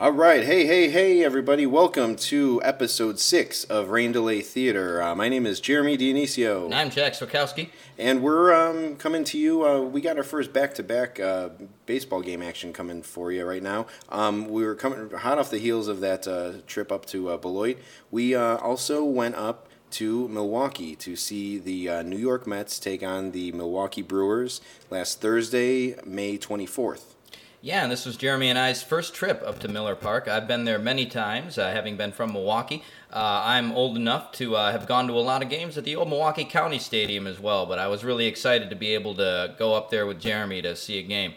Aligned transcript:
All 0.00 0.12
right, 0.12 0.44
hey, 0.44 0.64
hey, 0.64 0.88
hey, 0.90 1.24
everybody! 1.24 1.66
Welcome 1.66 2.14
to 2.16 2.60
episode 2.62 3.18
six 3.18 3.64
of 3.64 3.88
Rain 3.88 4.12
Delay 4.12 4.42
Theater. 4.42 5.02
Uh, 5.02 5.16
my 5.16 5.28
name 5.28 5.44
is 5.44 5.58
Jeremy 5.58 5.98
Dionisio, 5.98 6.66
And 6.66 6.74
I'm 6.74 6.88
Jack 6.90 7.14
Sokowski. 7.14 7.70
and 7.98 8.22
we're 8.22 8.54
um, 8.54 8.94
coming 8.94 9.24
to 9.24 9.36
you. 9.38 9.66
Uh, 9.66 9.80
we 9.80 10.00
got 10.00 10.16
our 10.16 10.22
first 10.22 10.52
back-to-back 10.52 11.18
uh, 11.18 11.48
baseball 11.86 12.22
game 12.22 12.42
action 12.42 12.72
coming 12.72 13.02
for 13.02 13.32
you 13.32 13.44
right 13.44 13.62
now. 13.62 13.86
Um, 14.08 14.46
we 14.48 14.64
were 14.64 14.76
coming 14.76 15.10
hot 15.10 15.36
off 15.38 15.50
the 15.50 15.58
heels 15.58 15.88
of 15.88 15.98
that 15.98 16.28
uh, 16.28 16.52
trip 16.68 16.92
up 16.92 17.04
to 17.06 17.30
uh, 17.30 17.36
Beloit. 17.36 17.78
We 18.12 18.36
uh, 18.36 18.58
also 18.58 19.02
went 19.04 19.34
up 19.34 19.68
to 19.92 20.28
Milwaukee 20.28 20.94
to 20.94 21.16
see 21.16 21.58
the 21.58 21.88
uh, 21.88 22.02
New 22.02 22.18
York 22.18 22.46
Mets 22.46 22.78
take 22.78 23.02
on 23.02 23.32
the 23.32 23.50
Milwaukee 23.50 24.02
Brewers 24.02 24.60
last 24.90 25.20
Thursday, 25.20 25.96
May 26.06 26.38
twenty 26.38 26.66
fourth. 26.66 27.16
Yeah, 27.60 27.82
and 27.82 27.90
this 27.90 28.06
was 28.06 28.16
Jeremy 28.16 28.50
and 28.50 28.58
I's 28.58 28.84
first 28.84 29.14
trip 29.14 29.42
up 29.44 29.58
to 29.60 29.68
Miller 29.68 29.96
Park. 29.96 30.28
I've 30.28 30.46
been 30.46 30.64
there 30.64 30.78
many 30.78 31.06
times, 31.06 31.58
uh, 31.58 31.72
having 31.72 31.96
been 31.96 32.12
from 32.12 32.32
Milwaukee. 32.32 32.84
Uh, 33.12 33.42
I'm 33.44 33.72
old 33.72 33.96
enough 33.96 34.30
to 34.32 34.54
uh, 34.54 34.70
have 34.70 34.86
gone 34.86 35.08
to 35.08 35.14
a 35.14 35.18
lot 35.18 35.42
of 35.42 35.48
games 35.48 35.76
at 35.76 35.82
the 35.82 35.96
old 35.96 36.08
Milwaukee 36.08 36.44
County 36.44 36.78
Stadium 36.78 37.26
as 37.26 37.40
well, 37.40 37.66
but 37.66 37.80
I 37.80 37.88
was 37.88 38.04
really 38.04 38.26
excited 38.26 38.70
to 38.70 38.76
be 38.76 38.94
able 38.94 39.16
to 39.16 39.56
go 39.58 39.74
up 39.74 39.90
there 39.90 40.06
with 40.06 40.20
Jeremy 40.20 40.62
to 40.62 40.76
see 40.76 41.00
a 41.00 41.02
game. 41.02 41.34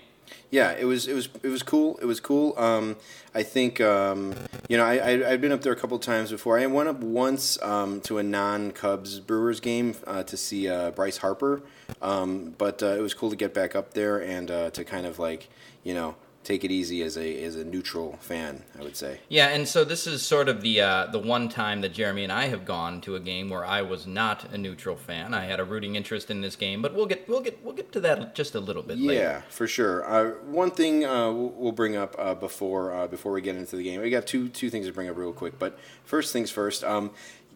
Yeah, 0.52 0.74
it 0.74 0.86
was 0.86 1.08
it 1.08 1.14
was 1.16 1.28
it 1.42 1.48
was 1.48 1.64
cool. 1.64 1.98
It 2.02 2.06
was 2.06 2.20
cool. 2.20 2.54
Um, 2.56 2.98
I 3.34 3.42
think 3.42 3.82
um, 3.82 4.36
you 4.70 4.78
know 4.78 4.86
I, 4.86 4.98
I 4.98 5.32
I've 5.32 5.42
been 5.42 5.52
up 5.52 5.62
there 5.62 5.74
a 5.74 5.78
couple 5.78 5.98
times 5.98 6.30
before. 6.30 6.60
I 6.60 6.68
went 6.68 6.88
up 6.88 7.00
once 7.00 7.60
um, 7.64 8.00
to 8.02 8.20
a 8.20 8.24
non 8.24 8.72
Cubs 8.72 9.20
Brewers 9.20 9.60
game 9.60 9.96
uh, 10.06 10.22
to 10.24 10.38
see 10.38 10.70
uh, 10.70 10.92
Bryce 10.92 11.18
Harper, 11.18 11.64
um, 12.02 12.54
but 12.60 12.84
uh, 12.84 12.88
it 12.88 13.02
was 13.02 13.14
cool 13.16 13.32
to 13.32 13.36
get 13.36 13.54
back 13.56 13.76
up 13.76 13.94
there 13.94 14.22
and 14.22 14.52
uh, 14.52 14.70
to 14.72 14.84
kind 14.84 15.08
of 15.08 15.18
like 15.18 15.50
you 15.84 15.94
know 15.94 16.16
take 16.44 16.64
it 16.64 16.72
easy 16.72 17.04
as 17.04 17.18
a 17.18 17.44
as 17.44 17.56
a 17.56 17.64
neutral 17.64 18.18
fan. 18.22 18.64
I 18.78 18.84
would 18.84 18.96
say. 18.96 19.20
Yeah, 19.30 19.48
and 19.48 19.68
so 19.68 19.84
this 19.84 20.08
is 20.08 20.22
sort 20.22 20.50
of 20.50 20.62
the 20.62 20.82
uh, 20.82 21.06
the 21.08 21.20
one 21.20 21.50
time 21.50 21.82
that 21.82 21.94
Jeremy 21.94 22.24
and 22.24 22.32
I 22.32 22.48
have 22.48 22.66
gone 22.66 23.02
to 23.02 23.16
a 23.16 23.20
game 23.20 23.50
where 23.50 23.66
I 23.66 23.82
was 23.82 24.08
not 24.08 24.52
a 24.52 24.58
neutral 24.58 24.96
fan. 24.96 25.34
I 25.34 25.46
had 25.46 25.60
a 25.60 25.64
rooting 25.64 25.96
interest 25.96 26.32
in 26.32 26.42
this 26.42 26.56
game, 26.56 26.82
but 26.82 26.94
we'll 26.94 27.06
get 27.06 27.28
we'll 27.28 27.42
get 27.42 27.64
we'll 27.64 27.76
get 27.76 27.92
to 27.94 28.00
that 28.02 28.36
just 28.36 28.56
a 28.56 28.60
little 28.60 28.84
bit 28.84 28.98
later. 28.98 29.22
Yeah, 29.22 29.42
for 29.50 29.68
sure. 29.68 30.06
Uh, 30.06 30.32
one 30.46 30.72
thing 30.72 31.06
uh, 31.06 31.32
we'll 31.32 31.50
we'll 31.50 31.72
bring 31.72 31.96
up 31.96 32.16
uh, 32.18 32.36
before 32.36 32.94
uh, 32.94 33.08
before 33.08 33.32
we 33.32 33.42
get 33.42 33.56
into 33.56 33.76
the 33.76 33.84
game, 33.84 34.02
we 34.02 34.10
got 34.10 34.28
two 34.28 34.50
two 34.50 34.70
things 34.70 34.88
to 34.88 34.94
bring 34.94 35.10
up 35.10 35.18
real 35.18 35.34
quick. 35.34 35.60
But 35.60 35.78
first 36.04 36.34
things 36.34 36.50
first. 36.52 36.84
Um, 36.84 37.12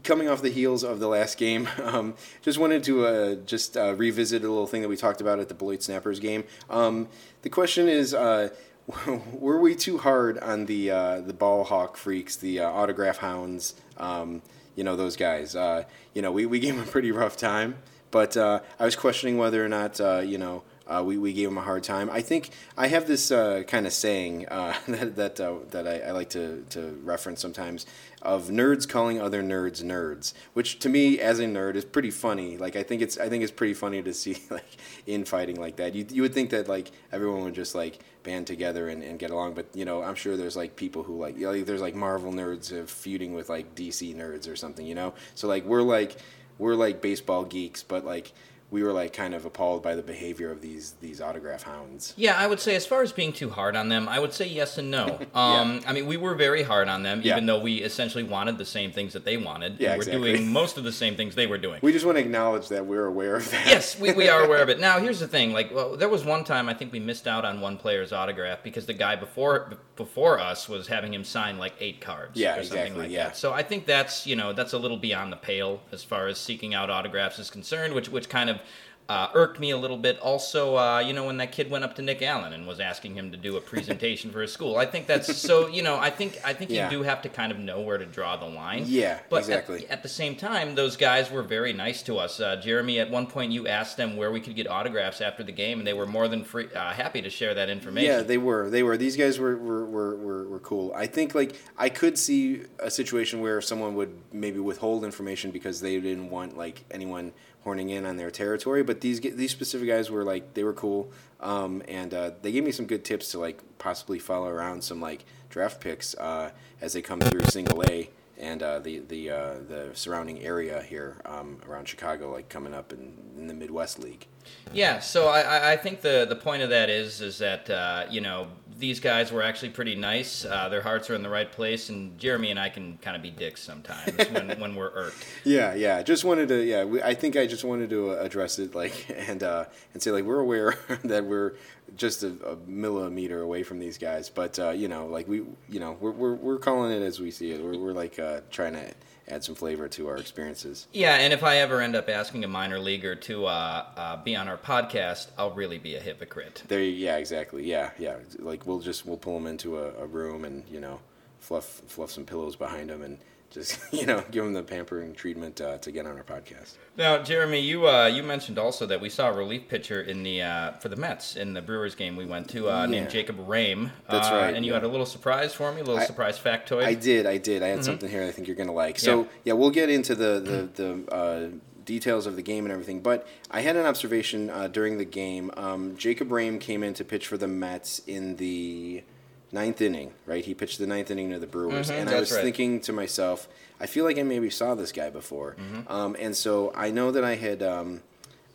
coming 0.05 0.29
off 0.29 0.41
the 0.41 0.49
heels 0.49 0.83
of 0.83 0.99
the 0.99 1.07
last 1.07 1.37
game, 1.37 1.67
um, 1.83 2.13
just 2.41 2.57
wanted 2.57 2.83
to 2.85 3.05
uh, 3.05 3.35
just 3.45 3.75
uh, 3.75 3.93
revisit 3.95 4.43
a 4.43 4.47
little 4.47 4.67
thing 4.67 4.81
that 4.81 4.87
we 4.87 4.95
talked 4.95 5.19
about 5.19 5.39
at 5.39 5.49
the 5.49 5.53
Beloit 5.53 5.83
Snappers 5.83 6.19
game. 6.19 6.45
Um, 6.69 7.09
the 7.41 7.49
question 7.49 7.89
is. 7.89 8.13
Uh, 8.13 8.49
were 9.33 9.59
we 9.59 9.73
too 9.73 9.97
hard 9.97 10.37
on 10.37 10.67
the 10.67 10.91
uh, 10.91 11.19
the 11.19 11.33
ball 11.33 11.63
hawk 11.63 11.97
freaks, 11.97 12.35
the 12.35 12.59
uh, 12.59 12.69
autograph 12.69 13.17
hounds? 13.17 13.73
Um, 13.97 14.43
you 14.75 14.83
know 14.83 14.95
those 14.95 15.15
guys. 15.15 15.55
Uh, 15.55 15.85
you 16.13 16.21
know 16.21 16.31
we, 16.31 16.45
we 16.45 16.59
gave 16.59 16.75
them 16.75 16.83
a 16.83 16.87
pretty 16.87 17.11
rough 17.11 17.35
time, 17.35 17.77
but 18.11 18.37
I 18.37 18.61
was 18.79 18.95
questioning 18.95 19.39
whether 19.39 19.65
or 19.65 19.69
not 19.69 19.97
you 20.23 20.37
know 20.37 20.61
we, 21.01 21.17
we 21.17 21.33
gave 21.33 21.49
them 21.49 21.57
a 21.57 21.63
hard 21.63 21.83
time. 21.83 22.11
I 22.11 22.21
think 22.21 22.51
I 22.77 22.85
have 22.85 23.07
this 23.07 23.29
kind 23.29 23.87
of 23.87 23.93
saying 23.93 24.45
that 24.51 25.15
that, 25.15 25.35
that 25.71 25.87
I, 25.87 26.09
I 26.09 26.11
like 26.11 26.29
to, 26.29 26.63
to 26.69 26.99
reference 27.03 27.41
sometimes 27.41 27.87
of 28.25 28.47
nerds 28.49 28.87
calling 28.87 29.21
other 29.21 29.41
nerds 29.41 29.83
nerds, 29.83 30.33
which 30.53 30.79
to 30.79 30.89
me 30.89 31.19
as 31.19 31.39
a 31.39 31.45
nerd 31.45 31.75
is 31.75 31.85
pretty 31.85 32.11
funny. 32.11 32.57
Like 32.57 32.75
I 32.75 32.83
think 32.83 33.01
it's 33.01 33.17
I 33.17 33.29
think 33.29 33.43
it's 33.43 33.51
pretty 33.51 33.73
funny 33.73 34.01
to 34.01 34.13
see 34.13 34.37
like 34.49 34.77
infighting 35.05 35.59
like 35.59 35.77
that. 35.77 35.95
You 35.95 36.05
you 36.09 36.21
would 36.23 36.33
think 36.33 36.49
that 36.49 36.67
like 36.67 36.91
everyone 37.11 37.43
would 37.43 37.55
just 37.55 37.75
like 37.75 37.99
band 38.23 38.47
together 38.47 38.89
and, 38.89 39.03
and 39.03 39.19
get 39.19 39.31
along, 39.31 39.53
but 39.53 39.67
you 39.73 39.85
know 39.85 40.01
I'm 40.01 40.15
sure 40.15 40.35
there's 40.35 40.57
like 40.57 40.75
people 40.75 41.03
who 41.03 41.17
like, 41.19 41.37
you 41.37 41.45
know, 41.45 41.63
there's 41.63 41.81
like 41.81 41.95
Marvel 41.95 42.33
nerds 42.33 42.73
uh, 42.73 42.85
feuding 42.85 43.33
with 43.33 43.49
like 43.49 43.75
DC 43.75 44.15
nerds 44.15 44.51
or 44.51 44.55
something, 44.55 44.85
you 44.85 44.95
know. 44.95 45.13
So 45.35 45.47
like 45.47 45.63
we're 45.65 45.83
like 45.83 46.17
we're 46.57 46.75
like 46.75 47.01
baseball 47.01 47.45
geeks, 47.45 47.83
but 47.83 48.05
like 48.05 48.33
we 48.75 48.83
were 48.83 48.91
like 48.91 49.13
kind 49.13 49.33
of 49.33 49.45
appalled 49.45 49.81
by 49.81 49.95
the 49.95 50.01
behavior 50.01 50.51
of 50.51 50.59
these 50.61 50.95
these 50.99 51.21
autograph 51.21 51.63
hounds. 51.63 52.13
Yeah, 52.17 52.35
I 52.37 52.45
would 52.45 52.59
say 52.59 52.75
as 52.75 52.85
far 52.85 53.01
as 53.03 53.13
being 53.13 53.31
too 53.31 53.49
hard 53.49 53.77
on 53.77 53.87
them, 53.87 54.09
I 54.09 54.19
would 54.19 54.33
say 54.33 54.45
yes 54.47 54.77
and 54.77 54.91
no. 54.91 55.17
Um, 55.33 55.81
I 55.87 55.91
mean, 55.93 56.07
we 56.07 56.17
were 56.17 56.33
very 56.35 56.63
hard 56.63 56.87
on 56.87 57.03
them, 57.03 57.21
Yeah. 57.23 57.33
even 57.33 57.45
though 57.45 57.59
we 57.59 57.81
essentially 57.81 58.23
wanted 58.23 58.57
the 58.57 58.65
same 58.65 58.91
things 58.91 59.13
that 59.13 59.23
they 59.25 59.37
wanted. 59.37 59.77
Yeah, 59.79 59.89
and 59.91 59.97
we're 59.97 60.03
exactly. 60.03 60.33
doing 60.37 60.51
most 60.51 60.77
of 60.77 60.83
the 60.83 60.91
same 60.91 61.15
things 61.15 61.35
they 61.35 61.47
were 61.47 61.57
doing. 61.57 61.79
We 61.81 61.91
just 61.93 62.05
want 62.05 62.17
to 62.17 62.21
acknowledge 62.21 62.67
that 62.69 62.85
we're 62.85 63.05
aware 63.05 63.35
of 63.37 63.49
that. 63.51 63.65
yes, 63.67 63.99
we, 63.99 64.11
we 64.13 64.27
are 64.29 64.43
aware 64.43 64.61
of 64.61 64.69
it. 64.69 64.79
Now, 64.85 64.99
here's 64.99 65.19
the 65.19 65.27
thing. 65.27 65.51
Like, 65.53 65.73
well, 65.73 65.95
there 65.97 66.09
was 66.09 66.23
one 66.25 66.43
time 66.43 66.67
I 66.69 66.73
think 66.73 66.91
we 66.91 66.99
missed 66.99 67.27
out 67.27 67.43
on 67.45 67.59
one 67.61 67.77
player's 67.77 68.11
autograph 68.13 68.61
because 68.63 68.85
the 68.85 68.93
guy 68.93 69.15
before 69.15 69.73
before 69.95 70.37
us 70.39 70.67
was 70.69 70.87
having 70.87 71.13
him 71.13 71.23
sign 71.23 71.57
like 71.57 71.73
eight 71.79 72.01
cards. 72.01 72.37
Yeah, 72.37 72.57
or 72.57 72.63
something 72.63 72.79
exactly, 72.79 73.01
Like 73.03 73.11
yeah. 73.11 73.23
That. 73.27 73.37
So 73.37 73.53
I 73.53 73.63
think 73.63 73.85
that's 73.85 74.27
you 74.27 74.35
know 74.35 74.51
that's 74.53 74.73
a 74.73 74.77
little 74.77 74.97
beyond 74.97 75.31
the 75.31 75.37
pale 75.37 75.81
as 75.91 76.03
far 76.03 76.27
as 76.27 76.37
seeking 76.37 76.73
out 76.73 76.89
autographs 76.89 77.39
is 77.39 77.49
concerned, 77.49 77.93
which 77.93 78.09
which 78.09 78.29
kind 78.29 78.49
of. 78.49 78.59
Uh, 79.07 79.27
irked 79.35 79.59
me 79.59 79.69
a 79.69 79.77
little 79.77 79.97
bit. 79.97 80.17
Also, 80.19 80.75
uh, 80.77 80.97
you 80.97 81.13
know, 81.13 81.25
when 81.25 81.37
that 81.37 81.51
kid 81.51 81.69
went 81.69 81.83
up 81.83 81.93
to 81.95 82.01
Nick 82.01 82.23
Allen 82.23 82.53
and 82.53 82.65
was 82.65 82.79
asking 82.79 83.13
him 83.13 83.29
to 83.31 83.37
do 83.37 83.55
a 83.55 83.61
presentation 83.61 84.31
for 84.31 84.41
his 84.41 84.51
school, 84.51 84.77
I 84.77 84.87
think 84.87 85.05
that's 85.05 85.37
so. 85.47 85.67
You 85.67 85.83
know, 85.83 85.97
I 85.97 86.09
think 86.09 86.39
I 86.43 86.53
think 86.53 86.71
Yeah. 86.71 86.89
you 86.89 86.97
do 86.97 87.03
have 87.03 87.21
to 87.21 87.29
kind 87.29 87.51
of 87.51 87.59
know 87.59 87.81
where 87.81 87.99
to 87.99 88.05
draw 88.07 88.35
the 88.35 88.47
line. 88.47 88.85
Yeah, 88.87 89.19
but 89.29 89.41
exactly. 89.41 89.85
At, 89.85 89.91
at 89.91 90.03
the 90.03 90.09
same 90.09 90.35
time, 90.35 90.73
those 90.73 90.97
guys 90.97 91.29
were 91.29 91.43
very 91.43 91.71
nice 91.71 92.01
to 92.03 92.17
us. 92.17 92.39
Uh, 92.39 92.55
Jeremy, 92.55 92.99
at 92.99 93.11
one 93.11 93.27
point, 93.27 93.51
you 93.51 93.67
asked 93.67 93.95
them 93.95 94.17
where 94.17 94.31
we 94.31 94.39
could 94.39 94.55
get 94.55 94.67
autographs 94.67 95.21
after 95.21 95.43
the 95.43 95.51
game, 95.51 95.77
and 95.77 95.85
they 95.87 95.93
were 95.93 96.07
more 96.07 96.27
than 96.27 96.43
free, 96.43 96.73
uh, 96.73 96.91
happy 96.91 97.21
to 97.21 97.29
share 97.29 97.53
that 97.53 97.69
information. 97.69 98.09
Yeah, 98.09 98.21
they 98.23 98.39
were. 98.39 98.71
They 98.71 98.81
were. 98.81 98.97
These 98.97 99.17
guys 99.17 99.37
were, 99.37 99.55
were, 99.55 99.85
were, 99.85 100.15
were, 100.15 100.47
were 100.49 100.59
cool. 100.61 100.91
I 100.95 101.05
think 101.05 101.35
like 101.35 101.55
I 101.77 101.89
could 101.89 102.17
see 102.17 102.63
a 102.79 102.89
situation 102.89 103.39
where 103.39 103.61
someone 103.61 103.93
would 103.93 104.17
maybe 104.33 104.59
withhold 104.59 105.03
information 105.03 105.51
because 105.51 105.79
they 105.79 105.99
didn't 105.99 106.31
want 106.31 106.57
like 106.57 106.85
anyone 106.89 107.33
horning 107.65 107.89
in 107.89 108.05
on 108.05 108.15
their 108.15 108.31
territory. 108.31 108.81
But 108.83 109.01
these 109.01 109.19
these 109.19 109.51
specific 109.51 109.89
guys 109.89 110.09
were 110.09 110.23
like 110.23 110.53
they 110.53 110.63
were 110.63 110.71
cool, 110.73 111.11
um, 111.41 111.83
and 111.89 112.13
uh, 112.13 112.31
they 112.41 112.53
gave 112.53 112.63
me 112.63 112.71
some 112.71 112.85
good 112.85 113.03
tips 113.03 113.31
to 113.31 113.39
like 113.39 113.59
possibly 113.77 114.19
follow 114.19 114.47
around 114.47 114.81
some 114.85 115.01
like 115.01 115.25
draft 115.49 115.81
picks 115.81 116.15
uh, 116.15 116.51
as 116.79 116.93
they 116.93 117.01
come 117.01 117.19
through 117.19 117.41
single 117.45 117.83
A 117.83 118.09
and 118.37 118.61
uh, 118.63 118.79
the 118.79 118.99
the 118.99 119.29
uh, 119.31 119.53
the 119.67 119.89
surrounding 119.93 120.39
area 120.41 120.81
here 120.83 121.17
um, 121.25 121.57
around 121.67 121.87
Chicago, 121.89 122.31
like 122.31 122.47
coming 122.47 122.73
up 122.73 122.93
in, 122.93 123.17
in 123.37 123.47
the 123.47 123.53
Midwest 123.53 123.99
League. 123.99 124.27
Yeah, 124.71 124.99
so 124.99 125.27
I, 125.27 125.71
I- 125.73 125.77
think 125.77 126.01
the, 126.01 126.25
the 126.29 126.35
point 126.35 126.61
of 126.61 126.69
that 126.69 126.87
is 126.89 127.19
is 127.19 127.39
that 127.39 127.67
uh, 127.69 128.05
you 128.11 128.21
know 128.21 128.47
these 128.77 128.99
guys 128.99 129.31
were 129.31 129.41
actually 129.41 129.69
pretty 129.69 129.95
nice. 129.95 130.45
Uh, 130.45 130.69
their 130.69 130.81
hearts 130.81 131.09
are 131.09 131.15
in 131.15 131.23
the 131.23 131.29
right 131.29 131.51
place, 131.51 131.89
and 131.89 132.17
Jeremy 132.17 132.51
and 132.51 132.59
I 132.59 132.69
can 132.69 132.97
kind 132.97 133.15
of 133.15 133.21
be 133.21 133.31
dicks 133.31 133.61
sometimes 133.61 134.17
when, 134.31 134.59
when 134.59 134.75
we're 134.75 134.91
irked. 134.93 135.25
Yeah, 135.43 135.73
yeah. 135.75 136.01
Just 136.03 136.25
wanted 136.25 136.49
to. 136.49 136.63
Yeah, 136.63 136.83
we, 136.83 137.01
I 137.01 137.13
think 137.13 137.35
I 137.35 137.47
just 137.47 137.63
wanted 137.63 137.89
to 137.91 138.11
uh, 138.11 138.23
address 138.23 138.59
it, 138.59 138.75
like, 138.75 139.05
and 139.15 139.43
uh, 139.43 139.65
and 139.93 140.01
say 140.01 140.11
like 140.11 140.23
we're 140.23 140.39
aware 140.39 140.77
that 141.03 141.25
we're 141.25 141.53
just 141.95 142.23
a, 142.23 142.33
a 142.47 142.55
millimeter 142.67 143.41
away 143.41 143.63
from 143.63 143.79
these 143.79 143.97
guys, 143.97 144.29
but 144.29 144.57
uh, 144.59 144.71
you 144.71 144.87
know, 144.87 145.05
like 145.07 145.27
we, 145.27 145.37
you 145.69 145.79
know, 145.79 145.97
we're, 145.99 146.11
we're 146.11 146.35
we're 146.35 146.59
calling 146.59 146.91
it 146.91 147.03
as 147.03 147.19
we 147.19 147.31
see 147.31 147.51
it. 147.51 147.63
We're 147.63 147.77
we're 147.77 147.93
like 147.93 148.19
uh, 148.19 148.41
trying 148.51 148.73
to 148.73 148.93
add 149.27 149.43
some 149.43 149.55
flavor 149.55 149.87
to 149.89 150.07
our 150.07 150.17
experiences. 150.17 150.87
Yeah, 150.93 151.15
and 151.15 151.33
if 151.33 151.43
I 151.43 151.57
ever 151.57 151.81
end 151.81 151.95
up 151.95 152.09
asking 152.09 152.43
a 152.43 152.47
minor 152.47 152.79
leaguer 152.79 153.15
to 153.15 153.45
uh, 153.45 153.85
uh, 153.95 154.17
be 154.23 154.35
on 154.35 154.47
our 154.47 154.57
podcast, 154.57 155.27
I'll 155.37 155.51
really 155.51 155.77
be 155.77 155.95
a 155.95 155.99
hypocrite. 155.99 156.63
There, 156.67 156.81
yeah, 156.81 157.17
exactly. 157.17 157.63
Yeah, 157.63 157.91
yeah. 157.97 158.17
Like 158.39 158.65
we'll 158.65 158.79
just 158.79 159.05
we'll 159.05 159.17
pull 159.17 159.35
them 159.35 159.47
into 159.47 159.77
a, 159.79 159.93
a 159.95 160.05
room 160.05 160.45
and 160.45 160.63
you 160.69 160.79
know 160.79 160.99
fluff 161.39 161.65
fluff 161.87 162.11
some 162.11 162.25
pillows 162.25 162.55
behind 162.55 162.89
them 162.89 163.01
and 163.01 163.19
just 163.55 163.79
you 163.93 164.05
know 164.05 164.23
give 164.29 164.43
them 164.43 164.53
the 164.53 164.61
pampering 164.61 165.13
treatment 165.15 165.59
uh, 165.59 165.79
to 165.79 165.91
get 165.91 166.05
on 166.05 166.15
our 166.17 166.23
podcast. 166.23 166.75
Now, 166.97 167.23
Jeremy, 167.23 167.59
you 167.61 167.87
uh, 167.87 168.05
you 168.05 168.21
mentioned 168.21 168.59
also 168.59 168.85
that 168.85 169.01
we 169.01 169.09
saw 169.09 169.29
a 169.29 169.33
relief 169.33 169.67
pitcher 169.67 170.01
in 170.01 170.21
the 170.21 170.43
uh, 170.43 170.71
for 170.73 170.89
the 170.89 170.95
Mets 170.95 171.35
in 171.35 171.53
the 171.53 171.61
Brewers 171.63 171.95
game 171.95 172.15
we 172.15 172.25
went 172.25 172.47
to 172.51 172.69
uh, 172.69 172.85
named 172.85 173.09
Jacob 173.09 173.37
Rhame. 173.47 173.89
That's 174.09 174.27
Uh, 174.29 174.35
right, 174.35 174.53
And 174.53 174.63
you 174.63 174.71
yeah. 174.71 174.77
had 174.79 174.83
a 174.83 174.87
little 174.87 175.05
surprise 175.07 175.53
for 175.55 175.71
me, 175.71 175.81
a 175.81 175.83
little 175.83 176.01
I- 176.01 176.05
surprise 176.05 176.37
factoid. 176.37 176.83
I 176.85 176.93
did, 176.93 177.25
I 177.25 177.37
did. 177.37 177.63
I 177.63 177.69
had 177.69 177.83
something 177.83 178.09
here 178.09 178.23
I 178.23 178.31
think 178.31 178.47
you're 178.47 178.55
gonna 178.55 178.71
like. 178.73 178.99
So 178.99 179.21
Yeah. 179.21 179.27
yeah, 179.45 179.53
we'll 179.53 179.71
get 179.71 179.89
into 179.89 180.13
the 180.13 180.39
the, 180.75 180.83
the 180.83 181.11
uh, 181.15 181.49
details 181.85 182.25
of 182.25 182.35
the 182.35 182.41
game 182.41 182.65
and 182.65 182.71
everything. 182.71 182.99
But 183.01 183.27
I 183.51 183.61
had 183.61 183.75
an 183.75 183.85
observation 183.85 184.49
uh, 184.49 184.67
during 184.67 184.97
the 184.97 185.05
game. 185.05 185.51
Um, 185.55 185.95
Jacob 185.97 186.29
Rhame 186.29 186.59
came 186.59 186.81
in 186.83 186.93
to 186.95 187.03
pitch 187.05 187.27
for 187.27 187.37
the 187.37 187.47
Mets 187.47 187.99
in 188.07 188.37
the 188.37 189.03
ninth 189.51 189.81
inning. 189.81 190.13
Right, 190.25 190.43
he 190.45 190.53
pitched 190.53 190.79
the 190.79 190.87
ninth 190.87 191.09
inning 191.11 191.31
to 191.31 191.39
the 191.39 191.47
Brewers, 191.47 191.89
Mhm, 191.89 192.01
and 192.01 192.09
I 192.09 192.19
was 192.19 192.31
right. 192.31 192.43
thinking 192.43 192.79
to 192.81 192.93
myself, 192.93 193.47
I 193.79 193.85
feel 193.85 194.05
like 194.05 194.17
I 194.17 194.23
maybe 194.23 194.49
saw 194.49 194.75
this 194.75 194.91
guy 194.91 195.09
before. 195.09 195.55
Mm-hmm. 195.59 195.91
Um, 195.91 196.15
and 196.19 196.35
so 196.35 196.71
I 196.75 196.91
know 196.91 197.11
that 197.11 197.23
I 197.23 197.35
had. 197.35 197.61
Um, 197.63 198.01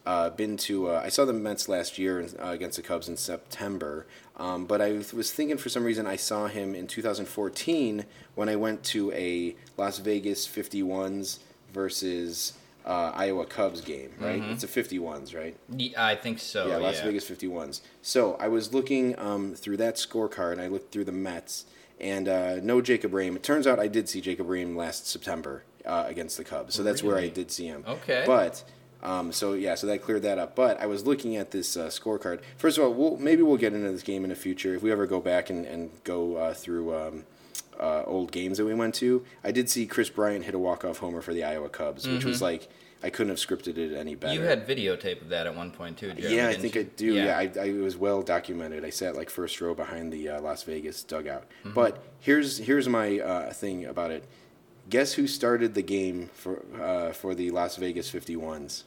uh, 0.06 0.30
been 0.30 0.56
to 0.56 0.88
uh, 0.88 1.02
I 1.04 1.10
saw 1.10 1.26
the 1.26 1.32
Mets 1.34 1.68
last 1.68 1.98
year 1.98 2.26
uh, 2.42 2.48
against 2.48 2.76
the 2.78 2.82
Cubs 2.82 3.06
in 3.06 3.18
September, 3.18 4.06
um, 4.38 4.64
but 4.64 4.80
I 4.80 4.92
was 5.12 5.30
thinking 5.30 5.58
for 5.58 5.68
some 5.68 5.84
reason 5.84 6.06
I 6.06 6.16
saw 6.16 6.46
him 6.46 6.74
in 6.74 6.86
2014 6.86 8.06
when 8.34 8.48
I 8.48 8.56
went 8.56 8.82
to 8.84 9.12
a 9.12 9.54
Las 9.76 9.98
Vegas 9.98 10.48
51s 10.48 11.40
versus 11.72 12.54
uh, 12.84 13.12
Iowa 13.14 13.46
Cubs 13.46 13.80
game. 13.80 14.10
Right, 14.18 14.42
it's 14.42 14.64
a 14.64 14.68
51s, 14.68 15.34
right? 15.34 15.56
Ye- 15.76 15.94
I 15.96 16.14
think 16.16 16.38
so. 16.38 16.66
yeah, 16.66 16.72
Yeah, 16.78 16.78
Las 16.78 17.00
Vegas 17.00 17.28
51s. 17.28 17.80
So 18.02 18.36
I 18.40 18.48
was 18.48 18.72
looking 18.72 19.18
um, 19.18 19.54
through 19.54 19.76
that 19.78 19.96
scorecard, 19.96 20.52
and 20.52 20.60
I 20.60 20.68
looked 20.68 20.92
through 20.92 21.04
the 21.04 21.12
Mets, 21.12 21.66
and 22.00 22.28
uh, 22.28 22.56
no 22.62 22.80
Jacob 22.80 23.12
Rhame. 23.12 23.36
It 23.36 23.42
turns 23.42 23.66
out 23.66 23.78
I 23.78 23.88
did 23.88 24.08
see 24.08 24.20
Jacob 24.20 24.46
Rhame 24.48 24.76
last 24.76 25.06
September 25.06 25.64
uh, 25.84 26.04
against 26.06 26.36
the 26.36 26.44
Cubs, 26.44 26.74
so 26.74 26.82
that's 26.82 27.02
where 27.02 27.16
I 27.16 27.28
did 27.28 27.50
see 27.50 27.66
him. 27.66 27.84
Okay. 27.86 28.24
but. 28.26 28.64
Um, 29.02 29.32
so 29.32 29.54
yeah, 29.54 29.76
so 29.76 29.86
that 29.86 30.02
cleared 30.02 30.20
that 30.24 30.38
up. 30.38 30.54
But 30.54 30.78
I 30.78 30.84
was 30.84 31.06
looking 31.06 31.34
at 31.34 31.52
this 31.52 31.74
uh, 31.74 31.86
scorecard. 31.86 32.42
First 32.58 32.76
of 32.76 32.84
all, 32.84 32.92
we'll, 32.92 33.16
maybe 33.16 33.40
we'll 33.42 33.56
get 33.56 33.72
into 33.72 33.90
this 33.90 34.02
game 34.02 34.24
in 34.24 34.28
the 34.28 34.36
future 34.36 34.74
if 34.74 34.82
we 34.82 34.92
ever 34.92 35.06
go 35.06 35.20
back 35.22 35.48
and, 35.48 35.64
and 35.64 35.90
go 36.04 36.36
uh, 36.36 36.52
through 36.52 36.94
um, 36.94 37.24
uh, 37.80 38.04
old 38.06 38.30
games 38.32 38.58
that 38.58 38.64
we 38.64 38.74
went 38.74 38.94
to. 38.96 39.24
I 39.42 39.50
did 39.52 39.68
see 39.70 39.86
Kris 39.86 40.10
Bryant 40.10 40.44
hit 40.44 40.54
a 40.54 40.58
walk 40.58 40.84
off 40.84 40.98
homer 40.98 41.20
for 41.22 41.32
the 41.34 41.44
Iowa 41.44 41.68
Cubs, 41.68 42.06
which 42.06 42.24
was 42.24 42.40
like 42.42 42.68
I 43.02 43.08
couldn't 43.08 43.30
have 43.30 43.38
scripted 43.38 43.78
it 43.78 43.94
any 43.96 44.14
better. 44.14 44.34
Mm-hmm. 44.34 44.42
You 44.42 44.48
had 44.48 44.66
videotape 44.68 45.22
of 45.22 45.30
that 45.30 45.46
at 45.46 45.56
one 45.56 45.70
point 45.70 45.96
too, 45.96 46.12
Jeremy. 46.12 46.36
yeah, 46.36 46.48
I 46.48 46.54
think 46.54 46.74
you? 46.74 46.80
I 46.82 46.84
do. 46.84 47.14
Yeah, 47.14 47.38
I, 47.38 47.50
I, 47.58 47.64
it 47.68 47.80
was 47.82 47.96
well 47.96 48.20
documented. 48.22 48.84
I 48.84 48.90
sat 48.90 49.16
like 49.16 49.30
first 49.30 49.58
row 49.60 49.74
behind 49.74 50.12
the 50.12 50.28
uh, 50.28 50.40
Las 50.42 50.62
Vegas 50.64 51.02
dugout. 51.02 51.44
Mm-hmm. 51.64 51.72
But 51.72 52.02
here's 52.20 52.58
here's 52.58 52.88
my 52.88 53.18
uh, 53.20 53.52
thing 53.52 53.86
about 53.86 54.10
it. 54.10 54.24
Guess 54.90 55.14
who 55.14 55.26
started 55.26 55.74
the 55.74 55.82
game 55.82 56.28
for 56.34 56.62
uh, 56.80 57.12
for 57.12 57.34
the 57.34 57.50
Las 57.50 57.76
Vegas 57.76 58.10
51s? 58.10 58.82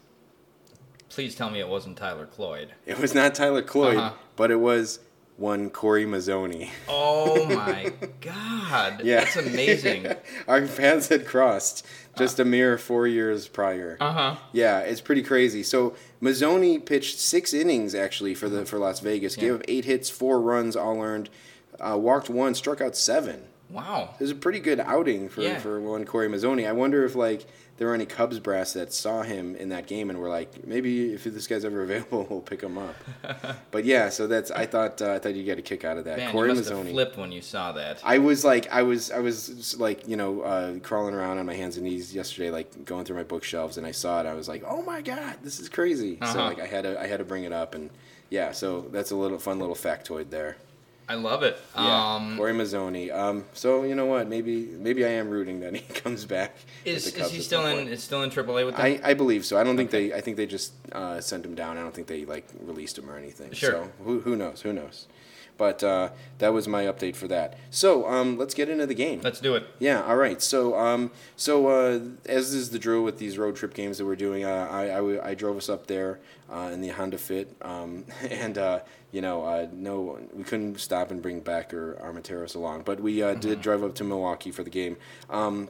Please 1.09 1.35
tell 1.35 1.49
me 1.49 1.59
it 1.59 1.67
wasn't 1.67 1.97
Tyler 1.97 2.25
Cloyd. 2.25 2.73
It 2.85 2.99
was 2.99 3.13
not 3.13 3.35
Tyler 3.35 3.61
Cloyd, 3.61 3.97
Uh-huh. 3.97 4.15
but 4.35 4.49
it 4.51 4.59
was 4.59 4.99
one 5.37 5.69
Cory 5.69 6.05
Mazzoni. 6.05 6.69
Oh 6.87 7.45
my 7.55 7.91
God! 8.21 9.01
Yeah, 9.03 9.23
that's 9.23 9.35
amazing. 9.35 10.07
Our 10.47 10.61
paths 10.67 11.07
had 11.09 11.25
crossed 11.25 11.85
just 12.17 12.39
a 12.39 12.45
mere 12.45 12.77
four 12.77 13.07
years 13.07 13.47
prior. 13.47 13.97
Uh 13.99 14.11
huh. 14.13 14.35
Yeah, 14.51 14.79
it's 14.79 15.01
pretty 15.01 15.23
crazy. 15.23 15.63
So 15.63 15.95
Mazzoni 16.21 16.83
pitched 16.85 17.19
six 17.19 17.53
innings 17.53 17.95
actually 17.95 18.35
for 18.35 18.47
the 18.49 18.65
for 18.65 18.77
Las 18.77 18.99
Vegas. 18.99 19.35
Gave 19.35 19.49
Yeah. 19.49 19.55
up 19.55 19.61
eight 19.67 19.85
hits, 19.85 20.09
four 20.09 20.39
runs, 20.39 20.75
all 20.75 21.01
earned. 21.01 21.29
Uh, 21.79 21.97
walked 21.97 22.29
one, 22.29 22.53
struck 22.53 22.79
out 22.81 22.95
seven. 22.95 23.43
Wow. 23.73 24.11
It 24.13 24.21
was 24.21 24.31
a 24.31 24.35
pretty 24.35 24.59
good 24.59 24.79
outing 24.79 25.27
for, 25.29 25.41
Yeah. 25.41 25.57
for 25.59 25.81
one 25.81 26.05
Cory 26.05 26.29
Mazzoni. 26.29 26.67
I 26.67 26.71
wonder 26.71 27.03
if 27.03 27.15
like 27.15 27.45
there 27.77 27.87
were 27.87 27.95
any 27.95 28.05
Cubs 28.05 28.37
brass 28.39 28.73
that 28.73 28.93
saw 28.93 29.23
him 29.23 29.55
in 29.55 29.69
that 29.69 29.87
game 29.87 30.11
and 30.11 30.19
were 30.19 30.29
like, 30.29 30.65
maybe 30.67 31.11
if 31.11 31.23
this 31.23 31.47
guy's 31.47 31.65
ever 31.65 31.81
available, 31.87 32.27
we'll 32.29 32.39
pick 32.41 32.61
him 32.61 32.77
up. 32.77 32.95
but 33.71 33.83
yeah, 33.83 34.09
so 34.09 34.27
that's 34.27 34.51
I 34.51 34.67
thought 34.67 35.01
uh, 35.01 35.11
I 35.13 35.19
thought 35.19 35.33
you 35.33 35.43
get 35.43 35.57
a 35.57 35.63
kick 35.63 35.83
out 35.83 35.97
of 35.97 36.05
that. 36.05 36.19
Man, 36.19 36.31
Cory 36.31 36.49
you 36.49 36.55
must 36.55 36.69
have 36.69 36.77
Mazzoni. 36.77 36.91
flipped 36.91 37.17
when 37.17 37.31
you 37.31 37.41
saw 37.41 37.71
that. 37.71 37.99
I 38.03 38.19
was 38.19 38.45
like, 38.45 38.71
I 38.71 38.83
was, 38.83 39.09
I 39.09 39.19
was 39.19 39.79
like, 39.79 40.07
you 40.07 40.15
know, 40.17 40.41
uh, 40.41 40.79
crawling 40.79 41.15
around 41.15 41.39
on 41.39 41.45
my 41.47 41.55
hands 41.55 41.77
and 41.77 41.85
knees 41.85 42.13
yesterday, 42.13 42.51
like 42.51 42.85
going 42.85 43.05
through 43.05 43.15
my 43.17 43.23
bookshelves, 43.23 43.77
and 43.77 43.87
I 43.87 43.91
saw 43.91 44.19
it. 44.21 44.27
I 44.27 44.35
was 44.35 44.47
like, 44.47 44.63
oh 44.67 44.83
my 44.83 45.01
god, 45.01 45.37
this 45.43 45.59
is 45.59 45.67
crazy. 45.67 46.17
So 46.21 46.25
Uh-huh. 46.27 46.43
like, 46.49 46.59
I 46.59 46.67
had 46.67 46.83
to, 46.83 47.01
I 47.01 47.07
had 47.07 47.17
to 47.17 47.25
bring 47.25 47.43
it 47.43 47.51
up, 47.51 47.73
and 47.73 47.89
yeah, 48.29 48.51
so 48.51 48.81
that's 48.91 49.09
a 49.09 49.15
little 49.15 49.39
fun 49.39 49.57
little 49.59 49.75
factoid 49.75 50.29
there. 50.29 50.57
I 51.07 51.15
love 51.15 51.43
it. 51.43 51.59
Yeah, 51.75 52.15
Um, 52.15 52.37
Cory 52.37 52.53
Mazzoni. 52.53 53.13
Um, 53.13 53.45
so 53.53 53.83
you 53.83 53.95
know 53.95 54.05
what? 54.05 54.27
Maybe, 54.29 54.67
maybe 54.77 55.05
I 55.05 55.09
am 55.09 55.29
rooting 55.29 55.59
that 55.61 55.75
he 55.75 55.81
comes 55.93 56.25
back. 56.25 56.55
is 56.85 57.07
is 57.15 57.31
he 57.31 57.41
still 57.41 57.65
in? 57.65 57.87
Is 57.87 58.03
still 58.03 58.23
in 58.23 58.29
AAA 58.29 58.65
with 58.65 58.75
them? 58.77 58.85
I, 58.85 58.99
I 59.03 59.13
believe 59.13 59.45
so. 59.45 59.57
I 59.59 59.63
don't 59.63 59.75
think 59.77 59.91
they. 59.91 60.13
I 60.13 60.21
think 60.21 60.37
they 60.37 60.45
just 60.45 60.73
uh, 60.91 61.19
sent 61.19 61.45
him 61.45 61.55
down. 61.55 61.77
I 61.77 61.81
don't 61.81 61.93
think 61.93 62.07
they 62.07 62.25
like 62.25 62.47
released 62.61 62.97
him 62.97 63.09
or 63.09 63.17
anything. 63.17 63.51
Sure. 63.51 63.71
So 63.71 63.91
who, 64.03 64.21
who 64.21 64.35
knows? 64.35 64.61
Who 64.61 64.71
knows? 64.73 65.07
But 65.55 65.83
uh, 65.83 66.09
that 66.39 66.51
was 66.51 66.67
my 66.67 66.85
update 66.85 67.15
for 67.15 67.27
that. 67.27 67.57
So 67.69 68.07
um, 68.09 68.37
let's 68.39 68.55
get 68.55 68.69
into 68.69 68.87
the 68.87 68.95
game. 68.95 69.21
Let's 69.23 69.39
do 69.39 69.53
it. 69.53 69.67
Yeah. 69.77 70.01
All 70.03 70.15
right. 70.15 70.41
So, 70.41 70.75
um, 70.75 71.11
so 71.35 71.67
uh, 71.67 71.99
as 72.25 72.55
is 72.55 72.71
the 72.71 72.79
drill 72.79 73.03
with 73.03 73.19
these 73.19 73.37
road 73.37 73.55
trip 73.55 73.75
games 73.75 73.99
that 73.99 74.05
we're 74.05 74.15
doing, 74.15 74.45
uh, 74.45 74.67
I, 74.71 74.87
I, 74.89 75.29
I 75.29 75.33
drove 75.35 75.55
us 75.57 75.69
up 75.69 75.85
there 75.85 76.19
uh, 76.51 76.71
in 76.73 76.81
the 76.81 76.89
Honda 76.89 77.19
Fit, 77.19 77.55
um, 77.61 78.03
and 78.31 78.57
uh, 78.57 78.79
you 79.13 79.21
know, 79.21 79.43
uh, 79.43 79.67
no, 79.71 80.19
we 80.33 80.43
couldn't 80.43 80.79
stop 80.79 81.11
and 81.11 81.21
bring 81.21 81.39
Becker 81.39 81.99
Armenteros 82.03 82.55
along, 82.55 82.81
but 82.81 82.99
we 82.99 83.21
uh, 83.21 83.35
did 83.35 83.61
drive 83.61 83.83
up 83.83 83.93
to 83.95 84.03
Milwaukee 84.03 84.49
for 84.49 84.63
the 84.63 84.71
game. 84.71 84.97
Um, 85.29 85.69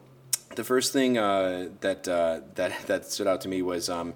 the 0.56 0.64
first 0.64 0.94
thing 0.94 1.18
uh, 1.18 1.68
that 1.82 2.08
uh, 2.08 2.40
that 2.56 2.74
that 2.88 3.06
stood 3.06 3.28
out 3.28 3.42
to 3.42 3.50
me 3.50 3.62
was. 3.62 3.90
Um, 3.90 4.16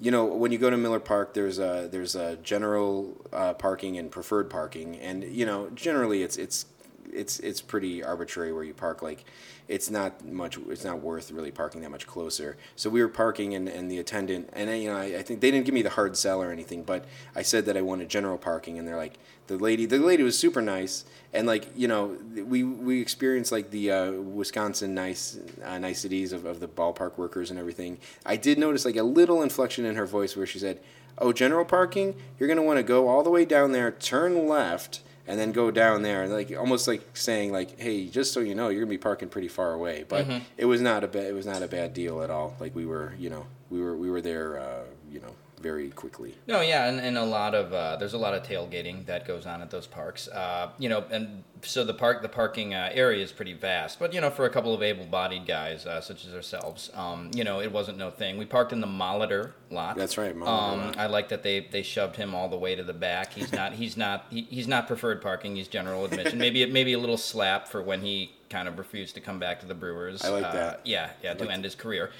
you 0.00 0.12
know, 0.12 0.26
when 0.26 0.52
you 0.52 0.58
go 0.58 0.70
to 0.70 0.76
Miller 0.76 1.00
Park, 1.00 1.34
there's 1.34 1.58
a 1.58 1.88
there's 1.90 2.14
a 2.14 2.36
general 2.36 3.16
uh, 3.32 3.54
parking 3.54 3.98
and 3.98 4.12
preferred 4.12 4.48
parking, 4.48 4.96
and 5.00 5.24
you 5.24 5.44
know, 5.44 5.70
generally 5.70 6.22
it's 6.22 6.36
it's 6.36 6.66
it's 7.12 7.40
it's 7.40 7.60
pretty 7.60 8.04
arbitrary 8.04 8.52
where 8.52 8.62
you 8.62 8.74
park. 8.74 9.02
Like, 9.02 9.24
it's 9.68 9.90
not 9.90 10.24
much. 10.24 10.58
It's 10.68 10.84
not 10.84 11.00
worth 11.00 11.30
really 11.30 11.50
parking 11.50 11.82
that 11.82 11.90
much 11.90 12.06
closer. 12.06 12.56
So 12.74 12.88
we 12.88 13.02
were 13.02 13.08
parking, 13.08 13.54
and, 13.54 13.68
and 13.68 13.90
the 13.90 13.98
attendant, 13.98 14.48
and 14.54 14.70
I, 14.70 14.74
you 14.76 14.90
know, 14.90 14.96
I, 14.96 15.18
I 15.18 15.22
think 15.22 15.40
they 15.40 15.50
didn't 15.50 15.66
give 15.66 15.74
me 15.74 15.82
the 15.82 15.90
hard 15.90 16.16
sell 16.16 16.42
or 16.42 16.50
anything, 16.50 16.82
but 16.82 17.04
I 17.36 17.42
said 17.42 17.66
that 17.66 17.76
I 17.76 17.82
wanted 17.82 18.08
general 18.08 18.38
parking, 18.38 18.78
and 18.78 18.88
they're 18.88 18.96
like, 18.96 19.18
the 19.46 19.58
lady, 19.58 19.86
the 19.86 19.98
lady 19.98 20.22
was 20.22 20.38
super 20.38 20.62
nice, 20.62 21.04
and 21.32 21.46
like 21.46 21.66
you 21.76 21.88
know, 21.88 22.16
we 22.34 22.62
we 22.64 23.00
experienced 23.00 23.52
like 23.52 23.70
the 23.70 23.90
uh, 23.90 24.12
Wisconsin 24.12 24.94
nice 24.94 25.38
uh, 25.64 25.78
niceties 25.78 26.32
of, 26.32 26.44
of 26.44 26.60
the 26.60 26.68
ballpark 26.68 27.18
workers 27.18 27.50
and 27.50 27.58
everything. 27.58 27.98
I 28.24 28.36
did 28.36 28.58
notice 28.58 28.84
like 28.84 28.96
a 28.96 29.02
little 29.02 29.42
inflection 29.42 29.84
in 29.84 29.96
her 29.96 30.06
voice 30.06 30.36
where 30.36 30.46
she 30.46 30.58
said, 30.58 30.80
"Oh, 31.18 31.32
general 31.32 31.64
parking, 31.64 32.14
you're 32.38 32.48
gonna 32.48 32.62
want 32.62 32.78
to 32.78 32.82
go 32.82 33.08
all 33.08 33.22
the 33.22 33.30
way 33.30 33.44
down 33.44 33.72
there, 33.72 33.90
turn 33.90 34.46
left." 34.46 35.00
And 35.28 35.38
then 35.38 35.52
go 35.52 35.70
down 35.70 36.00
there, 36.02 36.22
and 36.22 36.32
like 36.32 36.50
almost 36.58 36.88
like 36.88 37.02
saying, 37.14 37.52
like, 37.52 37.78
"Hey, 37.78 38.06
just 38.06 38.32
so 38.32 38.40
you 38.40 38.54
know, 38.54 38.70
you're 38.70 38.80
gonna 38.80 38.88
be 38.90 38.96
parking 38.98 39.28
pretty 39.28 39.48
far 39.48 39.74
away." 39.74 40.04
But 40.08 40.26
it 40.56 40.64
was 40.64 40.80
not 40.80 41.04
a 41.04 41.06
bad, 41.08 41.26
it 41.26 41.34
was 41.34 41.44
not 41.46 41.62
a 41.62 41.68
bad 41.68 41.92
deal 41.92 42.22
at 42.22 42.30
all. 42.30 42.56
Like 42.58 42.74
we 42.74 42.86
were, 42.86 43.12
you 43.18 43.28
know, 43.28 43.46
we 43.70 43.80
were 43.80 43.94
we 43.96 44.10
were 44.10 44.22
there, 44.22 44.58
uh, 44.58 44.84
you 45.12 45.20
know, 45.20 45.34
very 45.58 45.90
quickly. 45.90 46.34
No, 46.46 46.60
yeah, 46.60 46.86
and, 46.88 47.00
and 47.00 47.18
a 47.18 47.24
lot 47.24 47.54
of 47.54 47.72
uh, 47.72 47.96
there's 47.96 48.14
a 48.14 48.18
lot 48.18 48.34
of 48.34 48.42
tailgating 48.42 49.06
that 49.06 49.26
goes 49.26 49.46
on 49.46 49.60
at 49.62 49.70
those 49.70 49.86
parks. 49.86 50.28
Uh, 50.28 50.70
you 50.78 50.88
know, 50.88 51.04
and 51.10 51.44
so 51.62 51.84
the 51.84 51.94
park 51.94 52.22
the 52.22 52.28
parking 52.28 52.74
uh, 52.74 52.90
area 52.92 53.22
is 53.22 53.32
pretty 53.32 53.52
vast. 53.52 53.98
But 53.98 54.14
you 54.14 54.20
know, 54.20 54.30
for 54.30 54.44
a 54.46 54.50
couple 54.50 54.74
of 54.74 54.82
able-bodied 54.82 55.46
guys 55.46 55.86
uh, 55.86 56.00
such 56.00 56.24
as 56.26 56.34
ourselves, 56.34 56.90
um, 56.94 57.30
you 57.34 57.44
know, 57.44 57.60
it 57.60 57.72
wasn't 57.72 57.98
no 57.98 58.10
thing. 58.10 58.38
We 58.38 58.46
parked 58.46 58.72
in 58.72 58.80
the 58.80 58.86
Molitor 58.86 59.52
lot. 59.70 59.96
That's 59.96 60.16
right, 60.18 60.34
Molitor 60.36 60.46
Um. 60.88 60.94
I 60.96 61.06
like 61.06 61.28
that 61.30 61.42
they 61.42 61.60
they 61.60 61.82
shoved 61.82 62.16
him 62.16 62.34
all 62.34 62.48
the 62.48 62.58
way 62.58 62.74
to 62.74 62.82
the 62.82 62.92
back. 62.94 63.32
He's 63.34 63.52
not 63.52 63.72
he's 63.74 63.96
not 63.96 64.26
he, 64.30 64.42
he's 64.42 64.68
not 64.68 64.86
preferred 64.86 65.20
parking. 65.22 65.56
He's 65.56 65.68
general 65.68 66.04
admission. 66.04 66.38
maybe 66.44 66.64
maybe 66.66 66.92
a 66.92 66.98
little 66.98 67.18
slap 67.18 67.68
for 67.68 67.82
when 67.82 68.00
he 68.02 68.32
kind 68.50 68.66
of 68.66 68.78
refused 68.78 69.14
to 69.14 69.20
come 69.20 69.38
back 69.38 69.60
to 69.60 69.66
the 69.66 69.74
Brewers. 69.74 70.24
I 70.24 70.28
like 70.30 70.44
Uh, 70.44 70.52
that. 70.52 70.80
Yeah, 70.84 71.10
yeah, 71.22 71.34
to 71.34 71.50
end 71.50 71.64
his 71.64 71.74
career. 71.74 72.10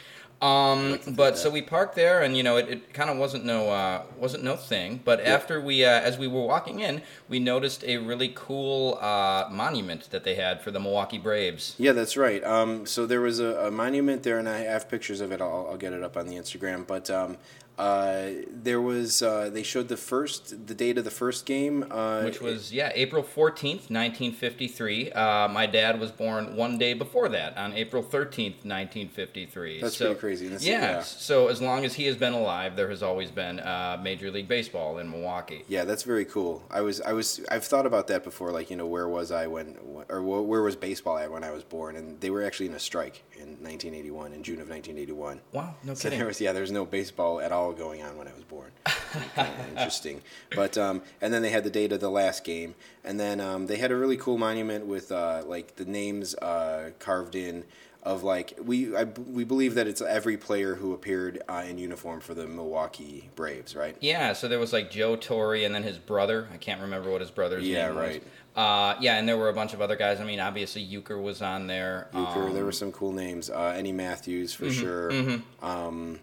Um, 0.40 1.00
but 1.08 1.36
so 1.36 1.50
we 1.50 1.62
parked 1.62 1.96
there, 1.96 2.22
and 2.22 2.36
you 2.36 2.42
know, 2.44 2.56
it, 2.56 2.68
it 2.68 2.94
kind 2.94 3.10
of 3.10 3.16
wasn't 3.16 3.44
no 3.44 3.70
uh, 3.70 4.02
wasn't 4.16 4.44
no 4.44 4.54
thing. 4.54 5.00
But 5.04 5.20
after 5.20 5.60
we, 5.60 5.84
uh, 5.84 5.88
as 5.88 6.16
we 6.16 6.28
were 6.28 6.44
walking 6.44 6.78
in, 6.78 7.02
we 7.28 7.40
noticed 7.40 7.82
a 7.84 7.96
really 7.96 8.32
cool 8.34 8.98
uh, 9.00 9.48
monument 9.50 10.10
that 10.10 10.22
they 10.22 10.36
had 10.36 10.62
for 10.62 10.70
the 10.70 10.78
Milwaukee 10.78 11.18
Braves. 11.18 11.74
Yeah, 11.76 11.92
that's 11.92 12.16
right. 12.16 12.42
Um, 12.44 12.86
so 12.86 13.04
there 13.04 13.20
was 13.20 13.40
a, 13.40 13.66
a 13.66 13.70
monument 13.70 14.22
there, 14.22 14.38
and 14.38 14.48
I 14.48 14.58
have 14.58 14.88
pictures 14.88 15.20
of 15.20 15.32
it. 15.32 15.40
I'll, 15.40 15.66
I'll 15.70 15.76
get 15.76 15.92
it 15.92 16.04
up 16.04 16.16
on 16.16 16.28
the 16.28 16.36
Instagram. 16.36 16.86
But 16.86 17.10
um, 17.10 17.36
uh, 17.78 18.30
there 18.50 18.80
was 18.80 19.22
uh, 19.22 19.48
they 19.52 19.62
showed 19.62 19.88
the 19.88 19.96
first 19.96 20.66
the 20.66 20.74
date 20.74 20.98
of 20.98 21.04
the 21.04 21.10
first 21.10 21.46
game, 21.46 21.86
uh, 21.90 22.22
Which 22.22 22.40
was 22.40 22.72
yeah, 22.72 22.90
April 22.94 23.22
fourteenth, 23.22 23.88
nineteen 23.88 24.32
fifty 24.32 24.66
three. 24.68 25.12
Uh, 25.12 25.48
my 25.48 25.66
dad 25.66 26.00
was 26.00 26.10
born 26.10 26.56
one 26.56 26.76
day 26.78 26.92
before 26.94 27.28
that, 27.30 27.56
on 27.56 27.72
April 27.74 28.02
thirteenth, 28.02 28.64
nineteen 28.64 29.08
fifty 29.08 29.46
three. 29.46 29.80
That's 29.80 29.96
pretty 29.96 30.14
crazy. 30.16 30.46
That's- 30.48 30.66
yeah, 30.66 30.80
yeah. 30.80 31.02
So 31.02 31.48
as 31.48 31.62
long 31.62 31.84
as 31.84 31.94
he 31.94 32.04
has 32.06 32.16
been 32.16 32.32
alive, 32.32 32.74
there 32.76 32.88
has 32.90 33.02
always 33.02 33.30
been 33.30 33.60
uh, 33.60 33.98
Major 34.02 34.30
League 34.30 34.48
Baseball 34.48 34.98
in 34.98 35.08
Milwaukee. 35.10 35.64
Yeah, 35.68 35.84
that's 35.84 36.02
very 36.02 36.24
cool. 36.24 36.62
I 36.70 36.80
was, 36.80 37.00
I 37.00 37.12
was, 37.12 37.40
I've 37.50 37.64
thought 37.64 37.86
about 37.86 38.08
that 38.08 38.24
before. 38.24 38.50
Like, 38.50 38.70
you 38.70 38.76
know, 38.76 38.86
where 38.86 39.08
was 39.08 39.30
I 39.30 39.46
when, 39.46 39.76
or 40.08 40.20
where 40.22 40.62
was 40.62 40.74
baseball 40.76 41.18
at 41.18 41.30
when 41.30 41.44
I 41.44 41.50
was 41.52 41.62
born? 41.62 41.94
And 41.96 42.20
they 42.20 42.30
were 42.30 42.42
actually 42.42 42.66
in 42.66 42.74
a 42.74 42.78
strike 42.80 43.22
in 43.36 43.48
1981, 43.62 44.32
in 44.32 44.42
June 44.42 44.60
of 44.60 44.68
1981. 44.68 45.40
Wow, 45.52 45.74
no 45.84 45.94
So 45.94 46.04
kidding. 46.04 46.18
there 46.18 46.26
was, 46.26 46.40
yeah, 46.40 46.52
there 46.52 46.62
was 46.62 46.72
no 46.72 46.84
baseball 46.84 47.40
at 47.40 47.52
all 47.52 47.67
going 47.72 48.02
on 48.02 48.16
when 48.16 48.28
I 48.28 48.32
was 48.34 48.44
born. 48.44 48.70
Interesting, 49.70 50.22
but 50.54 50.76
um, 50.78 51.02
and 51.20 51.32
then 51.32 51.42
they 51.42 51.50
had 51.50 51.64
the 51.64 51.70
date 51.70 51.92
of 51.92 52.00
the 52.00 52.10
last 52.10 52.44
game, 52.44 52.74
and 53.04 53.18
then 53.18 53.40
um, 53.40 53.66
they 53.66 53.76
had 53.76 53.90
a 53.90 53.96
really 53.96 54.16
cool 54.16 54.38
monument 54.38 54.86
with 54.86 55.12
uh, 55.12 55.42
like 55.46 55.76
the 55.76 55.84
names 55.84 56.34
uh, 56.36 56.90
carved 56.98 57.34
in 57.34 57.64
of 58.02 58.22
like 58.22 58.56
we 58.62 58.96
I, 58.96 59.04
we 59.04 59.44
believe 59.44 59.74
that 59.74 59.86
it's 59.86 60.00
every 60.00 60.36
player 60.36 60.76
who 60.76 60.92
appeared 60.94 61.42
uh, 61.48 61.64
in 61.68 61.78
uniform 61.78 62.20
for 62.20 62.34
the 62.34 62.46
Milwaukee 62.46 63.28
Braves, 63.36 63.74
right? 63.76 63.96
Yeah, 64.00 64.32
so 64.32 64.48
there 64.48 64.58
was 64.58 64.72
like 64.72 64.90
Joe 64.90 65.16
Torre 65.16 65.56
and 65.64 65.74
then 65.74 65.82
his 65.82 65.98
brother. 65.98 66.48
I 66.52 66.56
can't 66.56 66.80
remember 66.80 67.10
what 67.10 67.20
his 67.20 67.30
brother's 67.30 67.66
Yeah, 67.66 67.86
name 67.88 67.96
was. 67.96 68.04
right. 68.06 68.22
Uh, 68.56 68.96
yeah, 69.00 69.16
and 69.18 69.28
there 69.28 69.36
were 69.36 69.50
a 69.50 69.54
bunch 69.54 69.72
of 69.72 69.80
other 69.80 69.94
guys. 69.94 70.20
I 70.20 70.24
mean, 70.24 70.40
obviously 70.40 70.84
Uecker 70.84 71.20
was 71.22 71.42
on 71.42 71.68
there. 71.68 72.08
Uecker, 72.12 72.48
Um, 72.48 72.54
there 72.54 72.64
were 72.64 72.72
some 72.72 72.90
cool 72.90 73.12
names. 73.12 73.50
Uh, 73.50 73.72
Eddie 73.76 73.92
Mathews 73.92 74.52
for 74.52 74.64
Mm-hmm, 74.66 74.80
sure. 74.80 75.40
Um, 75.62 76.18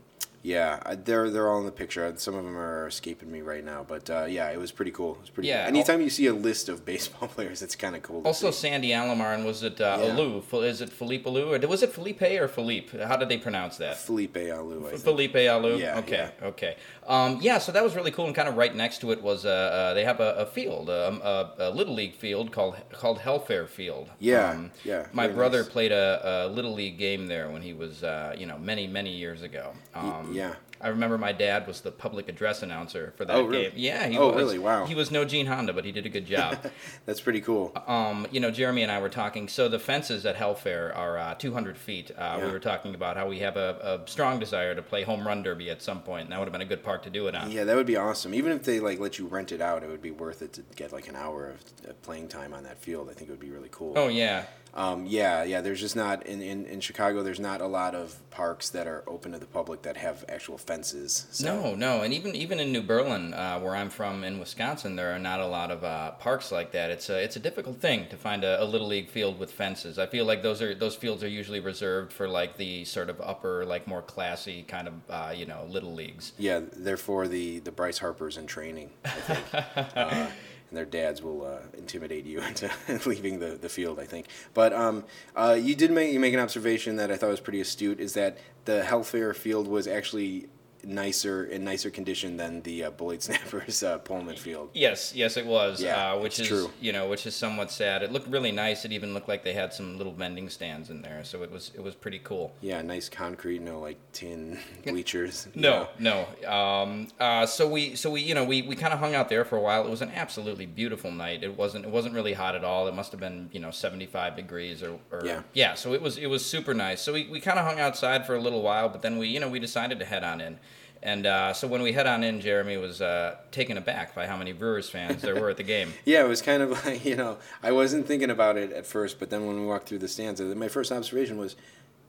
Yeah, 0.45 0.79
I- 0.85 0.93
they're 0.95 1.29
they're 1.31 1.49
all 1.49 1.59
in 1.59 1.65
the 1.65 1.71
picture. 1.83 2.03
Some 2.17 2.35
of 2.35 2.43
them 2.45 2.55
are 2.57 2.85
escaping 2.87 3.31
me 3.31 3.41
right 3.41 3.63
now, 3.73 3.83
but 3.87 4.09
uh, 4.09 4.25
yeah, 4.37 4.49
it 4.55 4.59
was 4.59 4.71
pretty 4.71 4.91
cool. 4.91 5.13
It 5.15 5.21
was 5.21 5.29
pretty. 5.31 5.47
Yeah, 5.49 5.61
Cool. 5.65 5.69
Anytime 5.75 6.01
you 6.01 6.09
see 6.11 6.27
a 6.27 6.33
list 6.33 6.69
of 6.69 6.85
baseball 6.93 7.27
players, 7.29 7.61
it's 7.63 7.75
kind 7.75 7.95
of 7.95 8.01
cool. 8.03 8.21
To 8.21 8.27
Also, 8.27 8.51
see. 8.51 8.67
Sandy 8.67 8.89
Alomar, 8.89 9.33
and 9.33 9.43
was 9.43 9.63
it 9.63 9.81
uh, 9.81 9.97
Yeah. 9.99 10.09
Alou? 10.15 10.37
F- 10.37 10.53
Is 10.71 10.81
it 10.81 10.91
Philippe 10.91 11.25
Alou? 11.29 11.45
Or 11.63 11.67
was 11.67 11.81
it 11.81 11.91
Felipe 11.93 12.21
or 12.21 12.47
Philippe? 12.47 12.89
How 13.03 13.17
did 13.17 13.29
they 13.29 13.37
pronounce 13.39 13.77
that? 13.77 13.97
Felipe 13.97 14.35
Alou. 14.35 14.85
I 14.85 14.89
think. 14.91 15.01
Felipe 15.01 15.33
Alou. 15.33 15.79
Yeah, 15.79 15.97
Okay. 15.99 16.29
Okay. 16.43 16.75
Um, 17.07 17.39
yeah. 17.41 17.57
So 17.57 17.71
that 17.71 17.83
was 17.83 17.95
really 17.95 18.11
cool, 18.11 18.25
and 18.27 18.35
kind 18.35 18.47
of 18.47 18.55
right 18.55 18.75
next 18.75 18.99
to 19.01 19.11
it 19.11 19.21
was 19.23 19.45
uh, 19.45 19.49
uh, 19.49 19.93
they 19.95 20.03
have 20.03 20.19
a, 20.19 20.31
a 20.35 20.45
field, 20.45 20.89
um, 20.89 21.21
a, 21.23 21.53
a 21.57 21.69
little 21.71 21.95
league 21.95 22.15
field 22.15 22.51
called 22.51 22.75
called 22.91 23.19
Helfaer 23.19 23.67
Field. 23.67 24.09
Yeah, 24.19 24.51
Um, 24.51 24.71
yeah, 24.83 25.07
My 25.11 25.27
brother 25.27 25.61
nice. 25.63 25.69
played 25.69 25.91
a, 25.91 26.45
a 26.45 26.49
little 26.49 26.73
league 26.73 26.97
game 26.99 27.27
there 27.27 27.49
when 27.49 27.61
he 27.63 27.73
was, 27.73 28.03
uh, 28.03 28.35
you 28.37 28.45
know, 28.45 28.57
many 28.57 28.85
many 28.87 29.11
years 29.11 29.41
ago. 29.41 29.73
Um, 29.95 30.34
yeah. 30.35 30.55
I 30.81 30.89
remember 30.89 31.17
my 31.17 31.31
dad 31.31 31.65
was 31.67 31.79
the 31.81 31.91
public 31.91 32.27
address 32.27 32.61
announcer 32.61 33.13
for 33.15 33.23
that 33.25 33.33
Oh, 33.35 33.43
really? 33.45 33.63
game. 33.69 33.71
Yeah. 33.77 34.07
He 34.07 34.17
Oh, 34.17 34.27
was. 34.27 34.35
really? 34.35 34.59
Wow. 34.59 34.85
He 34.85 34.93
was 34.93 35.09
no 35.09 35.23
Gene 35.23 35.45
Honda, 35.47 35.71
but 35.71 35.85
he 35.85 35.91
did 35.93 36.05
a 36.05 36.09
good 36.09 36.25
job. 36.27 36.57
That's 37.05 37.21
pretty 37.21 37.39
cool. 37.41 37.71
um, 37.87 38.27
you 38.29 38.41
know, 38.41 38.51
Jeremy 38.51 38.83
and 38.83 38.91
I 38.91 38.99
were 38.99 39.09
talking. 39.09 39.47
So 39.47 39.69
the 39.69 39.79
fences 39.79 40.25
at 40.25 40.35
Helfaer 40.35 40.95
are 40.95 41.17
uh, 41.17 41.33
200 41.35 41.77
feet. 41.77 42.11
Uh, 42.15 42.39
We 42.43 42.51
were 42.51 42.59
talking 42.59 42.93
about 42.93 43.15
how 43.15 43.27
we 43.27 43.39
have 43.39 43.55
a, 43.55 44.01
a 44.05 44.09
strong 44.09 44.37
desire 44.37 44.75
to 44.75 44.81
play 44.81 45.03
home 45.03 45.25
run 45.25 45.41
derby 45.43 45.69
at 45.69 45.81
some 45.81 46.01
point, 46.01 46.23
and 46.25 46.33
that 46.33 46.39
would 46.39 46.45
have 46.45 46.53
been 46.53 46.61
a 46.61 46.65
good 46.65 46.83
park 46.83 47.03
to 47.03 47.09
do 47.09 47.27
it 47.27 47.35
on. 47.35 47.49
Yeah, 47.49 47.63
that 47.63 47.75
would 47.75 47.87
be 47.87 47.95
awesome. 47.95 48.33
Even 48.33 48.51
if 48.51 48.63
they 48.63 48.81
like 48.81 48.99
let 48.99 49.17
you 49.17 49.27
rent 49.27 49.53
it 49.53 49.61
out, 49.61 49.81
it 49.81 49.89
would 49.89 50.01
be 50.03 50.11
worth 50.11 50.41
it 50.41 50.51
to 50.53 50.61
get 50.75 50.91
like 50.91 51.07
an 51.07 51.15
hour 51.15 51.47
of 51.85 52.01
playing 52.03 52.27
time 52.27 52.53
on 52.53 52.63
that 52.63 52.77
field. 52.79 53.09
I 53.09 53.13
think 53.13 53.29
it 53.29 53.31
would 53.31 53.39
be 53.39 53.49
really 53.49 53.69
cool. 53.71 53.93
Oh 53.95 54.09
yeah, 54.09 54.43
Um, 54.75 55.05
yeah, 55.05 55.43
yeah. 55.43 55.61
There's 55.61 55.79
just 55.79 55.95
not 55.95 56.25
in, 56.25 56.41
in, 56.41 56.65
in 56.65 56.81
Chicago. 56.81 57.23
There's 57.23 57.39
not 57.39 57.61
a 57.61 57.67
lot 57.67 57.95
of 57.95 58.29
parks 58.29 58.69
that 58.69 58.87
are 58.87 59.03
open 59.07 59.31
to 59.31 59.37
the 59.37 59.45
public 59.45 59.83
that 59.83 59.95
have 59.95 60.25
actual 60.27 60.57
fences. 60.57 61.27
So. 61.31 61.45
no, 61.45 61.75
no, 61.75 62.01
and 62.01 62.13
even 62.13 62.35
even 62.35 62.59
in 62.59 62.73
New 62.73 62.81
Berlin, 62.81 63.33
uh, 63.33 63.59
where 63.59 63.75
I'm 63.75 63.89
from 63.89 64.25
in 64.25 64.37
Wisconsin, 64.37 64.97
there 64.97 65.15
are 65.15 65.19
not 65.19 65.39
a 65.39 65.47
lot 65.47 65.71
of 65.71 65.83
uh, 65.83 66.11
parks 66.11 66.51
like 66.51 66.71
that. 66.73 66.89
It's 66.91 67.09
a 67.09 67.23
it's 67.23 67.37
a 67.37 67.39
difficult 67.39 67.79
thing 67.79 68.07
to 68.09 68.17
find 68.17 68.43
a, 68.43 68.61
a 68.61 68.65
little 68.65 68.87
league 68.87 69.07
field 69.07 69.39
with 69.39 69.51
fences. 69.51 69.97
I 69.97 70.07
feel 70.07 70.25
like 70.25 70.43
those 70.43 70.61
are 70.61 70.75
those 70.75 70.95
fields 70.95 71.23
are 71.23 71.29
usually 71.29 71.61
reserved 71.61 72.11
for 72.11 72.27
like 72.27 72.57
the 72.57 72.83
sort 72.83 73.09
of 73.09 73.21
upper, 73.21 73.65
like 73.65 73.87
more 73.87 74.01
classy 74.01 74.63
kind 74.63 74.89
of 74.89 74.93
uh, 75.09 75.31
you 75.33 75.45
know 75.45 75.65
little 75.69 75.93
leagues. 75.93 76.33
Yeah, 76.37 76.61
therefore 76.73 77.29
the 77.29 77.59
the 77.59 77.71
Bryce 77.71 77.99
Harpers 77.99 78.35
in 78.35 78.45
training, 78.45 78.89
I 79.05 79.09
think, 79.09 79.45
uh, 79.95 80.27
and 80.69 80.77
their 80.77 80.85
dads 80.85 81.21
will 81.21 81.45
uh, 81.45 81.59
intimidate 81.77 82.25
you 82.25 82.41
into 82.47 82.69
leaving 83.05 83.39
the, 83.39 83.57
the 83.59 83.69
field. 83.69 83.99
I 83.99 84.05
think, 84.05 84.27
but 84.53 84.73
um, 84.73 85.03
uh, 85.35 85.57
you 85.59 85.75
did 85.75 85.91
make 85.91 86.13
you 86.13 86.19
make 86.19 86.33
an 86.33 86.39
observation 86.39 86.95
that 86.97 87.11
I 87.11 87.17
thought 87.17 87.29
was 87.29 87.39
pretty 87.39 87.61
astute. 87.61 87.99
Is 87.99 88.13
that 88.13 88.37
the 88.65 88.83
Helfaer 88.85 89.35
field 89.35 89.67
was 89.67 89.87
actually 89.87 90.47
nicer 90.85 91.45
in 91.45 91.63
nicer 91.63 91.89
condition 91.89 92.37
than 92.37 92.61
the 92.61 92.85
uh, 92.85 92.91
Beloit 92.91 93.21
Snappers 93.23 93.83
uh, 93.83 93.99
Pohlman 93.99 94.37
field. 94.37 94.69
Yes, 94.73 95.13
yes, 95.15 95.37
it 95.37 95.45
was. 95.45 95.81
Yeah, 95.81 96.13
uh, 96.13 96.19
which 96.19 96.39
is 96.39 96.47
true. 96.47 96.71
you 96.79 96.93
know, 96.93 97.07
which 97.07 97.25
is 97.25 97.35
somewhat 97.35 97.71
sad. 97.71 98.03
It 98.03 98.11
looked 98.11 98.27
really 98.27 98.51
nice. 98.51 98.85
It 98.85 98.91
even 98.91 99.13
looked 99.13 99.27
like 99.27 99.43
they 99.43 99.53
had 99.53 99.73
some 99.73 99.97
little 99.97 100.13
vending 100.13 100.49
stands 100.49 100.89
in 100.89 101.01
there, 101.01 101.23
so 101.23 101.43
it 101.43 101.51
was 101.51 101.71
it 101.75 101.83
was 101.83 101.95
pretty 101.95 102.19
cool. 102.19 102.53
Yeah, 102.61 102.81
nice 102.81 103.09
concrete, 103.09 103.61
no 103.61 103.79
like 103.79 103.97
tin 104.13 104.59
bleachers. 104.85 105.47
No, 105.55 105.87
know. 105.99 106.27
no. 106.43 106.49
Um, 106.51 107.07
uh, 107.19 107.45
so 107.45 107.67
we, 107.67 107.95
so 107.95 108.11
we, 108.11 108.21
you 108.21 108.33
know, 108.35 108.43
we, 108.43 108.61
we 108.61 108.75
kind 108.75 108.93
of 108.93 108.99
hung 108.99 109.15
out 109.15 109.29
there 109.29 109.45
for 109.45 109.57
a 109.57 109.61
while. 109.61 109.85
It 109.85 109.89
was 109.89 110.01
an 110.01 110.11
absolutely 110.15 110.65
beautiful 110.65 111.11
night. 111.11 111.43
It 111.43 111.57
wasn't, 111.57 111.85
it 111.85 111.91
wasn't 111.91 112.13
really 112.13 112.33
hot 112.33 112.55
at 112.55 112.63
all. 112.63 112.87
It 112.87 112.95
must 112.95 113.11
have 113.11 113.19
been, 113.19 113.49
you 113.51 113.59
know, 113.59 113.71
seventy 113.71 114.05
five 114.05 114.35
degrees 114.35 114.83
or, 114.83 114.99
or 115.11 115.41
Yeah. 115.53 115.73
So 115.75 115.93
it 115.93 116.01
was, 116.01 116.17
it 116.17 116.27
was 116.27 116.45
super 116.45 116.73
nice. 116.73 117.01
So 117.01 117.13
we, 117.13 117.27
we 117.27 117.39
kind 117.39 117.59
of 117.59 117.65
hung 117.65 117.79
outside 117.79 118.25
for 118.25 118.35
a 118.35 118.39
little 118.41 118.61
while, 118.61 118.89
but 118.89 119.01
then 119.01 119.17
we, 119.17 119.27
you 119.27 119.39
know, 119.39 119.49
we 119.49 119.59
decided 119.59 119.99
to 119.99 120.05
head 120.05 120.23
on 120.23 120.41
in. 120.41 120.59
And 121.05 121.27
uh, 121.27 121.53
so 121.53 121.67
when 121.67 121.83
we 121.83 121.93
head 121.93 122.07
on 122.07 122.23
in, 122.23 122.41
Jeremy 122.41 122.77
was 122.77 122.99
uh, 122.99 123.35
taken 123.51 123.77
aback 123.77 124.15
by 124.15 124.25
how 124.25 124.35
many 124.35 124.53
Brewers 124.53 124.89
fans 124.89 125.21
there 125.21 125.39
were 125.39 125.51
at 125.51 125.57
the 125.57 125.63
game. 125.63 125.93
Yeah, 126.03 126.25
it 126.25 126.27
was 126.27 126.41
kind 126.41 126.63
of 126.63 126.71
like 126.85 127.05
you 127.05 127.15
know 127.15 127.37
I 127.63 127.71
wasn't 127.71 128.07
thinking 128.07 128.31
about 128.31 128.57
it 128.57 128.71
at 128.71 128.85
first, 128.87 129.19
but 129.19 129.29
then 129.29 129.45
when 129.45 129.59
we 129.59 129.65
walked 129.67 129.87
through 129.87 129.99
the 129.99 130.07
stands, 130.07 130.41
uh, 130.41 130.45
my 130.57 130.67
first 130.67 130.91
observation 130.91 131.37
was 131.37 131.55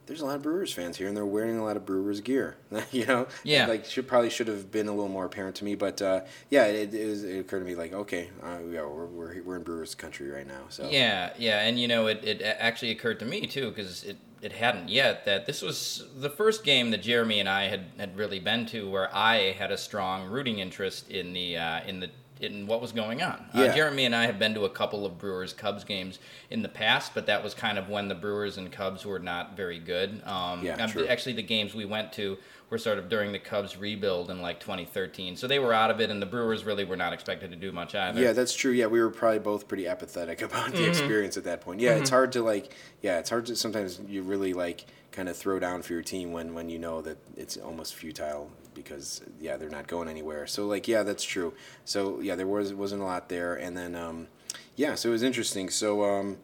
there's 0.07 0.21
a 0.21 0.25
lot 0.25 0.37
of 0.37 0.41
Brewers 0.41 0.71
fans 0.73 0.97
here, 0.97 1.07
and 1.07 1.15
they're 1.17 1.25
wearing 1.25 1.57
a 1.57 1.63
lot 1.65 1.75
of 1.77 1.85
Brewers 1.85 2.21
gear. 2.21 2.55
you 2.91 3.05
know, 3.05 3.27
Yeah. 3.43 3.67
like 3.67 3.85
should 3.85 4.07
probably 4.07 4.29
should 4.31 4.47
have 4.47 4.71
been 4.71 4.87
a 4.87 4.91
little 4.93 5.09
more 5.11 5.25
apparent 5.25 5.55
to 5.57 5.65
me, 5.65 5.75
but 5.75 6.01
uh, 6.01 6.21
yeah, 6.49 6.65
it, 6.65 6.93
it, 6.93 7.05
was, 7.07 7.23
it 7.23 7.39
occurred 7.39 7.59
to 7.59 7.65
me 7.65 7.75
like 7.75 7.93
okay, 7.93 8.29
uh, 8.41 8.57
yeah, 8.71 8.81
we're, 8.81 9.05
we're 9.05 9.43
we're 9.43 9.55
in 9.57 9.63
Brewers 9.63 9.93
country 9.93 10.29
right 10.29 10.47
now, 10.47 10.63
so 10.69 10.89
Yeah, 10.89 11.33
yeah, 11.37 11.59
and 11.67 11.79
you 11.79 11.87
know, 11.87 12.07
it, 12.07 12.23
it 12.23 12.41
actually 12.41 12.91
occurred 12.91 13.19
to 13.19 13.25
me 13.25 13.45
too 13.47 13.69
because 13.69 14.03
it, 14.05 14.17
it 14.41 14.51
hadn't 14.53 14.89
yet 14.89 15.25
that 15.25 15.45
this 15.45 15.61
was 15.61 16.05
the 16.15 16.29
first 16.29 16.63
game 16.63 16.91
that 16.91 17.01
Jeremy 17.01 17.39
and 17.39 17.49
I 17.49 17.65
had, 17.65 17.85
had 17.97 18.17
really 18.17 18.39
been 18.39 18.65
to 18.67 18.89
where 18.89 19.13
I 19.15 19.53
had 19.53 19.71
a 19.71 19.77
strong 19.77 20.29
rooting 20.29 20.59
interest 20.59 21.09
in 21.09 21.33
the 21.33 21.57
uh, 21.57 21.81
in 21.85 21.99
the 21.99 22.09
in 22.39 22.67
what 22.67 22.81
was 22.81 22.91
going 22.91 23.21
on. 23.21 23.45
Uh, 23.53 23.73
Jeremy 23.73 24.05
and 24.05 24.15
I 24.15 24.25
have 24.27 24.37
been 24.37 24.53
to 24.53 24.65
a 24.65 24.69
couple 24.69 25.05
of 25.05 25.17
Brewers 25.17 25.53
Cubs 25.53 25.83
games 25.83 26.19
in 26.51 26.61
the 26.61 26.69
past, 26.69 27.13
but 27.15 27.25
that 27.25 27.43
was 27.43 27.53
kind 27.53 27.77
of 27.79 27.89
when 27.89 28.07
the 28.07 28.15
Brewers 28.15 28.57
and 28.57 28.71
Cubs 28.71 29.05
were 29.05 29.19
not 29.19 29.57
very 29.57 29.79
good. 29.79 30.21
Um, 30.25 30.63
Yeah, 30.63 30.85
true. 30.85 31.07
Actually, 31.07 31.33
the 31.33 31.43
games 31.43 31.73
we 31.73 31.85
went 31.85 32.13
to 32.13 32.37
were 32.69 32.77
sort 32.77 32.97
of 32.97 33.07
during 33.07 33.31
the 33.31 33.39
Cubs 33.39 33.77
rebuild 33.77 34.29
in 34.29 34.41
like 34.41 34.59
2013, 34.59 35.37
so 35.37 35.47
they 35.47 35.59
were 35.59 35.71
out 35.73 35.89
of 35.89 36.01
it, 36.01 36.09
and 36.11 36.21
the 36.21 36.25
Brewers 36.25 36.65
really 36.65 36.83
were 36.83 36.97
not 36.97 37.13
expected 37.13 37.49
to 37.51 37.55
do 37.55 37.71
much 37.71 37.95
either. 37.95 38.19
Yeah, 38.19 38.33
that's 38.33 38.53
true. 38.53 38.71
Yeah, 38.71 38.87
we 38.87 38.99
were 38.99 39.09
probably 39.09 39.39
both 39.39 39.67
pretty 39.67 39.87
apathetic 39.87 40.41
about 40.41 40.67
Mm-hmm. 40.67 40.77
the 40.83 40.89
experience 40.89 41.37
at 41.37 41.45
that 41.45 41.61
point. 41.61 41.79
Yeah, 41.79 41.95
it's 41.95 42.09
hard 42.09 42.31
to 42.33 42.41
like. 42.41 42.75
Yeah, 43.01 43.19
it's 43.19 43.29
hard 43.29 43.45
to 43.45 43.55
sometimes 43.55 43.99
you 44.07 44.21
really 44.21 44.53
like 44.53 44.85
kind 45.11 45.29
of 45.29 45.37
throw 45.37 45.59
down 45.59 45.81
for 45.81 45.93
your 45.93 46.01
team 46.01 46.31
when 46.33 46.53
when 46.53 46.69
you 46.69 46.77
know 46.79 47.01
that 47.01 47.17
it's 47.37 47.55
almost 47.57 47.95
futile 47.95 48.49
because 48.75 49.21
yeah 49.39 49.55
they're 49.57 49.69
not 49.69 49.87
going 49.87 50.07
anywhere. 50.09 50.45
So 50.45 50.67
like 50.67 50.87
yeah, 50.87 51.03
that's 51.03 51.23
true. 51.23 51.53
So 51.85 52.19
yeah, 52.19 52.35
there 52.35 52.47
was 52.47 52.73
wasn't 52.73 53.01
a 53.01 53.05
lot 53.05 53.29
there, 53.29 53.55
and 53.55 53.77
then 53.77 53.95
um, 53.95 54.27
yeah, 54.75 54.95
so 54.95 55.09
it 55.09 55.13
was 55.13 55.23
interesting. 55.23 55.69
So 55.69 56.03
um, 56.03 56.37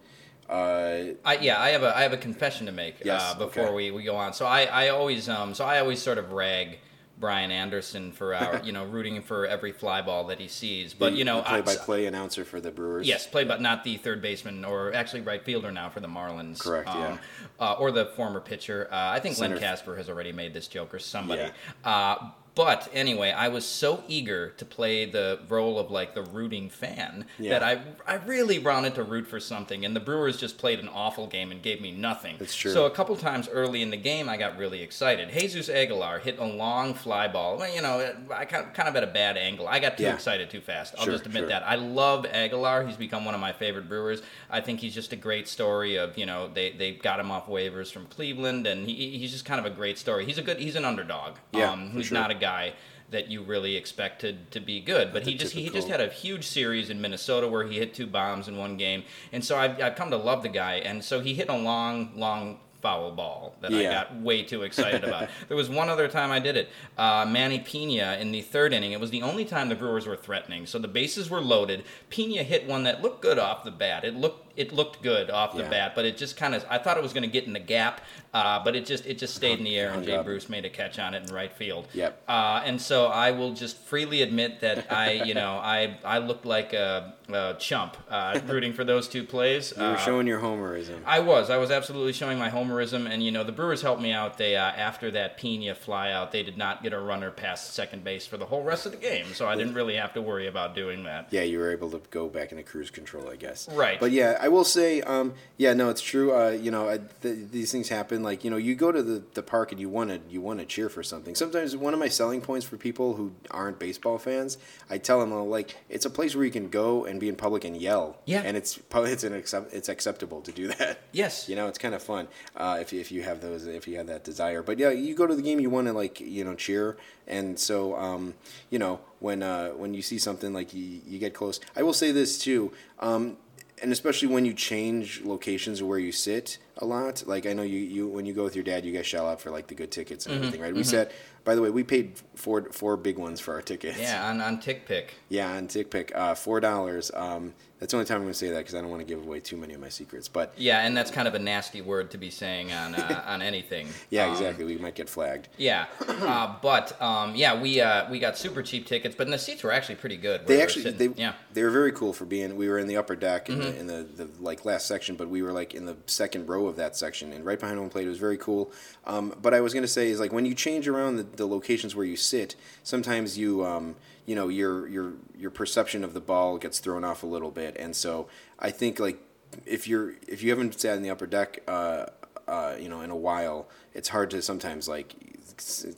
uh, 0.53 1.13
I, 1.25 1.38
yeah, 1.38 1.60
I 1.60 1.69
have 1.69 1.81
a 1.81 1.98
I 1.98 2.03
have 2.03 2.13
a 2.13 2.17
confession 2.17 2.67
to 2.67 2.72
make 2.72 3.03
Yes, 3.03 3.22
uh, 3.24 3.33
before 3.36 3.65
okay. 3.65 3.74
we, 3.74 3.91
we 3.91 4.03
go 4.03 4.15
on. 4.15 4.33
So 4.33 4.45
I, 4.45 4.65
I 4.65 4.89
always 4.89 5.27
um 5.27 5.55
so 5.55 5.65
I 5.65 5.79
always 5.79 6.00
sort 6.00 6.19
of 6.19 6.31
rag 6.31 6.77
Brian 7.19 7.50
Anderson 7.50 8.12
for 8.12 8.36
our 8.36 8.62
you 8.63 8.72
know 8.72 8.86
rooting 8.86 9.19
for 9.24 9.48
every 9.48 9.72
fly 9.72 10.03
ball 10.03 10.25
that 10.25 10.39
he 10.39 10.48
sees. 10.48 10.93
But 10.93 11.13
you 11.13 11.25
know, 11.25 11.41
play 11.41 11.62
by 11.62 11.75
play 11.75 12.05
announcer 12.05 12.45
for 12.45 12.62
the 12.62 12.69
Brewers. 12.69 13.07
Yes, 13.07 13.25
play, 13.25 13.45
but 13.45 13.62
not 13.62 13.83
the 13.83 13.98
third 13.98 14.22
baseman 14.22 14.63
or 14.63 14.93
actually 14.93 15.22
right 15.22 15.43
fielder 15.43 15.72
now 15.72 15.89
for 15.89 16.01
the 16.01 16.07
Marlins. 16.07 16.60
Correct, 16.60 16.88
yeah. 16.88 17.17
Uh, 17.60 17.74
or 17.74 17.91
the 17.91 18.05
former 18.15 18.39
pitcher. 18.39 18.88
Uh, 18.91 18.95
I 18.95 19.19
think 19.19 19.36
Center- 19.36 19.55
Len 19.55 19.63
Kasper 19.63 19.95
has 19.95 20.07
already 20.07 20.33
made 20.33 20.53
this 20.53 20.67
joke 20.67 20.93
or 20.93 21.00
somebody. 21.00 21.50
Yeah. 21.83 22.29
But 22.55 22.88
anyway, 22.93 23.31
I 23.31 23.48
was 23.48 23.65
so 23.65 24.03
eager 24.07 24.50
to 24.57 24.65
play 24.65 25.05
the 25.05 25.39
role 25.50 25.79
of 25.79 25.89
like 25.89 26.13
the 26.13 26.22
rooting 26.22 26.69
fan 26.69 27.25
Yeah. 27.39 27.57
that 27.57 27.63
I 27.63 27.81
I 28.07 28.15
really 28.25 28.60
wanted 28.60 28.93
to 28.95 29.03
root 29.03 29.25
for 29.27 29.39
something, 29.39 29.83
and 29.83 29.95
the 29.95 30.00
Brewers 30.00 30.38
just 30.38 30.60
played 30.60 30.79
an 30.79 30.88
awful 30.88 31.25
game 31.25 31.51
and 31.51 31.63
gave 31.63 31.81
me 31.81 31.91
nothing. 31.91 32.36
That's 32.38 32.55
true. 32.55 32.72
So 32.72 32.86
a 32.86 32.91
couple 32.91 33.15
times 33.15 33.50
early 33.50 33.81
in 33.81 33.89
the 33.89 33.98
game, 33.98 34.29
I 34.29 34.38
got 34.38 34.57
really 34.57 34.81
excited. 34.83 35.31
Jesus 35.31 35.67
Aguilar 35.67 36.19
hit 36.19 36.38
a 36.38 36.45
long 36.45 36.93
fly 36.93 37.27
ball. 37.27 37.57
Well, 37.57 37.74
you 37.74 37.81
know, 37.81 38.13
I 38.31 38.45
kind 38.45 38.67
of, 38.67 38.74
kind 38.74 38.88
of 38.88 38.95
at 38.95 39.03
a 39.03 39.07
bad 39.07 39.36
angle. 39.36 39.67
I 39.67 39.79
got 39.79 39.98
too 39.98 40.03
Yeah. 40.03 40.13
excited 40.13 40.51
too 40.51 40.62
fast. 40.62 40.93
I'll 40.98 41.05
Sure, 41.05 41.13
just 41.13 41.25
admit 41.25 41.41
sure. 41.41 41.50
that. 41.50 41.63
I 41.63 41.75
love 41.75 42.25
Aguilar. 42.27 42.86
He's 42.86 42.98
become 42.98 43.25
one 43.25 43.33
of 43.33 43.41
my 43.41 43.51
favorite 43.53 43.89
Brewers. 43.89 44.22
I 44.51 44.62
think 44.62 44.79
he's 44.79 44.93
just 44.93 45.12
a 45.12 45.15
great 45.15 45.48
story 45.48 45.95
of 45.95 46.17
you 46.19 46.27
know 46.27 46.50
they, 46.53 46.69
they 46.72 46.91
got 46.91 47.19
him 47.19 47.31
off 47.31 47.48
waivers 47.48 47.91
from 47.91 48.05
Cleveland, 48.05 48.67
and 48.67 48.88
he, 48.88 49.17
he's 49.17 49.31
just 49.31 49.45
kind 49.45 49.60
of 49.60 49.65
a 49.65 49.75
great 49.75 49.98
story. 49.98 50.25
He's 50.25 50.38
a 50.38 50.43
good. 50.43 50.60
He's 50.60 50.75
an 50.75 50.86
underdog. 50.86 51.38
Yeah, 51.51 51.72
um, 51.72 51.89
he's 51.91 52.07
sure. 52.07 52.17
not 52.19 52.29
a 52.29 52.36
guy 52.44 52.74
that 53.14 53.30
you 53.30 53.44
really 53.44 53.76
expected 53.76 54.52
to 54.52 54.60
be 54.60 54.82
good, 54.82 55.14
but 55.14 55.24
he 55.24 55.36
just 55.36 55.54
he 55.54 55.70
just 55.70 55.88
had 55.88 56.02
a 56.02 56.08
huge 56.08 56.46
series 56.46 56.90
in 56.90 57.00
Minnesota 57.00 57.48
where 57.48 57.66
he 57.66 57.78
hit 57.78 57.94
two 57.94 58.08
bombs 58.08 58.48
in 58.48 58.58
one 58.58 58.76
game, 58.76 59.04
and 59.32 59.46
so 59.46 59.58
I've, 59.58 59.80
I've 59.82 59.96
come 59.96 60.10
to 60.10 60.18
love 60.18 60.44
the 60.44 60.50
guy. 60.50 60.76
And 60.76 61.04
so 61.04 61.20
he 61.20 61.34
hit 61.34 61.48
a 61.50 61.56
long, 61.56 62.12
long 62.16 62.60
foul 62.84 63.12
ball 63.12 63.56
that 63.62 63.72
I 63.74 63.84
got 63.84 64.20
way 64.20 64.44
too 64.44 64.64
excited 64.64 65.06
about. 65.06 65.30
there 65.48 65.56
was 65.56 65.70
one 65.70 65.88
other 65.90 66.10
time 66.10 66.32
I 66.32 66.40
did 66.40 66.58
it. 66.58 66.70
Uh, 66.98 67.26
Manny 67.28 67.60
Pena 67.60 68.18
in 68.20 68.34
the 68.34 68.42
third 68.42 68.74
inning. 68.74 68.92
It 68.92 69.00
was 69.00 69.10
the 69.10 69.22
only 69.22 69.46
time 69.46 69.70
the 69.70 69.76
Brewers 69.76 70.06
were 70.06 70.18
threatening. 70.18 70.66
So 70.66 70.78
the 70.80 70.90
bases 70.90 71.30
were 71.30 71.40
loaded. 71.40 71.86
Pena 72.10 72.44
hit 72.44 72.68
one 72.68 72.84
that 72.84 73.02
looked 73.02 73.22
good 73.22 73.40
off 73.40 73.64
the 73.64 73.72
bat. 73.72 74.04
It 74.04 74.16
looked 74.16 74.43
it 74.55 74.72
looked 74.72 75.01
good 75.01 75.29
off 75.29 75.55
the 75.55 75.63
Yeah. 75.63 75.69
bat, 75.69 75.91
but 75.95 76.05
it 76.05 76.17
just 76.17 76.38
kind 76.38 76.53
of 76.55 76.65
I 76.69 76.77
thought 76.77 76.98
it 76.98 77.03
was 77.03 77.13
going 77.13 77.24
to 77.24 77.29
get 77.29 77.45
in 77.45 77.53
the 77.53 77.60
gap, 77.60 78.01
uh, 78.33 78.63
but 78.63 78.75
it 78.75 78.86
just 78.86 79.05
it 79.05 79.17
just 79.17 79.36
stayed 79.36 79.57
in 79.60 79.65
the 79.65 79.77
air, 79.77 79.91
and 79.91 80.05
Jay. 80.05 80.22
Bruce 80.24 80.50
made 80.50 80.65
a 80.65 80.69
catch 80.69 81.00
on 81.00 81.13
it 81.13 81.27
in 81.27 81.33
right 81.33 81.51
field. 81.51 81.88
Yep. 81.93 82.22
Uh, 82.27 82.62
and 82.65 82.81
so 82.81 83.07
I 83.07 83.31
will 83.31 83.53
just 83.53 83.77
freely 83.77 84.22
admit 84.22 84.62
that 84.62 84.91
I, 84.91 85.12
you 85.13 85.33
know, 85.33 85.53
I 85.57 85.98
I 86.03 86.19
looked 86.19 86.45
like 86.45 86.74
a, 86.74 87.13
a 87.29 87.55
chump 87.60 87.98
uh, 88.10 88.39
rooting 88.48 88.74
for 88.74 88.83
those 88.83 89.07
two 89.07 89.24
plays. 89.24 89.74
You 89.75 89.83
were 89.83 89.89
Uh, 89.89 89.98
showing 89.98 90.27
your 90.27 90.39
homerism. 90.39 91.00
I 91.05 91.19
was. 91.19 91.50
I 91.50 91.57
was 91.57 91.72
absolutely 91.72 92.13
showing 92.13 92.38
my 92.38 92.50
homerism, 92.50 93.10
and 93.10 93.24
you 93.24 93.31
know 93.31 93.43
the 93.43 93.51
Brewers 93.51 93.81
helped 93.81 94.01
me 94.01 94.12
out. 94.12 94.38
They 94.38 94.55
uh, 94.55 94.62
after 94.63 95.10
that 95.12 95.38
Pena 95.38 95.74
flyout, 95.75 96.31
they 96.31 96.43
did 96.43 96.57
not 96.57 96.83
get 96.83 96.93
a 96.93 97.00
runner 97.00 97.31
past 97.31 97.74
second 97.74 98.03
base 98.03 98.25
for 98.27 98.38
the 98.38 98.45
whole 98.45 98.63
rest 98.63 98.86
of 98.86 98.91
the 98.91 98.98
game, 98.98 99.33
so 99.33 99.48
I 99.48 99.55
didn't 99.55 99.74
really 99.74 99.95
have 99.95 100.13
to 100.13 100.22
worry 100.22 100.48
about 100.48 100.75
doing 100.75 101.03
that. 101.05 101.27
Yeah, 101.31 101.41
you 101.43 101.60
were 101.60 101.72
able 101.72 101.89
to 101.91 102.01
go 102.10 102.27
back 102.27 102.51
into 102.51 102.63
cruise 102.63 102.89
control, 102.91 103.29
I 103.29 103.36
guess. 103.36 103.67
Right. 103.72 104.00
But 104.00 104.12
yeah, 104.12 104.38
I 104.44 104.50
will 104.50 104.66
say, 104.66 105.00
um, 105.00 105.36
yeah, 105.56 105.74
no, 105.74 105.90
it's 105.90 106.02
true. 106.02 106.36
Uh, 106.36 106.50
you 106.50 106.70
know, 106.70 106.90
I, 106.90 107.00
th- 107.22 107.50
these 107.50 107.72
things 107.72 107.88
happen. 107.88 108.24
Like, 108.24 108.44
you 108.44 108.52
know, 108.52 108.58
you 108.58 108.76
go 108.76 108.92
to 108.92 109.02
the, 109.02 109.24
the 109.36 109.42
park 109.42 109.72
and 109.72 109.80
you 109.80 109.88
want 109.88 110.10
to 110.10 110.20
you 110.30 110.42
want 110.42 110.60
to 110.60 110.66
cheer 110.66 110.90
for 110.90 111.02
something. 111.02 111.34
Sometimes 111.34 111.78
one 111.78 111.94
of 111.94 112.00
my 112.02 112.10
selling 112.10 112.42
points 112.42 112.66
for 112.66 112.76
people 112.76 113.14
who 113.14 113.32
aren't 113.52 113.80
baseball 113.80 114.18
fans, 114.18 114.58
I 114.90 114.98
tell 114.98 115.22
them, 115.22 115.32
like, 115.50 115.78
it's 115.88 116.06
a 116.06 116.10
place 116.10 116.36
where 116.36 116.44
you 116.44 116.52
can 116.52 116.68
go 116.68 117.06
and 117.06 117.22
be 117.22 117.30
in 117.30 117.38
public 117.38 117.64
and 117.64 117.78
yell. 117.78 118.18
Yeah. 118.26 118.42
And 118.44 118.58
it's 118.58 118.82
it's 118.94 119.24
an 119.24 119.34
accept, 119.34 119.74
it's 119.74 119.88
acceptable 119.88 120.42
to 120.42 120.52
do 120.52 120.68
that. 120.68 121.00
Yes. 121.14 121.48
You 121.48 121.56
know, 121.56 121.70
it's 121.70 121.78
kind 121.78 121.96
of 121.96 122.04
fun 122.04 122.28
uh, 122.58 122.80
if 122.82 122.92
you, 122.92 123.00
if 123.00 123.14
you 123.14 123.24
have 123.24 123.40
those 123.40 123.66
if 123.66 123.88
you 123.88 123.96
have 123.96 124.08
that 124.08 124.26
desire. 124.26 124.62
But 124.62 124.78
yeah, 124.78 124.90
you 124.90 125.16
go 125.16 125.26
to 125.26 125.36
the 125.36 125.42
game, 125.42 125.62
you 125.62 125.70
want 125.70 125.88
to 125.88 125.94
like 125.94 126.20
you 126.20 126.44
know 126.44 126.56
cheer, 126.56 126.98
and 127.28 127.58
so 127.58 127.96
um, 127.96 128.34
you 128.70 128.80
know 128.80 129.00
when 129.20 129.42
uh, 129.42 129.70
when 129.70 129.94
you 129.94 130.02
see 130.02 130.18
something 130.18 130.52
like 130.52 130.74
you, 130.74 131.00
you 131.08 131.18
get 131.18 131.34
close. 131.34 131.62
I 131.78 131.84
will 131.84 131.94
say 131.94 132.12
this 132.12 132.38
too. 132.38 132.74
Um, 133.00 133.38
and 133.84 133.92
especially 133.92 134.30
when 134.30 134.46
you 134.46 134.54
change 134.54 135.22
locations 135.24 135.84
where 135.84 136.00
you 136.00 136.13
sit 136.13 136.58
a 136.78 136.86
lot. 136.86 137.24
Like 137.28 137.46
I 137.46 137.54
know 137.54 137.63
you, 137.63 137.80
you 137.80 138.08
when 138.08 138.25
you 138.25 138.34
go 138.34 138.44
with 138.44 138.56
your 138.56 138.63
dad, 138.63 138.86
you 138.86 138.94
guys 138.94 139.06
shell 139.06 139.28
out 139.28 139.42
for 139.42 139.52
like 139.52 139.68
the 139.68 139.75
good 139.75 139.92
tickets 139.92 140.25
and 140.25 140.34
mm-hmm. 140.34 140.46
everything, 140.46 140.62
right? 140.62 140.70
Mm-hmm. 140.70 140.78
We 140.78 140.84
sat. 140.84 141.12
By 141.44 141.56
the 141.56 141.62
way, 141.62 141.70
we 141.70 141.84
paid 141.84 142.14
four 142.36 142.64
four 142.72 142.98
big 142.98 143.18
ones 143.18 143.40
for 143.40 143.54
our 143.54 143.62
tickets. 143.62 144.00
Yeah, 144.00 144.30
on 144.30 144.40
on 144.42 144.60
Tick 144.60 144.86
Pick. 144.86 145.16
Yeah, 145.30 145.52
on 145.52 145.68
TickPick, 145.68 146.16
uh, 146.16 146.36
four 146.36 146.60
dollars. 146.60 147.12
Um, 147.14 147.54
that's 147.80 147.92
the 147.92 147.98
only 147.98 148.06
time 148.08 148.18
I'm 148.18 148.24
going 148.24 148.32
to 148.32 148.40
say 148.40 148.50
that 148.52 148.60
because 148.60 148.76
I 148.76 148.80
don't 148.82 148.90
want 148.90 149.02
to 149.02 149.06
give 149.06 149.22
away 149.22 149.42
too 149.42 149.58
many 149.58 149.74
of 149.74 149.82
my 149.82 149.90
secrets. 149.90 150.30
But 150.30 150.54
Yeah, 150.56 150.86
and 150.86 150.96
that's 150.96 151.12
kind 151.12 151.28
of 151.28 151.34
a 151.36 151.40
nasty 151.40 151.82
word 151.82 152.12
to 152.12 152.18
be 152.18 152.30
saying 152.30 152.72
on 152.72 152.96
uh, 152.96 153.24
on 153.28 153.42
anything. 153.42 153.90
yeah, 154.10 154.26
Um, 154.28 154.32
exactly. 154.32 154.64
We 154.64 154.78
might 154.78 154.96
get 154.96 155.10
flagged. 155.10 155.50
Yeah, 155.58 155.88
uh, 156.08 156.56
but 156.62 157.00
um, 157.02 157.36
yeah, 157.36 157.60
we 157.60 157.82
uh, 157.82 158.10
we 158.10 158.20
got 158.20 158.38
super 158.38 158.64
cheap 158.64 158.86
tickets, 158.88 159.16
but 159.18 159.28
the 159.28 159.38
seats 159.38 159.64
were 159.64 159.72
actually 159.74 159.96
pretty 159.96 160.16
good. 160.18 160.48
They 160.48 160.58
we 160.58 160.62
actually 160.64 160.84
sitting. 160.84 161.14
they 161.14 161.22
yeah. 161.22 161.32
Mm-hmm. 161.32 161.54
they 161.56 161.64
were 161.64 161.72
very 161.72 161.92
cool 161.92 162.14
for 162.14 162.24
being. 162.24 162.56
We 162.56 162.70
were 162.70 162.80
in 162.80 162.88
the 162.88 162.96
upper 162.96 163.18
deck 163.18 163.50
in, 163.50 163.60
the, 163.60 163.78
in 163.80 163.88
the 163.88 164.04
the 164.16 164.30
like 164.40 164.64
last 164.64 164.86
section, 164.86 165.18
but 165.18 165.28
we 165.28 165.42
were 165.42 165.52
like 165.52 165.74
in 165.74 165.86
the 165.86 165.98
second 166.06 166.48
row 166.48 166.68
of 166.68 166.78
that 166.78 166.96
section 166.96 167.34
and 167.34 167.44
right 167.46 167.60
behind 167.60 167.80
home 167.80 167.90
plate. 167.90 168.06
It 168.06 168.10
was 168.10 168.18
very 168.20 168.38
cool. 168.38 168.72
Um, 169.06 169.34
but 169.42 169.54
I 169.54 169.60
was 169.60 169.74
gonna 169.74 169.88
say 169.88 170.08
is 170.08 170.22
like 170.22 170.32
when 170.32 170.46
you 170.46 170.56
change 170.56 170.88
around 170.88 171.18
the, 171.18 171.24
the 171.36 171.48
locations 171.48 171.96
where 171.96 172.06
you 172.06 172.16
sit, 172.16 172.56
sometimes 172.84 173.38
you 173.38 173.66
um, 173.66 173.96
you 174.25 174.36
know 174.36 174.48
your 174.48 174.88
your 174.88 175.13
your 175.38 175.52
perception 175.52 176.04
of 176.04 176.13
the 176.13 176.22
ball 176.22 176.58
gets 176.58 176.80
thrown 176.80 177.04
off 177.04 177.24
a 177.24 177.28
little 177.28 177.52
bit, 177.52 177.75
and 177.78 177.96
so 177.96 178.28
I 178.60 178.72
think 178.72 179.00
like 179.00 179.20
if 179.66 179.88
you're 179.88 180.16
if 180.28 180.42
you 180.42 180.50
haven't 180.50 180.80
sat 180.80 180.98
in 180.98 181.04
the 181.04 181.10
upper 181.10 181.28
deck, 181.28 181.62
uh, 181.68 182.06
uh, 182.48 182.75
you 182.80 182.90
know, 182.90 183.02
in 183.02 183.10
a 183.10 183.16
while, 183.16 183.68
it's 183.94 184.10
hard 184.10 184.30
to 184.32 184.42
sometimes 184.42 184.88
like 184.88 185.16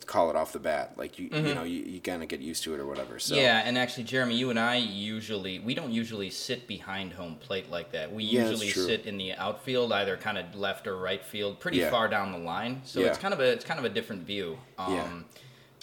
call 0.06 0.30
it 0.30 0.36
off 0.36 0.54
the 0.54 0.60
bat. 0.60 0.94
Like 0.98 1.18
you 1.20 1.30
you 1.32 1.54
know 1.56 1.64
you, 1.64 1.84
you 1.84 2.00
kind 2.02 2.22
of 2.24 2.30
get 2.30 2.42
used 2.42 2.64
to 2.64 2.74
it 2.74 2.80
or 2.80 2.86
whatever. 2.86 3.20
So 3.20 3.36
Mm-hmm. 3.36 3.44
Yeah, 3.44 3.64
and 3.66 3.78
actually, 3.78 4.04
Jeremy, 4.04 4.36
you 4.36 4.50
and 4.50 4.60
I 4.60 4.76
usually 4.76 5.60
we 5.60 5.74
don't 5.74 5.92
usually 5.92 6.30
sit 6.30 6.68
behind 6.68 7.14
home 7.14 7.36
plate 7.36 7.70
like 7.70 7.92
that. 7.92 8.14
We 8.14 8.24
Yeah, 8.24 8.50
usually 8.50 8.70
sit 8.70 9.06
in 9.06 9.18
the 9.18 9.34
outfield, 9.34 9.92
either 9.92 10.18
kind 10.18 10.38
of 10.38 10.56
left 10.56 10.88
or 10.88 10.98
right 10.98 11.24
field, 11.24 11.60
pretty 11.60 11.78
Yeah. 11.78 11.90
far 11.90 12.08
down 12.08 12.32
the 12.32 12.38
line. 12.38 12.82
So 12.86 13.00
Yeah. 13.00 13.08
it's 13.08 13.18
kind 13.18 13.34
of 13.34 13.40
a 13.40 13.52
it's 13.52 13.66
kind 13.66 13.80
of 13.80 13.86
a 13.86 13.90
different 13.90 14.24
view. 14.26 14.58
Um, 14.78 14.94
Yeah. 14.94 15.10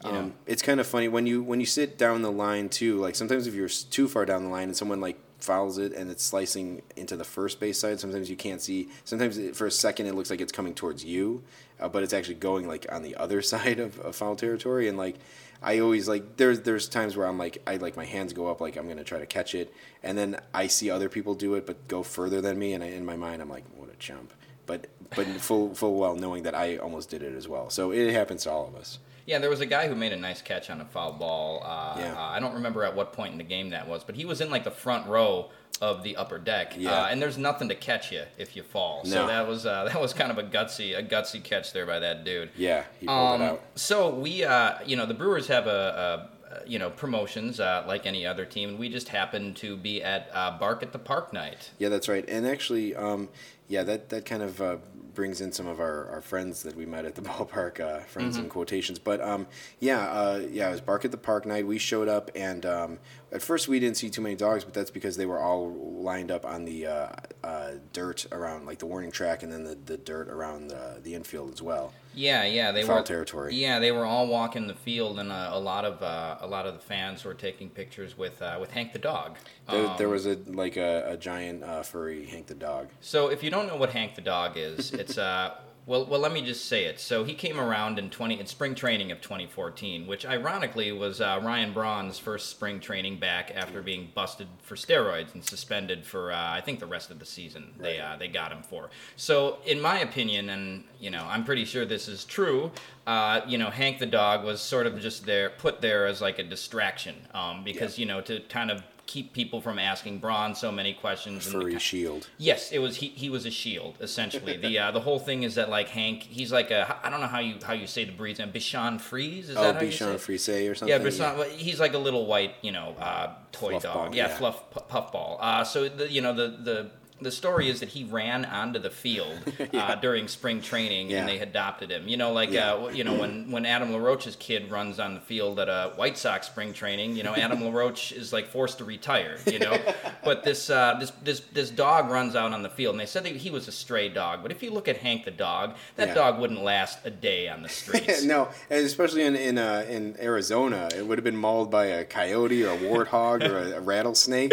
You 0.04 0.10
know, 0.12 0.18
Um, 0.18 0.34
it's 0.46 0.62
kind 0.62 0.80
of 0.80 0.86
funny 0.86 1.06
when 1.06 1.26
you 1.26 1.42
when 1.44 1.60
you 1.60 1.66
sit 1.66 1.96
down 1.96 2.22
the 2.22 2.32
line 2.32 2.68
too. 2.68 2.98
Like 2.98 3.14
sometimes 3.14 3.46
if 3.46 3.54
you're 3.54 3.68
too 3.68 4.08
far 4.08 4.24
down 4.26 4.42
the 4.42 4.48
line 4.50 4.64
and 4.64 4.76
someone 4.76 5.00
like 5.00 5.16
fouls 5.42 5.78
it 5.78 5.92
and 5.92 6.10
it's 6.10 6.24
slicing 6.24 6.82
into 6.96 7.16
the 7.16 7.24
first 7.24 7.60
base 7.60 7.78
side, 7.78 8.00
sometimes 8.00 8.30
you 8.30 8.36
can't 8.36 8.60
see. 8.60 8.88
Sometimes 9.04 9.38
it, 9.38 9.56
for 9.56 9.66
a 9.66 9.70
second 9.70 10.06
it 10.06 10.14
looks 10.14 10.30
like 10.30 10.40
it's 10.40 10.52
coming 10.52 10.74
towards 10.74 11.04
you, 11.04 11.42
uh, 11.80 11.88
but 11.88 12.02
it's 12.02 12.12
actually 12.12 12.36
going 12.36 12.68
like 12.68 12.86
on 12.90 13.02
the 13.02 13.16
other 13.16 13.42
side 13.52 13.78
of, 13.78 13.98
of 14.00 14.16
foul 14.16 14.36
territory. 14.36 14.88
And 14.88 14.96
like 14.96 15.16
I 15.62 15.78
always 15.78 16.08
like 16.08 16.36
there's 16.36 16.60
there's 16.62 16.88
times 16.88 17.16
where 17.16 17.26
I'm 17.26 17.38
like 17.38 17.62
I 17.66 17.76
like 17.76 17.96
my 17.96 18.04
hands 18.04 18.32
go 18.32 18.48
up 18.48 18.60
like 18.60 18.76
I'm 18.76 18.88
gonna 18.88 19.04
try 19.04 19.18
to 19.18 19.26
catch 19.26 19.54
it, 19.54 19.72
and 20.02 20.18
then 20.18 20.40
I 20.52 20.66
see 20.66 20.90
other 20.90 21.08
people 21.08 21.34
do 21.34 21.54
it 21.54 21.66
but 21.66 21.88
go 21.88 22.02
further 22.02 22.40
than 22.40 22.58
me, 22.58 22.72
and 22.72 22.82
I, 22.82 22.88
in 22.88 23.04
my 23.04 23.16
mind 23.16 23.42
I'm 23.42 23.50
like 23.50 23.64
what 23.76 23.92
a 23.92 23.96
chump. 23.96 24.32
But 24.66 24.88
but 25.14 25.26
full 25.40 25.74
full 25.74 25.96
well 25.96 26.16
knowing 26.16 26.44
that 26.44 26.54
I 26.54 26.76
almost 26.76 27.10
did 27.10 27.22
it 27.22 27.34
as 27.34 27.48
well. 27.48 27.70
So 27.70 27.92
it 27.92 28.12
happens 28.12 28.44
to 28.44 28.50
all 28.50 28.66
of 28.66 28.74
us. 28.74 28.98
Yeah, 29.32 29.38
there 29.38 29.48
was 29.48 29.60
a 29.62 29.66
guy 29.66 29.88
who 29.88 29.94
made 29.94 30.12
a 30.12 30.16
nice 30.16 30.42
catch 30.42 30.68
on 30.68 30.82
a 30.82 30.84
foul 30.84 31.14
ball. 31.14 31.62
Uh, 31.64 31.94
Yeah. 31.98 32.12
uh, 32.14 32.20
I 32.20 32.38
don't 32.38 32.52
remember 32.52 32.84
at 32.84 32.94
what 32.94 33.14
point 33.14 33.32
in 33.32 33.38
the 33.38 33.44
game 33.44 33.70
that 33.70 33.88
was, 33.88 34.04
but 34.04 34.14
he 34.14 34.26
was 34.26 34.42
in 34.42 34.50
like 34.50 34.62
the 34.64 34.70
front 34.70 35.06
row 35.06 35.48
of 35.80 36.02
the 36.02 36.16
upper 36.16 36.38
deck. 36.38 36.74
Yeah. 36.76 36.92
Uh, 36.92 37.06
and 37.06 37.20
there's 37.22 37.38
nothing 37.38 37.70
to 37.70 37.74
catch 37.74 38.12
you 38.12 38.24
if 38.36 38.54
you 38.56 38.62
fall. 38.62 39.00
No. 39.06 39.10
So 39.10 39.26
that 39.28 39.48
was 39.48 39.64
uh, 39.64 39.84
that 39.90 39.98
was 39.98 40.12
kind 40.12 40.30
of 40.30 40.36
a 40.36 40.42
gutsy 40.42 40.98
a 40.98 41.02
gutsy 41.02 41.42
catch 41.42 41.72
there 41.72 41.86
by 41.86 41.98
that 42.00 42.24
dude. 42.24 42.50
Yeah, 42.58 42.84
he 43.00 43.06
pulled 43.06 43.18
Um, 43.18 43.40
it 43.40 43.44
out. 43.46 43.62
So 43.74 44.10
we, 44.14 44.44
uh, 44.44 44.74
you 44.84 44.96
know, 44.96 45.06
the 45.06 45.14
Brewers 45.14 45.46
have 45.48 45.66
a, 45.66 46.28
a 46.60 46.68
you 46.68 46.78
know 46.78 46.90
promotions 46.90 47.58
uh, 47.58 47.84
like 47.88 48.04
any 48.04 48.26
other 48.26 48.44
team, 48.44 48.68
and 48.68 48.78
we 48.78 48.90
just 48.90 49.08
happened 49.08 49.56
to 49.56 49.78
be 49.78 50.02
at 50.02 50.28
uh, 50.34 50.58
Bark 50.58 50.82
at 50.82 50.92
the 50.92 50.98
Park 50.98 51.32
night. 51.32 51.70
Yeah, 51.78 51.88
that's 51.88 52.06
right. 52.06 52.28
And 52.28 52.46
actually, 52.46 52.94
um, 52.94 53.30
yeah, 53.72 53.82
that, 53.84 54.10
that 54.10 54.26
kind 54.26 54.42
of 54.42 54.60
uh, 54.60 54.76
brings 55.14 55.40
in 55.40 55.50
some 55.50 55.66
of 55.66 55.80
our, 55.80 56.06
our 56.10 56.20
friends 56.20 56.62
that 56.62 56.76
we 56.76 56.84
met 56.84 57.06
at 57.06 57.14
the 57.14 57.22
ballpark, 57.28 57.80
uh, 57.80 58.00
friends 58.00 58.36
in 58.36 58.50
quotations. 58.50 58.98
But 58.98 59.22
um, 59.22 59.46
yeah, 59.80 60.00
uh, 60.10 60.42
yeah, 60.50 60.68
it 60.68 60.72
was 60.72 60.82
Bark 60.82 61.06
at 61.06 61.10
the 61.10 61.16
Park 61.16 61.46
night. 61.46 61.66
We 61.66 61.78
showed 61.78 62.06
up, 62.06 62.30
and 62.34 62.66
um, 62.66 62.98
at 63.32 63.40
first 63.40 63.68
we 63.68 63.80
didn't 63.80 63.96
see 63.96 64.10
too 64.10 64.20
many 64.20 64.34
dogs, 64.34 64.62
but 64.62 64.74
that's 64.74 64.90
because 64.90 65.16
they 65.16 65.24
were 65.24 65.40
all 65.40 65.72
lined 65.72 66.30
up 66.30 66.44
on 66.44 66.66
the 66.66 66.86
uh, 66.86 67.08
uh, 67.42 67.70
dirt 67.94 68.26
around, 68.30 68.66
like 68.66 68.78
the 68.78 68.86
warning 68.86 69.10
track, 69.10 69.42
and 69.42 69.50
then 69.50 69.64
the, 69.64 69.78
the 69.86 69.96
dirt 69.96 70.28
around 70.28 70.68
the, 70.68 71.00
the 71.02 71.14
infield 71.14 71.50
as 71.50 71.62
well. 71.62 71.94
Yeah, 72.14 72.44
yeah, 72.44 72.72
they 72.72 72.82
Foul 72.82 72.96
were 72.98 73.02
territory. 73.02 73.54
Yeah, 73.54 73.78
they 73.78 73.92
were 73.92 74.04
all 74.04 74.26
walking 74.26 74.66
the 74.66 74.74
field, 74.74 75.18
and 75.18 75.32
uh, 75.32 75.50
a 75.52 75.58
lot 75.58 75.84
of 75.84 76.02
uh, 76.02 76.36
a 76.40 76.46
lot 76.46 76.66
of 76.66 76.74
the 76.74 76.80
fans 76.80 77.24
were 77.24 77.34
taking 77.34 77.70
pictures 77.70 78.16
with 78.16 78.40
uh, 78.42 78.58
with 78.60 78.70
Hank 78.70 78.92
the 78.92 78.98
dog. 78.98 79.36
There, 79.70 79.86
Um, 79.86 79.94
there 79.98 80.08
was 80.08 80.26
a 80.26 80.38
like 80.46 80.76
a, 80.76 81.12
a 81.12 81.16
giant 81.16 81.62
uh, 81.62 81.82
furry 81.82 82.26
Hank 82.26 82.46
the 82.46 82.54
dog. 82.54 82.88
So 83.00 83.28
if 83.28 83.42
you 83.42 83.50
don't 83.50 83.66
know 83.66 83.76
what 83.76 83.90
Hank 83.90 84.14
the 84.14 84.20
dog 84.20 84.56
is, 84.56 84.92
it's 84.92 85.16
uh 85.18 85.54
well 85.86 86.06
well 86.06 86.20
let 86.20 86.32
me 86.32 86.42
just 86.42 86.66
say 86.66 86.84
it. 86.84 87.00
So 87.00 87.24
he 87.24 87.34
came 87.34 87.58
around 87.58 87.98
in 87.98 88.10
20 88.10 88.40
in 88.40 88.46
spring 88.46 88.74
training 88.74 89.10
of 89.10 89.20
2014, 89.20 90.06
which 90.06 90.24
ironically 90.24 90.92
was 90.92 91.20
uh, 91.20 91.40
Ryan 91.42 91.72
Braun's 91.72 92.18
first 92.18 92.50
spring 92.50 92.80
training 92.80 93.18
back 93.18 93.52
after 93.54 93.82
being 93.82 94.10
busted 94.14 94.46
for 94.62 94.76
steroids 94.76 95.34
and 95.34 95.44
suspended 95.44 96.04
for 96.04 96.32
uh, 96.32 96.52
I 96.52 96.60
think 96.60 96.80
the 96.80 96.86
rest 96.86 97.10
of 97.10 97.18
the 97.18 97.26
season. 97.26 97.72
They 97.78 98.00
uh, 98.00 98.16
they 98.16 98.28
got 98.28 98.52
him 98.52 98.62
for. 98.62 98.90
So 99.16 99.58
in 99.66 99.80
my 99.80 100.00
opinion, 100.00 100.50
and 100.50 100.84
you 101.00 101.10
know 101.10 101.24
I'm 101.28 101.44
pretty 101.44 101.64
sure 101.64 101.84
this 101.84 102.08
is 102.08 102.24
true. 102.24 102.70
Uh, 103.06 103.40
you 103.46 103.58
know 103.58 103.70
Hank 103.70 103.98
the 103.98 104.06
dog 104.06 104.44
was 104.44 104.60
sort 104.60 104.86
of 104.86 105.00
just 105.00 105.26
there 105.26 105.50
put 105.50 105.80
there 105.80 106.06
as 106.06 106.20
like 106.20 106.38
a 106.38 106.44
distraction 106.44 107.16
um, 107.34 107.64
because 107.64 107.98
you 107.98 108.06
know 108.06 108.20
to 108.20 108.40
kind 108.48 108.70
of 108.70 108.82
keep 109.12 109.32
people 109.32 109.60
from 109.60 109.78
asking 109.78 110.18
Braun 110.18 110.54
so 110.54 110.72
many 110.72 110.92
questions. 110.94 111.46
and 111.46 111.54
Furry 111.62 111.78
shield. 111.78 112.28
Yes, 112.38 112.72
it 112.72 112.78
was. 112.78 112.96
He, 112.96 113.08
he 113.08 113.28
was 113.28 113.44
a 113.46 113.50
shield 113.50 113.94
essentially. 114.00 114.56
the 114.56 114.78
uh, 114.78 114.90
the 114.90 115.00
whole 115.00 115.18
thing 115.18 115.42
is 115.42 115.54
that 115.56 115.68
like 115.68 115.88
Hank, 115.88 116.22
he's 116.22 116.50
like 116.52 116.70
a 116.70 116.80
I 117.04 117.10
don't 117.10 117.20
know 117.20 117.26
how 117.26 117.40
you 117.40 117.56
how 117.62 117.74
you 117.74 117.86
say 117.86 118.04
the 118.04 118.12
breed's 118.12 118.38
name. 118.38 118.52
Bichon 118.52 119.00
Frise 119.00 119.48
is 119.50 119.56
Oh, 119.56 119.62
that 119.62 119.74
how? 119.76 119.80
Bichon? 119.82 120.18
Frise 120.18 120.48
or 120.70 120.74
something? 120.74 120.88
Yeah, 120.88 121.04
Bichon. 121.06 121.36
well, 121.38 121.48
He's 121.50 121.78
like 121.80 121.94
a 121.94 121.98
little 121.98 122.26
white, 122.26 122.54
you 122.62 122.72
know, 122.72 122.94
uh, 122.98 123.34
toy 123.52 123.70
Fluff 123.70 123.82
dog. 123.82 123.94
ball, 123.94 124.14
yeah, 124.14 124.28
yeah. 124.28 124.36
fluff 124.36 124.70
pu- 124.70 124.80
puffball. 124.88 125.38
Uh, 125.40 125.64
so 125.64 125.88
the 125.88 126.10
you 126.10 126.20
know 126.20 126.32
the 126.32 126.48
the. 126.68 126.90
The 127.22 127.30
story 127.30 127.68
is 127.68 127.80
that 127.80 127.90
he 127.90 128.04
ran 128.04 128.44
onto 128.44 128.78
the 128.78 128.90
field 128.90 129.38
uh, 129.74 129.94
during 129.96 130.28
spring 130.28 130.60
training, 130.60 131.10
Yeah. 131.10 131.20
and 131.20 131.28
they 131.28 131.38
adopted 131.38 131.90
him. 131.90 132.08
You 132.08 132.16
know, 132.16 132.32
like 132.32 132.50
Yeah. 132.50 132.74
uh, 132.74 132.88
you 132.88 133.04
know 133.04 133.14
when 133.14 133.50
when 133.50 133.64
Adam 133.66 133.92
LaRoche's 133.92 134.36
kid 134.36 134.70
runs 134.70 134.98
on 135.00 135.14
the 135.14 135.20
field 135.20 135.58
at 135.60 135.68
a 135.68 135.92
White 135.96 136.18
Sox 136.18 136.46
spring 136.46 136.72
training, 136.72 137.16
you 137.16 137.22
know 137.22 137.34
Adam 137.34 137.62
LaRoche 137.64 138.12
is 138.12 138.32
like 138.32 138.48
forced 138.48 138.78
to 138.78 138.84
retire. 138.84 139.36
You 139.46 139.58
know, 139.58 139.78
but 140.24 140.44
this 140.44 140.70
uh, 140.70 140.96
this 141.00 141.12
this 141.22 141.40
this 141.52 141.70
dog 141.70 142.10
runs 142.10 142.34
out 142.36 142.52
on 142.52 142.62
the 142.62 142.68
field, 142.70 142.94
and 142.94 143.00
they 143.00 143.06
said 143.06 143.24
that 143.24 143.36
he 143.36 143.50
was 143.50 143.68
a 143.68 143.72
stray 143.72 144.08
dog. 144.08 144.42
But 144.42 144.50
if 144.52 144.62
you 144.62 144.70
look 144.70 144.88
at 144.88 144.96
Hank 144.98 145.24
the 145.24 145.30
dog, 145.30 145.74
that 145.96 146.08
Yeah. 146.08 146.14
dog 146.14 146.40
wouldn't 146.40 146.62
last 146.62 146.98
a 147.04 147.10
day 147.10 147.48
on 147.48 147.62
the 147.62 147.68
streets. 147.80 148.24
no, 148.24 148.48
and 148.70 148.84
especially 148.84 149.22
in 149.22 149.36
in, 149.36 149.58
uh, 149.58 149.84
in 149.88 150.16
Arizona, 150.20 150.88
it 150.96 151.06
would 151.06 151.18
have 151.18 151.24
been 151.24 151.36
mauled 151.36 151.70
by 151.70 151.86
a 151.86 152.04
coyote 152.04 152.62
or 152.64 152.72
a 152.72 152.78
warthog 152.78 153.48
or 153.48 153.58
a, 153.58 153.78
a 153.78 153.80
rattlesnake. 153.80 154.52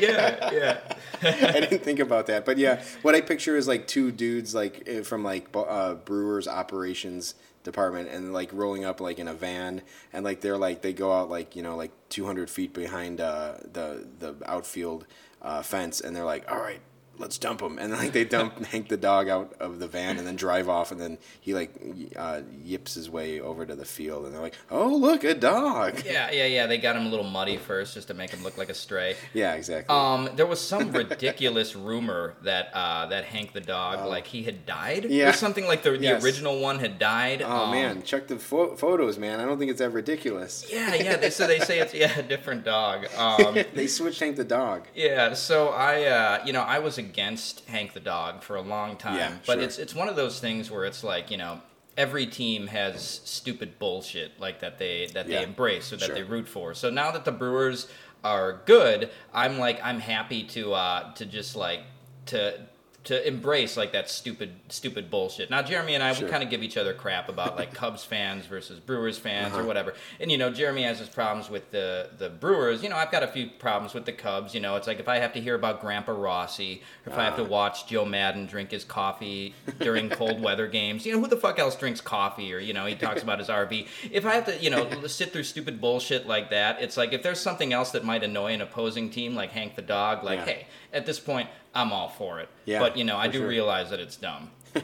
yeah, 0.00 0.50
yeah. 0.52 0.78
I 1.22 1.60
didn't 1.60 1.82
think 1.82 1.91
about 2.00 2.26
that, 2.26 2.44
but 2.44 2.58
yeah, 2.58 2.82
what 3.02 3.14
I 3.14 3.20
picture 3.20 3.56
is 3.56 3.68
like 3.68 3.86
two 3.86 4.10
dudes 4.10 4.54
like 4.54 4.82
eh, 4.86 5.02
from 5.02 5.24
like 5.24 5.48
uh, 5.54 5.94
Brewers 5.94 6.48
operations 6.48 7.34
department 7.64 8.08
and 8.08 8.32
like 8.32 8.52
rolling 8.52 8.84
up 8.84 9.00
like 9.00 9.18
in 9.18 9.28
a 9.28 9.34
van. 9.34 9.82
And 10.12 10.24
like 10.24 10.40
they're 10.40 10.58
like 10.58 10.82
they 10.82 10.92
go 10.92 11.12
out 11.12 11.30
like 11.30 11.56
you 11.56 11.62
know 11.62 11.76
like 11.76 11.92
200 12.08 12.50
feet 12.50 12.72
behind 12.72 13.20
uh, 13.20 13.54
the 13.72 14.06
the 14.18 14.36
outfield 14.46 15.06
uh, 15.40 15.62
fence. 15.62 16.00
And 16.00 16.14
they're 16.14 16.24
like 16.24 16.50
all 16.50 16.60
right 16.60 16.80
let's 17.22 17.38
dump 17.38 17.60
him 17.62 17.78
and 17.78 17.92
like 17.92 18.12
they 18.12 18.24
dump 18.24 18.62
Hank 18.72 18.88
the 18.88 18.96
dog 18.96 19.28
out 19.28 19.54
of 19.60 19.78
the 19.78 19.86
van 19.88 20.18
and 20.18 20.26
then 20.26 20.36
drive 20.36 20.68
off 20.68 20.92
and 20.92 21.00
then 21.00 21.16
he 21.40 21.54
like 21.54 21.70
uh, 22.16 22.40
yips 22.64 22.94
his 22.94 23.08
way 23.08 23.40
over 23.40 23.64
to 23.64 23.74
the 23.74 23.84
field 23.84 24.24
and 24.26 24.34
they're 24.34 24.42
like 24.42 24.56
oh 24.70 24.94
look 24.94 25.24
a 25.24 25.32
dog 25.34 26.02
Yeah, 26.04 26.30
yeah, 26.30 26.46
yeah. 26.46 26.66
They 26.66 26.78
got 26.78 26.96
him 26.96 27.06
a 27.06 27.08
little 27.08 27.24
muddy 27.24 27.56
first, 27.56 27.94
just 27.94 28.08
to 28.08 28.14
make 28.14 28.30
him 28.30 28.42
look 28.42 28.58
like 28.58 28.68
a 28.68 28.74
stray. 28.74 29.16
yeah 29.32 29.54
exactly 29.54 29.94
Um, 29.94 30.28
there 30.36 30.46
was 30.46 30.60
some 30.60 30.92
ridiculous 30.92 31.74
rumor 31.88 32.34
that 32.42 32.70
uh, 32.74 33.06
that 33.06 33.24
Hank 33.24 33.52
the 33.52 33.60
dog, 33.60 34.06
like 34.08 34.26
he 34.26 34.42
had 34.42 34.66
died, 34.66 35.04
Yeah. 35.04 35.28
or 35.30 35.32
something 35.32 35.66
like 35.66 35.82
the, 35.82 35.92
the 35.92 35.98
Yes. 36.02 36.24
original 36.24 36.60
one 36.60 36.78
had 36.80 36.98
died. 36.98 37.40
oh 37.42 37.64
Um, 37.64 37.70
man 37.70 38.02
check 38.02 38.26
the 38.26 38.36
pho- 38.38 38.74
photos 38.76 39.16
man 39.18 39.38
I 39.40 39.44
don't 39.44 39.58
think 39.58 39.70
it's 39.70 39.78
that 39.80 39.90
ridiculous 39.90 40.66
Yeah, 40.70 40.94
yeah. 40.94 41.16
They 41.16 41.30
so 41.30 41.46
they 41.46 41.60
say 41.60 41.78
it's 41.78 41.94
yeah 41.94 42.18
a 42.18 42.22
different 42.22 42.64
dog. 42.64 43.06
Um, 43.22 43.54
they 43.74 43.86
switched 43.86 44.18
Hank 44.20 44.36
the 44.36 44.44
dog. 44.44 44.88
yeah. 44.94 45.34
So 45.34 45.68
I, 45.68 46.02
uh, 46.04 46.44
you 46.44 46.52
know, 46.52 46.62
I 46.62 46.78
was 46.80 46.98
a 46.98 47.02
against 47.12 47.68
Hank 47.68 47.92
the 47.92 48.00
Dog 48.00 48.42
for 48.42 48.56
a 48.56 48.62
long 48.62 48.96
time, 48.96 49.16
Yeah, 49.16 49.32
but 49.46 49.54
sure. 49.54 49.62
it's 49.62 49.78
it's 49.78 49.94
one 49.94 50.08
of 50.08 50.16
those 50.16 50.40
things 50.40 50.70
where 50.70 50.84
it's 50.86 51.04
like 51.04 51.30
you 51.30 51.36
know 51.36 51.60
every 51.96 52.26
team 52.26 52.66
has 52.68 53.20
stupid 53.24 53.78
bullshit 53.78 54.40
like 54.40 54.60
that 54.60 54.78
they 54.78 55.06
that 55.12 55.28
Yeah, 55.28 55.38
they 55.40 55.44
embrace 55.44 55.92
or 55.92 55.96
that 55.98 56.06
sure. 56.06 56.14
they 56.14 56.22
root 56.22 56.48
for. 56.48 56.72
So 56.74 56.88
now 56.90 57.10
that 57.10 57.24
the 57.26 57.32
Brewers 57.32 57.88
are 58.24 58.62
good, 58.64 59.10
I'm 59.34 59.58
like 59.58 59.78
I'm 59.84 60.00
happy 60.00 60.42
to 60.44 60.72
uh 60.72 61.12
to 61.14 61.26
just 61.26 61.54
like 61.54 61.80
to 62.26 62.60
to 63.04 63.26
embrace 63.26 63.76
like 63.76 63.90
that 63.92 64.08
stupid 64.08 64.50
stupid 64.68 65.10
bullshit. 65.10 65.50
Now 65.50 65.60
Jeremy 65.60 65.94
and 65.94 66.04
I 66.04 66.12
Sure. 66.12 66.26
we 66.26 66.30
kind 66.30 66.44
of 66.44 66.50
give 66.50 66.62
each 66.62 66.76
other 66.76 66.94
crap 66.94 67.28
about 67.28 67.56
like 67.56 67.74
Cubs 67.82 68.04
fans 68.04 68.46
versus 68.46 68.78
Brewers 68.78 69.18
fans 69.18 69.54
or 69.54 69.58
Uh-huh. 69.58 69.66
whatever. 69.66 69.94
And 70.20 70.30
you 70.30 70.38
know 70.38 70.50
Jeremy 70.50 70.84
has 70.84 71.00
his 71.00 71.08
problems 71.08 71.50
with 71.50 71.70
the 71.72 72.10
the 72.18 72.30
Brewers. 72.30 72.82
You 72.82 72.88
know 72.90 72.96
I've 72.96 73.10
got 73.10 73.24
a 73.24 73.26
few 73.26 73.48
problems 73.58 73.92
with 73.92 74.04
the 74.06 74.12
Cubs. 74.12 74.54
You 74.54 74.60
know 74.60 74.76
it's 74.76 74.86
like 74.86 75.00
if 75.00 75.08
I 75.08 75.18
have 75.18 75.32
to 75.32 75.40
hear 75.40 75.54
about 75.56 75.80
Grandpa 75.80 76.12
Rossy 76.12 76.82
or 77.06 77.12
if 77.12 77.18
I 77.18 77.24
have 77.24 77.34
to 77.36 77.42
Ah. 77.42 77.46
watch 77.46 77.86
Joe 77.88 78.04
Maddon 78.04 78.46
drink 78.46 78.70
his 78.70 78.84
coffee 78.84 79.54
during 79.80 80.08
cold 80.20 80.40
weather 80.40 80.68
games. 80.68 81.04
You 81.04 81.14
know 81.14 81.20
who 81.20 81.26
the 81.26 81.36
fuck 81.36 81.58
else 81.58 81.74
drinks 81.74 82.00
coffee 82.00 82.54
or 82.54 82.58
you 82.60 82.72
know 82.72 82.86
he 82.86 82.94
talks 82.94 83.22
about 83.24 83.40
his 83.40 83.48
RV. 83.48 83.88
If 84.12 84.24
I 84.24 84.34
have 84.34 84.46
to 84.46 84.56
you 84.62 84.70
know 84.70 84.88
sit 85.08 85.32
through 85.32 85.42
stupid 85.44 85.80
bullshit 85.80 86.28
like 86.28 86.50
that, 86.50 86.80
it's 86.80 86.96
like 86.96 87.12
if 87.12 87.24
there's 87.24 87.40
something 87.40 87.72
else 87.72 87.90
that 87.90 88.04
might 88.04 88.22
annoy 88.22 88.52
an 88.52 88.60
opposing 88.60 89.10
team 89.10 89.34
like 89.34 89.50
Hank 89.50 89.74
the 89.74 89.82
dog, 89.82 90.22
like 90.22 90.38
Yeah. 90.40 90.44
hey, 90.44 90.66
at 90.92 91.04
this 91.04 91.18
point 91.18 91.48
I'm 91.74 91.92
all 91.92 92.08
for 92.08 92.40
it. 92.40 92.48
Yeah, 92.64 92.78
but 92.80 92.96
you 92.96 93.04
know 93.04 93.16
I 93.16 93.28
do 93.28 93.38
sure. 93.38 93.48
realize 93.48 93.90
that 93.90 94.00
it's 94.00 94.16
dumb. 94.16 94.50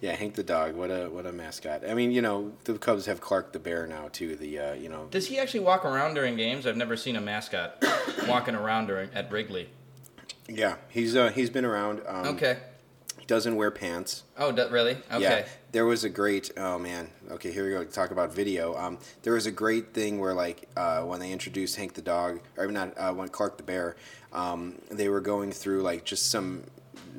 Yeah, 0.00 0.14
Hank 0.14 0.34
the 0.34 0.42
dog. 0.42 0.74
What 0.74 0.90
a 0.90 1.08
what 1.08 1.24
a 1.24 1.32
mascot. 1.32 1.88
I 1.88 1.94
mean, 1.94 2.10
you 2.10 2.20
know, 2.20 2.52
the 2.64 2.74
Cubs 2.78 3.06
have 3.06 3.20
Clark 3.20 3.52
the 3.52 3.58
bear 3.58 3.86
now 3.86 4.08
too. 4.12 4.36
The 4.36 4.58
uh, 4.58 4.72
you 4.74 4.90
know, 4.90 5.06
Does 5.10 5.26
he 5.28 5.38
actually 5.38 5.60
walk 5.60 5.84
around 5.86 6.14
during 6.14 6.36
games? 6.36 6.66
I've 6.66 6.76
never 6.76 6.96
seen 6.96 7.16
a 7.16 7.20
mascot 7.20 7.82
walking 8.28 8.54
around 8.54 8.86
during 8.88 9.08
at 9.14 9.32
Wrigley. 9.32 9.70
yeah, 10.48 10.76
he's 10.90 11.16
uh, 11.16 11.30
he's 11.30 11.50
been 11.50 11.64
around. 11.64 12.02
Um, 12.06 12.26
Okay. 12.26 12.58
He 13.18 13.24
doesn't 13.24 13.56
wear 13.56 13.70
pants. 13.70 14.22
Oh, 14.36 14.52
d- 14.52 14.66
really? 14.70 14.98
Okay. 15.10 15.20
Yeah, 15.20 15.46
there 15.72 15.86
was 15.86 16.04
a 16.04 16.10
great. 16.10 16.50
Oh 16.58 16.78
man. 16.78 17.08
Okay, 17.30 17.50
here 17.50 17.64
we 17.64 17.70
go. 17.70 17.82
Talk 17.84 18.10
about 18.10 18.32
video. 18.34 18.76
Um, 18.76 18.98
there 19.22 19.32
was 19.32 19.46
a 19.46 19.50
great 19.50 19.94
thing 19.94 20.20
where 20.20 20.34
like 20.34 20.68
uh, 20.76 21.00
when 21.02 21.20
they 21.20 21.32
introduced 21.32 21.76
Hank 21.76 21.94
the 21.94 22.02
dog, 22.02 22.40
or 22.58 22.66
not 22.68 22.96
uh, 22.98 23.14
when 23.14 23.28
Clark 23.28 23.56
the 23.56 23.62
bear, 23.64 23.96
um, 24.36 24.74
they 24.90 25.08
were 25.08 25.20
going 25.20 25.50
through 25.50 25.82
like 25.82 26.04
just 26.04 26.30
some 26.30 26.62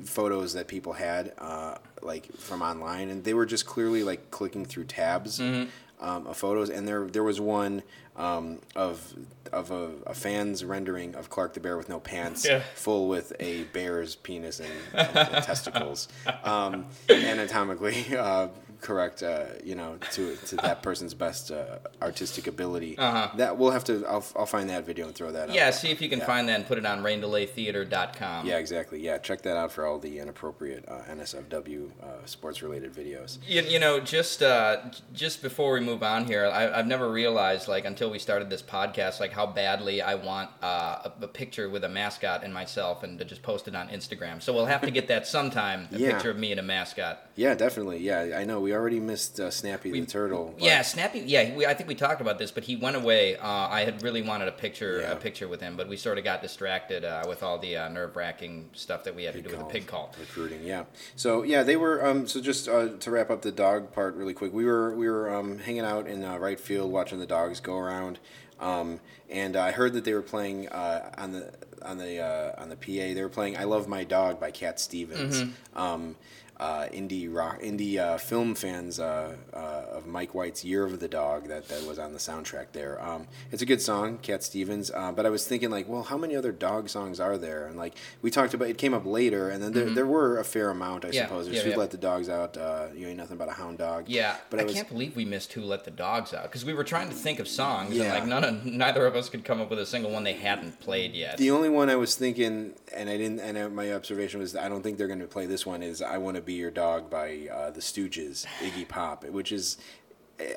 photos 0.06 0.54
that 0.54 0.68
people 0.68 0.94
had 0.94 1.34
uh, 1.40 1.76
like 2.02 2.32
from 2.38 2.62
online, 2.62 3.10
and 3.10 3.24
they 3.24 3.34
were 3.34 3.46
just 3.46 3.66
clearly 3.66 4.04
like 4.04 4.32
clicking 4.32 4.64
through 4.66 4.86
tabs. 4.86 5.40
Mm-hmm. 5.40 5.70
Um, 6.00 6.28
of 6.28 6.38
photos, 6.38 6.70
and 6.70 6.88
there 6.88 7.08
there 7.08 7.24
was 7.24 7.42
one 7.42 7.82
um, 8.16 8.60
of 8.76 9.16
of 9.52 9.72
a, 9.72 9.90
a 10.06 10.14
fan's 10.14 10.64
rendering 10.64 11.16
of 11.16 11.32
Clark 11.32 11.56
the 11.56 11.60
bear 11.60 11.76
with 11.76 11.90
no 11.90 12.00
pants, 12.00 12.46
Yeah. 12.46 12.62
full 12.76 13.08
with 13.08 13.34
a 13.40 13.64
bear's 13.74 14.14
penis 14.16 14.60
and, 14.60 14.70
and 14.94 15.12
testicles, 15.44 16.08
um, 16.44 16.86
anatomically 17.10 18.06
uh, 18.16 18.50
correct. 18.82 19.24
Uh, 19.24 19.46
you 19.64 19.76
know, 19.76 19.98
to 20.12 20.36
to 20.36 20.56
that 20.68 20.82
person's 20.84 21.14
best 21.14 21.52
uh, 21.52 21.80
artistic 22.02 22.48
ability. 22.48 22.98
Uh-huh. 22.98 23.30
That 23.38 23.58
we'll 23.58 23.72
have 23.72 23.84
to. 23.86 24.06
I'll, 24.08 24.26
I'll 24.36 24.46
find 24.46 24.70
that 24.70 24.86
video 24.86 25.06
and 25.08 25.16
throw 25.16 25.32
that. 25.32 25.52
Yeah, 25.54 25.72
see 25.72 25.90
if 25.92 26.02
you 26.02 26.10
can 26.10 26.20
Yeah. 26.20 26.26
find 26.26 26.48
that 26.50 26.56
and 26.60 26.68
put 26.68 26.78
it 26.78 26.86
on 26.86 27.04
raindelaytheater.com. 27.04 28.46
Yeah, 28.48 28.58
exactly. 28.58 29.00
Yeah, 29.02 29.18
check 29.18 29.42
that 29.44 29.58
out 29.58 29.72
for 29.72 29.86
all 29.86 30.00
the 30.00 30.20
inappropriate 30.20 30.86
uh, 30.88 31.02
NSFW 31.10 31.90
uh, 32.02 32.26
sports 32.26 32.62
related 32.62 32.94
videos. 32.94 33.38
You, 33.48 33.62
you 33.62 33.80
know, 33.80 34.00
just 34.00 34.42
uh, 34.44 34.78
just 35.14 35.42
before 35.42 35.74
we 35.74 35.80
move 35.80 36.04
on 36.04 36.26
here, 36.26 36.46
I, 36.46 36.80
I've 36.80 36.88
never 36.88 37.12
realized, 37.12 37.68
like, 37.68 37.86
until 37.86 38.10
we 38.10 38.20
started 38.20 38.50
this 38.50 38.62
podcast, 38.62 39.20
like, 39.20 39.32
how 39.34 39.46
badly 39.46 40.02
I 40.02 40.16
want 40.16 40.50
uh, 40.62 41.10
a, 41.20 41.24
a 41.24 41.28
picture 41.28 41.70
with 41.70 41.84
a 41.84 41.90
mascot 41.90 42.44
and 42.44 42.54
myself 42.54 43.04
and 43.04 43.18
to 43.20 43.26
just 43.26 43.42
post 43.42 43.68
it 43.68 43.76
on 43.76 43.90
Instagram. 43.90 44.42
So 44.42 44.54
we'll 44.54 44.66
have 44.66 44.82
to 44.82 44.92
get 44.92 45.08
that 45.08 45.28
sometime, 45.28 45.88
a 45.92 45.98
Yeah. 46.08 46.12
picture 46.14 46.30
of 46.32 46.38
me 46.38 46.52
and 46.52 46.60
a 46.60 46.64
mascot. 46.64 47.24
Yeah, 47.36 47.56
definitely. 47.56 48.00
Yeah, 48.00 48.38
I 48.38 48.44
know. 48.46 48.60
We 48.68 48.74
already 48.74 49.00
missed 49.00 49.40
uh, 49.40 49.50
Snappy 49.50 49.92
the 49.92 50.06
turtle. 50.06 50.54
but- 50.54 50.62
Yeah, 50.62 50.82
Snappy. 50.82 51.20
Yeah, 51.20 51.56
we, 51.56 51.66
I 51.66 51.74
think 51.74 51.88
we 51.88 51.96
talked 51.96 52.20
about 52.20 52.38
this, 52.38 52.52
but 52.52 52.66
he 52.66 52.76
went 52.76 52.98
away. 52.98 53.38
Uh, 53.38 53.48
I 53.48 53.86
had 53.86 54.04
really 54.04 54.22
wanted 54.22 54.50
a 54.50 54.52
picture, 54.52 55.00
Yeah. 55.00 55.14
a 55.14 55.16
picture 55.16 55.48
with 55.48 55.62
him, 55.62 55.78
but 55.78 55.88
we 55.88 55.96
sort 55.96 56.18
of 56.18 56.26
got 56.26 56.42
distracted 56.42 57.06
uh, 57.06 57.24
with 57.30 57.44
all 57.44 57.58
the 57.60 57.78
uh, 57.78 57.88
nerve-wracking 57.88 58.72
stuff 58.74 59.06
that 59.06 59.16
we 59.16 59.24
had 59.24 59.36
to 59.36 59.42
do 59.42 59.52
with 59.52 59.60
the 59.60 59.64
pig 59.66 59.88
call. 59.88 60.14
recruiting 60.20 60.64
yeah 60.66 60.84
so 61.16 61.44
yeah 61.44 61.64
they 61.64 61.78
were 61.78 62.06
um 62.06 62.28
so 62.28 62.42
just 62.42 62.68
uh, 62.68 62.90
to 63.00 63.10
wrap 63.10 63.30
up 63.30 63.42
the 63.42 63.52
dog 63.54 63.94
part 63.94 64.16
really 64.16 64.34
quick 64.34 64.52
we 64.54 64.66
were 64.66 64.94
we 64.96 65.08
were 65.10 65.34
um, 65.34 65.60
hanging 65.60 65.86
out 65.86 66.08
in 66.08 66.26
uh, 66.26 66.36
right 66.38 66.60
field 66.60 66.92
watching 66.92 67.20
the 67.20 67.26
dogs 67.26 67.62
go 67.62 67.78
around 67.78 68.20
um, 68.60 69.00
and 69.30 69.56
I 69.56 69.72
heard 69.72 69.94
that 69.94 70.04
they 70.04 70.14
were 70.14 70.22
playing 70.22 70.68
uh, 70.68 71.10
on 71.18 71.32
the 71.32 71.54
on 71.84 71.98
the 72.00 72.20
uh, 72.20 72.62
on 72.62 72.68
the 72.68 72.76
PA 72.76 73.14
they 73.16 73.22
were 73.22 73.30
playing 73.30 73.56
I 73.58 73.64
Love 73.64 73.88
My 73.88 74.04
Dog 74.04 74.42
by 74.42 74.52
Cat 74.52 74.78
Stevens 74.80 75.44
Mm-hmm. 75.44 75.80
um, 75.80 76.16
uh, 76.60 76.88
indie 76.92 77.34
rock 77.34 77.62
indie 77.62 77.98
uh, 77.98 78.18
film 78.18 78.56
fans 78.56 79.00
uh, 79.00 79.36
uh, 79.54 79.58
of 79.92 80.08
Mike 80.08 80.34
White's 80.34 80.66
Year 80.66 80.86
of 80.86 81.00
the 81.00 81.08
Dog 81.08 81.48
that, 81.50 81.68
that 81.68 81.84
was 81.86 82.00
on 82.00 82.14
the 82.14 82.20
soundtrack 82.20 82.68
there. 82.74 83.02
Um, 83.04 83.28
it's 83.52 83.62
a 83.62 83.66
good 83.66 83.82
song, 83.82 84.18
Cat 84.20 84.44
Stevens. 84.44 84.90
Uh, 84.94 85.12
but 85.12 85.26
I 85.26 85.30
was 85.30 85.46
thinking 85.48 85.70
like, 85.70 85.88
well, 85.88 86.04
how 86.04 86.18
many 86.18 86.36
other 86.36 86.52
dog 86.52 86.90
songs 86.90 87.20
are 87.20 87.38
there? 87.38 87.68
And 87.68 87.78
like 87.78 87.96
we 88.22 88.32
talked 88.32 88.54
about, 88.54 88.70
it 88.70 88.78
came 88.78 88.94
up 88.94 89.06
later, 89.06 89.50
and 89.50 89.62
then 89.62 89.72
there, 89.74 89.90
there 89.90 90.06
were 90.08 90.40
a 90.40 90.44
fair 90.44 90.70
amount, 90.70 91.06
I 91.06 91.08
Mm-hmm. 91.08 91.16
Yeah, 91.16 91.24
suppose. 91.28 91.46
There's 91.46 91.58
yeah, 91.58 91.64
Who 91.64 91.70
yeah. 91.70 91.78
Let 91.78 91.92
the 91.92 91.98
Dogs 91.98 92.28
Out. 92.30 92.58
Uh, 92.58 92.88
you 92.96 93.08
ain't 93.08 93.18
nothing 93.18 93.38
but 93.38 93.48
a 93.48 93.54
hound 93.54 93.78
dog. 93.78 94.06
Yeah, 94.08 94.36
but 94.50 94.60
I, 94.60 94.64
I 94.64 94.66
was 94.66 94.74
can't 94.74 94.90
believe 94.90 95.16
we 95.16 95.26
missed 95.26 95.54
"Who 95.54 95.62
Let 95.62 95.86
the 95.86 95.92
Dogs 95.92 96.34
Out" 96.34 96.44
because 96.44 96.66
we 96.66 96.74
were 96.74 96.84
trying 96.84 97.10
to 97.10 97.16
think 97.16 97.40
of 97.40 97.48
songs, 97.48 97.98
and 97.98 98.10
like 98.10 98.26
none 98.26 98.44
of 98.44 98.66
neither 98.66 99.06
of 99.06 99.16
us 99.16 99.30
could 99.30 99.46
come 99.46 99.62
up 99.62 99.70
with 99.70 99.80
a 99.80 99.86
single 99.86 100.12
one 100.12 100.24
they 100.24 100.34
hadn't 100.34 100.80
played 100.80 101.14
yet. 101.14 101.38
The 101.38 101.52
only 101.52 101.70
one 101.70 101.90
I 101.90 101.96
was 101.96 102.16
thinking, 102.16 102.74
and 102.96 103.10
I 103.10 103.18
didn't, 103.18 103.40
and 103.40 103.76
my 103.76 103.94
observation 103.94 104.40
was, 104.40 104.56
I 104.56 104.68
don't 104.70 104.82
think 104.84 104.98
they're 104.98 105.08
going 105.08 105.20
to 105.20 105.28
play 105.28 105.46
this 105.46 105.66
one. 105.66 105.82
Is 105.82 106.02
"I 106.02 106.18
Want 106.18 106.36
to 106.36 106.42
Be 106.48 106.54
Your 106.54 106.72
Dog" 106.72 107.10
by 107.10 107.48
uh, 107.54 107.70
the 107.70 107.82
Stooges, 107.82 108.46
Iggy 108.62 108.88
Pop, 108.88 109.24
which 109.26 109.52
is. 109.52 109.78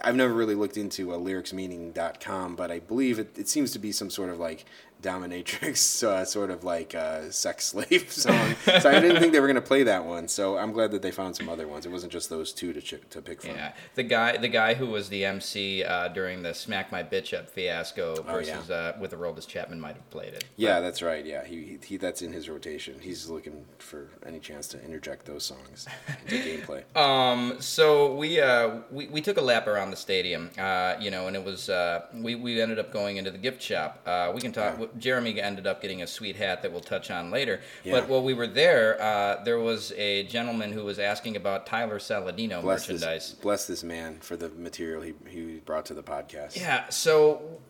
I've 0.03 0.15
never 0.15 0.35
really 0.35 0.55
looked 0.55 0.77
into 0.77 1.11
uh, 1.11 1.17
lyricsmeaning.com, 1.17 2.55
but 2.55 2.71
I 2.71 2.81
believe 2.81 3.19
it, 3.19 3.39
it 3.39 3.49
seems 3.49 3.71
to 3.71 3.79
be 3.79 3.93
some 3.93 4.11
sort 4.11 4.29
of 4.29 4.39
like 4.39 4.67
dominatrix, 5.03 6.03
uh, 6.07 6.25
sort 6.25 6.51
of 6.51 6.65
like 6.65 6.95
uh, 6.95 7.31
sex 7.31 7.67
slave 7.67 8.11
song. 8.13 8.55
so 8.65 8.91
I 8.91 9.01
didn't 9.01 9.21
think 9.21 9.33
they 9.33 9.41
were 9.41 9.47
going 9.47 9.55
to 9.57 9.61
play 9.61 9.83
that 9.85 10.05
one. 10.05 10.29
So 10.29 10.57
I'm 10.59 10.73
glad 10.73 10.91
that 10.93 11.03
they 11.03 11.11
found 11.11 11.37
some 11.37 11.49
other 11.49 11.67
ones. 11.69 11.87
It 11.87 11.93
wasn't 11.93 12.13
just 12.13 12.31
those 12.31 12.53
two 12.53 12.73
to, 12.73 12.81
ch- 12.81 12.95
to 13.11 13.23
pick 13.23 13.43
from. 13.43 13.53
Yeah, 13.57 13.73
the 13.95 14.03
guy, 14.03 14.37
the 14.37 14.49
guy 14.49 14.75
who 14.75 14.87
was 14.87 15.09
the 15.09 15.25
MC 15.25 15.85
uh, 15.85 16.09
during 16.09 16.43
the 16.43 16.55
"Smack 16.55 16.91
My 16.93 17.03
Bitch 17.03 17.37
Up" 17.37 17.49
fiasco 17.49 18.15
Oh, 18.19 18.25
yeah. 18.27 18.33
versus 18.33 18.71
uh, 18.71 18.97
with 19.01 19.13
Aroldis 19.13 19.47
Chapman 19.47 19.81
might 19.81 19.95
have 19.97 20.11
played 20.11 20.35
it. 20.35 20.45
Yeah, 20.57 20.81
that's 20.81 21.03
right. 21.03 21.25
Yeah, 21.25 21.45
he, 21.45 21.57
he, 21.65 21.79
he 21.85 21.97
that's 21.97 22.23
in 22.23 22.33
his 22.33 22.49
rotation. 22.49 22.97
He's 23.01 23.29
looking 23.29 23.65
for 23.79 24.09
any 24.27 24.39
chance 24.41 24.67
to 24.69 24.85
interject 24.85 25.27
those 25.27 25.45
songs 25.45 25.87
into 26.27 26.37
gameplay. 26.67 26.97
Um, 26.97 27.57
so 27.61 28.15
we, 28.15 28.41
uh, 28.41 28.79
we 28.91 29.07
we 29.09 29.21
took 29.21 29.37
a 29.37 29.41
lap 29.43 29.67
around 29.67 29.91
the 29.91 29.97
stadium, 29.97 30.51
uh, 30.59 30.95
you 31.01 31.11
know, 31.11 31.27
and 31.27 31.37
it 31.37 31.45
was 31.45 31.69
uh, 31.69 32.07
we 32.15 32.35
we 32.35 32.61
ended 32.61 32.79
up 32.79 32.93
going 32.93 33.17
into 33.17 33.31
the 33.31 33.39
gift 33.39 33.63
shop. 33.63 34.01
Uh, 34.07 34.33
we 34.35 34.41
can 34.41 34.53
talk. 34.53 34.79
Jeremy 34.99 35.41
ended 35.41 35.67
up 35.67 35.81
getting 35.83 36.03
a 36.03 36.07
sweet 36.07 36.37
hat 36.37 36.63
that 36.63 36.73
we'll 36.73 36.81
touch 36.81 37.11
on 37.11 37.31
later. 37.31 37.61
Yeah. 37.85 37.93
But 37.93 38.09
while 38.09 38.23
we 38.23 38.35
were 38.35 38.47
there, 38.47 39.01
uh, 39.01 39.43
there 39.45 39.59
was 39.59 39.93
a 39.93 40.25
gentleman 40.25 40.73
who 40.73 40.85
was 40.85 40.99
asking 40.99 41.37
about 41.37 41.67
Tyler 41.67 41.99
Saladino 41.99 42.63
bless 42.63 42.89
merchandise. 42.89 43.31
this 43.31 43.41
bless 43.41 43.67
this 43.67 43.83
man 43.83 44.19
for 44.21 44.37
the 44.37 44.49
material 44.51 45.03
he, 45.03 45.15
he 45.29 45.61
brought 45.65 45.87
to 45.87 45.95
the 45.95 46.03
podcast. 46.03 46.57
Yeah, 46.57 46.89
so 46.89 47.61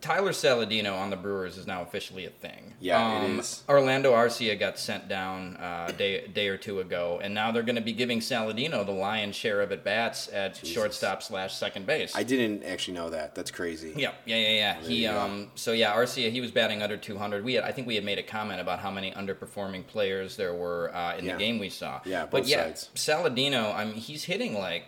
Tyler 0.00 0.32
Saladino 0.32 0.96
on 0.96 1.10
the 1.10 1.16
Brewers 1.16 1.56
is 1.56 1.66
now 1.66 1.82
officially 1.82 2.26
a 2.26 2.30
thing. 2.30 2.74
Yeah, 2.80 3.22
it 3.22 3.24
Um, 3.24 3.40
is. 3.40 3.62
Orlando 3.68 4.12
Arcia 4.12 4.58
got 4.58 4.78
sent 4.78 5.08
down 5.08 5.56
uh, 5.56 5.86
a 5.88 5.92
day, 5.92 6.26
day 6.28 6.48
or 6.48 6.56
two 6.56 6.80
ago, 6.80 7.20
and 7.22 7.32
now 7.34 7.50
they're 7.52 7.62
going 7.62 7.76
to 7.76 7.80
be 7.82 7.92
giving 7.92 8.20
Saladino 8.20 8.84
the 8.84 8.92
lion's 8.92 9.36
share 9.36 9.60
of 9.60 9.72
at 9.72 9.84
bats 9.84 10.28
at 10.32 10.56
shortstop 10.66 11.22
slash 11.22 11.54
second 11.54 11.86
base. 11.86 12.14
I 12.16 12.22
didn't 12.22 12.62
actually 12.64 12.94
know 12.94 13.10
that. 13.10 13.34
That's 13.34 13.50
crazy. 13.50 13.92
yeah, 13.96 14.12
yeah, 14.24 14.36
yeah, 14.36 14.50
yeah. 14.52 14.80
He 14.80 15.06
um 15.06 15.50
so 15.54 15.72
yeah, 15.72 15.94
Arcia 15.94 16.30
he 16.30 16.40
was 16.40 16.50
batting 16.50 16.82
under 16.82 16.96
200. 16.96 17.44
We 17.44 17.54
had 17.54 17.64
I 17.64 17.72
think 17.72 17.86
we 17.86 17.94
had 17.94 18.04
made 18.04 18.18
a 18.18 18.22
comment 18.22 18.60
about 18.60 18.78
how 18.80 18.90
many 18.90 19.12
underperforming 19.12 19.86
players 19.86 20.36
there 20.36 20.54
were 20.54 20.94
uh, 20.94 21.16
in 21.16 21.24
Yeah. 21.24 21.32
the 21.34 21.38
game 21.38 21.58
we 21.58 21.70
saw. 21.70 22.00
Yeah, 22.04 22.26
but 22.26 22.46
yeah, 22.46 22.64
sides. 22.64 22.90
Saladino, 22.94 23.74
I 23.74 23.84
mean 23.84 23.94
he's 23.94 24.24
hitting 24.24 24.54
like 24.58 24.84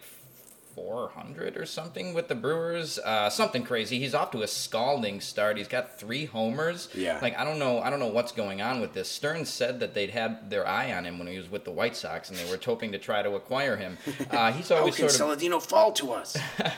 400 0.79 1.57
or 1.57 1.67
something 1.67 2.15
with 2.15 2.29
the 2.29 2.35
Brewers. 2.37 2.99
Uh, 3.01 3.29
something 3.31 3.65
crazy. 3.65 3.99
He's 3.99 4.15
off 4.15 4.31
to 4.31 4.43
a 4.43 4.47
scalding 4.47 5.21
start. 5.21 5.57
He's 5.59 5.67
got 5.69 5.99
three 5.99 6.27
homers. 6.27 6.89
Yeah. 6.95 7.19
Like 7.21 7.37
I 7.37 7.45
don't 7.45 7.59
know. 7.59 7.81
I 7.81 7.91
don't 7.91 7.99
know 7.99 8.07
what's 8.09 8.31
going 8.33 8.63
on 8.63 8.81
with 8.81 8.93
this. 8.93 9.09
Stearns 9.11 9.49
said 9.49 9.81
that 9.81 9.95
they'd 9.95 10.11
had 10.11 10.51
their 10.51 10.67
eye 10.67 10.93
on 10.93 11.05
him 11.05 11.19
when 11.19 11.27
he 11.27 11.37
was 11.37 11.51
with 11.51 11.65
the 11.65 11.71
White 11.73 11.97
Sox, 11.97 12.31
and 12.31 12.39
they 12.39 12.49
were 12.51 12.59
hoping 12.65 12.93
to 12.93 12.99
try 12.99 13.23
to 13.23 13.33
acquire 13.35 13.77
him. 13.77 13.99
Uh, 14.31 14.53
he's 14.53 14.69
How 14.69 14.77
always 14.77 14.95
can 14.97 15.09
sort 15.09 15.33
of 15.33 15.39
Saladino 15.41 15.61
fall 15.61 15.91
to 15.93 16.13
us? 16.13 16.37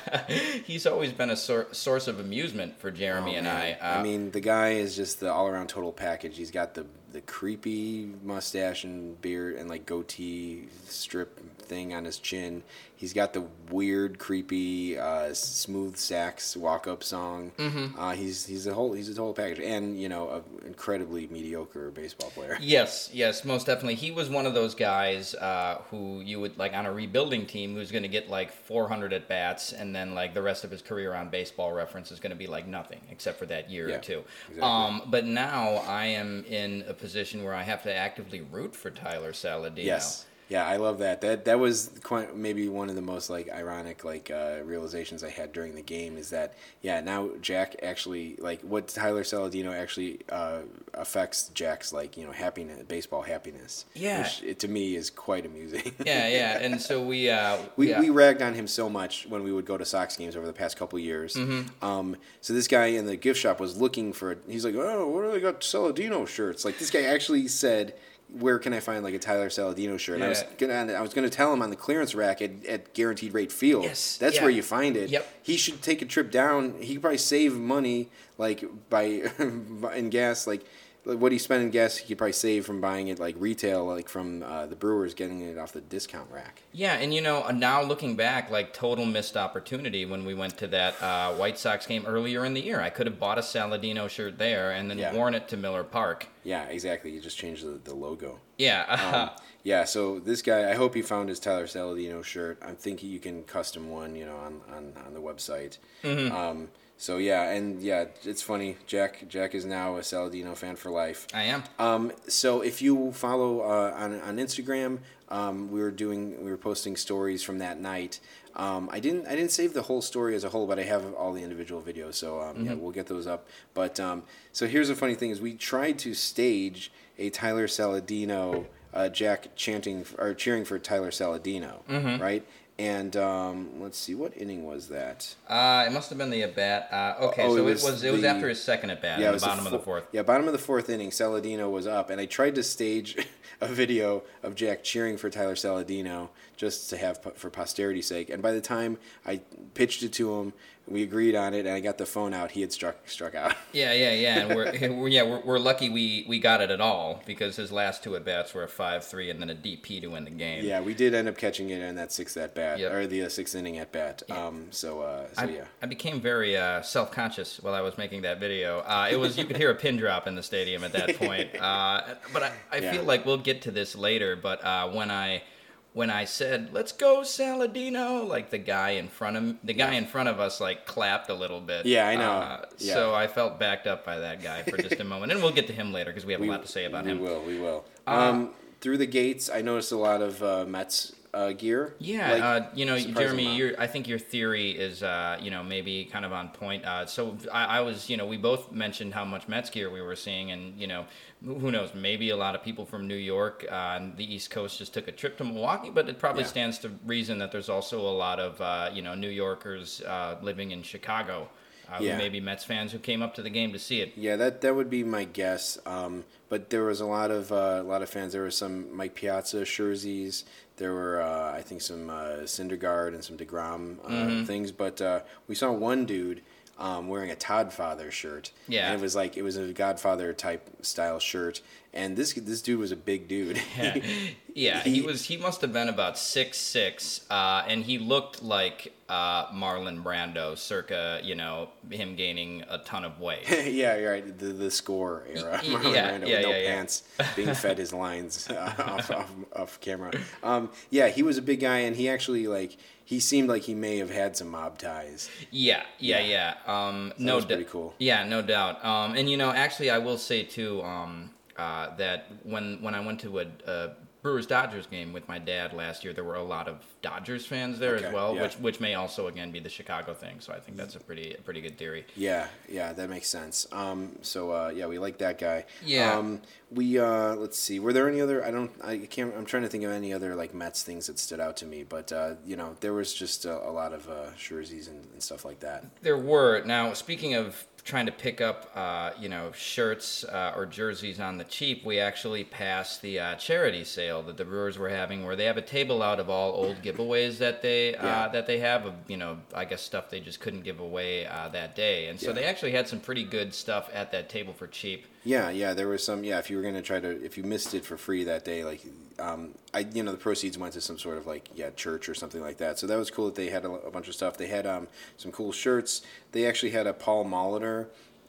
he's 0.64 0.86
always 0.86 1.12
been 1.12 1.30
a 1.30 1.36
sor- 1.36 1.66
source 1.72 2.06
of 2.06 2.20
amusement 2.20 2.78
for 2.78 2.90
Jeremy 2.90 3.32
Oh, 3.34 3.38
and 3.38 3.44
man. 3.46 3.76
I. 3.82 3.96
Uh, 3.96 3.98
I 4.00 4.02
mean, 4.02 4.30
the 4.30 4.40
guy 4.40 4.70
is 4.70 4.94
just 4.96 5.20
the 5.20 5.32
all-around 5.32 5.68
total 5.68 5.92
package. 5.92 6.36
He's 6.36 6.50
got 6.50 6.74
the 6.74 6.86
the 7.12 7.20
creepy 7.22 8.08
mustache 8.22 8.84
and 8.84 9.20
beard 9.20 9.56
and 9.56 9.68
like 9.68 9.84
goatee 9.84 10.68
strip 10.86 11.40
thing 11.70 11.94
on 11.94 12.04
his 12.04 12.18
chin. 12.18 12.62
He's 12.96 13.14
got 13.14 13.32
the 13.32 13.44
weird, 13.70 14.18
creepy, 14.18 14.98
uh, 14.98 15.32
smooth 15.32 15.96
sax 15.96 16.54
walk 16.54 16.86
up 16.86 17.02
song. 17.02 17.52
Mm-hmm. 17.56 17.98
Uh, 17.98 18.12
he's 18.12 18.44
he's 18.44 18.66
a 18.66 18.74
whole 18.74 18.92
he's 18.92 19.16
a 19.16 19.22
whole 19.22 19.32
package, 19.32 19.60
and 19.60 19.98
you 19.98 20.10
know, 20.10 20.28
an 20.60 20.66
incredibly 20.66 21.26
mediocre 21.28 21.90
baseball 21.92 22.28
player. 22.30 22.58
Yes, 22.60 23.08
yes, 23.14 23.42
most 23.46 23.66
definitely. 23.66 23.94
He 23.94 24.10
was 24.10 24.28
one 24.28 24.44
of 24.44 24.52
those 24.52 24.74
guys 24.74 25.34
uh, 25.36 25.80
who 25.90 26.20
you 26.20 26.40
would 26.40 26.58
like 26.58 26.74
on 26.74 26.84
a 26.84 26.92
rebuilding 26.92 27.46
team 27.46 27.74
who's 27.74 27.90
going 27.90 28.02
to 28.02 28.08
get 28.08 28.28
like 28.28 28.52
400 28.52 29.14
at 29.14 29.28
bats, 29.28 29.72
and 29.72 29.94
then 29.96 30.14
like 30.14 30.34
the 30.34 30.42
rest 30.42 30.64
of 30.64 30.70
his 30.70 30.82
career 30.82 31.14
on 31.14 31.30
Baseball 31.30 31.72
Reference 31.72 32.10
is 32.12 32.20
going 32.20 32.32
to 32.32 32.36
be 32.36 32.48
like 32.48 32.66
nothing 32.66 33.00
except 33.10 33.38
for 33.38 33.46
that 33.46 33.70
year 33.70 33.88
Yeah, 33.88 33.96
or 33.96 34.00
two. 34.00 34.24
exactly. 34.50 34.60
Um, 34.62 35.02
but 35.06 35.24
now 35.24 35.76
I 35.86 36.04
am 36.06 36.44
in 36.46 36.84
a 36.86 36.92
position 36.92 37.44
where 37.44 37.54
I 37.54 37.62
have 37.62 37.82
to 37.84 37.94
actively 37.94 38.42
root 38.42 38.76
for 38.76 38.90
Tyler 38.90 39.32
Saladino. 39.32 39.84
Yes. 39.84 40.26
Yeah, 40.50 40.66
I 40.66 40.76
love 40.76 40.98
that. 40.98 41.20
That 41.20 41.44
that 41.44 41.60
was 41.60 41.92
quite, 42.02 42.36
maybe 42.36 42.68
one 42.68 42.90
of 42.90 42.96
the 42.96 43.02
most 43.02 43.30
like 43.30 43.48
ironic 43.48 44.04
like 44.04 44.32
uh, 44.32 44.56
realizations 44.64 45.22
I 45.22 45.30
had 45.30 45.52
during 45.52 45.76
the 45.76 45.82
game 45.82 46.18
is 46.18 46.30
that 46.30 46.54
yeah 46.82 47.00
now 47.00 47.30
Jack 47.40 47.76
actually 47.84 48.36
like 48.38 48.60
what 48.62 48.88
Tyler 48.88 49.22
Saladino 49.22 49.72
actually 49.72 50.20
uh, 50.28 50.62
affects 50.94 51.50
Jack's 51.54 51.92
like 51.92 52.16
you 52.16 52.26
know 52.26 52.32
happiness 52.32 52.82
baseball 52.88 53.22
happiness. 53.22 53.86
Yeah. 53.94 54.22
which 54.22 54.42
it, 54.42 54.58
to 54.58 54.68
me 54.68 54.96
is 54.96 55.08
quite 55.08 55.46
amusing. 55.46 55.94
Yeah, 56.04 56.26
yeah, 56.26 56.58
and 56.60 56.80
so 56.80 57.00
we 57.02 57.30
uh, 57.30 57.58
We, 57.76 57.90
yeah. 57.90 58.00
we 58.00 58.10
ragged 58.10 58.42
on 58.42 58.54
him 58.54 58.66
so 58.66 58.88
much 58.88 59.26
when 59.28 59.44
we 59.44 59.52
would 59.52 59.64
go 59.64 59.78
to 59.78 59.84
Sox 59.84 60.16
games 60.16 60.34
over 60.34 60.46
the 60.46 60.52
past 60.52 60.76
couple 60.76 60.98
years. 60.98 61.34
Mm-hmm. 61.34 61.84
Um, 61.84 62.16
so 62.40 62.52
this 62.52 62.66
guy 62.66 62.86
in 62.86 63.06
the 63.06 63.16
gift 63.16 63.38
shop 63.38 63.60
was 63.60 63.76
looking 63.76 64.12
for. 64.12 64.36
He's 64.48 64.64
like, 64.64 64.74
oh, 64.74 65.06
what 65.06 65.22
do 65.22 65.30
they 65.30 65.40
got 65.40 65.60
Saladino 65.60 66.26
shirts? 66.26 66.64
Like 66.64 66.78
this 66.78 66.90
guy 66.90 67.02
actually 67.02 67.46
said, 67.46 67.94
where 68.38 68.58
can 68.58 68.72
I 68.72 68.80
find 68.80 69.02
like 69.02 69.14
a 69.14 69.18
Tyler 69.18 69.48
Saladino 69.48 69.98
shirt? 69.98 70.16
And 70.16 70.24
I 70.24 70.28
was 70.28 70.44
gonna 70.58 70.92
I 70.92 71.00
was 71.00 71.14
gonna 71.14 71.30
tell 71.30 71.52
him 71.52 71.62
on 71.62 71.70
the 71.70 71.76
clearance 71.76 72.14
rack 72.14 72.40
at, 72.42 72.64
at 72.66 72.94
Guaranteed 72.94 73.34
Rate 73.34 73.52
Field. 73.52 73.84
Yes, 73.84 74.16
that's 74.16 74.36
yeah. 74.36 74.42
where 74.42 74.50
you 74.50 74.62
find 74.62 74.96
it. 74.96 75.10
Yep. 75.10 75.28
He 75.42 75.56
should 75.56 75.82
take 75.82 76.02
a 76.02 76.06
trip 76.06 76.30
down. 76.30 76.80
He 76.80 76.94
could 76.94 77.02
probably 77.02 77.18
save 77.18 77.54
money 77.54 78.08
like 78.38 78.64
by 78.88 79.04
in 79.38 80.10
gas 80.10 80.46
like. 80.46 80.64
Like 81.10 81.18
What 81.20 81.32
he 81.32 81.38
spent 81.38 81.62
in 81.62 81.70
gas, 81.70 81.96
he 81.98 82.08
could 82.08 82.18
probably 82.18 82.32
save 82.32 82.64
from 82.64 82.80
buying 82.80 83.08
it 83.08 83.18
like 83.18 83.34
retail, 83.38 83.84
like 83.86 84.08
from 84.08 84.42
uh, 84.42 84.66
the 84.66 84.76
Brewers, 84.76 85.12
getting 85.14 85.40
it 85.42 85.58
off 85.58 85.72
the 85.72 85.80
discount 85.80 86.30
rack. 86.30 86.62
Yeah, 86.72 86.94
and 86.94 87.12
you 87.12 87.20
know, 87.20 87.44
uh, 87.44 87.52
now 87.52 87.82
looking 87.82 88.16
back, 88.16 88.50
like 88.50 88.72
total 88.72 89.04
missed 89.04 89.36
opportunity 89.36 90.06
when 90.06 90.24
we 90.24 90.34
went 90.34 90.56
to 90.58 90.66
that 90.68 91.00
uh, 91.02 91.34
White 91.34 91.58
Sox 91.58 91.86
game 91.86 92.04
earlier 92.06 92.44
in 92.44 92.54
the 92.54 92.60
year. 92.62 92.80
I 92.80 92.90
could 92.90 93.06
have 93.06 93.18
bought 93.18 93.38
a 93.38 93.42
Saladino 93.42 94.08
shirt 94.08 94.38
there 94.38 94.70
and 94.72 94.90
then 94.90 94.98
Yeah. 94.98 95.12
worn 95.12 95.34
it 95.34 95.48
to 95.48 95.56
Miller 95.56 95.84
Park. 95.84 96.28
Yeah, 96.44 96.64
exactly. 96.64 97.10
You 97.10 97.20
just 97.20 97.36
changed 97.36 97.64
the, 97.64 97.78
the 97.82 97.94
logo. 97.94 98.38
Yeah, 98.56 99.30
Um, 99.34 99.44
yeah, 99.62 99.84
so 99.84 100.18
this 100.20 100.40
guy, 100.42 100.70
I 100.70 100.74
hope 100.74 100.94
he 100.94 101.02
found 101.02 101.28
his 101.28 101.38
Tyler 101.40 101.66
Saladino 101.66 102.22
shirt. 102.24 102.58
I'm 102.64 102.76
thinking 102.76 103.10
you 103.10 103.18
can 103.18 103.42
custom 103.44 103.90
one, 103.90 104.14
you 104.16 104.24
know, 104.26 104.36
on, 104.36 104.60
on, 104.74 104.92
on 105.06 105.12
the 105.14 105.20
website. 105.20 105.78
Mm-hmm. 106.02 106.34
Um, 106.34 106.68
so 107.00 107.16
yeah, 107.16 107.50
and 107.50 107.80
yeah, 107.80 108.04
it's 108.24 108.42
funny. 108.42 108.76
Jack 108.86 109.26
Jack 109.26 109.54
is 109.54 109.64
now 109.64 109.96
a 109.96 110.00
Saladino 110.00 110.54
fan 110.54 110.76
for 110.76 110.90
life. 110.90 111.26
I 111.32 111.44
am. 111.44 111.64
Um, 111.78 112.12
so 112.28 112.60
if 112.60 112.82
you 112.82 113.12
follow 113.12 113.62
uh, 113.62 113.94
on 113.96 114.20
on 114.20 114.36
Instagram, 114.36 114.98
um, 115.30 115.70
we 115.70 115.80
were 115.80 115.90
doing 115.90 116.44
we 116.44 116.50
were 116.50 116.58
posting 116.58 116.96
stories 116.96 117.42
from 117.42 117.56
that 117.58 117.80
night. 117.80 118.20
Um, 118.54 118.90
I 118.92 119.00
didn't 119.00 119.26
I 119.26 119.34
didn't 119.34 119.50
save 119.50 119.72
the 119.72 119.80
whole 119.80 120.02
story 120.02 120.34
as 120.34 120.44
a 120.44 120.50
whole, 120.50 120.66
but 120.66 120.78
I 120.78 120.82
have 120.82 121.14
all 121.14 121.32
the 121.32 121.42
individual 121.42 121.80
videos, 121.80 122.16
so 122.16 122.42
um, 122.42 122.66
yeah, 122.66 122.74
we'll 122.74 122.92
get 122.92 123.06
those 123.06 123.26
up. 123.26 123.48
But 123.72 123.98
um, 123.98 124.24
so 124.52 124.66
here's 124.66 124.88
the 124.88 124.94
funny 124.94 125.14
thing: 125.14 125.30
is 125.30 125.40
we 125.40 125.54
tried 125.54 125.98
to 126.00 126.12
stage 126.12 126.92
a 127.18 127.30
Tyler 127.30 127.66
Saladino, 127.66 128.66
uh, 128.92 129.08
Jack 129.08 129.56
chanting 129.56 130.04
or 130.18 130.34
cheering 130.34 130.66
for 130.66 130.78
Tyler 130.78 131.10
Saladino, 131.10 131.80
right? 132.20 132.44
And 132.80 133.14
um, 133.14 133.68
let's 133.78 133.98
see, 133.98 134.14
what 134.14 134.34
inning 134.34 134.64
was 134.64 134.88
that? 134.88 135.34
Uh, 135.46 135.84
it 135.86 135.92
must 135.92 136.08
have 136.08 136.16
been 136.16 136.30
the 136.30 136.42
at 136.44 136.56
bat. 136.56 136.88
Uh, 136.90 137.26
okay, 137.26 137.42
Oh, 137.42 137.54
so 137.54 137.56
it 137.58 137.64
was 137.64 137.84
was 137.84 138.02
it 138.02 138.10
was 138.10 138.22
the- 138.22 138.28
after 138.28 138.48
his 138.48 138.62
second 138.62 138.88
at 138.88 139.02
bat, 139.02 139.20
it 139.20 139.26
in 139.26 139.32
the 139.34 139.38
bottom 139.38 139.66
of 139.66 139.72
the 139.72 139.78
fourth. 139.78 140.04
Yeah, 140.12 140.22
bottom 140.22 140.46
of 140.46 140.54
the 140.54 140.58
fourth 140.58 140.88
inning, 140.88 141.10
Saladino 141.10 141.70
was 141.70 141.86
up, 141.86 142.08
and 142.08 142.18
I 142.18 142.24
tried 142.24 142.54
to 142.54 142.62
stage 142.62 143.18
a 143.60 143.66
video 143.66 144.22
of 144.42 144.54
Jack 144.54 144.82
cheering 144.82 145.18
for 145.18 145.28
Tyler 145.28 145.56
Saladino 145.56 146.30
just 146.56 146.88
to 146.88 146.96
have 146.96 147.20
for 147.34 147.50
posterity's 147.50 148.06
sake. 148.06 148.30
And 148.30 148.42
by 148.42 148.52
the 148.52 148.62
time 148.62 148.96
I 149.26 149.42
pitched 149.74 150.02
it 150.02 150.14
to 150.14 150.40
him, 150.40 150.54
we 150.88 151.02
agreed 151.04 151.36
on 151.36 151.54
it, 151.54 151.60
and 151.66 151.70
I 151.70 151.80
got 151.80 151.98
the 151.98 152.06
phone 152.06 152.34
out. 152.34 152.50
He 152.50 152.60
had 152.62 152.72
struck 152.72 153.08
struck 153.08 153.34
out. 153.34 153.54
Yeah, 153.72 153.92
yeah, 153.92 154.12
yeah, 154.14 154.38
and 154.40 154.56
we're, 154.56 154.72
we're 155.00 155.08
yeah 155.08 155.22
we're, 155.22 155.40
we're 155.44 155.58
lucky 155.60 155.88
we, 155.88 156.24
we 156.28 156.40
got 156.40 156.60
it 156.60 156.70
at 156.72 156.80
all 156.80 157.22
because 157.24 157.54
his 157.54 157.70
last 157.70 158.02
two 158.02 158.16
at 158.16 158.24
bats 158.24 158.52
were 158.52 158.64
a 158.64 158.68
five 158.68 159.04
three 159.04 159.30
and 159.30 159.40
then 159.40 159.48
a 159.50 159.54
DP 159.54 160.00
to 160.00 160.08
win 160.08 160.24
the 160.24 160.30
game. 160.30 160.64
yeah, 160.64 160.80
we 160.80 160.92
did 160.92 161.14
end 161.14 161.28
up 161.28 161.36
catching 161.38 161.70
it 161.70 161.80
in 161.80 161.94
that 161.94 162.10
sixth 162.10 162.36
at 162.36 162.52
bat 162.54 162.80
Yep. 162.80 162.92
or 162.92 163.06
the 163.06 163.22
uh, 163.22 163.28
sixth 163.28 163.54
inning 163.54 163.78
at 163.78 163.92
bat. 163.92 164.22
Um, 164.28 164.66
so 164.70 165.02
uh, 165.02 165.26
so 165.32 165.42
I, 165.42 165.44
yeah. 165.46 165.64
I 165.82 165.86
became 165.86 166.20
very 166.20 166.56
uh, 166.56 166.82
self 166.82 167.12
conscious 167.12 167.60
while 167.62 167.74
I 167.74 167.80
was 167.80 167.96
making 167.96 168.22
that 168.22 168.40
video. 168.40 168.80
Uh, 168.80 169.08
it 169.10 169.16
was 169.16 169.38
you 169.38 169.44
could 169.44 169.56
hear 169.56 169.70
a 169.70 169.74
pin 169.76 169.96
drop 169.96 170.26
in 170.26 170.34
the 170.34 170.42
stadium 170.42 170.82
at 170.82 170.92
that 170.92 171.14
point. 171.16 171.54
Uh, 171.60 172.02
but 172.32 172.42
I, 172.42 172.52
I 172.72 172.78
Yeah. 172.78 172.92
feel 172.92 173.04
like 173.04 173.24
we'll 173.24 173.38
get 173.38 173.62
to 173.62 173.70
this 173.70 173.94
later. 173.94 174.34
But 174.34 174.64
uh, 174.64 174.88
when 174.88 175.12
I 175.12 175.42
when 175.92 176.10
I 176.10 176.24
said 176.24 176.70
"Let's 176.72 176.92
go 176.92 177.20
Saladino," 177.20 178.26
like 178.26 178.50
the 178.50 178.58
guy 178.58 178.90
in 178.90 179.08
front 179.08 179.36
of 179.36 179.56
the 179.64 179.74
guy 179.74 179.94
in 179.94 180.06
front 180.06 180.28
of 180.28 180.38
us 180.38 180.60
like 180.60 180.86
clapped 180.86 181.30
a 181.30 181.34
little 181.34 181.60
bit. 181.60 181.86
Yeah, 181.86 182.08
I 182.08 182.16
know. 182.16 182.30
Uh, 182.30 182.66
Yeah. 182.78 182.94
So 182.94 183.14
I 183.14 183.26
felt 183.26 183.58
backed 183.58 183.86
up 183.86 184.04
by 184.04 184.18
that 184.18 184.42
guy 184.42 184.62
for 184.62 184.76
just 184.76 185.00
a 185.00 185.04
moment, 185.04 185.32
and 185.32 185.42
we'll 185.42 185.52
get 185.52 185.66
to 185.66 185.72
him 185.72 185.92
later 185.92 186.10
because 186.10 186.24
we 186.26 186.32
have 186.32 186.42
a 186.42 186.46
lot 186.46 186.62
to 186.62 186.68
say 186.68 186.84
about 186.84 187.04
we 187.04 187.10
him. 187.10 187.20
We 187.20 187.28
will, 187.28 187.42
we 187.42 187.58
will. 187.58 187.84
um, 188.06 188.50
through 188.80 188.98
the 188.98 189.06
gates, 189.06 189.50
I 189.50 189.60
noticed 189.60 189.92
a 189.92 189.96
lot 189.96 190.22
of 190.22 190.42
uh, 190.42 190.64
Mets 190.66 191.12
uh, 191.32 191.52
gear. 191.52 191.94
Yeah, 191.98 192.32
like, 192.32 192.42
uh, 192.42 192.66
you 192.74 192.84
know, 192.86 192.98
Jeremy, 192.98 193.56
your 193.56 193.72
I 193.80 193.86
think 193.86 194.08
your 194.08 194.18
theory 194.18 194.70
is, 194.72 195.02
uh, 195.02 195.38
you 195.40 195.50
know, 195.50 195.62
maybe 195.62 196.04
kind 196.06 196.24
of 196.24 196.32
on 196.32 196.48
point. 196.48 196.84
Uh, 196.84 197.06
so 197.06 197.36
I, 197.52 197.64
I 197.78 197.80
was, 197.80 198.10
you 198.10 198.16
know, 198.16 198.26
we 198.26 198.36
both 198.36 198.72
mentioned 198.72 199.14
how 199.14 199.24
much 199.24 199.46
Mets 199.48 199.70
gear 199.70 199.90
we 199.90 200.02
were 200.02 200.16
seeing, 200.16 200.50
and 200.50 200.78
you 200.78 200.86
know, 200.86 201.06
who 201.44 201.70
knows, 201.70 201.94
maybe 201.94 202.30
a 202.30 202.36
lot 202.36 202.54
of 202.54 202.62
people 202.62 202.84
from 202.84 203.06
New 203.06 203.14
York 203.14 203.64
uh, 203.70 203.74
and 203.98 204.16
the 204.16 204.34
East 204.34 204.50
Coast 204.50 204.78
just 204.78 204.92
took 204.92 205.08
a 205.08 205.12
trip 205.12 205.36
to 205.38 205.44
Milwaukee, 205.44 205.90
but 205.90 206.08
it 206.08 206.18
probably 206.18 206.42
Yeah. 206.42 206.48
stands 206.48 206.78
to 206.80 206.90
reason 207.06 207.38
that 207.38 207.52
there's 207.52 207.68
also 207.68 208.00
a 208.00 208.10
lot 208.16 208.40
of, 208.40 208.60
uh, 208.60 208.90
you 208.92 209.02
know, 209.02 209.14
New 209.14 209.30
Yorkers 209.30 210.02
uh, 210.02 210.36
living 210.42 210.72
in 210.72 210.82
Chicago. 210.82 211.48
Uh, 211.88 211.96
who 211.96 212.04
Yeah. 212.04 212.18
may 212.18 212.28
be 212.28 212.38
Mets 212.38 212.62
fans 212.62 212.92
who 212.92 213.00
came 213.00 213.20
up 213.20 213.34
to 213.34 213.42
the 213.42 213.50
game 213.50 213.72
to 213.72 213.78
see 213.80 214.00
it. 214.00 214.12
Yeah, 214.14 214.36
that 214.36 214.60
that 214.60 214.76
would 214.76 214.88
be 214.88 215.02
my 215.02 215.24
guess. 215.24 215.76
Um, 215.84 216.24
but 216.48 216.70
there 216.70 216.84
was 216.84 217.00
a 217.00 217.04
lot 217.06 217.32
of 217.32 217.50
uh, 217.50 217.78
a 217.80 217.82
lot 217.82 218.00
of 218.00 218.08
fans. 218.08 218.32
There 218.32 218.42
were 218.42 218.52
some 218.52 218.94
Mike 218.96 219.16
Piazza 219.16 219.64
jerseys. 219.64 220.44
There 220.80 220.94
were 220.94 221.20
uh, 221.22 221.52
I 221.52 221.60
think 221.62 221.82
some 221.82 222.08
uh, 222.10 222.44
Syndergaard 222.44 223.14
and 223.14 223.22
some 223.22 223.36
Degrom 223.36 223.98
uh, 224.04 224.08
Mm-hmm. 224.08 224.44
things. 224.46 224.72
But 224.72 225.00
uh, 225.00 225.20
we 225.46 225.54
saw 225.54 225.70
one 225.70 226.06
dude 226.06 226.40
um, 226.78 227.06
wearing 227.08 227.30
a 227.30 227.36
Todd 227.36 227.70
Father 227.72 228.10
shirt. 228.10 228.50
Yeah. 228.66 228.86
and 228.86 228.98
it 228.98 229.02
was 229.02 229.14
like 229.14 229.36
it 229.36 229.42
was 229.42 229.56
a 229.58 229.72
Godfather 229.72 230.32
type 230.32 230.62
style 230.80 231.18
shirt. 231.20 231.60
And 231.92 232.16
this 232.16 232.34
this 232.34 232.62
dude 232.62 232.78
was 232.78 232.92
a 232.92 232.96
big 232.96 233.28
dude. 233.28 233.60
Yeah, 234.54 234.80
he 234.80 235.00
was. 235.00 235.24
He 235.24 235.36
must 235.36 235.60
have 235.60 235.72
been 235.72 235.88
about 235.88 236.18
six 236.18 236.58
six, 236.58 237.24
uh, 237.30 237.64
and 237.68 237.84
he 237.84 237.98
looked 237.98 238.42
like 238.42 238.92
uh, 239.08 239.46
Marlon 239.52 240.02
Brando, 240.02 240.56
circa 240.56 241.20
you 241.22 241.34
know 241.34 241.68
him 241.88 242.16
gaining 242.16 242.64
a 242.68 242.78
ton 242.78 243.04
of 243.04 243.20
weight. 243.20 243.48
yeah, 243.66 243.96
you're 243.96 244.10
right. 244.10 244.38
The 244.38 244.46
the 244.46 244.70
score 244.70 245.24
era. 245.32 245.60
Y- 245.62 245.68
Marlon 245.68 245.94
yeah, 245.94 246.10
Brando 246.10 246.28
yeah, 246.28 246.36
with 246.36 246.46
no 246.46 246.50
yeah, 246.50 246.58
yeah. 246.58 246.74
pants, 246.74 247.02
being 247.36 247.54
fed 247.54 247.78
his 247.78 247.92
lines 247.92 248.48
uh, 248.50 248.74
off, 248.78 249.10
off 249.10 249.30
off 249.54 249.80
camera. 249.80 250.12
Um, 250.42 250.70
yeah, 250.90 251.08
he 251.08 251.22
was 251.22 251.38
a 251.38 251.42
big 251.42 251.60
guy, 251.60 251.78
and 251.78 251.96
he 251.96 252.08
actually 252.08 252.46
like 252.46 252.76
he 253.04 253.20
seemed 253.20 253.48
like 253.48 253.62
he 253.62 253.74
may 253.74 253.98
have 253.98 254.10
had 254.10 254.36
some 254.36 254.48
mob 254.48 254.78
ties. 254.78 255.28
Yeah, 255.50 255.82
yeah, 255.98 256.20
yeah. 256.20 256.54
Um, 256.66 257.12
no, 257.18 257.36
was 257.36 257.44
pretty 257.44 257.64
cool. 257.64 257.94
Yeah, 257.98 258.24
no 258.24 258.42
doubt. 258.42 258.84
Um, 258.84 259.14
and 259.16 259.28
you 259.30 259.36
know, 259.36 259.50
actually, 259.50 259.90
I 259.90 259.98
will 259.98 260.18
say 260.18 260.42
too 260.42 260.82
um, 260.82 261.29
uh, 261.60 261.94
that 261.96 262.26
when 262.44 262.80
when 262.82 262.94
I 262.94 263.00
went 263.00 263.20
to 263.20 263.40
a, 263.40 263.46
a 263.66 263.90
Brewers 264.22 264.46
Dodgers 264.46 264.86
game 264.86 265.14
with 265.14 265.26
my 265.28 265.38
dad 265.38 265.72
last 265.72 266.04
year, 266.04 266.12
there 266.12 266.24
were 266.24 266.34
a 266.34 266.42
lot 266.42 266.68
of 266.68 266.76
Dodgers 267.00 267.46
fans 267.46 267.78
there 267.78 267.94
Okay, 267.96 268.04
as 268.06 268.12
well, 268.12 268.34
yeah. 268.34 268.42
which 268.42 268.54
which 268.58 268.80
may 268.80 268.94
also 268.94 269.28
again 269.28 269.50
be 269.50 269.60
the 269.60 269.68
Chicago 269.68 270.12
thing. 270.12 270.40
So 270.40 270.52
I 270.52 270.60
think 270.60 270.76
that's 270.76 270.94
a 270.94 271.00
pretty 271.00 271.34
a 271.34 271.40
pretty 271.40 271.60
good 271.62 271.78
theory. 271.78 272.04
Yeah, 272.16 272.46
yeah, 272.68 272.92
that 272.92 273.08
makes 273.08 273.28
sense. 273.28 273.66
Um, 273.72 274.16
so 274.22 274.52
uh, 274.52 274.72
yeah, 274.74 274.86
we 274.86 274.98
like 274.98 275.18
that 275.18 275.38
guy. 275.38 275.64
Yeah. 275.84 276.14
Um, 276.14 276.42
we 276.70 276.98
uh, 276.98 277.34
let's 277.36 277.58
see. 277.58 277.80
Were 277.80 277.92
there 277.92 278.08
any 278.08 278.20
other? 278.20 278.44
I 278.44 278.50
don't. 278.50 278.70
I 278.84 278.98
can't. 278.98 279.34
I'm 279.36 279.46
trying 279.46 279.62
to 279.62 279.68
think 279.68 279.84
of 279.84 279.90
any 279.90 280.12
other 280.12 280.34
like 280.34 280.54
Mets 280.54 280.82
things 280.82 281.06
that 281.06 281.18
stood 281.18 281.40
out 281.40 281.56
to 281.58 281.66
me. 281.66 281.84
But 281.84 282.12
uh, 282.12 282.34
you 282.44 282.56
know, 282.56 282.76
there 282.80 282.92
was 282.92 283.14
just 283.14 283.44
a, 283.46 283.56
a 283.68 283.72
lot 283.72 283.92
of 283.92 284.08
uh, 284.08 284.30
and, 284.50 284.88
and 285.12 285.22
stuff 285.22 285.44
like 285.44 285.60
that. 285.60 285.84
There 286.02 286.18
were 286.18 286.62
now. 286.64 286.92
Speaking 286.92 287.34
of 287.34 287.66
trying 287.84 288.06
to 288.06 288.12
pick 288.12 288.40
up, 288.40 288.70
uh, 288.74 289.10
you 289.18 289.28
know, 289.28 289.50
shirts 289.52 290.24
uh, 290.24 290.52
or 290.56 290.66
jerseys 290.66 291.18
on 291.20 291.38
the 291.38 291.44
cheap, 291.44 291.84
we 291.84 291.98
actually 291.98 292.44
passed 292.44 293.02
the 293.02 293.18
uh, 293.18 293.34
charity 293.36 293.84
sale 293.84 294.22
that 294.22 294.36
the 294.36 294.44
Brewers 294.44 294.78
were 294.78 294.88
having, 294.90 295.24
where 295.24 295.34
they 295.36 295.46
have 295.46 295.56
a 295.56 295.62
table 295.62 296.02
out 296.02 296.20
of 296.20 296.28
all 296.28 296.52
old 296.52 296.82
giveaways 296.82 297.38
that 297.38 297.62
they 297.62 297.94
uh, 297.96 298.04
Yeah. 298.06 298.28
that 298.28 298.46
they 298.46 298.58
have 298.58 298.86
of, 298.86 298.94
you 299.08 299.16
know, 299.16 299.38
I 299.54 299.64
guess 299.64 299.82
stuff 299.82 300.10
they 300.10 300.20
just 300.20 300.40
couldn't 300.40 300.62
give 300.62 300.80
away 300.80 301.26
uh, 301.26 301.48
that 301.48 301.74
day, 301.74 302.06
and 302.08 302.20
so 302.20 302.28
Yeah. 302.28 302.32
they 302.34 302.44
actually 302.44 302.72
had 302.72 302.86
some 302.88 303.00
pretty 303.00 303.24
good 303.24 303.54
stuff 303.54 303.88
at 303.92 304.12
that 304.12 304.28
table 304.28 304.52
for 304.52 304.66
cheap. 304.66 305.06
Yeah, 305.22 305.50
yeah, 305.50 305.74
there 305.74 305.86
was 305.88 306.02
some. 306.02 306.24
Yeah, 306.24 306.38
if 306.38 306.48
you 306.48 306.56
were 306.56 306.62
gonna 306.62 306.80
try 306.80 306.98
to, 306.98 307.22
if 307.24 307.36
you 307.36 307.44
missed 307.44 307.74
it 307.74 307.84
for 307.84 307.98
free 307.98 308.24
that 308.24 308.42
day, 308.44 308.64
like, 308.64 308.80
um, 309.18 309.50
I, 309.74 309.80
you 309.80 310.02
know, 310.02 310.12
the 310.12 310.16
proceeds 310.18 310.56
went 310.56 310.72
to 310.72 310.80
some 310.80 310.98
sort 310.98 311.18
of 311.18 311.26
like, 311.26 311.50
yeah, 311.54 311.68
church 311.76 312.08
or 312.08 312.14
something 312.14 312.40
like 312.40 312.56
that. 312.56 312.78
So 312.78 312.86
that 312.86 312.96
was 312.96 313.10
cool 313.10 313.26
that 313.26 313.34
they 313.34 313.50
had 313.50 313.66
a, 313.66 313.70
a 313.70 313.90
bunch 313.90 314.08
of 314.08 314.14
stuff. 314.14 314.38
They 314.38 314.46
had 314.46 314.66
um, 314.66 314.88
some 315.18 315.30
cool 315.30 315.52
shirts. 315.52 316.00
They 316.32 316.46
actually 316.46 316.70
had 316.70 316.86
a 316.86 316.94
Paul 316.94 317.26
Molitor 317.26 317.69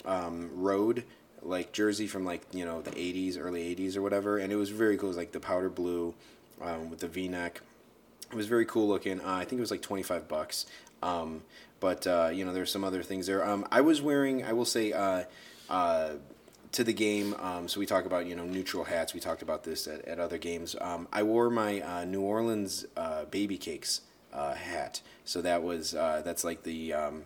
um, 0.06 0.49
road 0.54 1.04
like 1.43 1.71
jersey 1.71 2.08
from 2.08 2.25
like 2.25 2.41
you 2.54 2.65
know 2.65 2.82
the 2.82 2.91
'80s, 2.91 3.38
early 3.39 3.75
'80s 3.75 3.95
or 3.95 4.01
whatever, 4.01 4.38
and 4.38 4.51
it 4.51 4.56
was 4.56 4.69
very 4.69 4.97
cool. 4.97 5.08
It 5.08 5.12
was 5.12 5.17
like 5.17 5.32
the 5.32 5.39
powder 5.39 5.69
blue 5.69 6.13
um, 6.62 6.89
with 6.89 6.99
the 6.99 7.08
V-neck. 7.08 7.62
It 8.32 8.36
was 8.36 8.47
very 8.47 8.65
cool 8.65 8.88
looking. 8.88 9.19
Uh, 9.19 9.36
I 9.36 9.45
think 9.45 9.60
it 9.60 9.62
was 9.62 9.71
like 9.71 9.82
twenty 9.82 10.04
five 10.04 10.27
bucks. 10.27 10.65
Um, 11.04 11.43
but 11.80 12.06
uh, 12.06 12.30
you 12.34 12.45
know, 12.45 12.54
there's 12.54 12.71
some 12.71 12.84
other 12.84 13.04
things 13.04 13.27
there. 13.27 13.45
Um, 13.45 13.67
I 13.71 13.82
was 13.82 14.01
wearing, 14.01 14.43
I 14.43 14.54
will 14.54 14.65
say, 14.65 14.93
uh, 14.93 15.23
uh, 15.69 16.12
to 16.73 16.84
the 16.84 16.93
game. 16.93 17.36
Um, 17.39 17.67
so 17.67 17.80
we 17.80 17.86
talk 17.86 18.06
about 18.06 18.27
you 18.27 18.36
know 18.36 18.45
neutral 18.45 18.84
hats. 18.84 19.13
We 19.13 19.19
talked 19.19 19.41
about 19.41 19.63
this 19.63 19.88
at, 19.88 20.06
at 20.06 20.19
other 20.19 20.38
games. 20.38 20.75
Um, 20.80 21.08
I 21.12 21.23
wore 21.23 21.49
my 21.49 21.82
uh, 21.82 22.06
New 22.06 22.21
Orleans 22.21 22.86
uh, 22.95 23.25
baby 23.25 23.58
cakes 23.58 24.01
hat. 24.32 25.01
So 25.25 25.41
that 25.41 25.63
was 25.63 25.91
that's 25.91 26.43
like 26.43 26.63
the 26.63 26.93
um, 26.93 27.23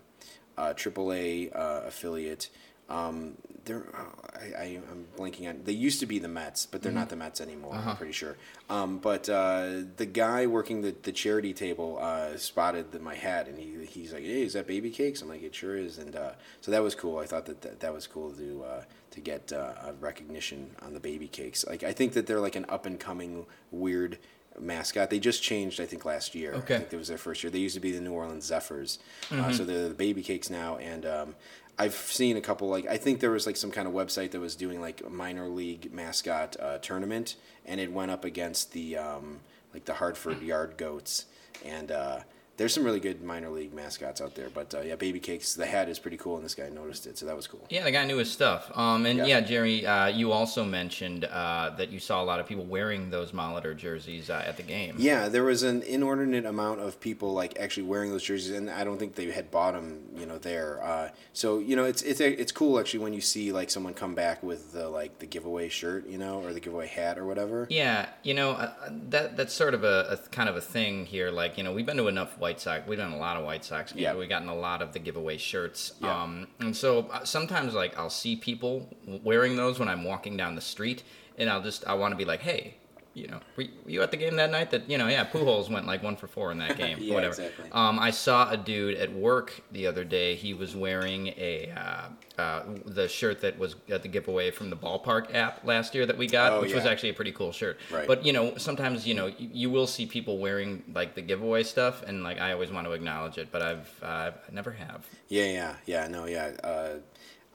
uh, 0.58 0.74
AAA 0.74 1.56
uh, 1.56 1.82
affiliate. 1.86 2.50
Um, 2.88 3.34
they're, 3.66 3.84
uh, 3.96 4.38
I, 4.60 4.80
I'm 4.92 5.08
blanking 5.18 5.50
on. 5.50 5.62
They 5.64 5.72
used 5.72 6.00
to 6.02 6.06
be 6.06 6.20
the 6.20 6.28
Mets, 6.28 6.68
but 6.68 6.84
they're 6.84 6.92
not 6.92 7.10
the 7.10 7.16
Mets 7.16 7.42
anymore. 7.42 7.74
I'm 7.74 7.98
pretty 7.98 8.14
sure. 8.14 8.38
Um, 8.70 9.00
but 9.00 9.28
uh, 9.28 9.82
the 9.98 10.06
guy 10.06 10.46
working 10.46 10.82
the, 10.82 10.96
the 11.02 11.12
charity 11.12 11.52
table 11.52 11.98
uh, 12.00 12.38
spotted 12.38 12.92
the, 12.92 13.00
my 13.00 13.16
hat, 13.16 13.48
and 13.48 13.58
he 13.58 13.86
he's 13.86 14.14
like, 14.14 14.22
"Hey, 14.22 14.44
is 14.44 14.54
that 14.54 14.68
baby 14.68 14.92
cakes?" 14.92 15.24
I'm 15.24 15.30
like, 15.30 15.42
"It 15.42 15.56
sure 15.56 15.76
is." 15.76 15.98
And 15.98 16.16
uh, 16.16 16.34
so 16.62 16.70
that 16.70 16.84
was 16.84 16.94
cool. 16.94 17.18
I 17.18 17.26
thought 17.26 17.48
that 17.48 17.62
that, 17.62 17.80
that 17.80 17.92
was 17.92 18.06
cool 18.06 18.32
to 18.34 18.64
uh, 18.64 18.84
to 19.12 19.20
get 19.20 19.52
uh, 19.52 19.74
a 19.88 19.94
recognition 19.94 20.70
on 20.84 20.94
the 20.94 21.00
baby 21.00 21.28
cakes. 21.28 21.66
Like 21.66 21.84
I 21.84 21.92
think 21.92 22.14
that 22.14 22.28
they're 22.28 22.40
like 22.40 22.56
an 22.56 22.66
up 22.70 22.86
and 22.86 23.00
coming 23.00 23.48
weird 23.72 24.20
mascot. 24.60 25.10
They 25.10 25.20
just 25.20 25.42
changed, 25.44 25.80
I 25.80 25.86
think, 25.86 26.06
last 26.06 26.36
year. 26.36 26.54
Okay. 26.54 26.76
I 26.76 26.80
think 26.80 26.94
it 26.94 26.98
was 26.98 27.08
their 27.08 27.18
first 27.18 27.44
year. 27.44 27.52
They 27.52 27.60
used 27.60 27.76
to 27.76 27.82
be 27.82 27.92
the 27.92 28.02
New 28.02 28.14
Orleans 28.14 28.46
Zephyrs, 28.46 29.00
uh, 29.32 29.52
so 29.52 29.66
they're 29.66 29.90
the 29.90 29.94
baby 29.96 30.24
cakes 30.24 30.50
now. 30.50 30.78
And 30.78 31.06
um, 31.06 31.36
I've 31.78 31.94
seen 31.94 32.38
a 32.38 32.42
couple. 32.42 32.70
Like 32.70 32.88
I 32.88 32.98
think 32.98 33.20
there 33.20 33.32
was 33.32 33.46
like 33.46 33.58
some 33.58 33.72
kind 33.72 33.88
of 33.88 33.94
website 33.94 34.32
that 34.32 34.40
was 34.40 34.56
doing 34.56 34.82
like 34.82 35.02
a 35.06 35.10
minor 35.10 35.48
league 35.48 35.94
mascot 35.94 36.56
uh, 36.60 36.78
tournament, 36.80 37.36
and 37.66 37.80
it 37.80 37.92
went 37.92 38.12
up 38.12 38.24
against 38.26 38.72
the 38.72 38.98
um, 38.98 39.40
like 39.74 39.86
the 39.86 39.96
Hartford 39.96 40.42
Yard 40.42 40.78
Goats, 40.78 41.26
and 41.64 41.92
uh, 41.92 42.20
there's 42.58 42.74
some 42.74 42.84
really 42.84 43.00
good 43.00 43.22
minor 43.22 43.50
league 43.50 43.74
mascots 43.74 44.22
out 44.22 44.36
there. 44.36 44.50
But 44.50 44.74
uh, 44.74 44.82
yeah, 44.82 44.96
baby 44.96 45.20
cakes. 45.20 45.56
The 45.56 45.66
hat 45.66 45.90
is 45.90 46.00
pretty 46.00 46.18
cool, 46.18 46.36
and 46.38 46.46
this 46.46 46.56
guy 46.56 46.70
noticed 46.70 47.06
it, 47.08 47.18
so 47.18 47.26
that 47.26 47.36
was 47.36 47.48
cool. 47.48 47.66
Yeah, 47.70 47.84
the 47.84 47.92
guy 47.92 48.06
knew 48.06 48.18
his 48.18 48.32
stuff. 48.32 48.72
Um, 48.78 49.06
and 49.06 49.20
Yeah. 49.20 49.26
yeah, 49.26 49.42
Jerry, 49.42 49.86
uh, 49.86 50.08
you 50.08 50.32
also 50.32 50.64
mentioned 50.64 51.26
uh, 51.26 51.72
that 51.78 51.90
you 51.90 52.00
saw 52.00 52.24
a 52.24 52.26
lot 52.26 52.40
of 52.40 52.48
people 52.48 52.64
wearing 52.66 53.10
those 53.10 53.32
Molitor 53.32 53.76
jerseys 53.76 54.30
uh, 54.30 54.44
at 54.48 54.58
the 54.58 54.64
game. 54.64 54.96
Yeah, 54.98 55.28
there 55.28 55.44
was 55.44 55.64
an 55.64 55.82
inordinate 55.84 56.46
amount 56.46 56.80
of 56.80 57.00
people 57.00 57.34
like 57.34 57.60
actually 57.60 57.84
wearing 57.84 58.12
those 58.12 58.24
jerseys, 58.24 58.52
and 58.52 58.70
I 58.70 58.84
don't 58.84 58.98
think 58.98 59.16
they 59.16 59.30
had 59.32 59.52
bought 59.52 59.74
them, 59.74 60.02
you 60.18 60.26
know, 60.26 60.38
there. 60.38 60.82
Uh, 60.84 61.10
so 61.34 61.60
you 61.60 61.76
know, 61.76 61.84
it's 61.84 62.02
it's 62.04 62.22
it's 62.22 62.52
cool 62.52 62.80
actually 62.80 63.00
when 63.00 63.14
you 63.14 63.22
see 63.22 63.52
like 63.52 63.70
someone 63.70 63.94
come 63.94 64.16
back 64.16 64.42
with 64.44 64.72
the 64.72 64.88
like 64.90 65.20
the 65.20 65.26
giveaway 65.26 65.68
shirt, 65.70 66.08
you 66.08 66.18
know, 66.18 66.42
or 66.44 66.54
the 66.54 66.60
giveaway 66.60 66.88
hat 66.88 67.18
or 67.18 67.26
whatever. 67.26 67.68
Yeah, 67.70 68.08
you 68.24 68.34
know 68.34 68.52
uh, 68.52 68.74
that 69.10 69.36
that's 69.38 69.54
sort 69.54 69.74
of 69.74 69.84
a, 69.84 70.08
a 70.12 70.30
kind 70.30 70.48
of 70.48 70.56
a 70.56 70.62
thing 70.62 71.06
here. 71.06 71.32
Like 71.32 71.58
you 71.58 71.64
know, 71.64 71.74
we've 71.74 71.86
been 71.86 71.98
to 71.98 72.08
enough 72.08 72.38
White 72.46 72.60
Sox. 72.62 72.88
We've 72.88 73.00
done 73.00 73.12
a 73.12 73.18
lot 73.18 73.38
of 73.38 73.44
White 73.44 73.66
Sox 73.66 73.92
games. 73.92 74.02
Yeah. 74.04 74.16
We've 74.16 74.30
gotten 74.30 74.50
a 74.50 74.56
lot 74.56 74.82
of 74.84 74.94
the 74.94 75.00
giveaway 75.00 75.38
shirts. 75.38 75.94
Yeah. 76.00 76.22
Um, 76.24 76.48
and 76.60 76.78
so 76.78 77.08
uh, 77.12 77.24
sometimes 77.26 77.74
like 77.74 77.98
I'll 77.98 78.10
see 78.10 78.36
people 78.36 78.88
wearing 79.24 79.56
those 79.56 79.80
when 79.80 79.90
I'm 79.90 80.04
walking 80.04 80.38
down 80.38 80.54
the 80.54 80.62
street, 80.62 81.02
and 81.40 81.50
I'll 81.50 81.64
just 81.64 81.88
I 81.88 81.96
want 81.96 82.12
to 82.12 82.18
be 82.18 82.26
like, 82.26 82.42
hey. 82.42 82.76
You 83.18 83.28
know, 83.30 83.40
were 83.56 83.64
were 83.86 83.92
you 83.92 84.02
at 84.04 84.12
the 84.12 84.18
game 84.18 84.36
that 84.36 84.52
night? 84.52 84.72
That 84.72 84.90
you 84.90 84.98
know, 84.98 85.08
yeah, 85.08 85.24
Pujols 85.24 85.70
went 85.72 85.88
like 85.88 86.04
one 86.04 86.18
for 86.18 86.28
four 86.28 86.52
in 86.52 86.58
that 86.58 86.76
game. 86.84 86.98
Yeah, 87.00 87.14
whatever. 87.14 87.42
exactly. 87.44 87.70
Um, 87.72 87.98
I 87.98 88.12
saw 88.12 88.52
a 88.52 88.58
dude 88.58 88.96
at 88.98 89.10
work 89.14 89.62
the 89.72 89.88
other 89.88 90.04
day. 90.04 90.36
He 90.36 90.54
was 90.54 90.76
wearing 90.76 91.28
a 91.38 91.72
uh, 91.72 92.10
uh, 92.38 92.64
the 92.86 93.08
shirt 93.08 93.42
that 93.42 93.58
was 93.58 93.76
at 93.90 94.02
the 94.04 94.08
giveaway 94.08 94.52
from 94.52 94.70
the 94.70 94.76
ballpark 94.76 95.34
app 95.34 95.64
last 95.64 95.96
year 95.96 96.06
that 96.06 96.18
we 96.18 96.28
got, 96.28 96.54
Oh, 96.54 96.62
which 96.62 96.74
was 96.74 96.86
actually 96.86 97.10
a 97.10 97.14
pretty 97.14 97.32
cool 97.32 97.52
shirt. 97.52 97.80
Right. 97.92 98.08
But 98.08 98.26
you 98.26 98.34
know, 98.34 98.58
sometimes 98.58 99.08
you 99.08 99.14
know 99.14 99.28
you, 99.28 99.50
you 99.54 99.70
will 99.70 99.88
see 99.88 100.06
people 100.06 100.38
wearing 100.40 100.84
like 100.94 101.16
the 101.16 101.22
giveaway 101.22 101.64
stuff, 101.64 102.04
and 102.04 102.24
like 102.24 102.40
I 102.40 102.52
always 102.52 102.72
want 102.72 102.88
to 102.88 102.94
acknowledge 102.94 103.38
it, 103.38 103.50
but 103.52 103.62
I've 103.62 104.04
uh, 104.04 104.32
I 104.48 104.52
never 104.52 104.72
have. 104.72 105.06
Yeah, 105.28 105.46
yeah, 105.46 105.76
yeah. 105.86 106.08
No, 106.08 106.26
yeah. 106.26 106.52
Uh, 106.64 106.90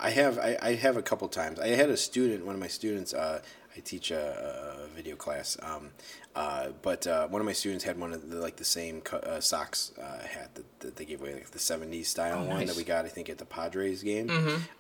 I 0.01 0.11
have 0.11 0.39
I, 0.39 0.57
I 0.63 0.75
have 0.75 0.97
a 0.97 1.03
couple 1.03 1.29
times. 1.29 1.59
I 1.61 1.69
had 1.69 1.91
a 1.91 1.97
student, 1.97 2.45
one 2.47 2.55
of 2.55 2.61
my 2.61 2.69
students. 2.69 3.13
Uh, 3.15 3.41
I 3.77 3.81
teach 3.81 4.11
a, 4.11 4.83
a 4.91 4.97
video 4.97 5.15
class, 5.15 5.57
um, 5.63 5.91
uh, 6.35 6.71
but 6.83 7.07
uh, 7.07 7.29
one 7.29 7.41
of 7.41 7.47
my 7.47 7.53
students 7.53 7.85
had 7.85 8.01
one 8.01 8.13
of 8.13 8.29
the 8.29 8.37
like 8.39 8.57
the 8.57 8.65
same 8.65 9.01
uh, 9.13 9.39
Sox 9.39 9.93
uh, 9.97 10.27
hat 10.27 10.51
that, 10.57 10.81
that 10.81 10.97
they 10.97 11.05
gave 11.05 11.21
away, 11.21 11.35
like 11.35 11.51
the 11.51 11.59
'70s 11.61 12.07
style 12.07 12.39
Oh, 12.43 12.49
one 12.49 12.59
nice. 12.59 12.69
that 12.69 12.77
we 12.77 12.83
got. 12.83 13.05
I 13.05 13.09
think 13.09 13.29
at 13.29 13.39
the 13.39 13.45
Padres 13.45 14.03
game. 14.03 14.29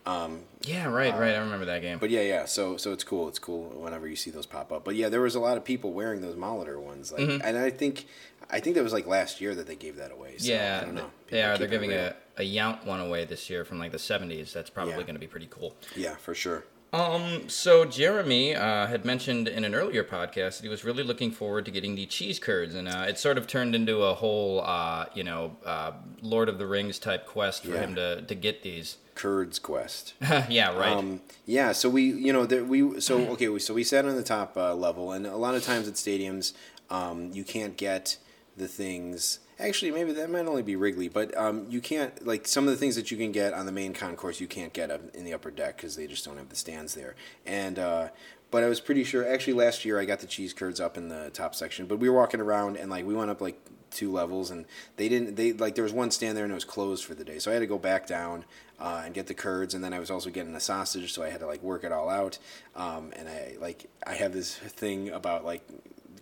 Um, 0.07 0.41
Yeah, 0.63 0.87
right, 0.89 1.15
right. 1.17 1.35
I 1.35 1.39
remember 1.39 1.67
that 1.67 1.83
game. 1.83 1.99
but 1.99 2.11
yeah, 2.11 2.23
yeah. 2.23 2.47
So 2.47 2.77
so 2.77 2.93
it's 2.93 3.05
cool. 3.05 3.29
It's 3.29 3.39
cool 3.39 3.69
whenever 3.81 4.09
you 4.09 4.17
see 4.17 4.33
those 4.33 4.47
pop 4.47 4.73
up. 4.73 4.85
But 4.85 4.97
yeah, 4.97 5.09
there 5.09 5.21
was 5.21 5.37
a 5.37 5.41
lot 5.41 5.57
of 5.57 5.65
people 5.65 5.93
wearing 5.93 6.21
those 6.21 6.35
Molitor 6.35 6.81
ones, 6.81 7.13
like, 7.13 7.21
Mm-hmm. 7.23 7.43
and 7.47 7.57
I 7.59 7.71
think 7.71 8.07
I 8.51 8.59
think 8.59 8.75
that 8.75 8.83
was 8.83 8.93
like 8.93 9.07
last 9.07 9.41
year 9.41 9.55
that 9.55 9.69
they 9.69 9.77
gave 9.77 9.97
that 9.97 10.11
away. 10.11 10.35
So, 10.39 10.51
yeah, 10.51 10.81
I 10.83 10.85
don't 10.85 10.97
know. 10.97 11.11
they 11.29 11.37
People 11.37 11.45
are. 11.45 11.53
keep 11.53 11.59
They're 11.59 11.69
it 11.69 11.71
giving 11.71 11.93
a, 11.93 12.17
a 12.41 12.45
Yount 12.57 12.85
one 12.85 13.01
away 13.01 13.25
this 13.25 13.49
year 13.51 13.65
from 13.65 13.79
like 13.79 13.93
the 13.93 13.99
'70s. 13.99 14.53
That's 14.53 14.71
probably 14.71 14.95
Yeah. 14.95 15.03
going 15.03 15.15
to 15.15 15.21
be 15.21 15.27
pretty 15.29 15.49
cool. 15.51 15.77
yeah 15.95 16.17
for 16.17 16.35
sure. 16.35 16.65
Um, 16.93 17.49
so 17.49 17.85
Jeremy 17.85 18.57
uh, 18.57 18.89
had 18.89 19.05
mentioned 19.05 19.47
in 19.47 19.63
an 19.63 19.77
earlier 19.77 20.03
podcast 20.03 20.57
that 20.57 20.63
he 20.63 20.69
was 20.69 20.83
really 20.85 21.05
looking 21.05 21.31
forward 21.31 21.65
to 21.67 21.71
getting 21.71 21.95
the 21.95 22.05
cheese 22.05 22.41
curds, 22.41 22.75
and 22.75 22.89
uh, 22.89 23.07
it 23.09 23.17
sort 23.17 23.39
of 23.39 23.47
turned 23.47 23.77
into 23.77 24.03
a 24.03 24.13
whole, 24.15 24.61
uh, 24.63 25.07
you 25.15 25.23
know, 25.23 25.57
uh, 25.65 25.93
Lord 26.21 26.49
of 26.49 26.59
the 26.59 26.67
Rings 26.67 26.99
type 26.99 27.27
quest 27.27 27.63
for 27.63 27.75
Yeah. 27.75 27.81
him 27.87 27.95
to, 27.95 28.23
to 28.23 28.35
get 28.35 28.65
these. 28.65 28.97
curds 29.15 29.61
Quest. 29.61 30.15
yeah, 30.49 30.77
right. 30.77 30.97
Um, 30.97 31.21
yeah, 31.47 31.71
so 31.71 31.89
we, 31.89 32.03
you 32.11 32.33
know, 32.33 32.45
there, 32.45 32.65
we, 32.65 33.01
so 33.01 33.19
okay, 33.35 33.49
we, 33.49 33.61
so 33.61 33.73
we 33.73 33.85
sat 33.85 34.05
on 34.05 34.17
the 34.17 34.25
top 34.25 34.57
uh, 34.57 34.75
level, 34.75 35.13
and 35.13 35.29
a 35.29 35.37
lot 35.37 35.55
of 35.55 35.63
times 35.63 35.87
at 35.87 35.95
stadiums, 35.95 36.55
um, 36.91 37.31
you 37.33 37.45
can't 37.45 37.77
get 37.77 38.17
the 38.57 38.67
things. 38.67 39.39
Actually, 39.61 39.91
maybe 39.91 40.13
that 40.13 40.31
might 40.31 40.47
only 40.47 40.63
be 40.63 40.75
Wrigley, 40.75 41.09
but 41.09 41.37
um, 41.37 41.67
you 41.69 41.81
can't 41.81 42.27
like 42.27 42.49
some 42.49 42.65
of 42.67 42.71
the 42.71 42.77
things 42.77 42.97
that 42.97 43.11
you 43.11 43.17
can 43.17 43.31
get 43.31 43.53
on 43.53 43.67
the 43.67 43.73
main 43.73 43.93
concourse. 43.93 44.41
You 44.41 44.47
can't 44.47 44.73
get 44.73 44.91
up 44.91 45.15
in 45.15 45.25
the 45.25 45.35
upper 45.35 45.51
deck 45.51 45.77
because 45.77 45.97
they 45.97 46.07
just 46.07 46.25
don't 46.25 46.39
have 46.39 46.49
the 46.49 46.57
stands 46.57 46.95
there. 46.95 47.15
And 47.45 47.79
uh, 47.79 48.09
but 48.51 48.65
I 48.65 48.69
was 48.69 48.81
pretty 48.81 49.05
sure. 49.05 49.29
Actually, 49.31 49.53
last 49.55 49.85
year 49.85 50.01
I 50.01 50.07
got 50.07 50.21
the 50.21 50.27
cheese 50.27 50.55
curds 50.55 50.81
up 50.81 50.97
in 50.97 51.09
the 51.09 51.31
top 51.31 51.55
section, 51.55 51.87
but 51.87 51.99
we 51.99 52.09
were 52.09 52.17
walking 52.17 52.41
around 52.41 52.77
and 52.77 52.91
like 52.91 53.05
we 53.05 53.15
went 53.15 53.31
up 53.31 53.41
like 53.41 53.61
two 53.91 54.11
levels 54.11 54.51
and 54.51 54.67
they 54.97 55.09
didn't 55.09 55.35
they 55.35 55.53
like 55.53 55.75
there 55.75 55.85
was 55.85 55.93
one 55.93 56.11
stand 56.11 56.37
there 56.37 56.45
and 56.45 56.53
it 56.53 56.55
was 56.55 56.65
closed 56.65 57.05
for 57.05 57.15
the 57.15 57.25
day 57.25 57.39
so 57.39 57.51
i 57.51 57.55
had 57.55 57.61
to 57.61 57.67
go 57.67 57.79
back 57.79 58.07
down 58.07 58.45
uh, 58.79 59.03
and 59.05 59.15
get 59.15 59.27
the 59.27 59.35
curds 59.35 59.75
and 59.75 59.83
then 59.83 59.93
i 59.93 59.99
was 59.99 60.11
also 60.11 60.31
getting 60.31 60.55
a 60.55 60.61
sausage 60.61 61.13
so 61.13 61.23
i 61.23 61.29
had 61.29 61.41
to 61.41 61.47
like 61.47 61.61
work 61.63 61.83
it 61.83 61.91
all 61.91 62.09
out 62.09 62.39
um, 62.77 63.13
and 63.17 63.29
i 63.29 63.57
like 63.61 63.91
i 64.07 64.15
have 64.15 64.33
this 64.33 64.57
thing 64.57 65.11
about 65.11 65.45
like 65.45 65.67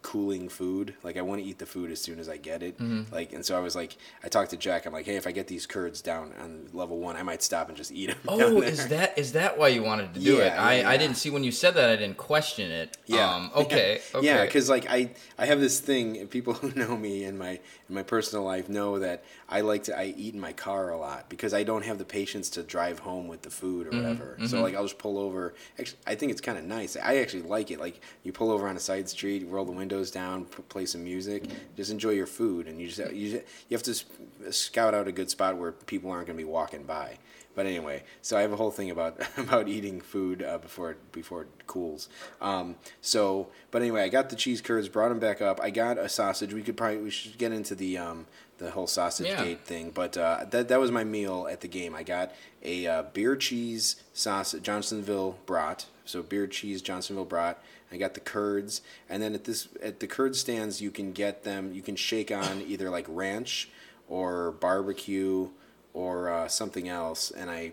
cooling 0.02 0.48
food 0.48 0.94
like 1.02 1.16
i 1.16 1.22
want 1.22 1.40
to 1.40 1.46
eat 1.46 1.58
the 1.58 1.66
food 1.66 1.90
as 1.90 2.00
soon 2.00 2.18
as 2.18 2.28
i 2.28 2.36
get 2.36 2.62
it 2.62 2.78
mm-hmm. 2.78 3.02
like 3.12 3.32
and 3.32 3.44
so 3.44 3.56
i 3.56 3.60
was 3.60 3.74
like 3.74 3.96
i 4.24 4.28
talked 4.28 4.50
to 4.50 4.56
jack 4.56 4.86
i'm 4.86 4.92
like 4.92 5.06
hey 5.06 5.16
if 5.16 5.26
i 5.26 5.32
get 5.32 5.46
these 5.46 5.66
curds 5.66 6.00
down 6.00 6.32
on 6.40 6.68
level 6.72 6.98
one 6.98 7.16
i 7.16 7.22
might 7.22 7.42
stop 7.42 7.68
and 7.68 7.76
just 7.76 7.92
eat 7.92 8.08
them 8.08 8.18
oh, 8.28 8.62
is 8.62 8.88
that 8.88 9.18
is 9.18 9.32
that 9.32 9.58
why 9.58 9.68
you 9.68 9.82
wanted 9.82 10.14
to 10.14 10.20
do 10.20 10.38
it? 10.38 10.46
Yeah, 10.46 10.62
I, 10.62 10.74
yeah, 10.80 10.88
I 10.88 10.96
didn't 10.96 11.16
see 11.16 11.30
when 11.30 11.44
you 11.44 11.52
said 11.52 11.74
that. 11.74 11.90
I 11.90 11.96
didn't 11.96 12.16
question 12.16 12.70
it. 12.70 12.96
Yeah. 13.06 13.34
Um, 13.34 13.50
okay. 13.54 14.00
Okay. 14.14 14.26
Yeah, 14.26 14.44
because 14.44 14.68
like 14.68 14.86
I, 14.88 15.10
I 15.36 15.46
have 15.46 15.60
this 15.60 15.80
thing. 15.80 16.26
People 16.28 16.54
who 16.54 16.72
know 16.78 16.96
me 16.96 17.24
in 17.24 17.36
my 17.36 17.50
in 17.88 17.94
my 17.94 18.02
personal 18.02 18.44
life 18.44 18.68
know 18.68 18.98
that 18.98 19.22
I 19.48 19.60
like 19.60 19.84
to 19.84 19.98
I 19.98 20.14
eat 20.16 20.34
in 20.34 20.40
my 20.40 20.52
car 20.52 20.90
a 20.90 20.96
lot 20.96 21.28
because 21.28 21.54
I 21.54 21.62
don't 21.62 21.84
have 21.84 21.98
the 21.98 22.04
patience 22.04 22.50
to 22.50 22.62
drive 22.62 23.00
home 23.00 23.28
with 23.28 23.42
the 23.42 23.50
food 23.50 23.86
or 23.86 23.90
mm-hmm, 23.90 24.02
whatever. 24.02 24.36
So 24.40 24.44
mm-hmm. 24.44 24.62
like 24.62 24.74
I'll 24.74 24.84
just 24.84 24.98
pull 24.98 25.18
over. 25.18 25.54
Actually, 25.78 25.98
I 26.06 26.14
think 26.14 26.32
it's 26.32 26.40
kind 26.40 26.58
of 26.58 26.64
nice. 26.64 26.96
I 26.96 27.16
actually 27.16 27.42
like 27.42 27.70
it. 27.70 27.78
Like 27.78 28.00
you 28.24 28.32
pull 28.32 28.50
over 28.50 28.66
on 28.66 28.76
a 28.76 28.80
side 28.80 29.08
street, 29.08 29.46
roll 29.48 29.64
the 29.64 29.72
windows 29.88 30.10
down, 30.10 30.44
p- 30.44 30.62
play 30.68 30.84
some 30.84 31.02
music, 31.02 31.44
just 31.76 31.90
enjoy 31.90 32.10
your 32.10 32.26
food, 32.26 32.66
and 32.66 32.78
you 32.80 32.88
just 32.88 33.12
you 33.12 33.30
just, 33.32 33.44
you 33.68 33.74
have 33.76 33.82
to 33.82 34.52
scout 34.52 34.92
out 34.94 35.08
a 35.08 35.12
good 35.12 35.30
spot 35.30 35.56
where 35.56 35.72
people 35.72 36.10
aren't 36.10 36.26
going 36.26 36.36
to 36.38 36.44
be 36.44 36.48
walking 36.50 36.82
by. 36.84 37.16
but 37.54 37.64
anyway, 37.66 38.02
so 38.22 38.36
I 38.36 38.42
have 38.42 38.52
a 38.52 38.56
whole 38.56 38.70
thing 38.70 38.90
about 38.90 39.18
about 39.38 39.66
eating 39.66 40.00
food 40.02 40.42
uh, 40.42 40.58
before 40.58 40.90
it, 40.92 41.12
before 41.12 41.42
it 41.42 41.48
cools. 41.66 42.08
Um, 42.42 42.76
so, 43.00 43.48
but 43.70 43.80
anyway, 43.82 44.02
I 44.02 44.08
got 44.08 44.28
the 44.28 44.36
cheese 44.36 44.60
curds, 44.60 44.88
brought 44.90 45.08
them 45.08 45.18
back 45.18 45.40
up. 45.40 45.58
I 45.62 45.70
got 45.70 45.96
a 45.98 46.08
sausage. 46.08 46.52
We 46.52 46.62
could 46.62 46.76
probably 46.76 46.98
we 46.98 47.10
should 47.10 47.38
get 47.38 47.52
into 47.52 47.74
the 47.74 47.96
um, 47.96 48.26
the 48.58 48.70
whole 48.72 48.86
sausage 48.86 49.26
Yeah. 49.28 49.42
gate 49.42 49.60
thing, 49.64 49.90
but 49.90 50.16
uh, 50.18 50.44
that 50.50 50.68
that 50.68 50.78
was 50.80 50.90
my 50.90 51.04
meal 51.04 51.48
at 51.50 51.60
the 51.62 51.68
game. 51.68 51.94
I 51.94 52.02
got 52.02 52.32
a 52.62 52.86
uh, 52.86 53.02
beer 53.14 53.36
cheese 53.36 53.96
sausage 54.12 54.62
Johnsonville 54.62 55.38
brat. 55.46 55.86
So 56.04 56.22
beer 56.22 56.46
cheese 56.46 56.80
Johnsonville 56.82 57.24
brat. 57.26 57.58
I 57.90 57.96
got 57.96 58.14
the 58.14 58.20
curds, 58.20 58.82
and 59.08 59.22
then 59.22 59.34
at 59.34 59.44
this 59.44 59.68
at 59.82 60.00
the 60.00 60.06
curd 60.06 60.36
stands 60.36 60.80
you 60.80 60.90
can 60.90 61.12
get 61.12 61.44
them. 61.44 61.72
You 61.72 61.82
can 61.82 61.96
shake 61.96 62.30
on 62.30 62.62
either 62.66 62.90
like 62.90 63.06
ranch 63.08 63.68
or 64.08 64.52
barbecue 64.52 65.48
or 65.94 66.30
uh, 66.30 66.48
something 66.48 66.88
else, 66.88 67.30
and 67.30 67.50
I, 67.50 67.72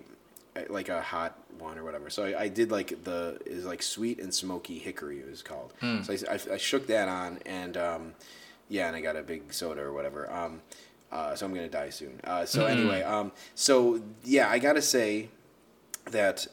I 0.56 0.66
like 0.70 0.90
a 0.90 1.02
hot 1.02 1.38
one 1.60 1.78
or 1.78 1.84
whatever. 1.84 2.10
So 2.10 2.26
I, 2.26 2.44
I 2.44 2.48
did 2.48 2.72
like 2.72 3.04
the 3.04 3.40
is 3.46 3.66
like 3.66 3.82
sweet 3.82 4.20
and 4.20 4.34
smoky 4.34 4.80
hickory 4.80 5.20
it 5.20 5.30
was 5.30 5.42
called. 5.42 5.74
So 6.04 6.14
I, 6.14 6.34
I, 6.34 6.40
I 6.54 6.58
shook 6.58 6.88
that 6.88 7.08
on 7.08 7.40
and 7.46 7.78
um, 7.78 8.14
yeah, 8.70 8.88
and 8.88 8.96
I 8.96 9.02
got 9.02 9.16
a 9.16 9.22
big 9.22 9.54
soda 9.54 9.82
or 9.82 9.94
whatever. 9.94 10.32
Um, 10.32 10.62
uh, 11.12 11.36
so 11.36 11.46
I'm 11.46 11.54
gonna 11.54 11.70
die 11.70 11.90
soon. 11.90 12.20
Uh, 12.24 12.46
so 12.46 12.66
anyway, 12.66 13.02
um, 13.04 13.32
so 13.54 14.02
yeah, 14.24 14.50
I 14.50 14.60
gotta 14.60 14.82
say 14.82 15.30
that 16.12 16.48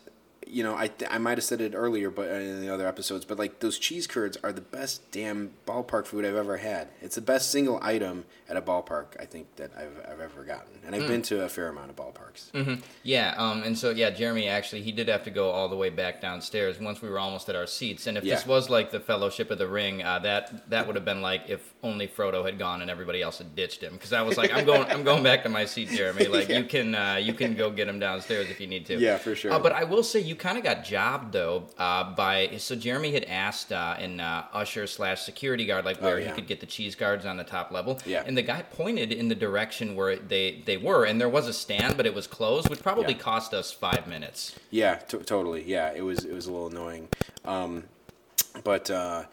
you 0.53 0.63
know 0.63 0.77
I 0.77 0.89
th- 0.89 1.11
I 1.11 1.19
might 1.19 1.39
have 1.39 1.45
said 1.45 1.61
it 1.61 1.73
earlier, 1.75 2.11
but 2.11 2.29
uh, 2.31 2.35
in 2.35 2.61
the 2.61 2.69
other 2.73 2.87
episodes, 2.87 3.25
but 3.25 3.39
like 3.39 3.61
those 3.61 3.79
cheese 3.79 4.07
curds 4.07 4.37
are 4.45 4.53
the 4.53 4.61
best 4.61 5.11
damn 5.11 5.51
ballpark 5.67 6.07
food 6.07 6.25
I've 6.25 6.37
ever 6.37 6.59
had. 6.59 6.89
It's 7.01 7.15
the 7.15 7.21
best 7.23 7.51
single 7.51 7.79
item 7.83 8.25
at 8.49 8.57
a 8.57 8.63
ballpark 8.63 9.07
I 9.19 9.25
think 9.25 9.47
that 9.57 9.71
I've 9.77 9.97
I've 10.11 10.21
ever 10.21 10.45
gotten, 10.45 10.75
and 10.87 10.95
I've 10.95 11.09
been 11.09 11.23
to 11.23 11.43
a 11.45 11.49
fair 11.49 11.69
amount 11.69 11.91
of 11.91 11.97
ballparks. 11.97 12.51
Yeah, 13.03 13.35
um, 13.37 13.63
and 13.63 13.77
so 13.79 13.91
yeah, 13.91 14.11
Jeremy 14.11 14.49
actually 14.49 14.83
he 14.83 14.93
did 14.93 15.09
have 15.09 15.25
to 15.25 15.31
go 15.31 15.51
all 15.51 15.69
the 15.69 15.77
way 15.77 15.91
back 15.91 16.21
downstairs 16.21 16.79
once 16.79 17.01
we 17.03 17.09
were 17.09 17.19
almost 17.19 17.49
at 17.49 17.57
our 17.57 17.67
seats. 17.67 18.07
And 18.07 18.19
if 18.19 18.25
this 18.25 18.47
was 18.47 18.69
like 18.71 18.91
the 18.91 19.01
Fellowship 19.01 19.51
of 19.51 19.59
the 19.59 19.67
Ring, 19.69 20.03
uh, 20.03 20.19
that 20.21 20.69
that 20.71 20.87
would 20.87 20.97
have 20.97 21.05
been 21.05 21.23
like 21.23 21.43
if 21.49 21.73
only 21.83 22.07
Frodo 22.07 22.45
had 22.45 22.59
gone 22.59 22.83
and 22.83 22.91
everybody 22.91 23.23
else 23.23 23.39
had 23.39 23.57
ditched 23.57 23.83
him. 23.83 23.95
Because 23.95 24.13
I 24.13 24.23
was 24.23 24.37
like, 24.37 24.53
I'm 24.53 24.65
going, 24.65 24.89
I'm 24.91 25.03
going 25.03 25.23
back 25.23 25.43
to 25.45 25.49
my 25.49 25.65
seat, 25.65 25.89
Jeremy. 25.89 26.27
Like 26.33 26.49
Yeah. 26.49 26.59
you 26.59 26.65
can, 26.65 26.95
uh, 26.95 27.17
you 27.21 27.35
can 27.35 27.55
go 27.55 27.71
get 27.71 27.89
him 27.89 27.99
downstairs 27.99 28.49
if 28.49 28.61
you 28.61 28.67
need 28.67 28.87
to. 28.87 28.97
Yeah, 28.99 29.19
for 29.19 29.35
sure. 29.35 29.53
Uh, 29.53 29.59
but 29.59 29.73
I 29.73 29.85
will 29.85 30.03
say 30.03 30.21
you 30.21 30.35
kind 30.43 30.59
of 30.59 30.65
got 30.65 30.85
jobbed 30.85 31.33
though 31.33 31.65
uh, 31.79 32.13
by 32.15 32.51
so 32.59 32.75
Jeremy 32.75 33.13
had 33.13 33.25
asked 33.25 33.73
uh, 33.73 33.97
in 34.01 34.19
uh, 34.21 34.45
usher 34.53 34.87
slash 34.87 35.23
security 35.23 35.65
guard 35.65 35.85
like 35.85 36.03
where 36.03 36.17
Oh, 36.17 36.19
yeah. 36.19 36.27
he 36.27 36.33
could 36.33 36.47
get 36.49 36.59
the 36.61 36.67
cheese 36.67 36.95
curds 36.97 37.25
on 37.25 37.37
the 37.37 37.45
top 37.45 37.71
level. 37.71 38.01
Yeah. 38.05 38.25
And 38.27 38.37
the 38.37 38.43
guy 38.43 38.63
pointed 38.63 39.13
in 39.13 39.29
the 39.29 39.35
direction 39.35 39.95
where 39.95 40.17
they 40.17 40.63
they 40.67 40.77
were, 40.77 41.05
and 41.05 41.21
there 41.21 41.29
was 41.29 41.47
a 41.49 41.53
stand, 41.53 41.97
but 41.97 42.07
it 42.07 42.15
was 42.15 42.27
closed, 42.27 42.69
which 42.69 42.83
probably 42.83 43.13
Yeah. 43.15 43.21
cost 43.21 43.55
us 43.55 43.71
five 43.73 44.07
minutes. 44.07 44.55
Yeah, 44.71 44.97
t- 44.97 45.19
totally. 45.19 45.63
Yeah, 45.65 45.93
it 45.95 46.03
was 46.03 46.25
it 46.25 46.35
was 46.35 46.47
a 46.47 46.53
little 46.53 46.67
annoying, 46.69 47.09
um, 47.45 47.85
but 48.65 48.91
uh, 48.91 49.25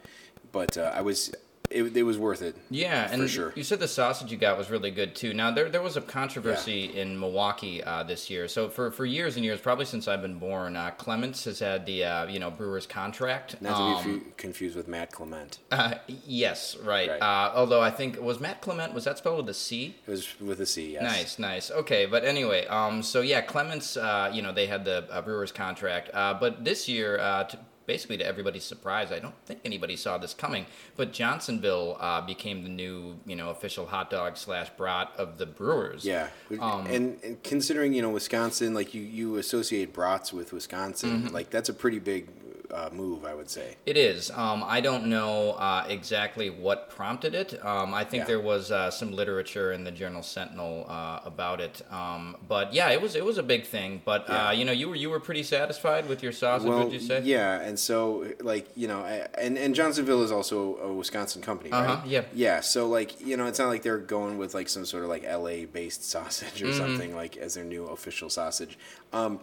but 0.52 0.78
uh, 0.78 0.92
I 0.94 1.02
was 1.02 1.34
it, 1.70 1.96
it 1.96 2.02
was 2.02 2.18
worth 2.18 2.42
it. 2.42 2.56
Yeah, 2.68 3.08
and 3.10 3.22
for 3.22 3.28
sure. 3.28 3.52
you 3.56 3.62
said 3.62 3.78
the 3.78 3.88
sausage 3.88 4.30
you 4.32 4.36
got 4.36 4.58
was 4.58 4.70
really 4.70 4.90
good 4.90 5.14
too. 5.14 5.32
Now 5.32 5.50
there 5.52 5.68
there 5.68 5.82
was 5.82 5.96
a 5.96 6.00
controversy 6.00 6.84
in 6.98 7.18
Milwaukee 7.18 7.82
uh, 7.82 8.02
this 8.02 8.28
year. 8.28 8.48
So 8.48 8.68
for, 8.68 8.90
for 8.90 9.04
years 9.06 9.36
and 9.36 9.44
years, 9.44 9.60
probably 9.60 9.84
since 9.84 10.08
I've 10.08 10.22
been 10.22 10.38
born, 10.38 10.76
uh, 10.76 10.90
Klement's 10.92 11.44
has 11.44 11.60
had 11.60 11.86
the 11.86 12.04
uh, 12.04 12.26
you 12.26 12.38
know 12.38 12.50
Brewers 12.50 12.86
contract. 12.86 13.60
Not 13.62 13.76
to 13.76 13.82
Um, 13.82 14.04
be 14.04 14.18
fu- 14.20 14.26
confused 14.36 14.76
with 14.76 14.88
Matt 14.88 15.12
Clement. 15.12 15.58
uh, 15.70 15.94
yes, 16.26 16.76
right. 16.78 17.08
Right. 17.08 17.22
Uh, 17.22 17.52
although 17.54 17.80
I 17.80 17.90
think 17.90 18.20
was 18.20 18.40
Matt 18.40 18.60
Clement 18.60 18.92
was 18.92 19.04
that 19.04 19.18
spelled 19.18 19.38
with 19.38 19.48
a 19.48 19.54
C? 19.54 19.94
It 20.06 20.10
was 20.10 20.40
with 20.40 20.60
a 20.60 20.66
C. 20.66 20.92
Yes. 20.94 21.02
Nice, 21.02 21.38
nice. 21.38 21.70
Okay, 21.70 22.06
but 22.06 22.24
anyway, 22.24 22.66
um, 22.66 23.02
so 23.02 23.20
yeah, 23.20 23.40
Klement's, 23.40 23.96
uh, 23.96 24.30
you 24.34 24.42
know, 24.42 24.52
they 24.52 24.66
had 24.66 24.84
the 24.84 25.06
uh, 25.10 25.22
Brewers 25.22 25.52
contract, 25.52 26.10
uh, 26.14 26.34
but 26.34 26.64
this 26.64 26.88
year, 26.88 27.18
uh, 27.20 27.44
to, 27.44 27.58
basically 27.92 28.16
to 28.18 28.24
everybody's 28.24 28.62
surprise, 28.62 29.10
I 29.10 29.18
don't 29.18 29.34
think 29.46 29.58
anybody 29.64 29.96
saw 29.96 30.16
this 30.16 30.32
coming, 30.32 30.64
but 30.96 31.12
Johnsonville 31.12 31.96
uh, 31.98 32.20
became 32.20 32.62
the 32.62 32.68
new, 32.68 33.18
you 33.26 33.34
know, 33.34 33.50
official 33.50 33.84
hot 33.86 34.10
dog 34.10 34.36
slash 34.36 34.68
brat 34.76 35.08
of 35.18 35.38
the 35.38 35.46
Brewers. 35.46 36.04
Yeah, 36.04 36.28
Um, 36.60 36.86
and, 36.86 37.18
and 37.24 37.42
considering 37.42 37.92
you 37.92 38.02
know 38.02 38.10
Wisconsin, 38.10 38.74
like 38.74 38.94
you 38.94 39.02
you 39.02 39.36
associate 39.38 39.92
brats 39.92 40.32
with 40.32 40.52
Wisconsin, 40.52 41.10
Mm-hmm. 41.24 41.34
like 41.34 41.50
that's 41.50 41.68
a 41.68 41.74
pretty 41.74 41.98
big 41.98 42.28
uh, 42.72 42.90
move, 42.92 43.24
I 43.24 43.34
would 43.34 43.48
say. 43.50 43.76
It 43.86 43.96
is. 43.96 44.30
Um, 44.30 44.62
I 44.66 44.80
don't 44.80 45.06
know 45.06 45.52
uh, 45.52 45.84
exactly 45.88 46.50
what 46.50 46.90
prompted 46.90 47.34
it. 47.34 47.64
Um, 47.64 47.92
I 47.94 48.04
think 48.04 48.22
Yeah. 48.22 48.26
there 48.26 48.40
was 48.40 48.70
uh, 48.70 48.90
some 48.90 49.12
literature 49.12 49.72
in 49.72 49.84
the 49.84 49.90
Journal 49.90 50.22
Sentinel 50.22 50.86
uh, 50.88 51.20
about 51.24 51.60
it. 51.60 51.82
Um, 51.90 52.36
but 52.48 52.72
yeah, 52.74 52.90
it 52.90 53.00
was 53.00 53.14
it 53.16 53.24
was 53.24 53.38
a 53.38 53.42
big 53.42 53.64
thing. 53.66 54.02
But 54.04 54.26
Yeah. 54.28 54.48
uh, 54.48 54.50
you 54.52 54.64
know, 54.64 54.72
you 54.72 54.88
were 54.88 54.94
you 54.96 55.10
were 55.10 55.20
pretty 55.20 55.42
satisfied 55.42 56.08
with 56.08 56.22
your 56.22 56.32
sausage. 56.32 56.68
would 56.68 56.92
you 56.92 57.00
say? 57.00 57.20
yeah, 57.22 57.60
and 57.60 57.78
so 57.78 58.26
like 58.40 58.68
you 58.76 58.88
know, 58.88 59.00
I- 59.00 59.28
and 59.38 59.56
and 59.58 59.74
Johnsonville 59.74 60.22
is 60.22 60.32
also 60.32 60.76
a 60.78 60.92
Wisconsin 60.92 61.42
company, 61.42 61.70
right? 61.70 61.88
Uh-huh, 61.88 62.02
yeah. 62.06 62.22
yeah. 62.34 62.60
So 62.60 62.86
like 62.88 63.20
you 63.24 63.36
know, 63.36 63.46
it's 63.46 63.58
not 63.58 63.68
like 63.68 63.82
they're 63.82 63.98
going 63.98 64.38
with 64.38 64.54
like 64.54 64.68
some 64.68 64.84
sort 64.84 65.02
of 65.04 65.08
like 65.08 65.24
L.A. 65.24 65.64
based 65.66 66.04
sausage 66.14 66.62
or 66.62 66.66
Mm-hmm. 66.66 66.78
something 66.78 67.14
like 67.16 67.36
as 67.36 67.54
their 67.54 67.64
new 67.64 67.86
official 67.86 68.30
sausage. 68.30 68.78
Um, 69.12 69.40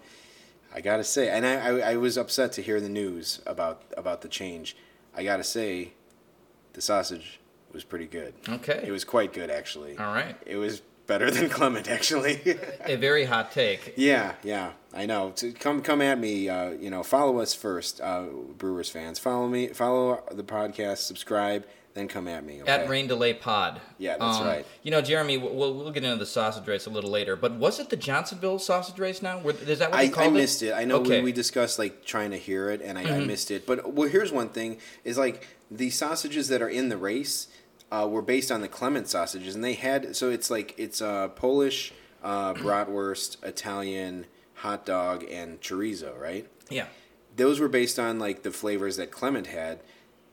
I 0.77 0.81
gotta 0.81 1.03
say, 1.03 1.27
and 1.27 1.43
I, 1.43 1.53
I 1.55 1.91
I 1.93 1.97
was 1.97 2.17
upset 2.19 2.51
to 2.53 2.61
hear 2.61 2.79
the 2.79 2.87
news 2.87 3.41
about 3.47 3.81
about 3.97 4.21
the 4.21 4.27
change. 4.27 4.77
I 5.15 5.23
gotta 5.23 5.43
say, 5.43 5.93
the 6.73 6.81
sausage 6.81 7.39
was 7.73 7.83
pretty 7.83 8.05
good. 8.05 8.35
Okay. 8.47 8.83
It 8.85 8.91
was 8.91 9.03
quite 9.03 9.33
good 9.33 9.49
actually. 9.49 9.97
All 9.97 10.13
right. 10.13 10.37
It 10.45 10.57
was 10.57 10.83
better 11.07 11.31
than 11.35 11.49
Klement 11.49 11.87
actually. 11.89 12.59
A 12.81 12.95
very 12.95 13.25
hot 13.25 13.51
take. 13.51 13.95
Yeah, 13.97 14.33
yeah, 14.43 14.73
I 14.93 15.07
know. 15.07 15.31
To 15.37 15.51
come 15.51 15.81
come 15.81 15.99
at 15.99 16.19
me, 16.19 16.47
uh, 16.47 16.69
you 16.69 16.91
know, 16.91 17.01
follow 17.01 17.39
us 17.39 17.55
first, 17.55 17.99
uh, 17.99 18.25
Brewers 18.59 18.91
fans. 18.91 19.17
Follow 19.17 19.47
me, 19.47 19.69
follow 19.69 20.23
the 20.31 20.43
podcast, 20.43 20.97
subscribe, 20.97 21.65
then 21.97 22.07
come 22.07 22.27
at 22.27 22.45
me. 22.45 22.61
Okay? 22.61 22.71
At 22.71 22.87
Rain 22.89 23.07
Delay 23.07 23.33
Pod. 23.33 23.81
Yeah, 23.97 24.17
that's 24.17 24.39
right. 24.39 24.65
You 24.83 24.91
know, 24.91 25.01
Jeremy, 25.01 25.37
we'll, 25.37 25.73
we'll 25.73 25.91
get 25.91 26.03
into 26.03 26.17
the 26.17 26.25
sausage 26.25 26.67
race 26.67 26.85
a 26.85 26.89
little 26.89 27.09
later, 27.09 27.35
but 27.35 27.53
was 27.53 27.79
it 27.79 27.89
the 27.89 27.95
Johnsonville 27.97 28.59
sausage 28.59 28.99
race 28.99 29.21
now? 29.21 29.39
Is 29.39 29.79
that 29.79 29.91
what 29.91 29.99
I, 30.17 30.25
I 30.25 30.29
missed 30.29 30.61
it. 30.63 30.73
I 30.73 30.83
know 30.85 30.97
Okay. 30.97 31.11
Mm-hmm. 31.11 31.23
we, 31.25 31.31
we 31.31 31.31
discussed 31.31 31.79
like 31.79 32.05
trying 32.05 32.31
to 32.31 32.37
hear 32.37 32.69
it, 32.69 32.81
and 32.81 32.97
I, 32.97 33.03
I 33.17 33.19
missed 33.25 33.51
it. 33.51 33.65
But 33.65 33.93
well, 33.93 34.07
here's 34.09 34.31
one 34.31 34.49
thing: 34.49 34.77
is 35.03 35.17
like 35.17 35.47
the 35.71 35.89
sausages 35.89 36.47
that 36.49 36.61
are 36.61 36.69
in 36.69 36.89
the 36.89 36.97
race 36.97 37.47
uh, 37.91 38.07
were 38.09 38.21
based 38.21 38.51
on 38.51 38.61
the 38.61 38.67
Klement 38.67 39.07
sausages, 39.07 39.55
and 39.55 39.63
they 39.63 39.73
had 39.73 40.15
so 40.15 40.29
it's 40.29 40.49
like 40.49 40.73
it's 40.77 41.01
uh, 41.01 41.29
Polish, 41.29 41.93
uh, 42.23 42.53
bratwurst, 42.55 43.43
Italian 43.43 44.25
hot 44.55 44.85
dog, 44.85 45.23
and 45.29 45.61
chorizo, 45.61 46.17
right? 46.19 46.47
Yeah. 46.69 46.87
those 47.35 47.59
were 47.59 47.69
based 47.69 47.99
on 47.99 48.17
like 48.19 48.41
the 48.43 48.51
flavors 48.51 48.97
that 48.97 49.11
Klement 49.11 49.47
had. 49.47 49.79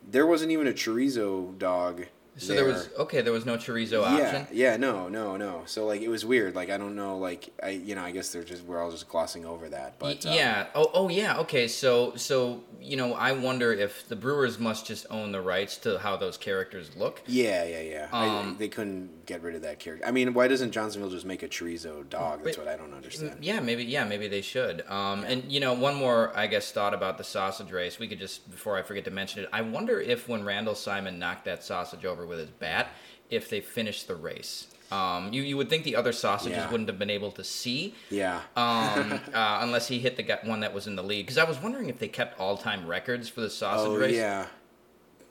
There 0.07 0.26
wasn't 0.26 0.52
even 0.52 0.66
a 0.66 0.72
chorizo 0.72 1.59
dog. 1.59 2.07
So 2.37 2.55
there 2.55 2.64
was 2.64 2.89
okay. 2.99 3.20
There 3.20 3.32
was 3.32 3.47
no 3.47 3.57
chorizo 3.57 4.03
yeah, 4.03 4.26
option. 4.26 4.47
yeah, 4.53 4.76
no, 4.76 5.09
no, 5.09 5.37
no. 5.37 5.62
So 5.66 5.87
like 5.87 6.01
it 6.01 6.09
was 6.09 6.24
weird. 6.24 6.55
Like 6.55 6.70
I 6.70 6.76
don't 6.76 6.97
know. 6.97 7.18
Like 7.18 7.51
I, 7.62 7.70
you 7.70 7.95
know, 7.95 8.03
I 8.03 8.11
guess 8.11 8.32
they're 8.32 8.43
just 8.43 8.64
we're 8.64 8.82
all 8.82 8.91
just 8.91 9.09
glossing 9.09 9.45
over 9.45 9.68
that. 9.68 9.99
But 9.99 10.24
Y- 10.24 10.30
um, 10.30 10.37
yeah. 10.37 10.66
Oh, 10.74 10.91
oh, 10.95 11.09
yeah. 11.09 11.39
Okay. 11.39 11.68
So, 11.68 12.16
so 12.16 12.62
you 12.80 12.97
know, 12.97 13.14
I 13.14 13.32
wonder 13.32 13.72
if 13.72 14.09
the 14.09 14.16
Brewers 14.16 14.59
must 14.59 14.87
just 14.87 15.07
own 15.11 15.32
the 15.32 15.41
rights 15.41 15.76
to 15.78 15.99
how 15.99 16.16
those 16.16 16.37
characters 16.37 16.91
look. 16.97 17.22
yeah, 17.26 17.64
yeah, 17.64 17.80
yeah. 17.80 18.09
I, 18.12 18.26
Um, 18.26 18.57
they 18.59 18.68
couldn't 18.68 19.26
get 19.26 19.43
rid 19.43 19.55
of 19.55 19.62
that 19.62 19.78
character. 19.78 20.07
I 20.07 20.11
mean, 20.11 20.35
why 20.35 20.49
doesn't 20.49 20.72
Johnsonville 20.72 21.11
just 21.11 21.24
make 21.24 21.43
a 21.43 21.49
chorizo 21.49 22.09
dog? 22.11 22.43
That's 22.45 22.59
Wait, 22.59 22.66
what 22.66 22.72
I 22.72 22.76
don't 22.76 22.93
understand. 22.93 23.39
Yeah, 23.43 23.61
maybe. 23.61 23.85
Yeah, 23.85 24.05
maybe 24.05 24.28
they 24.28 24.43
should. 24.43 24.85
Um, 24.89 25.24
and 25.24 25.51
you 25.51 25.61
know, 25.61 25.72
one 25.72 25.95
more, 25.95 26.32
I 26.37 26.47
guess, 26.47 26.72
thought 26.72 26.95
about 26.95 27.16
the 27.16 27.24
sausage 27.24 27.70
race. 27.70 27.99
We 27.99 28.09
could 28.09 28.18
just, 28.18 28.51
before 28.51 28.76
I 28.76 28.82
forget 28.82 29.05
to 29.05 29.11
mention 29.11 29.45
it, 29.45 29.49
I 29.53 29.62
wonder 29.62 30.01
if 30.01 30.28
when 30.28 30.45
Randall 30.45 30.74
Simon 30.74 31.18
knocked 31.18 31.45
that 31.47 31.62
sausage 31.64 32.05
over 32.05 32.24
with 32.27 32.39
his 32.39 32.51
bat, 32.51 32.89
if 33.31 33.49
they 33.51 33.61
finished 33.61 34.07
the 34.09 34.14
race. 34.14 34.66
Um, 34.93 35.33
you 35.33 35.43
you 35.43 35.57
would 35.57 35.70
think 35.70 35.85
the 35.85 35.97
other 35.97 36.12
sausages 36.12 36.59
Yeah. 36.59 36.70
wouldn't 36.70 36.89
have 36.89 36.99
been 36.99 37.11
able 37.11 37.33
to 37.33 37.43
see. 37.45 37.95
Yeah. 38.11 38.43
um, 38.57 39.12
uh, 39.35 39.59
unless 39.62 39.89
he 39.89 39.99
hit 39.99 40.16
the 40.16 40.39
one 40.45 40.61
that 40.61 40.72
was 40.75 40.87
in 40.87 40.95
the 40.95 41.03
lead. 41.03 41.22
Because 41.22 41.39
I 41.39 41.45
was 41.45 41.59
wondering 41.61 41.89
if 41.89 41.99
they 41.99 42.09
kept 42.09 42.39
all-time 42.39 42.87
records 42.87 43.29
for 43.29 43.41
the 43.41 43.51
sausage 43.51 43.89
oh 43.89 43.97
race. 43.97 44.14
yeah. 44.14 44.47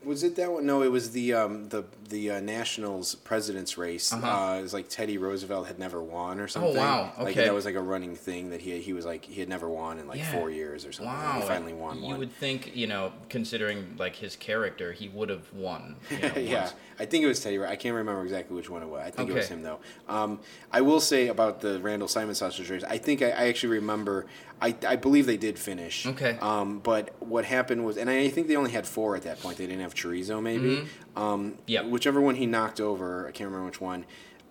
Was 0.04 0.22
it 0.22 0.36
that 0.36 0.52
one? 0.52 0.66
No, 0.66 0.82
it 0.82 0.90
was 0.90 1.10
the 1.12 1.32
um, 1.34 1.68
the 1.70 1.84
the 2.08 2.32
uh, 2.32 2.40
Nationals 2.40 3.14
president's 3.14 3.78
race. 3.78 4.12
uh 4.12 4.16
Uh-huh. 4.16 4.56
it 4.58 4.62
was 4.62 4.74
like 4.74 4.88
Teddy 4.88 5.16
Roosevelt 5.18 5.66
had 5.66 5.78
never 5.78 6.02
won 6.02 6.38
or 6.40 6.48
something. 6.48 6.76
Oh 6.76 6.78
wow, 6.78 7.12
Like 7.18 7.28
okay. 7.36 7.44
that 7.44 7.54
was 7.54 7.64
like 7.64 7.74
a 7.74 7.80
running 7.80 8.14
thing 8.14 8.50
that 8.50 8.60
he 8.60 8.78
he 8.80 8.92
was 8.92 9.04
like 9.06 9.24
he 9.24 9.40
had 9.40 9.48
never 9.48 9.68
won 9.68 9.98
in 9.98 10.06
like 10.06 10.18
Yeah. 10.18 10.32
four 10.32 10.50
years 10.50 10.84
or 10.84 10.92
something. 10.92 11.12
and 11.14 11.24
Wow! 11.34 11.40
he 11.40 11.46
finally 11.48 11.72
won 11.72 11.98
You 12.02 12.08
one. 12.10 12.18
would 12.18 12.32
think, 12.32 12.76
you 12.76 12.86
know, 12.86 13.12
considering 13.28 13.96
like 13.98 14.16
his 14.16 14.36
character, 14.36 14.92
he 14.92 15.08
would 15.08 15.28
have 15.30 15.52
won. 15.52 15.96
You 16.10 16.18
know, 16.28 16.32
yeah. 16.36 16.70
I 16.98 17.06
think 17.06 17.24
it 17.24 17.26
was 17.26 17.40
Teddy. 17.40 17.58
I 17.62 17.76
can't 17.76 17.94
remember 17.96 18.22
exactly 18.22 18.54
which 18.54 18.70
one 18.70 18.82
it 18.82 18.88
was. 18.88 19.02
I 19.04 19.10
think 19.10 19.30
it 19.30 19.34
was 19.34 19.48
him 19.48 19.62
though. 19.62 19.78
Um, 20.08 20.40
I 20.70 20.80
will 20.82 21.00
say 21.00 21.28
about 21.28 21.60
the 21.60 21.80
Randall 21.80 22.08
Simon 22.08 22.34
sausage 22.34 22.70
race. 22.70 22.84
I 22.84 22.98
think 22.98 23.22
I, 23.22 23.30
I 23.30 23.48
actually 23.48 23.74
remember. 23.74 24.26
I, 24.62 24.74
I 24.86 24.96
believe 24.96 25.26
they 25.26 25.36
did 25.36 25.58
finish. 25.58 26.06
Okay. 26.06 26.38
Um, 26.40 26.78
but 26.78 27.10
what 27.20 27.44
happened 27.44 27.84
was, 27.84 27.96
and 27.96 28.08
I 28.08 28.28
think 28.28 28.48
they 28.48 28.56
only 28.56 28.70
had 28.70 28.86
four 28.86 29.14
at 29.16 29.22
that 29.22 29.40
point. 29.40 29.58
They 29.58 29.66
didn't 29.66 29.82
have 29.82 29.94
chorizo, 29.94 30.42
maybe. 30.42 30.86
Um, 31.16 31.52
Mm-hmm. 31.52 31.60
Yep. 31.66 31.84
Whichever 31.86 32.20
one 32.20 32.34
he 32.36 32.46
knocked 32.46 32.80
over, 32.80 33.26
I 33.28 33.32
can't 33.32 33.48
remember 33.48 33.66
which 33.66 33.80
one. 33.80 34.04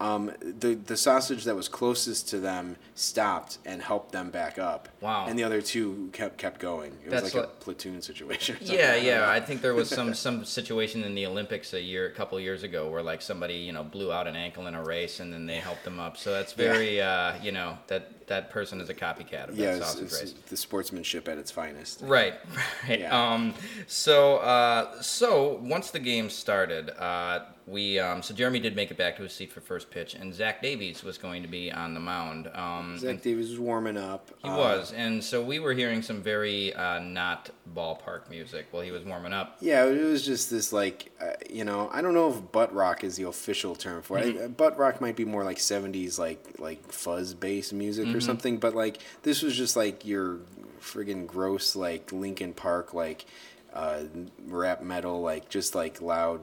Um, 0.03 0.31
the 0.41 0.75
the 0.75 0.97
sausage 0.97 1.45
that 1.45 1.55
was 1.55 1.69
closest 1.69 2.27
to 2.29 2.39
them 2.39 2.75
stopped 2.93 3.57
and 3.65 3.81
helped 3.81 4.11
them 4.11 4.31
back 4.31 4.59
up. 4.59 4.89
Wow. 4.99 5.27
And 5.27 5.39
the 5.39 5.43
other 5.45 5.61
two 5.61 6.09
kept 6.11 6.37
kept 6.37 6.59
going. 6.59 6.91
It 7.05 7.09
That's 7.09 7.23
was 7.23 7.35
like 7.35 7.45
a 7.45 7.47
platoon 7.47 8.01
situation. 8.01 8.57
or. 8.57 8.73
Yeah, 8.73 8.95
yeah. 8.95 9.29
I 9.29 9.39
think 9.39 9.61
there 9.61 9.73
was 9.73 9.89
some 9.89 10.13
some 10.25 10.43
situation 10.43 11.03
in 11.05 11.15
the 11.15 11.25
Olympics 11.25 11.73
a 11.73 11.81
year, 11.81 12.07
a 12.07 12.11
couple 12.11 12.37
years 12.39 12.63
ago, 12.63 12.89
where 12.89 13.01
like 13.01 13.21
somebody 13.21 13.55
you 13.55 13.71
know 13.71 13.83
blew 13.83 14.11
out 14.11 14.27
an 14.27 14.35
ankle 14.35 14.67
in 14.67 14.75
a 14.75 14.83
race, 14.83 15.21
and 15.21 15.31
then 15.31 15.45
they 15.45 15.57
helped 15.57 15.85
them 15.85 15.99
up. 15.99 16.17
So 16.17 16.31
that's 16.31 16.51
very, 16.51 17.01
uh, 17.01 17.41
you 17.41 17.53
know, 17.53 17.77
that 17.87 18.27
that 18.27 18.49
person 18.49 18.81
is 18.81 18.89
a 18.89 18.93
copycat 18.93 19.49
of 19.49 19.57
Yeah, 19.57 19.71
that 19.71 19.77
it's, 19.77 19.87
sausage 19.87 20.03
it's 20.03 20.21
race. 20.21 20.33
the 20.49 20.57
sportsmanship 20.57 21.27
at 21.29 21.37
its 21.37 21.51
finest. 21.51 22.01
Right, 22.01 22.33
right. 22.89 22.99
Yeah. 22.99 23.33
Um, 23.33 23.53
so, 23.87 24.37
uh, 24.37 25.01
so 25.01 25.59
once 25.61 25.91
the 25.91 25.99
game 25.99 26.29
started, 26.29 26.89
uh, 26.89 27.45
we 27.65 27.97
um, 27.99 28.21
so 28.21 28.33
Jeremy 28.33 28.59
did 28.59 28.75
make 28.75 28.91
it 28.91 28.97
back 28.97 29.15
to 29.17 29.23
his 29.23 29.31
seat 29.33 29.51
for 29.51 29.61
first 29.61 29.89
pitch, 29.89 30.15
and 30.15 30.33
Zach 30.33 30.61
Davies 30.61 31.03
was 31.03 31.17
going 31.17 31.41
to 31.43 31.47
be 31.47 31.71
on 31.71 31.93
the 31.93 31.99
mound. 31.99 32.49
Um, 32.53 32.97
Zach 32.97 33.21
Davies 33.21 33.49
was 33.51 33.59
warming 33.59 33.95
up. 33.97 34.29
he 34.41 34.49
Uh, 34.49 34.57
was, 34.57 34.91
and 34.93 35.23
so 35.23 35.41
we 35.41 35.59
were 35.59 35.73
hearing 35.73 36.01
some 36.01 36.21
very 36.21 36.73
uh, 36.73 36.99
not 36.99 37.49
ballpark 37.73 38.29
music 38.29 38.67
while 38.71 38.83
he 38.83 38.91
was 38.91 39.03
warming 39.03 39.31
up. 39.33 39.55
Yeah, 39.61 39.85
it 39.85 40.03
was 40.03 40.25
just 40.25 40.49
this 40.49 40.73
like, 40.73 41.11
uh, 41.21 41.33
you 41.49 41.63
know, 41.63 41.89
I 41.93 42.01
don't 42.01 42.13
know 42.13 42.29
if 42.29 42.51
butt 42.51 42.73
rock 42.73 43.03
is 43.03 43.15
the 43.15 43.23
official 43.27 43.75
term 43.75 44.01
for 44.01 44.17
it. 44.19 44.35
Mm-hmm. 44.35 44.43
I- 44.43 44.47
butt 44.47 44.77
rock 44.77 44.99
might 44.99 45.15
be 45.15 45.25
more 45.25 45.43
like 45.45 45.57
'70s, 45.57 46.19
like 46.19 46.45
like 46.59 46.91
fuzz 46.91 47.33
bass 47.33 47.71
music 47.71 48.07
Mm-hmm. 48.07 48.17
or 48.17 48.21
something. 48.21 48.57
But 48.57 48.75
like 48.75 48.97
this 49.21 49.41
was 49.41 49.55
just 49.55 49.75
like 49.77 50.05
your 50.05 50.39
friggin' 50.81 51.25
gross 51.27 51.77
like 51.77 52.11
Linkin 52.11 52.53
Park 52.53 52.93
like 52.93 53.25
uh, 53.73 54.03
rap 54.45 54.83
metal, 54.83 55.21
like 55.21 55.49
just 55.49 55.73
like 55.73 55.99
loud, 56.01 56.41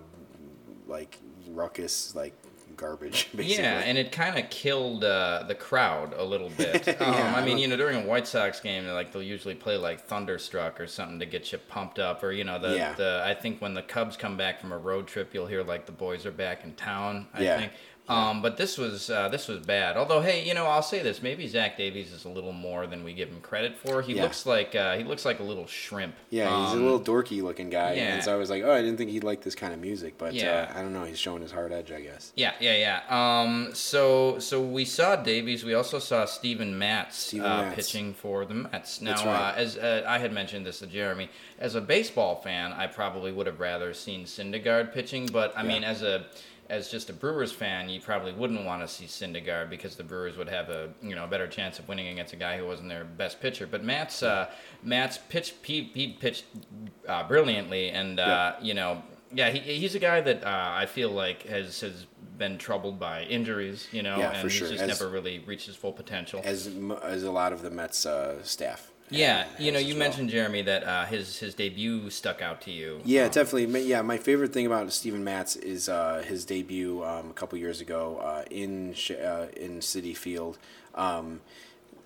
like 0.91 1.19
ruckus, 1.49 2.15
like 2.15 2.35
garbage. 2.77 3.29
Basically. 3.35 3.63
Yeah, 3.63 3.79
and 3.81 3.97
it 3.97 4.11
kind 4.13 4.39
of 4.39 4.51
killed 4.51 5.05
uh, 5.05 5.45
the 5.47 5.55
crowd 5.55 6.13
a 6.17 6.25
little 6.25 6.51
bit. 6.51 6.87
Um, 7.01 7.15
Yeah, 7.15 7.35
I 7.37 7.45
mean, 7.45 7.59
you 7.59 7.69
know, 7.69 7.77
during 7.77 8.03
a 8.05 8.07
White 8.07 8.27
Sox 8.27 8.61
game, 8.61 8.87
like 8.89 9.13
they'll 9.13 9.23
usually 9.23 9.55
play 9.55 9.77
like 9.77 10.07
Thunderstruck 10.07 10.81
or 10.81 10.87
something 10.87 11.19
to 11.21 11.27
get 11.27 11.53
you 11.53 11.59
pumped 11.59 11.99
up, 11.99 12.23
or 12.23 12.33
you 12.33 12.45
know, 12.45 12.59
the, 12.59 12.75
Yeah. 12.77 12.95
the 12.95 13.23
I 13.25 13.35
think 13.35 13.61
when 13.63 13.75
the 13.75 13.83
Cubs 13.83 14.17
come 14.17 14.37
back 14.37 14.61
from 14.61 14.73
a 14.73 14.79
road 14.79 15.07
trip, 15.07 15.33
you'll 15.33 15.47
hear 15.47 15.63
like 15.63 15.87
the 15.87 15.93
boys 15.93 16.27
are 16.27 16.31
back 16.33 16.65
in 16.65 16.75
town. 16.75 17.29
I 17.35 17.43
Yeah. 17.43 17.59
think. 17.59 17.73
Um, 18.11 18.43
but 18.43 18.57
this 18.57 18.77
was 18.77 19.09
uh, 19.11 19.29
this 19.29 19.47
was 19.49 19.61
bad. 19.61 19.97
Although, 19.97 20.21
hey, 20.21 20.45
you 20.47 20.53
know, 20.55 20.67
I'll 20.67 20.83
say 20.83 21.03
this: 21.03 21.23
maybe 21.23 21.47
Zach 21.47 21.77
Davies 21.77 22.13
is 22.13 22.25
a 22.25 22.29
little 22.29 22.53
more 22.53 22.87
than 22.87 23.05
we 23.05 23.13
give 23.15 23.29
him 23.29 23.41
credit 23.41 23.77
for. 23.77 24.03
He 24.03 24.15
Yeah. 24.15 24.23
looks 24.23 24.47
like 24.47 24.75
uh, 24.75 24.97
he 24.97 25.05
looks 25.05 25.25
like 25.25 25.39
a 25.41 25.43
little 25.45 25.67
shrimp. 25.67 26.15
Yeah, 26.31 26.45
he's 26.65 26.75
Um, 26.75 26.81
a 26.81 26.85
little 26.85 27.01
dorky 27.01 27.43
looking 27.43 27.71
guy, 27.71 27.95
yeah. 27.95 28.15
and 28.15 28.23
so 28.25 28.33
I 28.33 28.37
was 28.37 28.51
like, 28.51 28.63
oh, 28.65 28.73
I 28.73 28.81
didn't 28.83 28.97
think 28.97 29.11
he'd 29.11 29.25
like 29.25 29.43
this 29.43 29.55
kind 29.55 29.73
of 29.73 29.81
music, 29.81 30.15
but 30.19 30.35
Yeah. 30.35 30.69
uh, 30.75 30.79
I 30.79 30.83
don't 30.83 30.93
know, 30.93 31.05
he's 31.05 31.19
showing 31.19 31.43
his 31.43 31.53
hard 31.53 31.73
edge, 31.73 31.93
I 31.93 32.01
guess. 32.01 32.33
Yeah, 32.37 32.53
yeah, 32.61 32.77
yeah. 33.09 33.41
Um, 33.41 33.71
so 33.75 34.39
so 34.39 34.61
we 34.61 34.85
saw 34.85 35.17
Davies. 35.17 35.65
We 35.65 35.75
also 35.75 35.99
saw 35.99 36.25
Steven 36.25 36.79
Matz, 36.79 37.17
Steven 37.17 37.47
uh, 37.47 37.63
Matz. 37.63 37.77
pitching 37.77 38.15
for 38.15 38.45
the 38.45 38.55
Mets. 38.55 39.01
Now, 39.01 39.11
That's 39.13 39.25
right. 39.25 39.51
uh, 39.51 39.55
as 39.57 39.77
uh, 39.79 40.05
I 40.07 40.19
had 40.19 40.33
mentioned 40.33 40.67
this 40.67 40.81
to 40.81 40.87
Jeremy, 40.87 41.29
as 41.59 41.75
a 41.75 41.81
baseball 41.81 42.37
fan, 42.37 42.73
I 42.73 42.87
probably 42.87 43.31
would 43.33 43.47
have 43.47 43.61
rather 43.61 43.95
seen 43.95 44.25
Syndergaard 44.25 44.93
pitching. 44.93 45.27
But 45.27 45.57
I 45.57 45.63
Yeah. 45.63 45.69
mean, 45.69 45.85
as 45.85 46.03
a 46.03 46.25
as 46.71 46.89
just 46.89 47.11
a 47.11 47.13
Brewers 47.13 47.53
fan, 47.53 47.89
you 47.89 48.01
probably 48.01 48.33
wouldn't 48.33 48.65
want 48.65 48.81
to 48.81 48.89
see 48.89 49.05
Syndergaard 49.05 49.69
because 49.69 49.97
the 49.97 50.05
Brewers 50.05 50.37
would 50.37 50.49
have 50.49 50.71
a 50.71 50.91
you 51.03 51.15
know 51.15 51.25
a 51.25 51.27
better 51.27 51.49
chance 51.49 51.79
of 51.79 51.89
winning 51.89 52.09
against 52.09 52.33
a 52.33 52.37
guy 52.37 52.57
who 52.57 52.65
wasn't 52.67 52.89
their 52.89 53.05
best 53.05 53.41
pitcher. 53.41 53.67
But 53.67 53.85
Matz 53.85 54.23
uh, 54.23 54.49
Matz 54.83 55.19
pitched 55.29 55.55
he, 55.63 55.91
he 55.93 56.13
pitched 56.13 56.45
uh, 57.09 57.27
brilliantly, 57.27 57.91
and 57.91 58.21
uh, 58.21 58.55
you 58.63 58.75
know 58.75 59.03
yeah 59.33 59.51
he, 59.51 59.59
he's 59.59 59.95
a 59.95 59.99
guy 59.99 60.21
that 60.21 60.45
uh, 60.45 60.71
I 60.73 60.87
feel 60.87 61.11
like 61.11 61.43
has 61.43 61.81
has 61.81 62.07
been 62.39 62.57
troubled 62.57 62.99
by 62.99 63.25
injuries, 63.25 63.87
you 63.93 64.03
know, 64.03 64.19
Yeah, 64.19 64.31
and 64.31 64.41
for 64.41 64.49
he's 64.49 64.71
just 64.71 64.83
As- 64.83 65.01
never 65.01 65.13
really 65.13 65.41
reached 65.41 65.67
his 65.67 65.77
full 65.77 65.93
potential. 65.93 66.41
As 66.45 66.71
as 67.03 67.25
a 67.25 67.31
lot 67.31 67.53
of 67.53 67.63
the 67.63 67.71
Mets 67.71 68.07
uh, 68.07 68.43
staff. 68.43 68.90
Yeah, 69.11 69.47
you 69.59 69.73
know, 69.73 69.79
you 69.79 69.95
well. 69.95 69.99
mentioned 70.01 70.31
Jeremy 70.31 70.63
that 70.63 70.85
uh, 70.85 71.05
his 71.07 71.39
his 71.39 71.55
debut 71.55 72.09
stuck 72.11 72.41
out 72.43 72.61
to 72.63 72.71
you. 72.71 73.01
Yeah, 73.05 73.25
Um, 73.25 73.31
definitely. 73.31 73.83
Yeah, 73.83 74.03
my 74.03 74.19
favorite 74.19 74.53
thing 74.53 74.67
about 74.67 74.93
Steven 74.93 75.25
Matz 75.25 75.57
is 75.57 75.89
uh, 75.89 76.23
his 76.27 76.45
debut 76.45 77.05
um, 77.05 77.31
a 77.31 77.33
couple 77.35 77.59
years 77.59 77.81
ago 77.81 78.19
uh, 78.23 78.45
in 78.51 78.95
uh, 79.11 79.47
in 79.57 79.81
Citi 79.81 80.17
Field. 80.17 80.59
Um, 80.95 81.41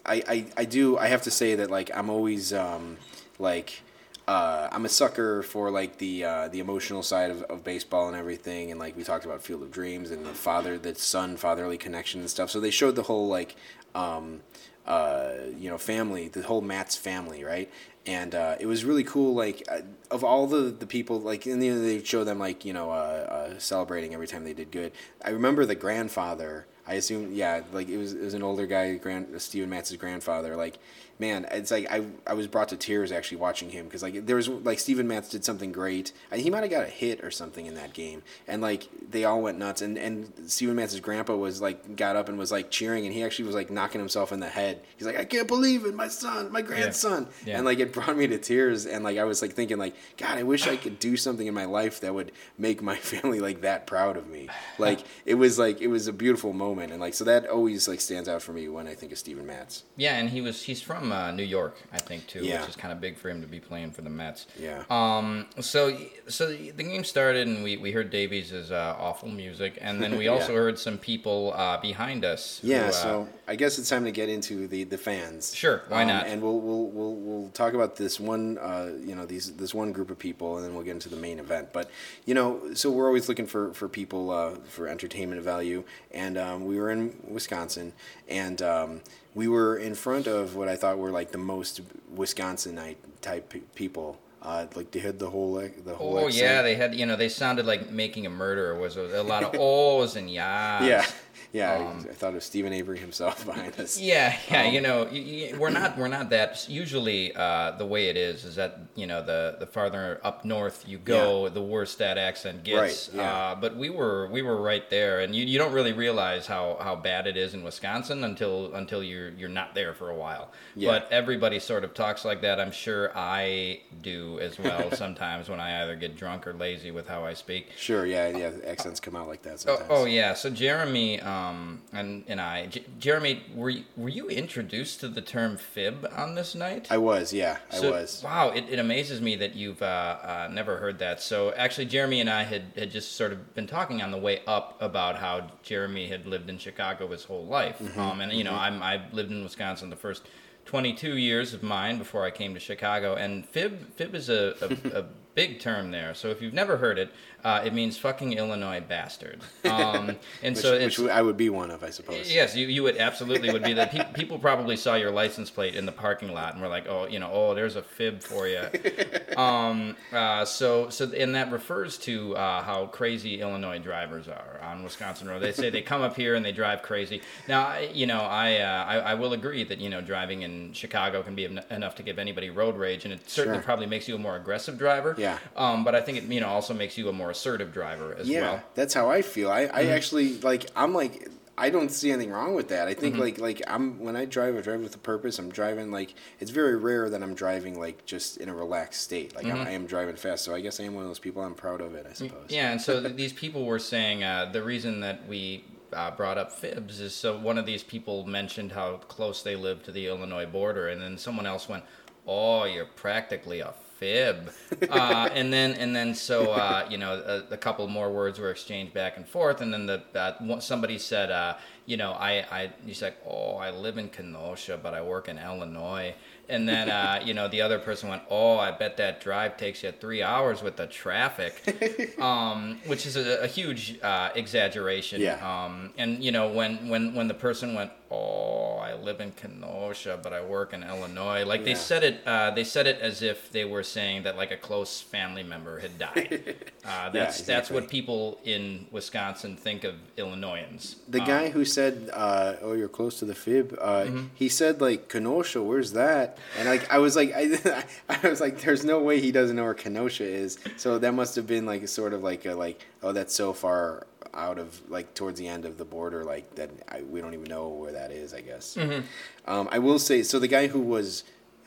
I, 0.06 0.22
I 0.28 0.46
I 0.56 0.64
do 0.64 0.98
I 0.98 1.08
have 1.08 1.22
to 1.22 1.30
say 1.30 1.54
that 1.56 1.70
like 1.70 1.90
I'm 1.94 2.10
always 2.10 2.52
um, 2.52 2.96
like. 3.38 3.82
Uh, 4.26 4.70
I'm 4.72 4.86
a 4.86 4.88
sucker 4.88 5.42
for 5.42 5.70
like 5.70 5.98
the 5.98 6.24
uh, 6.24 6.48
the 6.48 6.58
emotional 6.60 7.02
side 7.02 7.30
of, 7.30 7.42
of 7.42 7.62
baseball 7.62 8.08
and 8.08 8.16
everything, 8.16 8.70
and 8.70 8.80
like 8.80 8.96
we 8.96 9.04
talked 9.04 9.26
about 9.26 9.42
Field 9.42 9.62
of 9.62 9.70
Dreams 9.70 10.10
and 10.10 10.24
the 10.24 10.30
father, 10.32 10.78
the 10.78 10.94
son 10.94 11.36
fatherly 11.36 11.76
connection 11.76 12.20
and 12.22 12.30
stuff. 12.30 12.48
So 12.48 12.58
they 12.58 12.70
showed 12.70 12.96
the 12.96 13.02
whole 13.02 13.28
like 13.28 13.54
um, 13.94 14.40
uh, 14.86 15.30
you 15.56 15.70
know 15.70 15.78
family, 15.78 16.28
the 16.28 16.42
whole 16.42 16.60
Matz 16.60 16.96
family, 16.96 17.44
right? 17.44 17.70
And 18.06 18.34
uh, 18.34 18.56
it 18.60 18.66
was 18.66 18.84
really 18.84 19.04
cool. 19.04 19.34
Like 19.34 19.62
uh, 19.70 19.80
of 20.10 20.24
all 20.24 20.46
the 20.46 20.70
the 20.70 20.86
people, 20.86 21.20
like 21.20 21.46
in 21.46 21.58
the 21.58 21.68
end 21.68 21.84
they 21.84 22.02
show 22.02 22.24
them 22.24 22.38
like 22.38 22.64
you 22.64 22.72
know 22.72 22.90
uh, 22.90 22.94
uh, 22.94 23.58
celebrating 23.58 24.14
every 24.14 24.26
time 24.26 24.44
they 24.44 24.52
did 24.52 24.70
good. 24.70 24.92
I 25.24 25.30
remember 25.30 25.64
the 25.64 25.74
grandfather. 25.74 26.66
I 26.86 26.94
assume 26.94 27.32
yeah, 27.32 27.62
like 27.72 27.88
it 27.88 27.96
was 27.96 28.12
it 28.12 28.22
was 28.22 28.34
an 28.34 28.42
older 28.42 28.66
guy, 28.66 28.94
grand 28.96 29.40
Steven 29.40 29.70
Matz's 29.70 29.96
grandfather. 29.96 30.54
Like 30.54 30.78
man, 31.18 31.46
it's 31.50 31.70
like 31.70 31.90
I 31.90 32.04
I 32.26 32.34
was 32.34 32.46
brought 32.46 32.68
to 32.70 32.76
tears 32.76 33.12
actually 33.12 33.38
watching 33.38 33.70
him 33.70 33.84
because 33.86 34.02
like 34.02 34.26
there 34.26 34.36
was 34.36 34.48
like 34.48 34.78
Steven 34.78 35.06
Matz 35.08 35.28
did 35.28 35.44
something 35.44 35.72
great. 35.72 36.12
And 36.30 36.40
he 36.40 36.50
might 36.50 36.62
have 36.62 36.70
got 36.70 36.84
a 36.84 36.90
hit 36.90 37.22
or 37.24 37.30
something 37.30 37.66
in 37.66 37.74
that 37.74 37.92
game, 37.92 38.22
and 38.48 38.60
like 38.62 38.88
they 39.10 39.24
all 39.24 39.40
went 39.42 39.58
nuts. 39.58 39.82
And 39.82 39.96
and 39.98 40.32
Steven 40.46 40.76
Matz's 40.76 41.00
grandpa 41.00 41.34
was 41.36 41.60
like 41.60 41.96
got 41.96 42.16
up 42.16 42.28
and 42.28 42.38
was 42.38 42.50
like 42.52 42.70
cheering, 42.70 43.04
and 43.06 43.14
he 43.14 43.22
actually 43.22 43.46
was 43.46 43.54
like 43.54 43.70
knocking 43.70 44.00
himself 44.00 44.32
in 44.32 44.40
the 44.40 44.48
head. 44.48 44.80
He's 44.96 45.06
like, 45.06 45.18
I 45.18 45.24
can't 45.24 45.48
believe 45.48 45.84
it, 45.84 45.94
my 45.94 46.08
son, 46.08 46.50
my 46.52 46.62
grandson, 46.62 47.28
Yeah. 47.46 47.56
and 47.56 47.64
like 47.64 47.78
it 47.78 47.92
brought 47.92 48.16
me 48.16 48.26
to 48.26 48.38
tears. 48.38 48.86
And 48.86 49.04
like 49.04 49.18
I 49.18 49.24
was 49.24 49.42
like 49.42 49.52
thinking 49.52 49.78
like, 49.78 49.94
God, 50.16 50.38
I 50.38 50.42
wish 50.42 50.66
I 50.66 50.76
could 50.76 50.98
do 50.98 51.16
something 51.16 51.46
in 51.46 51.54
my 51.54 51.64
life 51.66 52.00
that 52.00 52.14
would 52.14 52.32
make 52.58 52.82
my 52.82 52.96
family 53.12 53.40
like 53.40 53.60
that 53.62 53.86
proud 53.86 54.16
of 54.16 54.28
me. 54.28 54.48
Like 54.78 55.00
it 55.26 55.34
was 55.34 55.58
like 55.58 55.80
it 55.80 55.88
was 55.88 56.06
a 56.08 56.12
beautiful 56.12 56.52
moment, 56.52 56.90
and 56.92 57.00
like 57.00 57.14
so 57.14 57.24
that 57.24 57.46
always 57.48 57.86
like 57.88 58.00
stands 58.00 58.28
out 58.28 58.42
for 58.42 58.52
me 58.52 58.68
when 58.68 58.86
I 58.88 58.94
think 58.94 59.12
of 59.12 59.18
Steven 59.18 59.46
Matz. 59.46 59.84
Yeah, 59.96 60.16
and 60.18 60.30
he 60.30 60.40
was 60.40 60.62
he's 60.62 60.82
from 61.04 61.12
uh, 61.12 61.30
New 61.32 61.42
York, 61.44 61.76
I 61.92 61.98
think 61.98 62.26
too, 62.26 62.44
Yeah. 62.44 62.60
which 62.60 62.70
is 62.70 62.76
kind 62.76 62.90
of 62.92 63.00
big 63.00 63.16
for 63.16 63.28
him 63.28 63.40
to 63.42 63.46
be 63.46 63.60
playing 63.60 63.90
for 63.92 64.00
the 64.02 64.10
Mets. 64.10 64.46
Yeah. 64.58 64.84
Um. 64.90 65.46
So 65.60 65.96
so 66.28 66.46
the 66.48 66.72
game 66.82 67.04
started, 67.04 67.46
and 67.46 67.62
we, 67.62 67.76
we 67.76 67.92
heard 67.92 68.10
Davies' 68.10 68.70
uh, 68.70 68.96
awful 68.98 69.28
music, 69.28 69.76
and 69.82 70.02
then 70.02 70.16
we 70.16 70.28
also 70.34 70.52
Yeah. 70.52 70.58
heard 70.60 70.78
some 70.78 70.96
people 70.98 71.52
uh, 71.54 71.76
behind 71.80 72.24
us. 72.24 72.60
who, 72.60 72.68
Yeah, 72.68 72.86
uh, 72.86 72.90
so 72.92 73.28
I 73.46 73.56
guess 73.56 73.78
it's 73.78 73.90
time 73.90 74.04
to 74.04 74.10
get 74.12 74.28
into 74.30 74.66
the, 74.66 74.84
the 74.84 74.96
fans. 74.98 75.54
Sure, 75.54 75.82
why 75.88 76.02
Um, 76.02 76.08
not? 76.08 76.26
And 76.26 76.40
we'll, 76.42 76.60
we'll 76.60 76.86
we'll 76.86 77.14
we'll 77.16 77.48
talk 77.50 77.74
about 77.74 77.96
this 77.96 78.18
one, 78.18 78.56
uh, 78.58 78.90
you 79.04 79.14
know, 79.14 79.26
these 79.26 79.52
this 79.56 79.74
one 79.74 79.92
group 79.92 80.10
of 80.10 80.18
people, 80.18 80.56
and 80.56 80.64
then 80.64 80.74
we'll 80.74 80.84
get 80.84 80.92
into 80.92 81.10
the 81.10 81.16
main 81.16 81.38
event. 81.38 81.72
But 81.72 81.90
you 82.24 82.34
know, 82.34 82.72
so 82.74 82.90
we're 82.90 83.06
always 83.06 83.28
looking 83.28 83.46
for 83.46 83.74
for 83.74 83.88
people 83.88 84.30
uh, 84.30 84.54
for 84.68 84.88
entertainment 84.88 85.42
value, 85.42 85.84
and 86.12 86.38
um, 86.38 86.64
we 86.64 86.78
were 86.78 86.90
in 86.90 87.14
Wisconsin, 87.28 87.92
and 88.28 88.62
um, 88.62 89.00
we 89.34 89.48
were 89.48 89.76
in 89.76 89.94
front 89.94 90.26
of 90.26 90.54
what 90.54 90.68
I 90.68 90.76
thought 90.76 90.98
were 90.98 91.10
like 91.10 91.32
the 91.32 91.38
most 91.38 91.80
Wisconsinite 92.14 92.96
type 93.20 93.50
pe- 93.50 93.60
people. 93.74 94.18
Uh, 94.42 94.66
like 94.76 94.90
they 94.90 95.00
had 95.00 95.18
the 95.18 95.30
whole 95.30 95.52
like, 95.52 95.84
the 95.84 95.94
whole. 95.94 96.18
Oh 96.18 96.26
accent. 96.26 96.44
yeah, 96.44 96.62
they 96.62 96.74
had 96.74 96.94
you 96.94 97.06
know 97.06 97.16
they 97.16 97.30
sounded 97.30 97.64
like 97.64 97.90
Making 97.90 98.26
a 98.26 98.30
Murderer 98.30 98.78
was 98.78 98.96
a, 98.96 99.20
a 99.20 99.22
lot 99.22 99.42
of 99.42 99.54
ohs 99.58 100.16
and 100.16 100.30
yahs. 100.30 100.86
yeah, 100.86 101.06
yeah. 101.52 101.74
Um, 101.74 102.06
I 102.08 102.12
thought 102.12 102.34
of 102.34 102.42
Steven 102.42 102.72
Avery 102.72 102.98
himself 102.98 103.44
behind 103.50 103.78
us. 103.78 103.98
Yeah, 103.98 104.36
yeah, 104.50 104.66
Um, 104.66 104.74
you 104.74 104.80
know, 104.80 105.04
y 105.04 105.50
y 105.52 105.58
we're 105.58 105.70
not 105.70 105.96
we're 105.98 106.08
not 106.08 106.30
that. 106.30 106.68
Usually, 106.68 107.34
uh, 107.34 107.72
the 107.72 107.86
way 107.86 108.08
it 108.08 108.16
is 108.16 108.44
is 108.44 108.56
that 108.56 108.80
you 108.94 109.06
know 109.06 109.22
the 109.22 109.56
the 109.58 109.66
farther 109.66 110.20
up 110.22 110.44
north 110.44 110.84
you 110.86 110.98
go, 110.98 111.48
the 111.48 111.62
worse 111.62 111.94
that 111.96 112.18
accent 112.18 112.64
gets. 112.64 113.08
Right, 113.08 113.16
yeah. 113.16 113.34
Uh, 113.34 113.54
but 113.54 113.76
we 113.76 113.90
were 113.90 114.28
we 114.28 114.42
were 114.42 114.60
right 114.60 114.88
there, 114.90 115.20
and 115.20 115.34
you, 115.34 115.44
you 115.44 115.58
don't 115.58 115.72
really 115.72 115.92
realize 115.92 116.46
how, 116.46 116.78
how 116.80 116.96
bad 116.96 117.26
it 117.26 117.36
is 117.36 117.54
in 117.54 117.62
Wisconsin 117.62 118.24
until 118.24 118.74
until 118.74 119.02
you're 119.02 119.30
you're 119.30 119.48
not 119.48 119.74
there 119.74 119.94
for 119.94 120.10
a 120.10 120.16
while. 120.16 120.50
Yeah. 120.74 120.90
But 120.90 121.08
everybody 121.10 121.58
sort 121.58 121.84
of 121.84 121.94
talks 121.94 122.24
like 122.24 122.42
that. 122.42 122.60
I'm 122.60 122.72
sure 122.72 123.10
I 123.16 123.80
do 124.02 124.38
as 124.40 124.58
well 124.58 124.90
sometimes 125.04 125.48
when 125.48 125.60
I 125.60 125.82
either 125.82 125.96
get 125.96 126.16
drunk 126.16 126.46
or 126.46 126.52
lazy 126.52 126.90
with 126.90 127.08
how 127.08 127.24
I 127.24 127.34
speak. 127.34 127.68
Sure, 127.76 128.06
yeah, 128.06 128.28
yeah. 128.28 128.50
Accents 128.66 129.00
come 129.00 129.16
out 129.16 129.28
like 129.28 129.42
that 129.42 129.64
Oh, 129.66 129.86
oh 129.88 130.04
yeah. 130.04 130.34
So 130.34 130.50
Jeremy 130.50 131.20
um, 131.24 131.82
and 131.92 132.24
and 132.28 132.40
I, 132.40 132.66
J- 132.66 132.84
Jeremy, 132.98 133.42
were 133.54 133.70
you, 133.70 133.84
were 133.96 134.08
you 134.08 134.28
introduced 134.28 135.00
to 135.00 135.08
the 135.08 135.20
term 135.22 135.56
fib 135.56 136.06
on 136.14 136.34
this 136.34 136.54
night? 136.54 136.88
I 136.90 136.98
was, 136.98 137.32
yeah, 137.32 137.58
I 137.72 137.76
So- 137.78 137.90
was. 137.92 138.22
Wow, 138.24 138.50
it, 138.50 138.66
it 138.68 138.78
amazes 138.78 139.20
me 139.20 139.36
that 139.36 139.54
you've 139.54 139.82
uh, 139.82 139.86
uh, 140.22 140.48
never 140.52 140.76
heard 140.76 140.98
that. 141.00 141.20
So 141.22 141.52
actually, 141.54 141.86
Jeremy 141.86 142.20
and 142.20 142.28
I 142.30 142.42
had, 142.44 142.62
had 142.76 142.90
just 142.90 143.12
sort 143.16 143.32
of 143.32 143.54
been 143.54 143.66
talking 143.66 144.02
on 144.02 144.10
the 144.10 144.18
way 144.18 144.42
up 144.46 144.76
about 144.80 145.16
how 145.16 145.50
Jeremy 145.62 146.06
had 146.08 146.26
lived 146.26 146.48
in 146.50 146.58
Chicago 146.58 147.08
his 147.08 147.24
whole 147.24 147.46
life, 147.46 147.78
Mm-hmm, 147.78 148.00
um, 148.00 148.20
and 148.20 148.32
you 148.32 148.44
know 148.44 148.54
I'm 148.54 148.82
I 148.82 149.02
lived 149.12 149.30
in 149.30 149.42
Wisconsin 149.42 149.90
the 149.90 149.96
first 149.96 150.22
22 150.66 151.16
years 151.18 151.52
of 151.52 151.62
mine 151.62 151.98
before 151.98 152.24
I 152.24 152.30
came 152.30 152.54
to 152.54 152.60
Chicago, 152.60 153.14
and 153.14 153.44
fib 153.46 153.92
fib 153.94 154.14
is 154.14 154.28
a, 154.30 154.54
a, 154.94 155.00
a 155.00 155.04
big 155.34 155.58
term 155.60 155.90
there. 155.90 156.14
So 156.14 156.28
if 156.28 156.40
you've 156.40 156.54
never 156.54 156.76
heard 156.78 156.98
it, 156.98 157.10
uh, 157.44 157.62
it 157.64 157.72
means 157.74 157.96
fucking 157.98 158.32
Illinois 158.32 158.80
bastard. 158.80 159.40
Um, 159.74 160.16
and 160.42 160.54
which, 160.54 160.62
so 160.62 160.78
which 160.78 161.00
I 161.00 161.20
would 161.20 161.36
be 161.36 161.50
one 161.50 161.70
of, 161.72 161.82
I 161.82 161.90
suppose. 161.90 162.32
Yes, 162.32 162.54
you, 162.54 162.68
you 162.68 162.84
would 162.84 162.96
absolutely 162.96 163.50
would 163.52 163.64
be 163.64 163.72
that. 163.72 163.90
Pe- 163.92 164.12
people 164.12 164.38
probably 164.38 164.76
saw 164.76 164.94
your 164.94 165.10
license 165.10 165.50
plate 165.50 165.74
in 165.74 165.84
the 165.84 165.90
parking 165.92 166.32
lot 166.32 166.52
and 166.52 166.62
were 166.62 166.68
like, 166.68 166.86
oh, 166.86 167.08
you 167.08 167.18
know, 167.18 167.28
oh, 167.32 167.54
there's 167.54 167.74
a 167.74 167.82
fib 167.82 168.22
for 168.22 168.46
you. 168.46 168.62
um, 169.36 169.96
uh, 170.12 170.44
so, 170.44 170.88
so, 170.90 171.10
and 171.10 171.34
that 171.34 171.50
refers 171.50 171.98
to 171.98 172.36
uh, 172.36 172.62
how 172.62 172.86
crazy 172.86 173.40
Illinois 173.40 173.78
drivers 173.80 174.28
are 174.28 174.60
on 174.62 174.84
Wisconsin 174.84 175.28
road. 175.28 175.42
They 175.42 175.52
say 175.52 175.70
they 175.70 175.82
come 175.82 176.02
up 176.02 176.14
here 176.16 176.34
and 176.36 176.44
they 176.44 176.52
drive 176.52 176.82
crazy. 176.82 177.20
Now, 177.48 177.66
I, 177.66 177.90
you 177.92 178.06
know, 178.06 178.20
I, 178.20 178.58
uh, 178.58 178.84
I, 178.84 178.96
I 178.98 179.14
will 179.14 179.32
agree 179.32 179.64
that 179.64 179.78
you 179.80 179.90
know 179.90 180.00
driving 180.00 180.42
in 180.42 180.72
Chicago 180.72 181.22
can 181.22 181.34
be 181.34 181.46
en- 181.46 181.64
enough 181.70 181.96
to 181.96 182.02
give 182.04 182.18
anybody 182.18 182.50
road 182.50 182.76
rage, 182.76 183.04
and 183.04 183.12
it 183.12 183.28
certainly 183.28 183.58
Sure. 183.58 183.64
probably 183.64 183.86
makes 183.86 184.08
you 184.08 184.14
a 184.14 184.18
more 184.18 184.36
aggressive 184.36 184.78
driver. 184.78 185.14
Yeah. 185.18 185.38
Um, 185.56 185.82
but 185.84 185.94
I 185.94 186.00
think 186.00 186.18
it 186.18 186.24
you 186.24 186.40
know 186.40 186.48
also 186.48 186.74
makes 186.74 186.96
you 186.96 187.08
a 187.08 187.12
more 187.12 187.33
assertive 187.34 187.72
driver 187.72 188.14
as 188.18 188.28
Yeah, 188.28 188.40
well. 188.42 188.62
that's 188.74 188.94
how 188.94 189.10
I 189.10 189.22
feel. 189.22 189.50
I, 189.50 189.66
Mm-hmm. 189.66 189.76
I 189.76 189.86
actually 189.88 190.38
like. 190.40 190.62
I'm 190.76 190.94
like. 190.94 191.28
I 191.56 191.70
don't 191.70 191.88
see 191.92 192.10
anything 192.10 192.32
wrong 192.32 192.56
with 192.56 192.68
that. 192.70 192.88
I 192.88 192.92
Mm-hmm. 192.94 193.00
think 193.00 193.16
like 193.16 193.38
like 193.38 193.62
I'm 193.68 194.00
when 194.00 194.16
I 194.16 194.24
drive, 194.24 194.56
I 194.56 194.60
drive 194.60 194.80
with 194.80 194.94
a 194.96 194.98
purpose. 194.98 195.38
I'm 195.38 195.50
driving 195.50 195.92
like 195.92 196.12
it's 196.40 196.50
very 196.50 196.74
rare 196.76 197.08
that 197.08 197.22
I'm 197.22 197.34
driving 197.36 197.78
like 197.78 198.04
just 198.04 198.38
in 198.38 198.48
a 198.48 198.54
relaxed 198.64 199.02
state. 199.02 199.36
Like 199.36 199.46
Mm-hmm. 199.46 199.60
I, 199.62 199.68
I 199.68 199.70
am 199.70 199.86
driving 199.86 200.16
fast, 200.16 200.42
so 200.44 200.52
I 200.52 200.60
guess 200.60 200.80
I 200.80 200.82
am 200.82 200.94
one 200.96 201.04
of 201.04 201.10
those 201.10 201.20
people. 201.20 201.42
I'm 201.42 201.54
proud 201.54 201.80
of 201.80 201.94
it. 201.94 202.06
I 202.10 202.12
suppose. 202.12 202.46
Yeah, 202.48 202.72
and 202.72 202.80
so 202.80 203.00
th- 203.04 203.14
these 203.14 203.32
people 203.32 203.66
were 203.66 203.78
saying 203.78 204.24
uh, 204.24 204.50
the 204.52 204.64
reason 204.64 204.98
that 205.06 205.28
we 205.28 205.62
uh, 205.92 206.10
brought 206.10 206.38
up 206.38 206.50
fibs 206.50 206.98
is 206.98 207.14
so 207.14 207.38
one 207.38 207.56
of 207.56 207.66
these 207.66 207.84
people 207.84 208.26
mentioned 208.26 208.72
how 208.72 208.96
close 209.16 209.44
they 209.44 209.54
live 209.54 209.84
to 209.84 209.92
the 209.92 210.08
Illinois 210.08 210.46
border, 210.46 210.88
and 210.88 211.00
then 211.00 211.16
someone 211.16 211.46
else 211.46 211.68
went, 211.68 211.84
"Oh, 212.26 212.64
you're 212.64 212.90
practically 212.96 213.60
a 213.60 213.72
fib," 213.98 214.50
uh, 214.90 215.28
and 215.32 215.52
then 215.52 215.72
and 215.74 215.94
then 215.94 216.14
so 216.14 216.52
uh, 216.52 216.86
you 216.90 216.98
know 216.98 217.12
a, 217.14 217.54
a 217.54 217.56
couple 217.56 217.86
more 217.88 218.10
words 218.10 218.38
were 218.38 218.50
exchanged 218.50 218.92
back 218.94 219.16
and 219.16 219.26
forth, 219.26 219.60
and 219.60 219.72
then 219.72 219.86
the 219.86 220.02
uh, 220.14 220.60
somebody 220.60 220.98
said, 220.98 221.30
uh, 221.30 221.54
"You 221.86 221.96
know, 221.96 222.12
I 222.12 222.44
I," 222.50 222.72
he's 222.84 223.02
like, 223.02 223.16
"Oh, 223.26 223.56
I 223.56 223.70
live 223.70 223.98
in 223.98 224.08
Kenosha, 224.08 224.78
but 224.82 224.94
I 224.94 225.02
work 225.02 225.28
in 225.28 225.38
Illinois." 225.38 226.14
And 226.48 226.68
then, 226.68 226.90
uh, 226.90 227.20
you 227.24 227.34
know, 227.34 227.48
the 227.48 227.62
other 227.62 227.78
person 227.78 228.08
went, 228.08 228.22
"Oh, 228.30 228.58
I 228.58 228.70
bet 228.70 228.96
that 228.98 229.20
drive 229.20 229.56
takes 229.56 229.82
you 229.82 229.92
three 229.92 230.22
hours 230.22 230.62
with 230.62 230.76
the 230.76 230.86
traffic," 230.86 232.18
um, 232.20 232.78
which 232.86 233.06
is 233.06 233.16
a, 233.16 233.44
a 233.44 233.46
huge 233.46 233.98
uh, 234.02 234.30
exaggeration. 234.34 235.20
Yeah. 235.20 235.38
Um, 235.42 235.92
and 235.96 236.22
you 236.22 236.32
know, 236.32 236.48
when 236.48 236.88
when 236.88 237.14
when 237.14 237.28
the 237.28 237.34
person 237.34 237.74
went, 237.74 237.90
"Oh, 238.14 238.78
I 238.78 238.94
live 238.94 239.20
in 239.20 239.32
Kenosha, 239.32 240.18
but 240.22 240.32
I 240.32 240.40
work 240.44 240.72
in 240.72 240.82
Illinois," 240.82 241.44
like 241.44 241.64
they 241.64 241.74
said 241.74 242.02
it, 242.04 242.20
uh, 242.26 242.50
they 242.50 242.64
said 242.64 242.86
it 242.86 242.98
as 243.00 243.22
if 243.22 243.50
they 243.50 243.64
were 243.64 243.82
saying 243.82 244.22
that 244.24 244.36
like 244.36 244.50
a 244.50 244.56
close 244.56 245.00
family 245.00 245.42
member 245.42 245.78
had 245.80 245.98
died. 245.98 246.56
Uh, 246.86 247.08
that's 247.08 247.38
that's 247.38 247.40
exactly. 247.70 247.74
what 247.80 247.88
people 247.90 248.38
in 248.44 248.86
Wisconsin 248.90 249.56
think 249.56 249.84
of 249.84 249.94
Illinoisans. 250.18 250.96
The 251.08 251.20
Um, 251.20 251.26
guy 251.26 251.48
who 251.48 251.64
said, 251.64 252.10
uh, 252.12 252.56
"Oh, 252.60 252.74
you're 252.74 252.90
close 252.90 253.18
to 253.20 253.24
the 253.24 253.34
fib," 253.34 253.74
uh, 253.80 254.04
Mm-hmm. 254.04 254.26
he 254.34 254.50
said 254.50 254.82
like 254.82 255.08
Kenosha. 255.08 255.62
Where's 255.62 255.92
that? 255.92 256.36
And 256.58 256.68
like 256.68 256.84
I 256.92 256.98
was 256.98 257.16
like, 257.16 257.32
I, 257.34 257.84
I 258.22 258.28
was 258.28 258.38
like, 258.42 258.60
there's 258.60 258.84
no 258.84 259.00
way 259.00 259.18
he 259.18 259.32
doesn't 259.32 259.56
know 259.56 259.64
where 259.64 259.72
Kenosha 259.72 260.24
is. 260.24 260.58
So 260.76 260.98
that 260.98 261.12
must 261.12 261.36
have 261.36 261.46
been 261.46 261.64
like 261.64 261.82
a 261.82 261.88
sort 261.88 262.12
of 262.12 262.22
like 262.22 262.44
a 262.44 262.54
like, 262.54 262.84
oh, 263.02 263.12
that's 263.12 263.34
so 263.34 263.54
far 263.54 264.06
out 264.34 264.58
of 264.58 264.80
like 264.90 265.14
towards 265.14 265.38
the 265.38 265.48
end 265.48 265.64
of 265.64 265.78
the 265.78 265.84
border, 265.84 266.24
like 266.24 266.54
that 266.56 266.70
I, 266.88 267.02
we 267.02 267.20
don't 267.20 267.34
even 267.34 267.48
know 267.48 267.68
where 267.68 267.92
that 267.92 268.10
is. 268.10 268.34
I 268.34 268.40
guess. 268.40 268.76
Mm-hmm. 268.76 269.06
Um, 269.50 269.68
I 269.70 269.78
will 269.78 269.98
say, 269.98 270.22
so 270.22 270.38
the 270.38 270.48
guy 270.48 270.66
who 270.68 270.80
was 270.80 271.24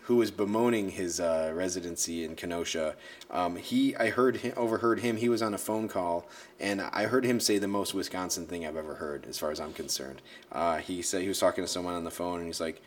who 0.07 0.15
was 0.15 0.31
bemoaning 0.31 0.91
his 0.91 1.19
uh, 1.19 1.51
residency 1.53 2.23
in 2.23 2.33
Kenosha. 2.33 2.95
Um, 3.29 3.57
he, 3.57 3.93
I 3.97 4.09
heard, 4.09 4.37
him, 4.37 4.53
overheard 4.55 5.01
him. 5.01 5.17
He 5.17 5.27
was 5.27 5.41
on 5.41 5.53
a 5.53 5.57
phone 5.57 5.89
call, 5.89 6.29
and 6.61 6.79
I 6.81 7.07
heard 7.07 7.25
him 7.25 7.41
say 7.41 7.57
the 7.57 7.67
most 7.67 7.93
Wisconsin 7.93 8.47
thing 8.47 8.65
I've 8.65 8.77
ever 8.77 8.95
heard, 8.95 9.25
as 9.25 9.37
far 9.37 9.51
as 9.51 9.59
I'm 9.59 9.73
concerned. 9.73 10.21
Uh, 10.49 10.77
he 10.77 11.01
said 11.01 11.23
he 11.23 11.27
was 11.27 11.39
talking 11.39 11.61
to 11.61 11.67
someone 11.67 11.93
on 11.93 12.05
the 12.05 12.11
phone, 12.11 12.37
and 12.37 12.47
he's 12.47 12.61
like, 12.61 12.81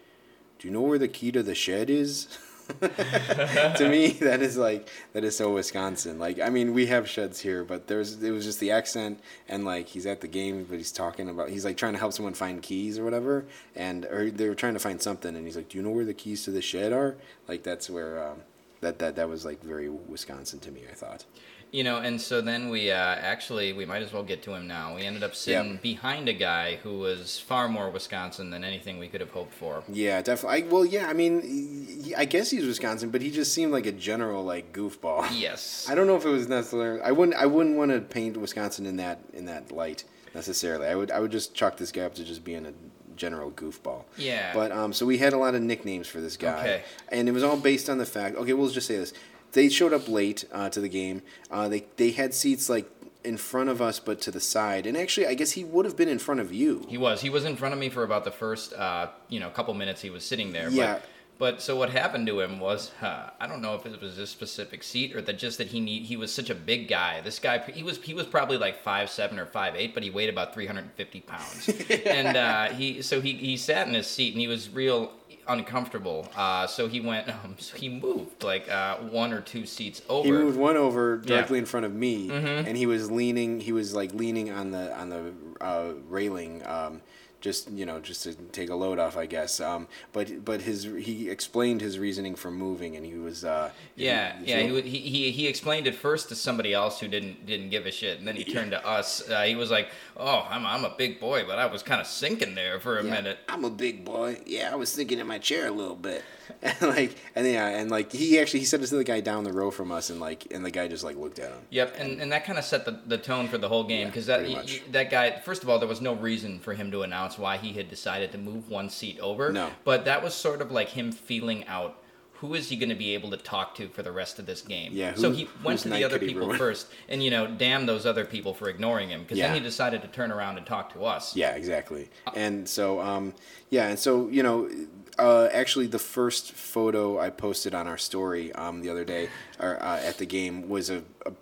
"Do 0.58 0.66
you 0.66 0.72
know 0.72 0.80
where 0.80 0.98
the 0.98 1.08
key 1.08 1.30
to 1.32 1.42
the 1.42 1.54
shed 1.54 1.90
is?" 1.90 2.38
to 2.80 3.88
me, 3.88 4.08
that 4.20 4.40
is 4.42 4.56
like 4.56 4.88
that 5.12 5.24
is 5.24 5.36
so 5.36 5.52
Wisconsin. 5.54 6.18
Like, 6.18 6.40
I 6.40 6.48
mean, 6.48 6.74
we 6.74 6.86
have 6.86 7.08
sheds 7.08 7.40
here, 7.40 7.64
but 7.64 7.86
there's 7.86 8.22
it 8.22 8.30
was 8.30 8.44
just 8.44 8.60
the 8.60 8.70
accent 8.70 9.20
and 9.48 9.64
like 9.64 9.88
he's 9.88 10.06
at 10.06 10.20
the 10.20 10.28
game, 10.28 10.64
but 10.68 10.78
he's 10.78 10.92
talking 10.92 11.28
about 11.28 11.50
he's 11.50 11.64
like 11.64 11.76
trying 11.76 11.92
to 11.92 11.98
help 11.98 12.12
someone 12.12 12.34
find 12.34 12.62
keys 12.62 12.98
or 12.98 13.04
whatever, 13.04 13.44
and 13.74 14.04
or 14.06 14.30
they 14.30 14.48
were 14.48 14.54
trying 14.54 14.74
to 14.74 14.80
find 14.80 15.00
something, 15.00 15.34
and 15.34 15.44
he's 15.44 15.56
like, 15.56 15.68
"Do 15.68 15.78
you 15.78 15.84
know 15.84 15.90
where 15.90 16.04
the 16.04 16.14
keys 16.14 16.44
to 16.44 16.50
the 16.50 16.62
shed 16.62 16.92
are?" 16.92 17.16
Like 17.48 17.62
that's 17.62 17.90
where 17.90 18.22
um, 18.26 18.42
that 18.80 18.98
that 18.98 19.16
that 19.16 19.28
was 19.28 19.44
like 19.44 19.62
very 19.62 19.88
Wisconsin 19.88 20.60
to 20.60 20.70
me. 20.70 20.82
I 20.90 20.94
thought. 20.94 21.24
You 21.72 21.84
know, 21.84 21.98
and 21.98 22.20
so 22.20 22.40
then 22.40 22.68
we 22.68 22.90
uh, 22.90 22.96
actually 22.96 23.72
we 23.72 23.84
might 23.86 24.02
as 24.02 24.12
well 24.12 24.24
get 24.24 24.42
to 24.42 24.54
him 24.54 24.66
now. 24.66 24.96
We 24.96 25.02
ended 25.02 25.22
up 25.22 25.36
sitting 25.36 25.72
Yep. 25.74 25.82
behind 25.82 26.28
a 26.28 26.32
guy 26.32 26.76
who 26.82 26.98
was 26.98 27.38
far 27.38 27.68
more 27.68 27.90
Wisconsin 27.90 28.50
than 28.50 28.64
anything 28.64 28.98
we 28.98 29.06
could 29.06 29.20
have 29.20 29.30
hoped 29.30 29.54
for. 29.54 29.84
Yeah, 29.88 30.20
definitely. 30.20 30.64
I, 30.64 30.66
well, 30.66 30.84
yeah. 30.84 31.08
I 31.08 31.12
mean, 31.12 32.12
I 32.16 32.24
guess 32.24 32.50
he's 32.50 32.66
Wisconsin, 32.66 33.10
but 33.10 33.22
he 33.22 33.30
just 33.30 33.52
seemed 33.52 33.70
like 33.70 33.86
a 33.86 33.92
general 33.92 34.42
like 34.44 34.72
goofball. 34.72 35.28
Yes. 35.40 35.86
I 35.88 35.94
don't 35.94 36.08
know 36.08 36.16
if 36.16 36.24
it 36.24 36.30
was 36.30 36.48
necessarily. 36.48 37.00
I 37.02 37.12
wouldn't. 37.12 37.36
I 37.36 37.46
wouldn't 37.46 37.76
want 37.76 37.92
to 37.92 38.00
paint 38.00 38.36
Wisconsin 38.36 38.84
in 38.84 38.96
that 38.96 39.20
in 39.32 39.44
that 39.46 39.70
light 39.70 40.02
necessarily. 40.34 40.88
I 40.88 40.96
would. 40.96 41.10
I 41.12 41.20
would 41.20 41.30
just 41.30 41.54
chalk 41.54 41.76
this 41.76 41.92
guy 41.92 42.02
up 42.02 42.14
to 42.16 42.24
just 42.24 42.42
being 42.42 42.66
a 42.66 42.72
general 43.16 43.50
goofball. 43.52 44.04
Yeah. 44.16 44.52
But 44.54 44.72
um, 44.72 44.92
so 44.92 45.04
we 45.06 45.18
had 45.18 45.34
a 45.34 45.36
lot 45.38 45.54
of 45.54 45.62
nicknames 45.62 46.08
for 46.08 46.20
this 46.20 46.36
guy, 46.36 46.58
Okay. 46.60 46.82
and 47.10 47.28
it 47.28 47.32
was 47.32 47.42
all 47.44 47.56
based 47.58 47.88
on 47.90 47.98
the 47.98 48.06
fact. 48.06 48.34
Okay, 48.36 48.54
we'll 48.54 48.70
just 48.70 48.86
say 48.86 48.96
this: 48.96 49.12
they 49.52 49.68
showed 49.68 49.92
up 49.92 50.08
late 50.08 50.44
uh, 50.52 50.68
to 50.70 50.80
the 50.80 50.88
game. 50.88 51.22
Uh, 51.50 51.68
they 51.68 51.84
they 51.96 52.12
had 52.12 52.34
seats 52.34 52.68
like 52.68 52.90
in 53.24 53.36
front 53.36 53.68
of 53.68 53.82
us, 53.82 54.00
but 54.00 54.20
to 54.22 54.30
the 54.30 54.40
side. 54.40 54.86
And 54.86 54.96
actually, 54.96 55.26
I 55.26 55.34
guess 55.34 55.52
he 55.52 55.64
would 55.64 55.84
have 55.84 55.96
been 55.96 56.08
in 56.08 56.18
front 56.18 56.40
of 56.40 56.52
you. 56.52 56.86
He 56.88 56.98
was. 56.98 57.20
He 57.20 57.30
was 57.30 57.44
in 57.44 57.56
front 57.56 57.74
of 57.74 57.80
me 57.80 57.88
for 57.88 58.02
about 58.02 58.24
the 58.24 58.30
first, 58.30 58.72
uh, 58.72 59.08
you 59.28 59.40
know, 59.40 59.50
couple 59.50 59.74
minutes 59.74 60.00
he 60.00 60.10
was 60.10 60.24
sitting 60.24 60.52
there. 60.52 60.70
Yeah. 60.70 60.94
But, 60.94 61.02
but 61.38 61.62
so 61.62 61.76
what 61.76 61.90
happened 61.90 62.26
to 62.26 62.40
him 62.40 62.60
was, 62.60 62.92
uh, 63.00 63.30
I 63.40 63.46
don't 63.46 63.62
know 63.62 63.74
if 63.74 63.86
it 63.86 64.00
was 64.00 64.16
this 64.16 64.30
specific 64.30 64.82
seat 64.82 65.16
or 65.16 65.22
that 65.22 65.38
just 65.38 65.58
that 65.58 65.68
he 65.68 65.80
need, 65.80 66.04
he 66.04 66.16
was 66.16 66.32
such 66.32 66.50
a 66.50 66.54
big 66.54 66.88
guy. 66.88 67.20
This 67.22 67.38
guy, 67.38 67.58
he 67.58 67.82
was 67.82 68.02
he 68.02 68.14
was 68.14 68.26
probably 68.26 68.58
like 68.58 68.82
five 68.82 69.10
seven 69.10 69.38
or 69.38 69.46
five 69.46 69.74
eight, 69.74 69.94
but 69.94 70.02
he 70.02 70.10
weighed 70.10 70.28
about 70.28 70.52
three 70.52 70.66
hundred 70.66 70.82
and 70.82 70.92
fifty 70.92 71.20
pounds. 71.20 71.68
and 72.06 72.36
uh, 72.36 72.68
he 72.68 73.02
so 73.02 73.20
he 73.20 73.32
he 73.34 73.56
sat 73.56 73.88
in 73.88 73.94
his 73.94 74.06
seat 74.06 74.32
and 74.32 74.40
he 74.40 74.48
was 74.48 74.68
real 74.70 75.12
uncomfortable. 75.50 76.28
Uh, 76.36 76.66
so 76.66 76.88
he 76.88 77.00
went, 77.00 77.28
um, 77.44 77.56
so 77.58 77.76
he 77.76 77.88
moved 77.88 78.42
like 78.42 78.68
uh, 78.70 78.96
one 78.98 79.32
or 79.32 79.40
two 79.40 79.66
seats 79.66 80.02
over. 80.08 80.24
He 80.26 80.32
moved 80.32 80.58
one 80.58 80.76
over 80.76 81.20
Yeah. 81.24 81.36
directly 81.36 81.58
in 81.58 81.66
front 81.66 81.86
of 81.86 81.94
me, 81.94 82.28
Mm-hmm. 82.28 82.66
and 82.68 82.76
he 82.76 82.86
was 82.86 83.10
leaning. 83.10 83.60
He 83.60 83.72
was 83.72 83.94
like 83.94 84.14
leaning 84.14 84.50
on 84.50 84.70
the 84.70 84.96
on 84.98 85.10
the 85.10 85.32
uh, 85.60 85.92
railing, 86.08 86.62
um, 86.66 87.00
just 87.40 87.70
you 87.70 87.86
know, 87.86 88.00
just 88.00 88.22
to 88.24 88.34
take 88.34 88.68
a 88.70 88.74
load 88.74 88.98
off, 88.98 89.16
I 89.16 89.24
guess. 89.26 89.60
Um, 89.60 89.88
but 90.12 90.44
but 90.44 90.60
his 90.60 90.84
he 90.84 91.30
explained 91.30 91.80
his 91.80 91.98
reasoning 91.98 92.34
for 92.34 92.50
moving, 92.50 92.96
and 92.96 93.04
he 93.06 93.14
was 93.14 93.44
uh, 93.44 93.70
Yeah, 93.96 94.38
he- 94.40 94.50
yeah. 94.50 94.58
he- 94.60 94.80
He, 94.82 94.98
he 94.98 95.10
he 95.10 95.30
he 95.30 95.46
explained 95.48 95.86
it 95.86 95.94
first 95.94 96.28
to 96.28 96.34
somebody 96.34 96.74
else 96.74 97.00
who 97.00 97.08
didn't 97.08 97.46
didn't 97.46 97.70
give 97.70 97.86
a 97.86 97.90
shit, 97.90 98.18
and 98.18 98.28
then 98.28 98.36
he 98.36 98.44
turned 98.44 98.72
to 98.72 98.86
us. 98.86 99.28
Uh, 99.28 99.42
he 99.44 99.56
was 99.56 99.70
like, 99.70 99.88
"Oh, 100.20 100.46
I'm 100.50 100.64
I'm 100.66 100.84
a 100.84 100.94
big 100.96 101.18
boy, 101.18 101.44
but 101.46 101.58
I 101.58 101.66
was 101.66 101.82
kind 101.82 102.00
of 102.00 102.06
sinking 102.06 102.54
there 102.54 102.78
for 102.78 102.98
a 102.98 103.04
Yeah, 103.04 103.10
minute." 103.10 103.38
I'm 103.48 103.64
a 103.64 103.70
big 103.70 104.04
boy. 104.04 104.40
Yeah, 104.46 104.70
I 104.72 104.76
was 104.76 104.90
sinking 104.90 105.18
in 105.18 105.26
my 105.26 105.38
chair 105.38 105.66
a 105.66 105.70
little 105.70 105.96
bit, 105.96 106.22
and 106.62 106.80
like, 106.82 107.16
and 107.34 107.46
yeah, 107.46 107.68
and 107.68 107.90
like 107.90 108.12
he 108.12 108.38
actually 108.38 108.60
he 108.60 108.66
said 108.66 108.80
this 108.82 108.90
to 108.90 108.96
the 108.96 109.04
guy 109.04 109.20
down 109.20 109.44
the 109.44 109.52
row 109.52 109.70
from 109.70 109.90
us, 109.90 110.10
and 110.10 110.20
like, 110.20 110.46
and 110.52 110.64
the 110.64 110.70
guy 110.70 110.86
just 110.88 111.02
like 111.04 111.16
looked 111.16 111.38
at 111.38 111.50
him. 111.50 111.58
Yep, 111.70 111.96
and, 111.98 112.20
and 112.20 112.32
that 112.32 112.44
kind 112.44 112.58
of 112.58 112.64
set 112.64 112.84
the, 112.84 113.00
the 113.06 113.18
tone 113.18 113.48
for 113.48 113.58
the 113.58 113.68
whole 113.68 113.84
game 113.84 114.00
Yeah, 114.00 114.06
because 114.06 114.26
that 114.26 114.38
pretty 114.40 114.54
y- 114.54 114.60
much. 114.60 114.80
y- 114.80 114.82
that 114.92 115.10
guy. 115.10 115.30
First 115.40 115.62
of 115.62 115.68
all, 115.68 115.78
there 115.78 115.88
was 115.88 116.00
no 116.00 116.14
reason 116.14 116.58
for 116.60 116.74
him 116.74 116.90
to 116.92 117.02
announce 117.02 117.38
why 117.38 117.56
he 117.56 117.72
had 117.72 117.88
decided 117.88 118.32
to 118.32 118.38
move 118.38 118.68
one 118.68 118.90
seat 118.90 119.18
over. 119.20 119.52
No. 119.52 119.70
but 119.84 120.04
that 120.04 120.22
was 120.22 120.34
sort 120.34 120.60
of 120.60 120.70
like 120.70 120.88
him 120.90 121.12
feeling 121.12 121.66
out. 121.66 121.96
Who 122.40 122.54
is 122.54 122.70
he 122.70 122.76
going 122.76 122.88
to 122.88 122.94
be 122.94 123.14
able 123.14 123.30
to 123.30 123.36
talk 123.36 123.74
to 123.76 123.88
for 123.88 124.02
the 124.02 124.12
rest 124.12 124.38
of 124.38 124.46
this 124.46 124.62
game? 124.62 124.92
Yeah, 124.94 125.14
so 125.14 125.30
he 125.30 125.48
went 125.62 125.80
to 125.80 125.90
the 125.90 126.04
other 126.04 126.18
people 126.18 126.54
first, 126.54 126.88
and 127.08 127.22
you 127.22 127.30
know, 127.30 127.46
damn 127.46 127.84
those 127.84 128.06
other 128.06 128.24
people 128.24 128.54
for 128.54 128.68
ignoring 128.68 129.10
him. 129.10 129.22
Because 129.22 129.38
then 129.38 129.54
he 129.54 129.60
decided 129.60 130.00
to 130.02 130.08
turn 130.08 130.32
around 130.32 130.56
and 130.56 130.66
talk 130.66 130.92
to 130.94 131.04
us. 131.04 131.36
Yeah, 131.36 131.50
exactly. 131.50 132.08
And 132.34 132.66
so, 132.66 133.00
um, 133.00 133.34
yeah, 133.68 133.88
and 133.88 133.98
so 133.98 134.28
you 134.28 134.42
know, 134.42 134.70
uh, 135.18 135.48
actually, 135.52 135.86
the 135.86 135.98
first 135.98 136.52
photo 136.52 137.18
I 137.18 137.28
posted 137.28 137.74
on 137.74 137.86
our 137.86 137.98
story 137.98 138.52
um, 138.54 138.80
the 138.80 138.88
other 138.88 139.04
day, 139.04 139.28
or 139.58 139.82
uh, 139.82 140.00
at 140.00 140.16
the 140.16 140.26
game, 140.26 140.68
was 140.68 140.88
a, 140.88 141.02
a 141.26 141.32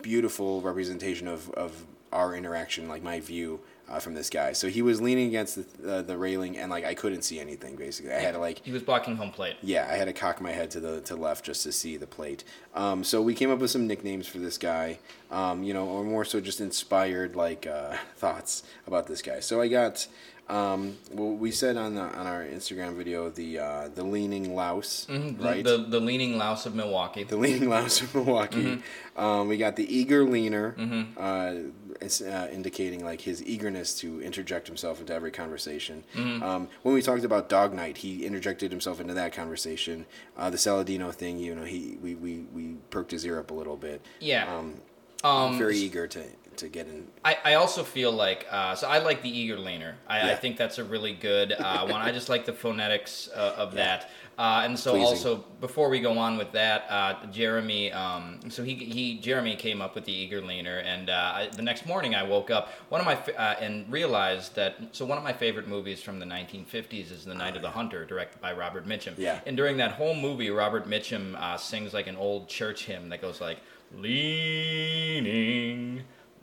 beautiful 0.00 0.60
representation 0.60 1.26
of, 1.26 1.50
of 1.50 1.84
our 2.12 2.34
interaction, 2.34 2.88
like 2.88 3.02
my 3.02 3.20
view 3.20 3.60
uh, 3.90 3.98
from 3.98 4.14
this 4.14 4.30
guy. 4.30 4.52
So 4.52 4.68
he 4.68 4.82
was 4.82 5.00
leaning 5.00 5.28
against 5.28 5.56
the, 5.82 5.92
uh, 5.92 6.02
the 6.02 6.16
railing, 6.16 6.56
and 6.56 6.70
like 6.70 6.84
I 6.84 6.94
couldn't 6.94 7.22
see 7.22 7.40
anything. 7.40 7.76
Basically, 7.76 8.12
I 8.12 8.20
had 8.20 8.34
to 8.34 8.38
like 8.40 8.64
He 8.64 8.72
was 8.72 8.82
blocking 8.82 9.16
home 9.16 9.32
plate. 9.32 9.56
yeah, 9.62 9.88
I 9.90 9.96
had 9.96 10.06
to 10.06 10.12
cock 10.12 10.40
my 10.40 10.52
head 10.52 10.70
to 10.72 10.80
the 10.80 11.00
to 11.02 11.16
left 11.16 11.44
just 11.44 11.62
to 11.64 11.72
see 11.72 11.96
the 11.96 12.06
plate. 12.06 12.44
Um, 12.74 13.02
so 13.04 13.20
we 13.20 13.34
came 13.34 13.50
up 13.50 13.58
with 13.58 13.70
some 13.70 13.86
nicknames 13.86 14.26
for 14.28 14.38
this 14.38 14.56
guy, 14.58 14.98
um, 15.30 15.62
you 15.62 15.74
know, 15.74 15.86
or 15.88 16.04
more 16.04 16.24
so 16.24 16.40
just 16.40 16.60
inspired 16.60 17.34
like 17.36 17.66
uh, 17.66 17.96
thoughts 18.16 18.62
about 18.86 19.06
this 19.08 19.22
guy. 19.22 19.40
So 19.40 19.60
I 19.60 19.68
got, 19.68 20.06
um, 20.50 20.96
well, 21.12 21.30
we 21.30 21.50
said 21.50 21.76
on 21.76 21.94
the, 21.94 22.02
on 22.02 22.26
our 22.26 22.42
Instagram 22.44 22.94
video 22.96 23.30
the 23.30 23.58
uh, 23.58 23.88
the 23.94 24.02
leaning 24.04 24.54
louse, 24.54 25.06
The- 25.08 25.36
right? 25.38 25.64
The, 25.64 25.78
the 25.78 26.00
leaning 26.00 26.36
louse 26.36 26.66
of 26.66 26.74
Milwaukee. 26.74 27.22
the 27.24 27.36
leaning 27.36 27.68
louse 27.68 28.02
of 28.02 28.14
Milwaukee. 28.14 28.62
Mm-hmm. 28.64 29.20
Um, 29.20 29.48
we 29.48 29.56
got 29.56 29.76
the 29.76 29.86
eager 29.94 30.24
leaner, 30.24 30.74
uh, 31.16 31.54
it's 32.00 32.20
uh, 32.22 32.48
indicating 32.50 33.04
like 33.04 33.20
his 33.20 33.44
eagerness 33.44 33.94
to 34.00 34.20
interject 34.22 34.66
himself 34.66 35.00
into 35.00 35.12
every 35.14 35.30
conversation. 35.30 36.02
Mm-hmm. 36.14 36.42
Um, 36.42 36.68
when 36.82 36.94
we 36.94 37.02
talked 37.02 37.24
about 37.24 37.48
Dog 37.50 37.74
Night, 37.74 37.98
he 37.98 38.24
interjected 38.24 38.70
himself 38.70 39.00
into 39.00 39.14
that 39.14 39.32
conversation. 39.34 40.06
Uh, 40.38 40.48
the 40.50 40.56
Saladino 40.56 41.12
thing, 41.12 41.38
you 41.38 41.54
know, 41.54 41.64
he 41.64 41.98
we, 42.02 42.14
we, 42.14 42.38
we 42.54 42.76
perked 42.90 43.10
his 43.10 43.24
ear 43.26 43.38
up 43.38 43.50
a 43.50 43.54
little 43.54 43.76
bit. 43.76 44.00
Yeah. 44.20 44.52
Um, 44.56 44.80
Um, 45.22 45.58
very 45.58 45.76
eager 45.76 46.06
to 46.08 46.24
to 46.60 46.68
get 46.68 46.86
in. 46.86 47.06
I, 47.24 47.36
I 47.44 47.54
also 47.54 47.82
feel 47.82 48.12
like 48.12 48.46
uh, 48.50 48.74
so 48.74 48.88
I 48.88 48.98
like 48.98 49.22
the 49.22 49.28
eager 49.28 49.58
leaner. 49.58 49.96
I, 50.06 50.32
I 50.32 50.34
think 50.36 50.56
that's 50.56 50.78
a 50.78 50.84
really 50.84 51.12
good 51.12 51.52
uh, 51.52 51.86
one. 51.88 52.00
I 52.00 52.12
just 52.12 52.28
like 52.28 52.46
the 52.46 52.52
phonetics 52.52 53.28
uh, 53.34 53.54
of 53.56 53.74
that. 53.74 54.10
Uh, 54.40 54.62
and 54.64 54.78
so 54.78 54.92
Pleasing. 54.92 55.06
also 55.06 55.44
before 55.60 55.90
we 55.90 56.00
go 56.00 56.16
on 56.16 56.38
with 56.38 56.52
that, 56.52 56.86
uh, 56.88 57.26
Jeremy. 57.26 57.92
Um, 57.92 58.40
so 58.48 58.62
he, 58.62 58.74
he 58.74 59.18
Jeremy 59.18 59.54
came 59.54 59.82
up 59.82 59.94
with 59.94 60.06
the 60.06 60.12
eager 60.14 60.40
leaner, 60.40 60.78
and 60.78 61.10
uh, 61.10 61.32
I, 61.34 61.48
the 61.54 61.60
next 61.60 61.84
morning 61.84 62.14
I 62.14 62.22
woke 62.22 62.50
up 62.50 62.70
one 62.88 63.02
of 63.02 63.06
my 63.06 63.16
uh, 63.34 63.56
and 63.60 63.92
realized 63.92 64.54
that 64.54 64.76
so 64.92 65.04
one 65.04 65.18
of 65.18 65.24
my 65.24 65.34
favorite 65.34 65.68
movies 65.68 66.00
from 66.00 66.18
the 66.18 66.24
1950s 66.24 67.12
is 67.12 67.26
The 67.26 67.34
Night 67.34 67.54
of 67.54 67.60
the 67.60 67.68
Hunter, 67.68 68.06
directed 68.06 68.40
by 68.40 68.54
Robert 68.54 68.86
Mitchum. 68.86 69.12
Yeah. 69.18 69.40
And 69.44 69.58
during 69.58 69.76
that 69.76 69.92
whole 69.92 70.14
movie, 70.14 70.48
Robert 70.48 70.88
Mitchum 70.88 71.34
uh, 71.34 71.58
sings 71.58 71.92
like 71.92 72.06
an 72.06 72.16
old 72.16 72.48
church 72.48 72.86
hymn 72.86 73.10
that 73.10 73.20
goes 73.20 73.42
like 73.42 73.58
leaning 73.94 75.20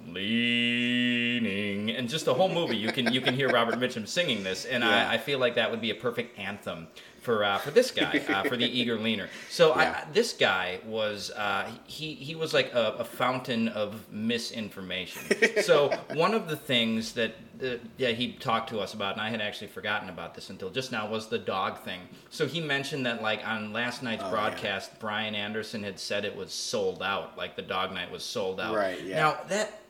leaning 0.08 1.92
and 1.92 2.10
just 2.10 2.26
the 2.26 2.34
whole 2.34 2.50
movie 2.50 2.76
you 2.78 2.92
can 2.92 3.12
you 3.14 3.22
can 3.22 3.34
hear 3.34 3.50
robert 3.50 3.76
mitchum 3.76 4.08
singing 4.08 4.44
this 4.44 4.66
and 4.66 4.84
Yeah. 4.84 5.10
I, 5.10 5.14
I 5.16 5.18
feel 5.18 5.40
like 5.40 5.56
that 5.56 5.72
would 5.72 5.82
be 5.82 5.92
a 5.92 5.96
perfect 5.96 6.38
anthem 6.40 6.88
for 7.22 7.44
uh, 7.44 7.58
for 7.58 7.72
this 7.72 7.92
guy 7.92 8.24
uh, 8.30 8.44
for 8.44 8.56
the 8.56 8.66
eager 8.80 8.98
leaner 8.98 9.28
so 9.50 9.76
Yeah. 9.76 10.04
I, 10.08 10.12
this 10.14 10.34
guy 10.34 10.80
was 10.86 11.32
uh, 11.32 11.70
he 11.86 12.14
he 12.16 12.36
was 12.36 12.54
like 12.54 12.74
a, 12.74 12.96
a 13.00 13.04
fountain 13.04 13.68
of 13.70 14.12
misinformation 14.12 15.22
so 15.62 15.90
one 16.14 16.34
of 16.34 16.48
the 16.48 16.56
things 16.56 17.14
that 17.14 17.36
uh, 17.64 17.76
yeah 17.98 18.10
he 18.10 18.34
talked 18.34 18.70
to 18.70 18.80
us 18.80 18.94
about 18.94 19.14
and 19.14 19.22
i 19.22 19.30
had 19.30 19.42
actually 19.42 19.68
forgotten 19.68 20.10
about 20.10 20.36
this 20.36 20.50
until 20.50 20.70
just 20.70 20.92
now 20.92 21.08
was 21.10 21.28
the 21.28 21.40
dog 21.40 21.80
thing 21.84 22.00
so 22.30 22.46
he 22.48 22.62
mentioned 22.62 23.06
that 23.06 23.22
like 23.22 23.46
on 23.46 23.74
last 23.74 24.04
night's 24.04 24.24
Oh, 24.24 24.28
yeah. 24.28 24.32
broadcast 24.32 24.92
brian 25.00 25.36
anderson 25.36 25.84
had 25.84 26.00
said 26.00 26.24
it 26.24 26.36
was 26.36 26.54
sold 26.54 27.02
out 27.04 27.38
like 27.38 27.56
the 27.56 27.62
dog 27.62 27.92
night 27.94 28.10
was 28.12 28.24
sold 28.24 28.60
out 28.62 28.74
Right, 28.76 29.02
yeah. 29.04 29.16
now 29.20 29.38
that 29.50 29.82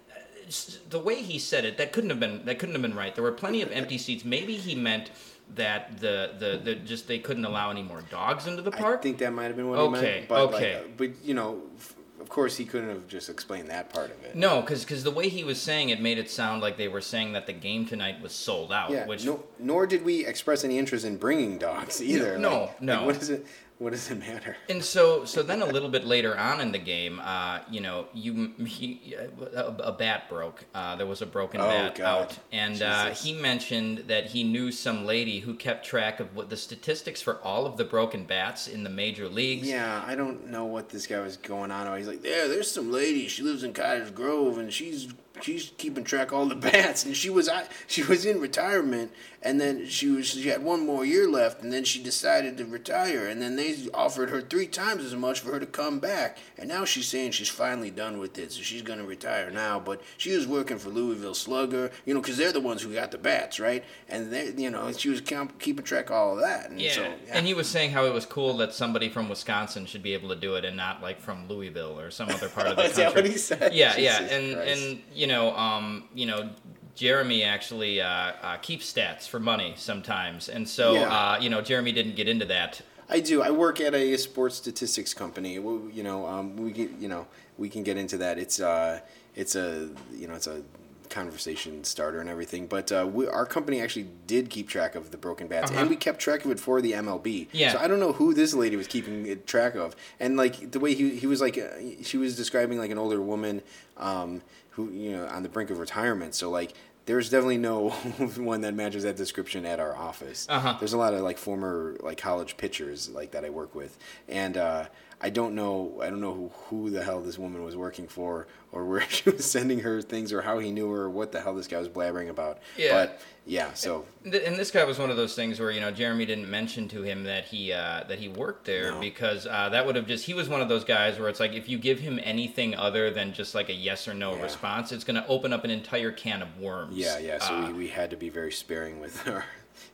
the 0.89 0.99
way 0.99 1.21
he 1.21 1.39
said 1.39 1.65
it, 1.65 1.77
that 1.77 1.91
couldn't 1.93 2.09
have 2.09 2.19
been 2.19 2.45
that 2.45 2.59
couldn't 2.59 2.75
have 2.75 2.81
been 2.81 2.95
right. 2.95 3.13
There 3.13 3.23
were 3.23 3.31
plenty 3.31 3.61
of 3.61 3.71
empty 3.71 3.97
seats. 3.97 4.23
Maybe 4.25 4.55
he 4.55 4.75
meant 4.75 5.11
that 5.55 5.99
the 5.99 6.31
the, 6.37 6.59
the 6.63 6.75
just 6.75 7.07
they 7.07 7.19
couldn't 7.19 7.45
allow 7.45 7.69
any 7.71 7.83
more 7.83 8.01
dogs 8.09 8.47
into 8.47 8.61
the 8.61 8.71
park. 8.71 8.99
I 8.99 9.03
think 9.03 9.17
that 9.19 9.31
might 9.33 9.45
have 9.45 9.55
been 9.55 9.69
what 9.69 9.79
Okay, 9.79 9.97
he 9.97 10.01
meant. 10.17 10.27
But 10.27 10.39
okay. 10.53 10.75
Like, 10.75 10.83
uh, 10.85 10.87
but 10.97 11.09
you 11.25 11.33
know, 11.33 11.61
f- 11.77 11.93
of 12.19 12.29
course, 12.29 12.57
he 12.57 12.65
couldn't 12.65 12.89
have 12.89 13.07
just 13.07 13.29
explained 13.29 13.69
that 13.69 13.93
part 13.93 14.11
of 14.11 14.21
it. 14.25 14.35
no, 14.35 14.59
because 14.61 15.03
the 15.03 15.11
way 15.11 15.29
he 15.29 15.43
was 15.45 15.61
saying 15.61 15.89
it 15.89 16.01
made 16.01 16.17
it 16.17 16.29
sound 16.29 16.61
like 16.61 16.75
they 16.75 16.89
were 16.89 16.99
saying 16.99 17.31
that 17.33 17.45
the 17.47 17.53
game 17.53 17.85
tonight 17.85 18.19
was 18.21 18.33
sold 18.33 18.71
out. 18.73 18.89
Yeah. 18.89 19.05
which 19.05 19.23
no, 19.25 19.43
nor 19.59 19.87
did 19.87 20.03
we 20.03 20.25
express 20.25 20.63
any 20.65 20.77
interest 20.77 21.05
in 21.05 21.15
bringing 21.17 21.57
dogs 21.57 22.01
either. 22.03 22.37
No, 22.37 22.61
Like- 22.61 22.81
no. 22.81 22.95
like, 22.97 23.05
what 23.05 23.19
does 23.19 23.29
it? 23.29 23.45
What 23.79 23.91
does 23.91 24.09
it 24.09 24.15
matter? 24.19 24.57
And 24.69 24.83
so, 24.83 25.23
so 25.25 25.43
then 25.43 25.61
a 25.61 25.65
little 25.65 25.89
bit 25.89 26.03
later 26.03 26.35
on 26.37 26.59
in 26.61 26.71
the 26.71 26.79
game, 26.79 27.19
uh, 27.23 27.59
you 27.69 27.79
know, 27.79 28.07
you 28.13 28.51
he, 28.65 29.15
a, 29.55 29.65
a 29.79 29.91
bat 29.91 30.27
broke. 30.29 30.65
Uh, 30.73 30.95
there 30.95 31.05
was 31.05 31.21
a 31.21 31.25
broken 31.27 31.61
Oh, 31.61 31.67
bat 31.67 31.95
God. 31.95 32.05
out, 32.23 32.39
and 32.51 32.81
uh, 32.81 33.11
he 33.11 33.33
mentioned 33.33 33.99
that 34.07 34.25
he 34.25 34.43
knew 34.43 34.71
some 34.71 35.05
lady 35.05 35.39
who 35.39 35.53
kept 35.53 35.85
track 35.85 36.19
of 36.19 36.35
what 36.35 36.49
the 36.49 36.57
statistics 36.57 37.21
for 37.21 37.35
all 37.43 37.65
of 37.65 37.77
the 37.77 37.85
broken 37.85 38.23
bats 38.25 38.67
in 38.67 38.83
the 38.83 38.89
major 38.89 39.29
leagues. 39.29 39.67
Yeah, 39.67 40.03
I 40.05 40.15
don't 40.15 40.47
know 40.47 40.65
what 40.65 40.89
this 40.89 41.05
guy 41.07 41.19
was 41.19 41.37
going 41.37 41.71
on. 41.71 41.95
He's 41.97 42.07
like, 42.07 42.23
yeah, 42.23 42.47
there's 42.47 42.69
some 42.71 42.91
lady. 42.91 43.27
She 43.27 43.43
lives 43.43 43.63
in 43.63 43.73
Cottage 43.73 44.13
Grove, 44.15 44.57
and 44.57 44.73
she's 44.73 45.13
she's 45.43 45.71
keeping 45.77 46.03
track 46.03 46.31
of 46.31 46.37
all 46.37 46.45
the 46.45 46.55
bats. 46.71 47.05
And 47.05 47.15
she 47.15 47.29
was 47.29 47.49
she 47.87 48.03
was 48.03 48.25
in 48.25 48.39
retirement, 48.39 49.11
and 49.41 49.59
then 49.61 49.87
she 49.87 50.07
was 50.09 50.27
she 50.27 50.47
had 50.49 50.63
one 50.63 50.85
more 50.85 51.05
year 51.05 51.27
left, 51.29 51.61
and 51.61 51.71
then 51.71 51.83
she 51.83 52.01
decided 52.01 52.57
to 52.57 52.65
retire. 52.65 53.27
And 53.27 53.41
then 53.41 53.55
they 53.55 53.75
offered 53.93 54.29
her 54.29 54.41
three 54.41 54.67
times 54.67 55.03
as 55.03 55.15
much 55.15 55.39
for 55.39 55.51
her 55.53 55.59
to 55.59 55.65
come 55.65 55.99
back. 55.99 56.37
And 56.57 56.67
now 56.69 56.85
she's 56.85 57.07
saying 57.07 57.31
she's 57.31 57.49
finally 57.49 57.91
done 57.91 58.17
with 58.17 58.37
it, 58.37 58.51
so 58.51 58.61
she's 58.61 58.81
gonna 58.81 59.03
retire 59.05 59.51
now. 59.51 59.79
But 59.79 60.01
she 60.17 60.35
was 60.35 60.47
working 60.47 60.77
for 60.79 60.89
Louisville 60.89 61.33
Slugger, 61.35 61.91
you 62.05 62.13
know, 62.13 62.21
because 62.21 62.37
they're 62.37 62.51
the 62.51 62.59
ones 62.59 62.81
who 62.81 62.93
got 62.93 63.11
the 63.11 63.17
bats, 63.17 63.59
right? 63.59 63.83
And 64.09 64.31
they, 64.31 64.53
you 64.57 64.69
know, 64.69 64.91
she 64.91 65.09
was 65.09 65.21
count, 65.21 65.59
keeping 65.59 65.83
track 65.85 66.09
of 66.09 66.15
all 66.15 66.33
of 66.35 66.39
that. 66.41 66.69
And 66.69 66.81
Yeah. 66.81 66.91
so, 66.93 67.13
and 67.29 67.45
he 67.45 67.53
was 67.53 67.67
saying 67.67 67.91
how 67.91 68.05
it 68.05 68.13
was 68.13 68.25
cool 68.25 68.57
that 68.57 68.73
somebody 68.73 69.09
from 69.09 69.29
Wisconsin 69.29 69.85
should 69.85 70.01
be 70.03 70.13
able 70.13 70.29
to 70.29 70.35
do 70.35 70.55
it 70.55 70.65
and 70.65 70.75
not 70.75 71.01
like 71.01 71.19
from 71.21 71.47
Louisville 71.47 71.99
or 71.99 72.09
some 72.11 72.29
other 72.29 72.49
part 72.49 72.67
of 72.67 72.75
the 72.77 72.83
Is 72.85 72.93
country. 72.93 73.03
that 73.03 73.15
what 73.15 73.25
he 73.25 73.37
said? 73.37 73.73
Yeah, 73.73 73.95
yeah, 73.97 74.21
and 74.23 74.55
Christ. 74.55 74.81
and 74.83 75.01
you 75.13 75.26
know, 75.27 75.55
um, 75.55 76.05
you 76.13 76.25
know, 76.25 76.49
Jeremy 76.95 77.43
actually 77.43 78.01
uh, 78.01 78.07
uh, 78.41 78.57
keeps 78.57 78.91
stats 78.91 79.27
for 79.27 79.39
money 79.39 79.73
sometimes, 79.77 80.49
and 80.49 80.67
so 80.67 80.93
Yeah. 80.93 81.01
uh, 81.35 81.39
you 81.39 81.49
know, 81.49 81.61
Jeremy 81.61 81.91
didn't 81.91 82.15
get 82.15 82.27
into 82.27 82.45
that. 82.45 82.81
I 83.09 83.19
do. 83.21 83.41
I 83.41 83.51
work 83.51 83.79
at 83.79 83.93
a 83.93 84.17
sports 84.17 84.55
statistics 84.55 85.13
company. 85.13 85.59
We- 85.59 85.93
You 85.93 86.03
know, 86.03 86.25
um, 86.25 86.57
we 86.57 86.71
get, 86.71 86.89
you 86.99 87.07
know 87.07 87.27
we 87.57 87.69
can 87.69 87.83
get 87.83 87.97
into 87.97 88.17
that. 88.17 88.37
It's 88.37 88.59
uh, 88.59 88.99
it's 89.35 89.55
a 89.55 89.89
you 90.13 90.27
know 90.27 90.33
it's 90.33 90.47
a 90.47 90.61
conversation 91.09 91.83
starter 91.83 92.19
and 92.19 92.29
everything. 92.29 92.67
But 92.67 92.91
uh, 92.91 93.07
we, 93.11 93.27
our 93.27 93.45
company 93.45 93.79
actually 93.81 94.07
did 94.27 94.49
keep 94.49 94.67
track 94.67 94.95
of 94.95 95.11
the 95.11 95.17
broken 95.17 95.47
bats, 95.47 95.71
Uh-huh. 95.71 95.81
and 95.81 95.89
we 95.89 95.95
kept 95.95 96.19
track 96.19 96.43
of 96.45 96.51
it 96.51 96.59
for 96.59 96.81
the 96.81 96.91
MLB. 96.93 97.47
Yeah. 97.51 97.71
So 97.73 97.79
I 97.79 97.87
don't 97.87 97.99
know 97.99 98.11
who 98.13 98.33
this 98.33 98.53
lady 98.53 98.75
was 98.75 98.87
keeping 98.87 99.39
track 99.45 99.75
of, 99.75 99.95
and 100.19 100.35
like 100.37 100.71
the 100.71 100.79
way 100.79 100.93
he 100.93 101.11
he 101.15 101.27
was 101.27 101.39
like 101.41 101.57
uh, 101.57 101.67
she 102.03 102.17
was 102.17 102.35
describing 102.35 102.77
like 102.79 102.91
an 102.91 102.97
older 102.97 103.21
woman, 103.21 103.61
um, 103.97 104.41
who 104.77 104.89
you 104.91 105.11
know 105.11 105.27
on 105.27 105.43
the 105.43 105.49
brink 105.49 105.69
of 105.69 105.79
retirement. 105.79 106.33
So 106.33 106.49
like. 106.49 106.73
There's 107.05 107.29
definitely 107.29 107.59
no 107.59 107.89
one 108.35 108.59
that 108.63 108.73
matches 108.73 109.03
that 109.03 109.15
description 109.15 109.65
at 109.65 109.79
our 109.79 109.95
office. 109.95 110.45
Uh-huh. 110.49 110.75
There's 110.77 110.91
a 110.91 110.97
lot 110.97 111.13
of 111.13 111.21
like 111.21 111.37
former 111.37 111.95
like 112.01 112.17
college 112.17 112.57
pitchers 112.57 113.07
like 113.07 113.31
that 113.31 113.45
I 113.45 113.49
work 113.49 113.73
with, 113.75 113.97
and 114.27 114.57
uh, 114.57 114.87
I 115.19 115.31
don't 115.31 115.55
know 115.55 115.99
I 116.01 116.09
don't 116.11 116.21
know 116.21 116.33
who, 116.33 116.51
who 116.69 116.89
the 116.91 117.03
hell 117.03 117.21
this 117.21 117.39
woman 117.39 117.63
was 117.63 117.75
working 117.75 118.07
for 118.07 118.45
or 118.71 118.85
where 118.85 119.01
she 119.09 119.27
was 119.29 119.49
sending 119.49 119.79
her 119.79 120.01
things 120.01 120.31
or 120.31 120.41
how 120.43 120.59
he 120.59 120.71
knew 120.71 120.89
her 120.91 121.03
or 121.03 121.09
what 121.09 121.31
the 121.31 121.41
hell 121.41 121.55
this 121.55 121.67
guy 121.67 121.79
was 121.79 121.89
blabbering 121.89 122.29
about. 122.29 122.59
Yeah. 122.77 122.91
But 122.93 123.21
yeah, 123.45 123.73
so 123.73 124.05
Th- 124.29 124.43
And 124.45 124.57
this 124.57 124.69
guy 124.71 124.83
was 124.83 124.99
one 124.99 125.09
of 125.09 125.17
those 125.17 125.33
things 125.33 125.59
where 125.59 125.71
you 125.71 125.79
know 125.81 125.89
Jeremy 125.89 126.25
didn't 126.27 126.49
mention 126.49 126.87
to 126.89 127.01
him 127.01 127.23
that 127.23 127.45
he 127.45 127.71
uh, 127.73 128.03
that 128.07 128.19
he 128.19 128.27
worked 128.27 128.65
there 128.65 128.91
No. 128.91 128.99
because 128.99 129.47
uh, 129.47 129.69
that 129.69 129.85
would 129.85 129.95
have 129.95 130.05
just 130.05 130.25
he 130.25 130.33
was 130.35 130.49
one 130.49 130.61
of 130.61 130.69
those 130.69 130.83
guys 130.83 131.17
where 131.17 131.29
it's 131.29 131.39
like 131.39 131.53
if 131.53 131.67
you 131.67 131.77
give 131.79 131.99
him 131.99 132.19
anything 132.23 132.75
other 132.75 133.09
than 133.09 133.33
just 133.33 133.55
like 133.55 133.69
a 133.69 133.73
yes 133.73 134.07
or 134.07 134.13
no 134.13 134.35
Yeah. 134.35 134.43
response, 134.43 134.91
it's 134.91 135.03
going 135.03 135.19
to 135.21 135.27
open 135.27 135.51
up 135.51 135.63
an 135.63 135.71
entire 135.71 136.11
can 136.11 136.41
of 136.43 136.59
worms. 136.59 136.95
yeah, 136.95 137.17
yeah. 137.17 137.39
So 137.39 137.55
Uh, 137.55 137.67
we, 137.67 137.73
we 137.73 137.87
had 137.87 138.09
to 138.11 138.17
be 138.17 138.29
very 138.29 138.51
sparing 138.51 138.99
with 138.99 139.27
our 139.29 139.45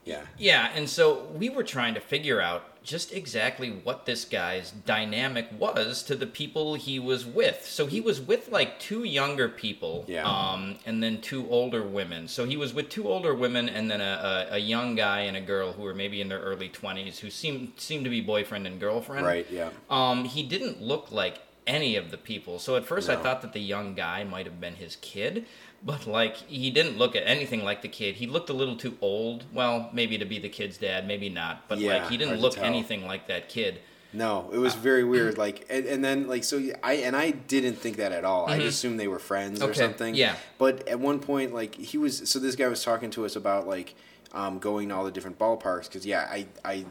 yeah. 0.03 0.24
Yeah, 0.38 0.69
and 0.76 0.89
so 0.89 1.26
we 1.34 1.49
were 1.49 1.63
trying 1.63 1.93
to 1.93 1.99
figure 2.01 2.41
out 2.41 2.72
just 2.84 3.13
exactly 3.13 3.69
what 3.69 4.05
this 4.05 4.25
guy's 4.25 4.71
dynamic 4.71 5.47
was 5.57 6.03
to 6.03 6.15
the 6.15 6.27
people 6.27 6.75
he 6.75 6.99
was 6.99 7.25
with. 7.25 7.65
So 7.65 7.86
he 7.88 8.01
was 8.01 8.19
with 8.19 8.49
like 8.51 8.79
two 8.79 9.03
younger 9.03 9.47
people, 9.49 10.05
Yeah. 10.07 10.25
um, 10.25 10.75
and 10.86 11.01
then 11.01 11.21
two 11.21 11.47
older 11.49 11.81
women. 11.84 12.27
So 12.27 12.45
he 12.45 12.57
was 12.57 12.73
with 12.73 12.89
two 12.89 13.07
older 13.07 13.34
women 13.34 13.69
and 13.69 13.89
then 13.89 14.01
a, 14.01 14.47
a, 14.51 14.55
a 14.55 14.57
young 14.57 14.95
guy 14.95 15.21
and 15.21 15.38
a 15.38 15.41
girl 15.41 15.71
who 15.73 15.84
were 15.84 15.95
maybe 15.95 16.19
in 16.21 16.27
their 16.29 16.39
early 16.41 16.69
twenties 16.69 17.19
who 17.19 17.29
seemed 17.29 17.73
seemed 17.77 18.03
to 18.03 18.09
be 18.09 18.21
boyfriend 18.21 18.67
and 18.67 18.79
girlfriend. 18.79 19.25
Right, 19.25 19.47
yeah. 19.49 19.69
Um, 19.89 20.25
he 20.25 20.43
didn't 20.43 20.81
look 20.81 21.11
like 21.11 21.39
any 21.65 21.95
of 21.95 22.11
the 22.11 22.17
people. 22.17 22.59
So 22.59 22.75
at 22.75 22.84
first 22.86 23.09
I 23.09 23.15
thought 23.15 23.41
that 23.41 23.53
the 23.53 23.61
young 23.61 23.95
guy 23.95 24.25
might 24.25 24.45
have 24.45 24.59
been 24.59 24.75
his 24.75 24.97
kid, 24.97 25.45
but 25.86 26.07
like 26.07 26.36
he 26.38 26.69
didn't 26.71 26.97
look 26.97 27.15
at 27.15 27.23
anything 27.25 27.63
like 27.63 27.81
the 27.81 27.88
kid. 27.89 28.15
He 28.15 28.27
looked 28.27 28.49
a 28.49 28.53
little 28.53 28.75
too 28.75 28.97
old. 29.01 29.45
Well, 29.53 29.89
maybe 29.93 30.17
to 30.17 30.25
be 30.25 30.39
the 30.39 30.49
kid's 30.49 30.77
dad, 30.77 31.07
maybe 31.07 31.29
not. 31.29 31.67
But 31.67 31.79
Yeah, 31.79 31.93
like 31.97 32.09
he 32.09 32.17
didn't 32.17 32.39
look 32.39 32.57
anything 32.57 33.05
like 33.05 33.27
that 33.27 33.49
kid. 33.49 33.79
No, 34.15 34.49
it 34.53 34.59
was 34.59 34.75
very 34.75 35.03
weird. 35.13 35.38
Like, 35.39 35.65
and, 35.69 35.86
and 35.88 36.05
then 36.05 36.27
like 36.27 36.43
so, 36.43 36.61
I 36.84 36.93
and 36.93 37.15
I 37.15 37.31
didn't 37.31 37.75
think 37.77 37.97
that 37.97 38.11
at 38.11 38.23
all. 38.23 38.45
I 38.47 38.57
assumed 38.57 38.99
they 38.99 39.07
were 39.07 39.19
friends 39.19 39.61
or 39.61 39.65
Mm-hmm. 39.69 39.73
Something. 39.73 40.15
yeah. 40.15 40.36
But 40.59 40.88
at 40.88 40.99
one 40.99 41.19
point, 41.19 41.53
like 41.53 41.73
he 41.75 41.97
was, 41.97 42.29
so 42.29 42.38
this 42.39 42.55
guy 42.55 42.67
was 42.67 42.84
talking 42.84 43.09
to 43.11 43.25
us 43.25 43.36
about 43.36 43.67
like 43.67 43.95
um, 44.34 44.59
going 44.59 44.89
to 44.89 44.95
all 44.95 45.03
the 45.03 45.11
different 45.11 45.39
ballparks 45.39 45.88
because 45.88 46.05
yeah, 46.05 46.27
I 46.29 46.45
I 46.63 46.86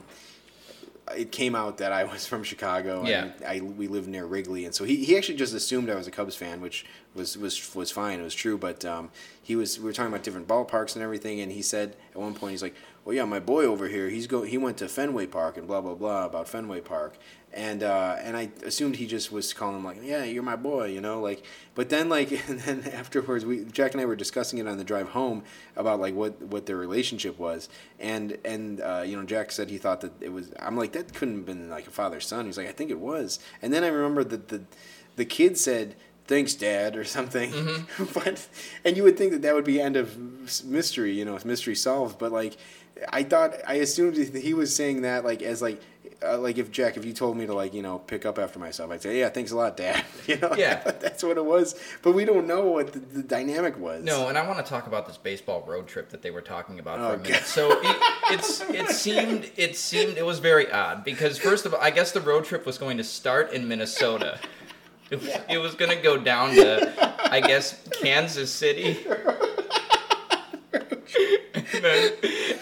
it 1.17 1.33
came 1.33 1.55
out 1.55 1.79
that 1.79 1.93
I 1.93 2.05
was 2.05 2.27
from 2.31 2.43
Chicago. 2.43 3.05
Yeah. 3.05 3.31
And 3.41 3.45
I 3.45 3.61
we 3.61 3.89
lived 3.89 4.09
near 4.09 4.27
Wrigley, 4.27 4.65
and 4.65 4.75
so 4.75 4.85
he, 4.85 5.05
he 5.05 5.17
actually 5.17 5.37
just 5.37 5.55
assumed 5.55 5.91
I 5.91 5.95
was 5.95 6.07
a 6.07 6.11
Cubs 6.11 6.35
fan, 6.35 6.61
which 6.61 6.85
was 7.15 7.37
was 7.37 7.75
was 7.75 7.91
fine. 7.91 8.21
It 8.21 8.25
was 8.25 8.35
true, 8.35 8.59
but 8.59 8.85
um, 8.85 9.11
he 9.43 9.57
was 9.57 9.79
we 9.79 9.85
were 9.87 9.93
talking 9.93 10.13
about 10.13 10.25
different 10.25 10.49
ballparks 10.49 10.95
and 10.95 11.03
everything, 11.03 11.41
and 11.41 11.53
he 11.53 11.63
said 11.63 11.97
at 12.13 12.21
one 12.21 12.35
point 12.35 12.53
he's 12.53 12.63
like, 12.63 12.75
"Well, 13.05 13.15
yeah, 13.15 13.25
my 13.25 13.41
boy 13.41 13.65
over 13.65 13.89
here, 13.89 14.09
he's 14.09 14.27
go 14.27 14.43
he 14.43 14.59
went 14.59 14.77
to 14.79 14.89
Fenway 14.89 15.27
Park 15.27 15.57
and 15.57 15.67
blah 15.67 15.81
blah 15.81 15.95
blah 15.95 16.25
about 16.25 16.49
Fenway 16.49 16.81
Park." 16.81 17.17
And 17.55 17.83
uh, 17.83 18.17
and 18.21 18.37
I 18.37 18.51
assumed 18.65 18.97
he 18.97 19.07
just 19.07 19.31
was 19.31 19.53
calling 19.53 19.77
him 19.77 19.85
like, 19.85 19.99
yeah, 20.03 20.25
you're 20.25 20.43
my 20.43 20.57
boy, 20.57 20.87
you 20.87 21.01
know, 21.01 21.21
like. 21.21 21.45
But 21.75 21.89
then 21.91 22.09
like, 22.09 22.31
and 22.49 22.61
then 22.61 22.91
afterwards, 22.93 23.45
we 23.45 23.65
Jack 23.65 23.93
and 23.93 24.01
I 24.01 24.07
were 24.07 24.17
discussing 24.17 24.59
it 24.59 24.67
on 24.67 24.79
the 24.79 24.85
drive 24.85 25.11
home 25.11 25.43
about 25.77 26.01
like 26.01 26.15
what 26.15 26.41
what 26.41 26.67
their 26.67 26.77
relationship 26.77 27.39
was, 27.39 27.69
and 28.01 28.39
and 28.45 28.81
uh, 28.81 29.03
you 29.05 29.17
know 29.17 29.25
Jack 29.25 29.53
said 29.53 29.69
he 29.69 29.79
thought 29.79 30.01
that 30.01 30.13
it 30.21 30.33
was. 30.33 30.51
I'm 30.59 30.77
like 30.77 30.93
that 30.93 31.13
couldn't 31.13 31.37
have 31.37 31.47
been 31.47 31.69
like 31.69 31.87
a 31.87 31.91
father 31.91 32.21
son. 32.21 32.47
He's 32.47 32.57
like 32.57 32.69
I 32.69 32.73
think 32.73 32.91
it 32.91 32.99
was, 32.99 33.39
and 33.61 33.73
then 33.73 33.85
I 33.85 33.89
remember 33.89 34.25
that 34.25 34.49
the 34.49 34.63
the 35.17 35.25
kid 35.25 35.59
said 35.59 35.95
thanks 36.27 36.55
dad 36.55 36.97
or 36.97 37.05
something 37.05 37.51
Mm-hmm. 37.53 38.05
but 38.15 38.49
and 38.85 38.97
you 38.97 39.03
would 39.03 39.19
think 39.19 39.33
that 39.33 39.43
that 39.43 39.55
would 39.55 39.65
be 39.65 39.81
end 39.81 39.97
of 39.97 40.17
mystery 40.65 41.13
you 41.13 41.25
know 41.25 41.39
mystery 41.45 41.75
solved 41.75 42.19
but 42.19 42.33
like 42.33 42.57
i 43.11 43.23
thought 43.23 43.55
i 43.67 43.75
assumed 43.75 44.17
he 44.17 44.55
was 44.55 44.75
saying 44.75 45.03
that 45.03 45.25
like 45.25 45.43
as 45.43 45.61
like 45.61 45.81
uh, 46.25 46.39
like 46.39 46.59
if 46.59 46.71
jack 46.71 46.97
if 46.97 47.05
you 47.05 47.13
told 47.13 47.37
me 47.37 47.47
to 47.47 47.55
like 47.55 47.73
you 47.75 47.83
know 47.83 47.99
pick 47.99 48.25
up 48.27 48.39
after 48.39 48.59
myself 48.59 48.91
i'd 48.91 49.03
say 49.03 49.19
yeah 49.19 49.29
thanks 49.29 49.51
a 49.51 49.57
lot 49.57 49.77
dad 49.77 50.05
you 50.27 50.37
know 50.39 50.53
Yeah. 50.57 50.83
that's 51.01 51.23
what 51.23 51.37
it 51.37 51.45
was 51.45 51.75
but 52.03 52.13
we 52.13 52.25
don't 52.25 52.47
know 52.47 52.63
what 52.67 52.93
the, 52.93 52.99
the 52.99 53.23
dynamic 53.23 53.79
was 53.79 54.03
No, 54.05 54.29
and 54.29 54.37
I 54.39 54.47
want 54.47 54.65
to 54.65 54.69
talk 54.69 54.87
about 54.87 55.07
this 55.07 55.17
baseball 55.17 55.65
road 55.67 55.87
trip 55.87 56.11
that 56.11 56.23
they 56.23 56.31
were 56.31 56.41
talking 56.43 56.79
about 56.79 56.99
for 56.99 57.05
Oh, 57.05 57.13
a 57.15 57.17
minute. 57.19 57.33
God. 57.33 57.43
So 57.45 57.71
it, 57.83 57.97
it's 58.31 58.61
it 58.63 58.89
seemed 58.91 59.51
it 59.57 59.77
seemed 59.77 60.17
it 60.17 60.25
was 60.27 60.39
very 60.39 60.71
odd 60.71 61.05
because 61.05 61.39
first 61.39 61.67
of 61.67 61.75
all, 61.75 61.81
I 61.81 61.91
guess 61.91 62.13
the 62.13 62.21
road 62.21 62.45
trip 62.45 62.67
was 62.67 62.79
going 62.79 62.97
to 62.99 63.05
start 63.05 63.53
in 63.53 63.67
Minnesota. 63.69 64.39
It, 65.11 65.21
was- 65.21 65.37
it 65.51 65.59
was 65.59 65.75
going 65.75 65.91
to 65.95 66.03
go 66.03 66.17
down 66.17 66.55
to, 66.55 67.31
I 67.31 67.41
guess, 67.41 67.79
Kansas 68.01 68.51
City. 68.51 68.99
and, 71.85 71.85
then, 71.85 72.13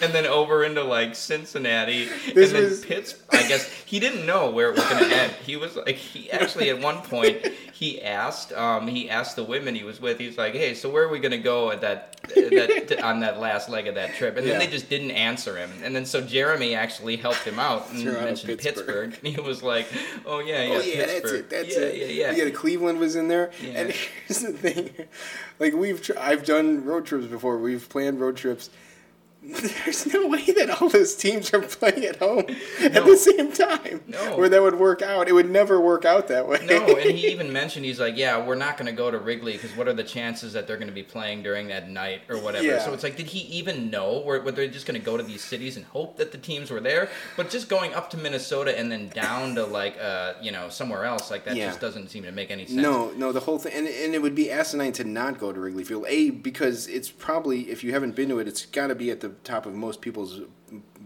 and 0.01 0.13
then 0.13 0.25
over 0.25 0.63
into 0.63 0.83
like 0.83 1.15
Cincinnati, 1.15 2.05
This 2.33 2.49
and 2.51 2.55
then 2.63 2.69
was- 2.69 2.85
Pittsburgh. 2.85 3.19
I 3.33 3.47
guess 3.47 3.65
he 3.85 3.99
didn't 3.99 4.25
know 4.25 4.49
where 4.51 4.69
it 4.69 4.75
was 4.75 4.83
going 4.85 5.09
to 5.09 5.15
end. 5.15 5.31
He 5.45 5.55
was 5.55 5.75
like, 5.75 5.95
he 5.95 6.29
actually 6.31 6.69
at 6.69 6.79
one 6.79 6.97
point 7.01 7.45
he 7.73 8.01
asked, 8.01 8.51
um, 8.53 8.87
he 8.87 9.09
asked 9.09 9.35
the 9.35 9.43
women 9.43 9.73
he 9.73 9.83
was 9.83 9.99
with. 9.99 10.19
He's 10.19 10.37
like, 10.37 10.53
"Hey, 10.53 10.75
so 10.75 10.89
where 10.89 11.03
are 11.03 11.09
we 11.09 11.17
going 11.19 11.31
to 11.31 11.37
go 11.39 11.71
at 11.71 11.81
that, 11.81 12.17
that 12.35 13.01
on 13.03 13.21
that 13.21 13.39
last 13.39 13.69
leg 13.69 13.87
of 13.87 13.95
that 13.95 14.13
trip?" 14.15 14.37
And 14.37 14.45
then 14.45 14.53
Yeah. 14.59 14.65
they 14.65 14.71
just 14.71 14.89
didn't 14.89 15.11
answer 15.11 15.57
him. 15.57 15.71
And 15.83 15.95
then 15.95 16.05
so 16.05 16.21
Jeremy 16.21 16.75
actually 16.75 17.15
helped 17.15 17.39
him 17.43 17.57
out 17.57 17.89
and 17.89 18.03
Toronto, 18.03 18.21
mentioned 18.25 18.59
Pittsburgh. 18.59 19.11
Pittsburgh. 19.11 19.17
And 19.25 19.35
he 19.35 19.41
was 19.41 19.63
like, 19.63 19.87
"Oh 20.25 20.39
yeah, 20.39 20.61
yeah, 20.63 20.73
Oh 20.75 20.81
yeah, 20.81 21.05
that's 21.05 21.31
it. 21.31 21.49
That's 21.49 21.75
yeah, 21.75 21.81
it. 21.83 22.11
Yeah, 22.15 22.31
yeah, 22.31 22.43
Yeah, 22.43 22.49
Cleveland 22.51 22.99
was 22.99 23.15
in 23.15 23.27
there. 23.29 23.51
Yeah. 23.63 23.69
And 23.71 23.91
here's 24.27 24.39
the 24.41 24.53
thing, 24.53 24.91
like 25.57 25.73
we've 25.73 26.01
tr- 26.03 26.19
I've 26.19 26.45
done 26.45 26.85
road 26.85 27.05
trips 27.05 27.25
before. 27.27 27.57
We've 27.57 27.87
planned 27.89 28.19
road 28.19 28.37
trips. 28.37 28.69
There's 29.43 30.05
no 30.13 30.27
way 30.27 30.45
that 30.45 30.69
all 30.81 30.87
those 30.89 31.15
teams 31.15 31.51
are 31.51 31.61
playing 31.61 32.05
at 32.05 32.17
home 32.17 32.45
at 32.79 32.93
the 32.93 33.17
same 33.17 33.51
time, 33.51 34.01
No. 34.07 34.37
where 34.37 34.47
that 34.49 34.61
would 34.61 34.75
work 34.75 35.01
out. 35.01 35.27
It 35.27 35.33
would 35.33 35.49
never 35.49 35.81
work 35.81 36.05
out 36.05 36.27
that 36.27 36.47
way. 36.47 36.63
No, 36.63 36.85
and 36.95 37.09
he 37.17 37.27
even 37.31 37.51
mentioned 37.51 37.83
he's 37.85 37.99
like, 37.99 38.15
yeah, 38.15 38.45
we're 38.45 38.53
not 38.53 38.77
going 38.77 38.85
to 38.85 38.91
go 38.91 39.09
to 39.09 39.17
Wrigley 39.17 39.53
because 39.53 39.75
what 39.75 39.87
are 39.87 39.93
the 39.93 40.03
chances 40.03 40.53
that 40.53 40.67
they're 40.67 40.77
going 40.77 40.89
to 40.89 40.93
be 40.93 41.01
playing 41.01 41.41
during 41.41 41.69
that 41.69 41.89
night 41.89 42.21
or 42.29 42.37
whatever? 42.37 42.63
Yeah. 42.65 42.85
So 42.85 42.93
it's 42.93 43.01
like, 43.01 43.17
did 43.17 43.25
he 43.25 43.39
even 43.57 43.89
know 43.89 44.19
where, 44.19 44.41
where 44.41 44.51
they're 44.51 44.67
just 44.67 44.85
going 44.85 44.99
to 44.99 45.03
go 45.03 45.17
to 45.17 45.23
these 45.23 45.43
cities 45.43 45.75
and 45.75 45.87
hope 45.87 46.17
that 46.17 46.31
the 46.31 46.37
teams 46.37 46.69
were 46.69 46.79
there? 46.79 47.09
But 47.35 47.49
just 47.49 47.67
going 47.67 47.95
up 47.95 48.11
to 48.11 48.17
Minnesota 48.17 48.77
and 48.77 48.91
then 48.91 49.09
down 49.09 49.55
to 49.55 49.65
like, 49.65 49.97
uh, 49.99 50.33
you 50.39 50.51
know, 50.51 50.69
somewhere 50.69 51.03
else 51.03 51.31
like 51.31 51.45
that 51.45 51.55
Yeah. 51.55 51.67
just 51.67 51.81
doesn't 51.81 52.09
seem 52.09 52.23
to 52.23 52.31
make 52.31 52.51
any 52.51 52.67
sense. 52.67 52.77
No, 52.79 53.09
no, 53.17 53.31
the 53.31 53.39
whole 53.39 53.57
thing, 53.57 53.73
and, 53.73 53.87
and 53.87 54.13
it 54.13 54.21
would 54.21 54.35
be 54.35 54.51
asinine 54.51 54.93
to 54.93 55.03
not 55.03 55.39
go 55.39 55.51
to 55.51 55.59
Wrigley 55.59 55.83
Field. 55.83 56.05
A 56.07 56.29
because 56.29 56.87
it's 56.87 57.09
probably 57.09 57.71
if 57.71 57.83
you 57.83 57.91
haven't 57.91 58.15
been 58.15 58.29
to 58.29 58.37
it, 58.37 58.47
it's 58.47 58.67
got 58.67 58.87
to 58.87 58.95
be 58.95 59.09
at 59.09 59.21
the 59.21 59.30
top 59.43 59.65
of 59.65 59.73
most 59.73 60.01
people's 60.01 60.41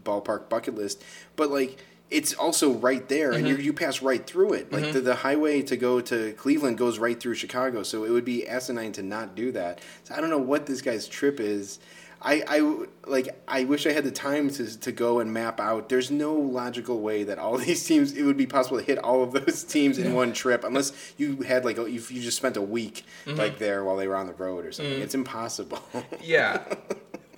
ballpark 0.03 0.49
bucket 0.49 0.75
list. 0.75 1.03
But 1.35 1.49
like, 1.51 1.79
it's 2.11 2.33
also 2.33 2.71
right 2.73 3.07
there, 3.09 3.31
and 3.31 3.47
you 3.47 3.55
mm-hmm. 3.55 3.63
you 3.63 3.73
pass 3.73 4.01
right 4.01 4.25
through 4.25 4.53
it. 4.53 4.71
Like 4.71 4.83
the, 4.83 4.99
mm-hmm. 4.99 5.05
the 5.05 5.15
highway 5.15 5.61
to 5.63 5.75
go 5.75 6.01
to 6.01 6.33
Cleveland 6.33 6.77
goes 6.77 6.99
right 6.99 7.19
through 7.19 7.35
Chicago, 7.35 7.83
so 7.83 8.03
it 8.03 8.11
would 8.11 8.25
be 8.25 8.47
asinine 8.47 8.91
to 8.93 9.03
not 9.03 9.35
do 9.35 9.51
that. 9.53 9.81
So 10.03 10.13
I 10.13 10.21
don't 10.21 10.29
know 10.29 10.37
what 10.37 10.67
this 10.67 10.81
guy's 10.81 11.07
trip 11.07 11.39
is. 11.39 11.79
I, 12.21 12.43
I 12.47 12.85
like 13.07 13.29
I 13.47 13.65
wish 13.65 13.85
I 13.85 13.91
had 13.91 14.03
the 14.03 14.11
time 14.11 14.49
to, 14.51 14.79
to 14.79 14.91
go 14.91 15.19
and 15.19 15.31
map 15.31 15.59
out. 15.59 15.89
There's 15.89 16.09
no 16.09 16.33
logical 16.33 16.99
way 17.01 17.23
that 17.23 17.37
all 17.37 17.57
these 17.59 17.85
teams 17.85 18.13
it 18.13 18.23
would 18.23 18.37
be 18.37 18.47
possible 18.47 18.79
to 18.79 18.83
hit 18.83 18.97
all 18.97 19.23
of 19.23 19.31
those 19.31 19.63
teams 19.63 19.97
in 19.97 20.13
one 20.13 20.33
trip 20.33 20.63
unless 20.63 21.13
you 21.17 21.37
had 21.43 21.65
like 21.65 21.77
a, 21.77 21.85
if 21.85 22.11
you 22.11 22.21
just 22.21 22.37
spent 22.37 22.57
a 22.57 22.61
week 22.61 23.03
mm-hmm. 23.25 23.37
like 23.37 23.59
there 23.59 23.83
while 23.83 23.97
they 23.97 24.07
were 24.07 24.15
on 24.15 24.27
the 24.27 24.33
road 24.33 24.65
or 24.65 24.71
something. 24.71 24.99
Mm. 24.99 25.03
It's 25.03 25.15
impossible. 25.15 25.79
Yeah. 26.21 26.63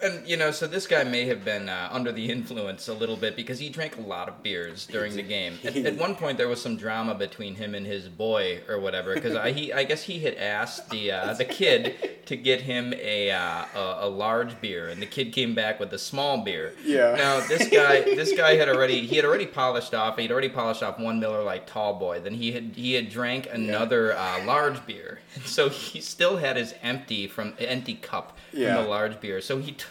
And 0.02 0.28
you 0.28 0.38
know, 0.38 0.52
so 0.52 0.68
this 0.68 0.86
guy 0.88 1.04
may 1.04 1.26
have 1.26 1.44
been 1.44 1.70
uh, 1.70 1.90
under 1.92 2.12
the 2.12 2.30
influence 2.32 2.88
a 2.88 2.94
little 2.94 3.18
bit 3.18 3.36
because 3.36 3.60
he 3.60 3.70
drank 3.70 3.98
a 3.98 4.02
lot 4.02 4.30
of 4.30 4.44
beers 4.44 4.86
during 4.86 5.16
the 5.16 5.24
game. 5.24 5.58
At, 5.64 5.76
at 5.76 5.98
one 5.98 6.16
point, 6.16 6.38
there 6.38 6.48
was 6.48 6.62
some 6.62 6.78
drama 6.78 7.16
between 7.16 7.56
him 7.56 7.74
and 7.74 7.86
his 7.86 8.08
boy 8.08 8.62
or 8.70 8.80
whatever 8.80 9.14
because 9.14 9.36
I, 9.36 9.52
he, 9.52 9.74
I 9.74 9.84
guess 9.84 10.04
he 10.04 10.20
had 10.20 10.36
asked 10.36 10.90
the 10.90 11.12
uh, 11.12 11.34
the 11.34 11.46
kid 11.46 11.96
to 12.28 12.36
get 12.36 12.62
him 12.62 12.94
a, 12.94 13.32
uh, 13.32 13.66
a 13.76 13.98
a 14.02 14.10
large 14.10 14.60
beer, 14.62 14.88
and 14.90 15.02
the 15.02 15.06
kid 15.06 15.34
came 15.34 15.56
back 15.56 15.80
with 15.80 15.92
a 15.94 15.98
small 16.00 16.44
beer. 16.44 16.74
Yeah. 16.84 17.16
Now 17.16 17.40
this 17.48 17.68
guy, 17.70 18.02
this 18.02 18.34
guy 18.36 18.56
had 18.56 18.70
already 18.70 19.06
he 19.08 19.16
had 19.16 19.26
already 19.26 19.48
polished 19.48 19.94
off. 19.94 20.18
He'd 20.18 20.32
already 20.32 20.50
polished 20.50 20.84
off 20.84 21.00
one 21.00 21.20
Miller 21.20 21.44
Lite 21.44 21.66
Tall 21.68 21.96
Boy. 21.96 22.20
Then 22.20 22.34
he 22.36 22.52
had 22.52 22.74
he 22.76 22.94
had 22.94 23.10
drank 23.10 23.48
another 23.52 24.16
uh, 24.16 24.44
large 24.46 24.86
beer, 24.86 25.20
so 25.46 25.70
he 25.70 26.02
still 26.02 26.38
had 26.38 26.56
his 26.58 26.74
empty 26.84 27.28
from 27.28 27.54
empty 27.60 27.96
cup 27.96 28.38
Yeah. 28.54 28.76
from 28.76 28.84
the 28.84 28.90
large 28.90 29.20
beer. 29.20 29.42
So 29.42 29.58
he 29.60 29.72
t- 29.72 29.86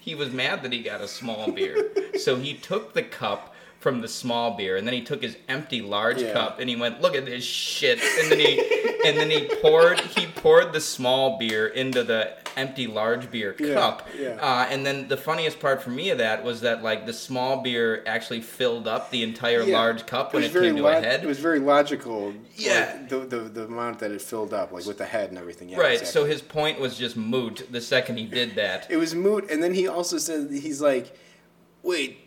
he 0.00 0.14
was 0.14 0.30
mad 0.30 0.62
that 0.62 0.72
he 0.72 0.82
got 0.82 1.00
a 1.00 1.08
small 1.08 1.50
beer. 1.50 1.90
so 2.18 2.36
he 2.36 2.54
took 2.54 2.92
the 2.92 3.02
cup 3.02 3.53
from 3.84 4.00
the 4.00 4.08
small 4.08 4.56
beer 4.56 4.76
and 4.78 4.86
then 4.86 4.94
he 4.94 5.02
took 5.02 5.22
his 5.22 5.36
empty 5.46 5.82
large 5.82 6.22
Yeah. 6.22 6.32
cup 6.32 6.58
and 6.58 6.70
he 6.70 6.74
went, 6.74 7.02
"Look 7.02 7.14
at 7.14 7.26
this 7.26 7.44
shit." 7.44 8.00
And 8.18 8.32
then 8.32 8.40
he 8.40 8.52
and 9.04 9.14
then 9.18 9.28
he 9.30 9.44
poured 9.62 10.00
he 10.00 10.26
poured 10.26 10.72
the 10.72 10.80
small 10.80 11.38
beer 11.38 11.66
into 11.66 12.02
the 12.02 12.32
empty 12.56 12.86
large 12.86 13.30
beer 13.30 13.52
cup. 13.52 14.08
yeah. 14.18 14.38
Uh, 14.40 14.66
and 14.70 14.86
then 14.86 15.06
the 15.08 15.16
funniest 15.18 15.60
part 15.60 15.82
for 15.82 15.90
me 15.90 16.08
of 16.10 16.16
that 16.18 16.42
was 16.42 16.62
that 16.62 16.82
like 16.82 17.04
the 17.04 17.12
small 17.12 17.60
beer 17.60 18.02
actually 18.06 18.40
filled 18.40 18.88
up 18.88 19.10
the 19.10 19.22
entire 19.22 19.62
Yeah. 19.62 19.76
large 19.76 20.06
cup 20.06 20.32
when 20.32 20.44
was 20.44 20.54
it 20.54 20.60
came 20.62 20.76
to 20.76 20.82
log- 20.82 21.02
a 21.04 21.06
head. 21.06 21.22
It 21.22 21.26
was 21.26 21.40
very 21.40 21.58
logical. 21.58 22.32
Yeah. 22.56 22.96
like, 23.00 23.08
the, 23.10 23.18
the 23.18 23.40
the 23.58 23.64
amount 23.64 23.98
that 23.98 24.12
it 24.12 24.22
filled 24.22 24.54
up, 24.54 24.72
like 24.72 24.86
with 24.86 24.96
the 24.96 25.04
head 25.04 25.28
and 25.28 25.36
everything. 25.38 25.68
Yeah, 25.68 25.78
right. 25.80 25.92
exactly. 26.00 26.12
So 26.12 26.24
his 26.24 26.40
point 26.40 26.80
was 26.80 26.96
just 26.96 27.16
moot 27.18 27.66
the 27.70 27.82
second 27.82 28.16
he 28.16 28.24
did 28.24 28.54
that. 28.54 28.86
It 28.94 28.96
was 28.96 29.14
moot, 29.14 29.50
and 29.50 29.62
then 29.62 29.74
he 29.74 29.86
also 29.88 30.16
said 30.16 30.50
he's 30.50 30.80
like, 30.80 31.06
"Wait, 31.82 32.23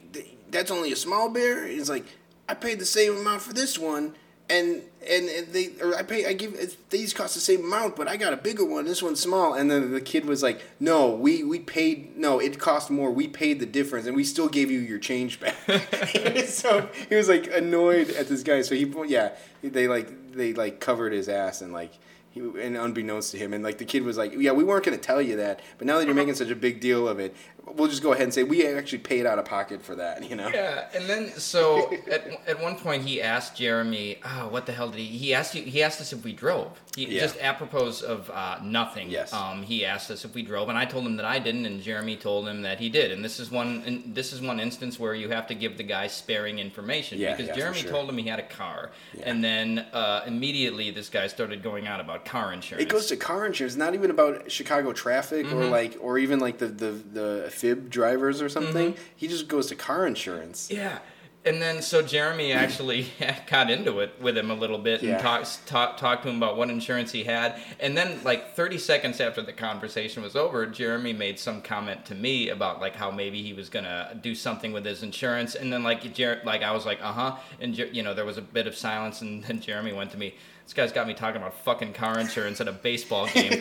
that's 0.50 0.72
only 0.72 0.92
a 0.92 0.96
small 0.96 1.30
beer." 1.30 1.68
He's 1.68 1.90
like, 1.90 2.06
"I 2.48 2.54
paid 2.54 2.80
the 2.80 2.86
same 2.86 3.18
amount 3.18 3.42
for 3.42 3.54
this 3.54 3.78
one, 3.78 4.16
and 4.50 4.82
and 5.10 5.30
and 5.30 5.54
they 5.54 5.72
or 5.82 5.96
I 5.96 6.04
pay 6.04 6.26
I 6.26 6.34
give 6.34 6.78
these 6.90 7.14
cost 7.14 7.34
the 7.36 7.40
same 7.40 7.66
amount, 7.66 7.96
but 7.96 8.08
I 8.08 8.18
got 8.18 8.34
a 8.34 8.38
bigger 8.38 8.66
one. 8.66 8.86
This 8.86 9.02
one's 9.02 9.20
small." 9.20 9.54
And 9.54 9.70
then 9.70 9.92
the 9.92 10.02
kid 10.02 10.26
was 10.26 10.42
like, 10.44 10.62
"No, 10.80 11.10
we 11.10 11.44
we 11.44 11.60
paid 11.60 12.18
no, 12.18 12.40
it 12.40 12.60
cost 12.60 12.90
more. 12.90 13.12
We 13.12 13.28
paid 13.28 13.60
the 13.60 13.66
difference, 13.66 14.08
and 14.08 14.16
we 14.16 14.24
still 14.24 14.48
gave 14.48 14.72
you 14.72 14.80
your 14.80 15.00
change 15.00 15.40
back." 15.40 15.56
so 16.48 16.90
he 17.10 17.16
was 17.16 17.30
like 17.30 17.48
annoyed 17.54 18.10
at 18.12 18.28
this 18.28 18.44
guy. 18.44 18.62
So 18.62 18.76
he 18.76 18.92
yeah, 19.08 19.32
they 19.62 19.88
like 19.88 20.34
they 20.34 20.54
like 20.54 20.80
covered 20.80 21.14
his 21.14 21.30
ass 21.30 21.62
and 21.62 21.74
like. 21.74 21.94
He, 22.30 22.42
and 22.42 22.78
unbeknownst 22.78 23.32
to 23.32 23.38
him, 23.40 23.52
and 23.52 23.64
like 23.64 23.80
the 23.80 23.86
kid 23.86 24.04
was 24.04 24.16
like, 24.16 24.34
"Yeah, 24.38 24.52
we 24.52 24.64
weren't 24.64 24.86
going 24.86 24.96
to 24.96 25.04
tell 25.04 25.20
you 25.20 25.38
that, 25.38 25.62
but 25.80 25.88
now 25.88 25.98
that 25.98 26.06
you're 26.06 26.14
making 26.14 26.36
such 26.36 26.52
a 26.52 26.56
big 26.56 26.80
deal 26.80 27.08
of 27.08 27.20
it, 27.20 27.36
we'll 27.76 27.90
just 27.90 28.04
go 28.04 28.12
ahead 28.14 28.24
and 28.24 28.34
say 28.34 28.44
we 28.44 28.66
actually 28.66 29.00
paid 29.00 29.26
out 29.26 29.40
of 29.40 29.46
pocket 29.46 29.82
for 29.82 29.96
that." 29.96 30.28
You 30.30 30.36
know? 30.36 30.50
Yeah, 30.50 30.88
and 30.94 31.10
then 31.10 31.30
so 31.32 31.94
at, 32.12 32.28
at 32.48 32.62
one 32.62 32.76
point 32.76 33.04
he 33.04 33.22
asked 33.22 33.56
Jeremy, 33.56 34.20
oh, 34.26 34.48
what 34.50 34.66
the 34.66 34.72
hell 34.72 34.90
did 34.90 35.00
he? 35.00 35.06
He 35.06 35.34
asked 35.34 35.56
you. 35.56 35.64
He 35.64 35.84
asked 35.84 36.02
us 36.02 36.14
if 36.14 36.24
we 36.24 36.34
drove. 36.34 36.80
He, 36.96 37.06
Yeah. 37.16 37.22
Just 37.22 37.38
apropos 37.40 38.02
of 38.02 38.30
uh, 38.32 38.58
nothing. 38.64 39.10
Yes. 39.10 39.32
Um, 39.32 39.62
he 39.64 39.86
asked 39.86 40.10
us 40.10 40.26
if 40.26 40.34
we 40.34 40.42
drove, 40.42 40.70
and 40.70 40.78
I 40.78 40.86
told 40.86 41.06
him 41.06 41.16
that 41.18 41.26
I 41.26 41.38
didn't, 41.40 41.66
and 41.66 41.82
Jeremy 41.82 42.16
told 42.16 42.48
him 42.48 42.64
that 42.64 42.80
he 42.80 42.90
did. 42.90 43.12
And 43.12 43.24
this 43.24 43.40
is 43.40 43.52
one. 43.52 43.84
And 43.86 44.16
this 44.16 44.34
is 44.34 44.42
one 44.42 44.60
instance 44.60 45.00
where 45.00 45.14
you 45.14 45.30
have 45.30 45.48
to 45.48 45.56
give 45.56 45.78
the 45.78 45.84
guy 45.84 46.08
sparing 46.08 46.60
information 46.60 47.20
Yeah, 47.20 47.32
because 47.36 47.48
yeah, 47.48 47.56
Jeremy 47.56 47.80
sure. 47.80 47.92
told 47.92 48.10
him 48.10 48.18
he 48.18 48.28
had 48.28 48.40
a 48.40 48.48
car, 48.48 48.92
and 49.24 49.44
then 49.44 49.86
uh, 49.94 50.24
immediately 50.26 50.92
this 50.92 51.10
guy 51.10 51.28
started 51.28 51.62
going 51.62 51.88
on 51.88 52.00
about 52.00 52.26
car 52.26 52.52
insurance. 52.54 52.84
It 52.84 52.90
goes 52.90 53.08
to 53.08 53.18
car 53.18 53.46
insurance, 53.46 53.76
not 53.76 53.94
even 53.94 54.10
about 54.10 54.52
Chicago 54.52 54.92
traffic 54.94 55.52
or 55.52 55.66
like, 55.66 55.98
or 56.02 56.18
even 56.18 56.40
like 56.40 56.58
the 56.58 56.68
the, 56.68 56.92
the 56.92 57.50
fib 57.58 57.90
drivers 57.90 58.42
or 58.42 58.50
something. 58.50 58.94
Mm-hmm. 58.94 59.04
He 59.16 59.28
just 59.28 59.48
goes 59.48 59.68
to 59.68 59.76
car 59.76 60.06
insurance. 60.06 60.70
Yeah. 60.72 61.00
And 61.48 61.62
then 61.62 61.82
so 61.82 62.02
Jeremy 62.02 62.52
actually 62.54 63.08
got 63.50 63.70
into 63.72 64.00
it 64.00 64.12
with 64.22 64.38
him 64.38 64.52
a 64.52 64.54
little 64.54 64.78
bit 64.78 65.02
and 65.02 65.10
Yeah. 65.12 65.18
talked 65.18 65.66
talk, 65.68 65.98
talked 65.98 66.24
to 66.24 66.30
him 66.30 66.38
about 66.38 66.58
what 66.58 66.70
insurance 66.70 67.12
he 67.12 67.24
had. 67.24 67.60
And 67.80 67.98
then 67.98 68.20
like 68.24 68.54
30 68.56 68.78
seconds 68.78 69.20
after 69.22 69.42
the 69.42 69.54
conversation 69.54 70.22
was 70.24 70.36
over, 70.36 70.66
Jeremy 70.66 71.14
made 71.14 71.40
some 71.40 71.62
comment 71.62 72.06
to 72.06 72.16
me 72.16 72.50
about 72.50 72.82
like 72.82 72.96
how 72.96 73.10
maybe 73.12 73.42
he 73.42 73.54
was 73.54 73.70
gonna 73.70 74.18
do 74.22 74.36
something 74.36 74.74
with 74.74 74.86
his 74.86 75.04
insurance. 75.04 75.56
And 75.56 75.72
then 75.72 75.84
like 75.84 76.14
Jer- 76.14 76.42
like 76.46 76.62
I 76.64 76.72
was 76.72 76.86
like 76.86 77.00
uh 77.02 77.14
huh, 77.14 77.36
and 77.62 77.74
Jer- 77.74 77.88
you 77.88 78.04
know 78.04 78.14
there 78.14 78.26
was 78.26 78.38
a 78.38 78.42
bit 78.42 78.68
of 78.68 78.76
silence, 78.76 79.22
and 79.22 79.44
then 79.44 79.60
Jeremy 79.68 79.94
went 79.94 80.12
to 80.12 80.18
me. 80.18 80.36
This 80.66 80.74
guy's 80.74 80.92
got 80.92 81.08
me 81.08 81.14
talking 81.14 81.38
about 81.42 81.54
fucking 81.64 81.94
car 81.94 82.20
insurance 82.20 82.60
at 82.60 82.68
a 82.68 82.74
baseball 82.74 83.28
game. 83.34 83.54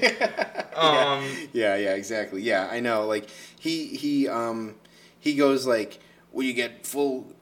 um, 0.75 1.25
yeah, 1.53 1.77
yeah, 1.77 1.95
exactly. 1.95 2.43
Yeah, 2.43 2.69
I 2.71 2.81
know. 2.81 3.07
Like 3.07 3.29
he 3.61 3.87
he 3.89 4.29
um 4.29 4.75
he 5.21 5.35
goes 5.35 5.67
like, 5.67 6.01
"Well, 6.33 6.45
you 6.45 6.53
get 6.53 6.87
full. 6.87 7.33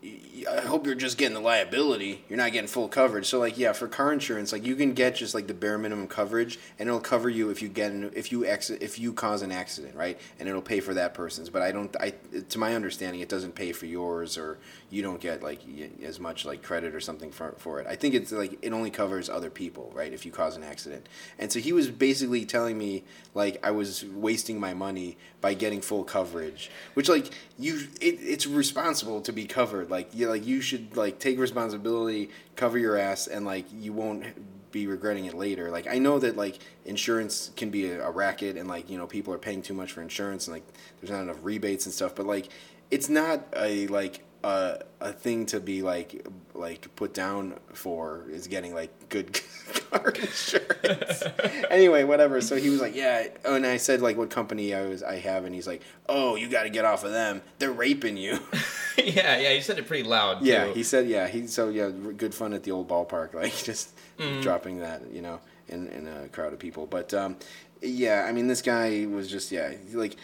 I 0.51 0.61
hope 0.61 0.85
you're 0.85 0.95
just 0.95 1.17
getting 1.17 1.35
the 1.35 1.41
liability. 1.41 2.23
You're 2.29 2.37
not 2.37 2.53
getting 2.53 2.69
full 2.69 2.89
coverage." 2.89 3.27
So 3.27 3.39
like, 3.39 3.57
yeah, 3.57 3.73
for 3.73 3.89
car 3.89 4.13
insurance, 4.13 4.53
like 4.53 4.65
you 4.65 4.77
can 4.77 4.93
get 4.93 5.17
just 5.17 5.35
like 5.35 5.47
the 5.47 5.55
bare 5.55 5.79
minimum 5.79 6.07
coverage, 6.07 6.59
and 6.79 6.89
it'll 6.89 7.01
cover 7.01 7.31
you 7.31 7.51
if 7.51 7.63
you 7.63 7.69
get 7.69 7.93
an, 7.93 8.11
if 8.15 8.31
you 8.31 8.45
exit 8.45 8.83
if 8.83 8.99
you 8.99 9.13
cause 9.13 9.43
an 9.43 9.53
accident, 9.53 9.95
right? 9.95 10.21
And 10.39 10.49
it'll 10.49 10.63
pay 10.63 10.81
for 10.81 10.95
that 10.95 11.15
person's. 11.15 11.49
But 11.49 11.63
I 11.63 11.73
don't. 11.73 11.95
I 11.99 12.15
to 12.51 12.59
my 12.59 12.75
understanding, 12.75 13.21
it 13.21 13.29
doesn't 13.29 13.55
pay 13.55 13.73
for 13.73 13.87
yours, 13.87 14.37
or 14.37 14.59
you 14.91 15.03
don't 15.03 15.21
get 15.21 15.43
like 15.43 15.61
as 16.03 16.21
much 16.21 16.45
like 16.45 16.63
credit 16.63 16.95
or 16.95 17.01
something 17.01 17.31
for 17.31 17.55
for 17.59 17.81
it. 17.81 17.87
I 17.87 17.97
think 17.97 18.15
it's 18.15 18.33
like 18.33 18.59
it 18.61 18.73
only 18.73 18.91
covers 18.91 19.31
other 19.31 19.51
people, 19.51 19.91
right? 19.95 20.13
If 20.13 20.27
you 20.27 20.33
cause 20.33 20.57
an 20.57 20.65
accident. 20.65 21.09
And 21.39 21.51
so 21.51 21.61
he 21.61 21.73
was 21.73 21.91
basically 21.91 22.45
telling 22.45 22.77
me 22.77 23.05
like 23.35 23.59
I 23.65 23.71
was 23.71 24.05
wasting 24.05 24.61
my 24.61 24.75
money 24.75 25.17
by 25.41 25.55
getting 25.55 25.81
full 25.81 26.05
coverage, 26.05 26.71
which 26.95 27.09
like 27.09 27.31
you 27.59 27.89
it, 28.01 28.19
it's 28.21 28.47
responsible 28.47 29.21
to 29.23 29.33
be 29.33 29.47
covered. 29.47 29.91
Like 29.95 30.13
you 30.13 30.29
like 30.29 30.45
you 30.45 30.61
should 30.61 30.97
like 30.97 31.21
take 31.21 31.39
responsibility, 31.39 32.31
cover 32.57 32.79
your 32.79 32.99
ass, 32.99 33.29
and 33.29 33.47
like 33.47 33.67
you 33.73 33.93
won't 33.93 34.25
be 34.73 34.89
regretting 34.89 35.27
it 35.27 35.35
later. 35.35 35.71
Like 35.71 35.87
I 35.87 35.99
know 35.99 36.19
that 36.19 36.37
like 36.37 36.59
insurance 36.85 37.53
can 37.55 37.71
be 37.71 37.91
a, 37.93 38.05
a 38.05 38.11
racket, 38.11 38.57
and 38.57 38.69
like 38.69 38.91
you 38.91 38.99
know 38.99 39.07
people 39.07 39.33
are 39.33 39.39
paying 39.39 39.63
too 39.63 39.73
much 39.73 39.93
for 39.93 40.03
insurance, 40.03 40.49
and 40.49 40.55
like 40.55 40.65
there's 41.01 41.13
not 41.13 41.23
enough 41.23 41.39
rebates 41.43 41.87
and 41.87 41.95
stuff. 41.95 42.17
But 42.17 42.27
like 42.27 42.49
it's 42.91 43.09
not 43.09 43.47
a 43.57 43.87
like 43.87 44.25
a, 44.45 44.79
a 45.01 45.13
thing 45.13 45.47
to 45.47 45.59
be 45.59 45.81
like 45.81 46.27
like 46.53 46.95
put 46.97 47.15
down 47.15 47.55
for 47.73 48.27
is 48.29 48.47
getting 48.47 48.75
like 48.75 49.09
good 49.09 49.41
car 49.91 50.11
insurance. 50.11 51.23
anyway, 51.71 52.05
whatever. 52.05 52.43
So 52.43 52.57
he 52.57 52.69
was 52.69 52.81
like, 52.81 52.95
yeah, 52.95 53.29
oh, 53.47 53.55
and 53.55 53.67
I 53.67 53.79
said 53.79 54.03
like 54.03 54.19
what 54.19 54.29
company 54.29 54.75
I 54.75 54.87
was 54.87 55.03
I 55.03 55.17
have, 55.17 55.47
and 55.47 55.55
he's 55.55 55.67
like, 55.67 55.81
oh, 56.11 56.37
you 56.37 56.49
got 56.49 56.65
to 56.65 56.69
get 56.69 56.85
off 56.85 57.05
of 57.05 57.13
them. 57.13 57.41
They're 57.59 57.73
raping 57.73 58.19
you. 58.19 58.39
yeah, 58.99 59.39
yeah, 59.39 59.53
he 59.55 59.63
said 59.63 59.79
it 59.79 59.87
pretty 59.87 60.05
loud. 60.05 60.41
Too. 60.41 60.47
yeah, 60.47 60.67
he 60.67 60.83
said 60.83 61.09
yeah. 61.09 61.27
He 61.27 61.47
so 61.47 61.71
yeah, 61.71 61.89
good 61.89 62.35
fun 62.35 62.53
at 62.53 62.63
the 62.65 62.71
old 62.71 62.87
ballpark, 62.87 63.33
like 63.35 63.57
just 63.65 63.99
dropping 64.43 64.81
that 64.81 65.03
you 65.11 65.23
know 65.23 65.41
in 65.69 65.89
in 65.89 66.07
a 66.07 66.29
crowd 66.29 66.53
of 66.53 66.59
people. 66.59 66.87
But 66.87 67.15
um, 67.15 67.37
yeah, 67.81 68.27
I 68.29 68.33
mean 68.33 68.47
this 68.47 68.61
guy 68.61 69.07
was 69.07 69.31
just 69.31 69.51
yeah 69.51 69.73
like 69.95 70.17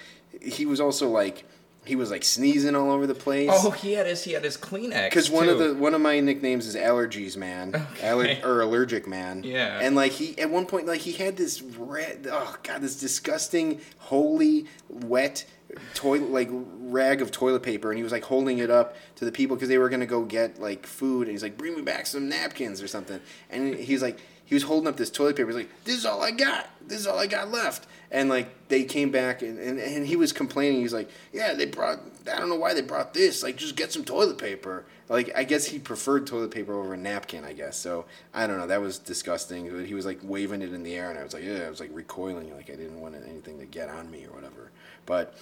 he 0.42 0.66
was 0.66 0.78
also 0.78 1.08
like 1.08 1.46
he 1.85 1.97
was 1.97 2.11
like 2.11 2.24
sneezing 2.24 2.76
all 2.76 2.91
over 2.91 3.07
the 3.07 3.14
place. 3.14 3.51
Oh, 3.53 3.70
he 3.70 3.93
had 3.93 4.07
his 4.07 4.22
he 4.22 4.33
had 4.33 4.45
his 4.45 4.57
Kleenex. 4.57 5.09
Because 5.09 5.31
one 5.31 5.49
of 5.49 5.59
the 5.59 5.74
one 5.74 5.95
of 5.95 6.01
my 6.01 6.20
nicknames 6.20 6.66
is 6.66 6.76
allergies 6.76 7.37
man, 7.37 7.87
Aller- 8.03 8.39
or 8.45 8.61
allergic 8.61 9.07
man. 9.07 9.43
Yeah. 9.43 9.81
And 9.81 9.97
like 9.97 10.12
he 10.12 10.39
at 10.39 10.51
one 10.51 10.66
point 10.66 10.87
like 10.87 11.01
he 11.01 11.12
had 11.12 11.37
this 11.37 11.62
red 11.62 12.28
oh 12.31 12.57
god 12.62 12.83
this 12.83 13.01
disgusting 13.01 13.81
holy 13.99 14.66
wet 14.89 15.47
toilet 15.95 16.31
like 16.31 16.49
rag 16.51 17.22
of 17.22 17.31
toilet 17.31 17.62
paper 17.62 17.91
and 17.91 17.97
he 17.97 18.03
was 18.03 18.12
like 18.12 18.24
holding 18.24 18.59
it 18.59 18.70
up 18.70 18.97
to 19.16 19.24
the 19.24 19.33
people 19.33 19.57
because 19.57 19.68
they 19.68 19.78
were 19.78 19.89
gonna 19.89 20.05
go 20.07 20.24
get 20.24 20.61
like 20.61 20.85
food 20.87 21.22
and 21.22 21.31
he's 21.31 21.43
like 21.43 21.57
bring 21.57 21.76
me 21.76 21.83
back 21.83 22.07
some 22.07 22.28
napkins 22.28 22.83
or 22.83 22.89
something 22.89 23.20
and 23.51 23.76
he's 23.76 24.03
like 24.03 24.18
he 24.45 24.55
was 24.55 24.64
holding 24.64 24.89
up 24.89 24.97
this 24.97 25.11
toilet 25.11 25.37
paper 25.37 25.49
he's 25.49 25.57
like 25.57 25.85
this 25.85 25.95
is 25.95 26.05
all 26.05 26.22
I 26.22 26.33
got 26.33 26.68
this 26.87 26.99
is 26.99 27.07
all 27.07 27.18
I 27.20 27.28
got 27.28 27.51
left 27.53 27.87
and 28.11 28.28
like 28.28 28.68
they 28.68 28.84
came 28.84 29.11
back 29.11 29.42
and, 29.42 29.58
and, 29.58 29.78
and 29.78 30.06
he 30.06 30.16
was 30.16 30.32
complaining. 30.32 30.80
He's 30.80 30.92
like 30.92 31.11
yeah 31.32 31.54
they 31.54 31.66
brought 31.66 32.00
i 32.32 32.38
don't 32.38 32.48
know 32.48 32.56
why 32.56 32.74
they 32.74 32.82
brought 32.82 33.14
this. 33.14 33.42
Like 33.42 33.56
just 33.56 33.76
get 33.76 33.92
some 33.92 34.04
toilet 34.04 34.38
paper. 34.38 34.84
Like 35.08 35.30
i 35.36 35.44
guess 35.44 35.66
he 35.66 35.78
preferred 35.78 36.26
toilet 36.26 36.50
paper 36.50 36.74
over 36.74 36.94
a 36.94 36.96
napkin 36.96 37.44
i 37.44 37.52
guess. 37.52 37.76
So 37.76 38.06
i 38.34 38.46
don't 38.46 38.58
know. 38.58 38.66
That 38.66 38.80
was 38.80 38.98
disgusting. 38.98 39.70
But 39.70 39.86
he 39.86 39.94
was 39.94 40.06
like 40.06 40.18
waving 40.22 40.62
it 40.62 40.72
in 40.72 40.82
the 40.82 40.94
air 40.94 41.11
and 41.11 41.18
i 41.18 41.22
was 41.22 41.34
like 41.34 41.44
yeah 41.44 41.64
i 41.66 41.70
was 41.70 41.80
like 41.80 41.90
recoiling 41.92 42.54
like 42.54 42.70
i 42.70 42.74
didn't 42.74 43.00
want 43.00 43.14
anything 43.14 43.58
to 43.58 43.66
get 43.66 43.88
on 43.88 44.11
me 44.11 44.24
or 44.24 44.34
whatever. 44.34 44.70
But 45.06 45.34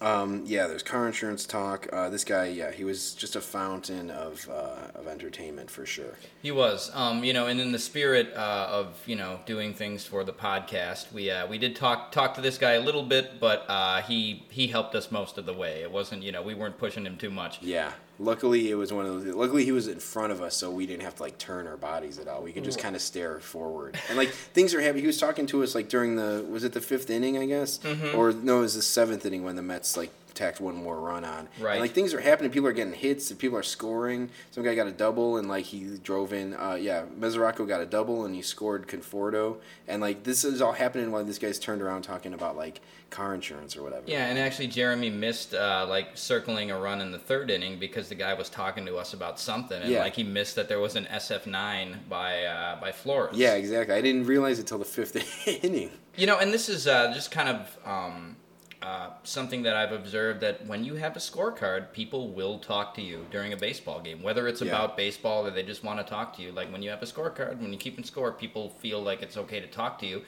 um, 0.00 0.44
yeah, 0.46 0.66
there's 0.66 0.82
car 0.82 1.06
insurance 1.06 1.44
talk. 1.44 1.88
Uh, 1.92 2.08
this 2.08 2.24
guy, 2.24 2.46
yeah, 2.46 2.70
he 2.70 2.84
was 2.84 3.14
just 3.14 3.34
a 3.34 3.40
fountain 3.40 4.10
of, 4.10 4.48
uh, 4.48 4.98
of 4.98 5.08
entertainment 5.08 5.70
for 5.70 5.84
sure. 5.84 6.16
He 6.40 6.52
was, 6.52 6.90
um, 6.94 7.24
you 7.24 7.32
know, 7.32 7.46
and 7.46 7.60
in 7.60 7.72
the 7.72 7.78
spirit 7.78 8.32
uh, 8.34 8.68
of 8.70 9.02
you 9.06 9.16
know 9.16 9.40
doing 9.44 9.74
things 9.74 10.04
for 10.04 10.22
the 10.22 10.32
podcast, 10.32 11.12
we 11.12 11.30
uh, 11.30 11.46
we 11.46 11.58
did 11.58 11.74
talk 11.74 12.12
talk 12.12 12.34
to 12.34 12.40
this 12.40 12.58
guy 12.58 12.72
a 12.72 12.80
little 12.80 13.02
bit, 13.02 13.40
but 13.40 13.64
uh, 13.68 14.02
he 14.02 14.44
he 14.50 14.68
helped 14.68 14.94
us 14.94 15.10
most 15.10 15.36
of 15.36 15.46
the 15.46 15.54
way. 15.54 15.82
It 15.82 15.90
wasn't, 15.90 16.22
you 16.22 16.30
know, 16.30 16.42
we 16.42 16.54
weren't 16.54 16.78
pushing 16.78 17.04
him 17.04 17.16
too 17.16 17.30
much. 17.30 17.60
Yeah. 17.60 17.92
Luckily, 18.20 18.70
it 18.70 18.74
was 18.74 18.92
one 18.92 19.06
of 19.06 19.24
those. 19.24 19.34
Luckily, 19.34 19.64
he 19.64 19.72
was 19.72 19.86
in 19.86 20.00
front 20.00 20.32
of 20.32 20.42
us, 20.42 20.56
so 20.56 20.70
we 20.70 20.86
didn't 20.86 21.02
have 21.02 21.14
to 21.16 21.22
like 21.22 21.38
turn 21.38 21.68
our 21.68 21.76
bodies 21.76 22.18
at 22.18 22.26
all. 22.26 22.42
We 22.42 22.52
could 22.52 22.64
just 22.64 22.78
mm. 22.78 22.82
kind 22.82 22.96
of 22.96 23.02
stare 23.02 23.38
forward, 23.38 23.96
and 24.08 24.18
like 24.18 24.30
things 24.30 24.74
are 24.74 24.80
happening. 24.80 25.02
He 25.02 25.06
was 25.06 25.18
talking 25.18 25.46
to 25.46 25.62
us 25.62 25.74
like 25.74 25.88
during 25.88 26.16
the 26.16 26.44
was 26.48 26.64
it 26.64 26.72
the 26.72 26.80
fifth 26.80 27.10
inning, 27.10 27.38
I 27.38 27.46
guess, 27.46 27.78
mm-hmm. 27.78 28.18
or 28.18 28.32
no, 28.32 28.58
it 28.58 28.62
was 28.62 28.74
the 28.74 28.82
seventh 28.82 29.24
inning 29.24 29.44
when 29.44 29.54
the 29.54 29.62
Mets 29.62 29.96
like 29.96 30.10
tacked 30.38 30.60
one 30.60 30.76
more 30.76 30.98
run 31.00 31.24
on. 31.24 31.48
Right. 31.60 31.72
And, 31.72 31.80
like 31.80 31.92
things 31.92 32.14
are 32.14 32.20
happening. 32.20 32.50
People 32.50 32.68
are 32.68 32.72
getting 32.72 32.94
hits. 32.94 33.30
and 33.30 33.38
People 33.38 33.58
are 33.58 33.62
scoring. 33.62 34.30
Some 34.50 34.62
guy 34.64 34.74
got 34.74 34.86
a 34.86 34.92
double, 34.92 35.36
and 35.36 35.48
like 35.48 35.64
he 35.66 35.98
drove 36.02 36.32
in. 36.32 36.54
Uh, 36.54 36.78
yeah, 36.80 37.04
Mesoraco 37.18 37.66
got 37.66 37.80
a 37.80 37.86
double, 37.86 38.24
and 38.24 38.34
he 38.34 38.42
scored 38.42 38.86
Conforto. 38.88 39.56
And 39.86 40.00
like 40.00 40.22
this 40.24 40.44
is 40.44 40.62
all 40.62 40.72
happening 40.72 41.10
while 41.12 41.24
this 41.24 41.38
guy's 41.38 41.58
turned 41.58 41.82
around 41.82 42.02
talking 42.02 42.32
about 42.32 42.56
like 42.56 42.80
car 43.10 43.34
insurance 43.34 43.74
or 43.76 43.82
whatever. 43.82 44.04
Yeah, 44.06 44.26
and 44.26 44.38
actually, 44.38 44.66
Jeremy 44.68 45.10
missed 45.10 45.54
uh, 45.54 45.86
like 45.88 46.08
circling 46.14 46.70
a 46.70 46.78
run 46.78 47.00
in 47.00 47.10
the 47.10 47.18
third 47.18 47.50
inning 47.50 47.78
because 47.78 48.08
the 48.08 48.14
guy 48.14 48.34
was 48.34 48.48
talking 48.50 48.84
to 48.86 48.96
us 48.96 49.14
about 49.14 49.40
something, 49.40 49.80
and 49.82 49.90
Yeah. 49.90 50.00
like 50.02 50.14
he 50.14 50.24
missed 50.24 50.56
that 50.56 50.68
there 50.68 50.78
was 50.78 50.94
an 50.96 51.06
SF9 51.06 52.08
by 52.08 52.44
uh, 52.44 52.80
by 52.80 52.92
Flores. 52.92 53.36
Yeah, 53.36 53.54
exactly. 53.54 53.94
I 53.94 54.00
didn't 54.02 54.26
realize 54.26 54.58
it 54.58 54.66
till 54.66 54.78
the 54.78 54.84
fifth 54.84 55.16
inning. 55.64 55.90
You 56.16 56.26
know, 56.26 56.38
and 56.38 56.52
this 56.52 56.68
is 56.68 56.86
uh, 56.86 57.12
just 57.14 57.30
kind 57.30 57.48
of 57.48 57.78
um, 57.86 58.36
uh, 58.80 59.10
something 59.24 59.62
that 59.64 59.74
I've 59.74 59.90
observed 59.92 60.40
that 60.40 60.64
when 60.66 60.84
you 60.84 60.94
have 60.94 61.16
a 61.16 61.18
scorecard, 61.18 61.92
people 61.92 62.28
will 62.28 62.58
talk 62.60 62.94
to 62.94 63.02
you 63.02 63.26
during 63.30 63.52
a 63.52 63.56
baseball 63.56 64.00
game, 64.00 64.22
whether 64.22 64.46
it's 64.46 64.60
Yeah. 64.62 64.68
about 64.68 64.96
baseball 64.96 65.46
or 65.46 65.50
they 65.50 65.64
just 65.64 65.82
want 65.82 65.98
to 65.98 66.04
talk 66.08 66.36
to 66.36 66.42
you. 66.42 66.52
Like 66.52 66.70
when 66.70 66.82
you 66.82 66.90
have 66.90 67.02
a 67.02 67.06
scorecard, 67.06 67.58
when 67.60 67.72
you 67.72 67.78
keep 67.78 67.98
in 67.98 68.04
score, 68.04 68.30
people 68.30 68.70
feel 68.78 69.00
like 69.02 69.20
it's 69.20 69.36
okay 69.36 69.58
to 69.60 69.66
talk 69.66 69.98
to 70.00 70.06
you. 70.06 70.22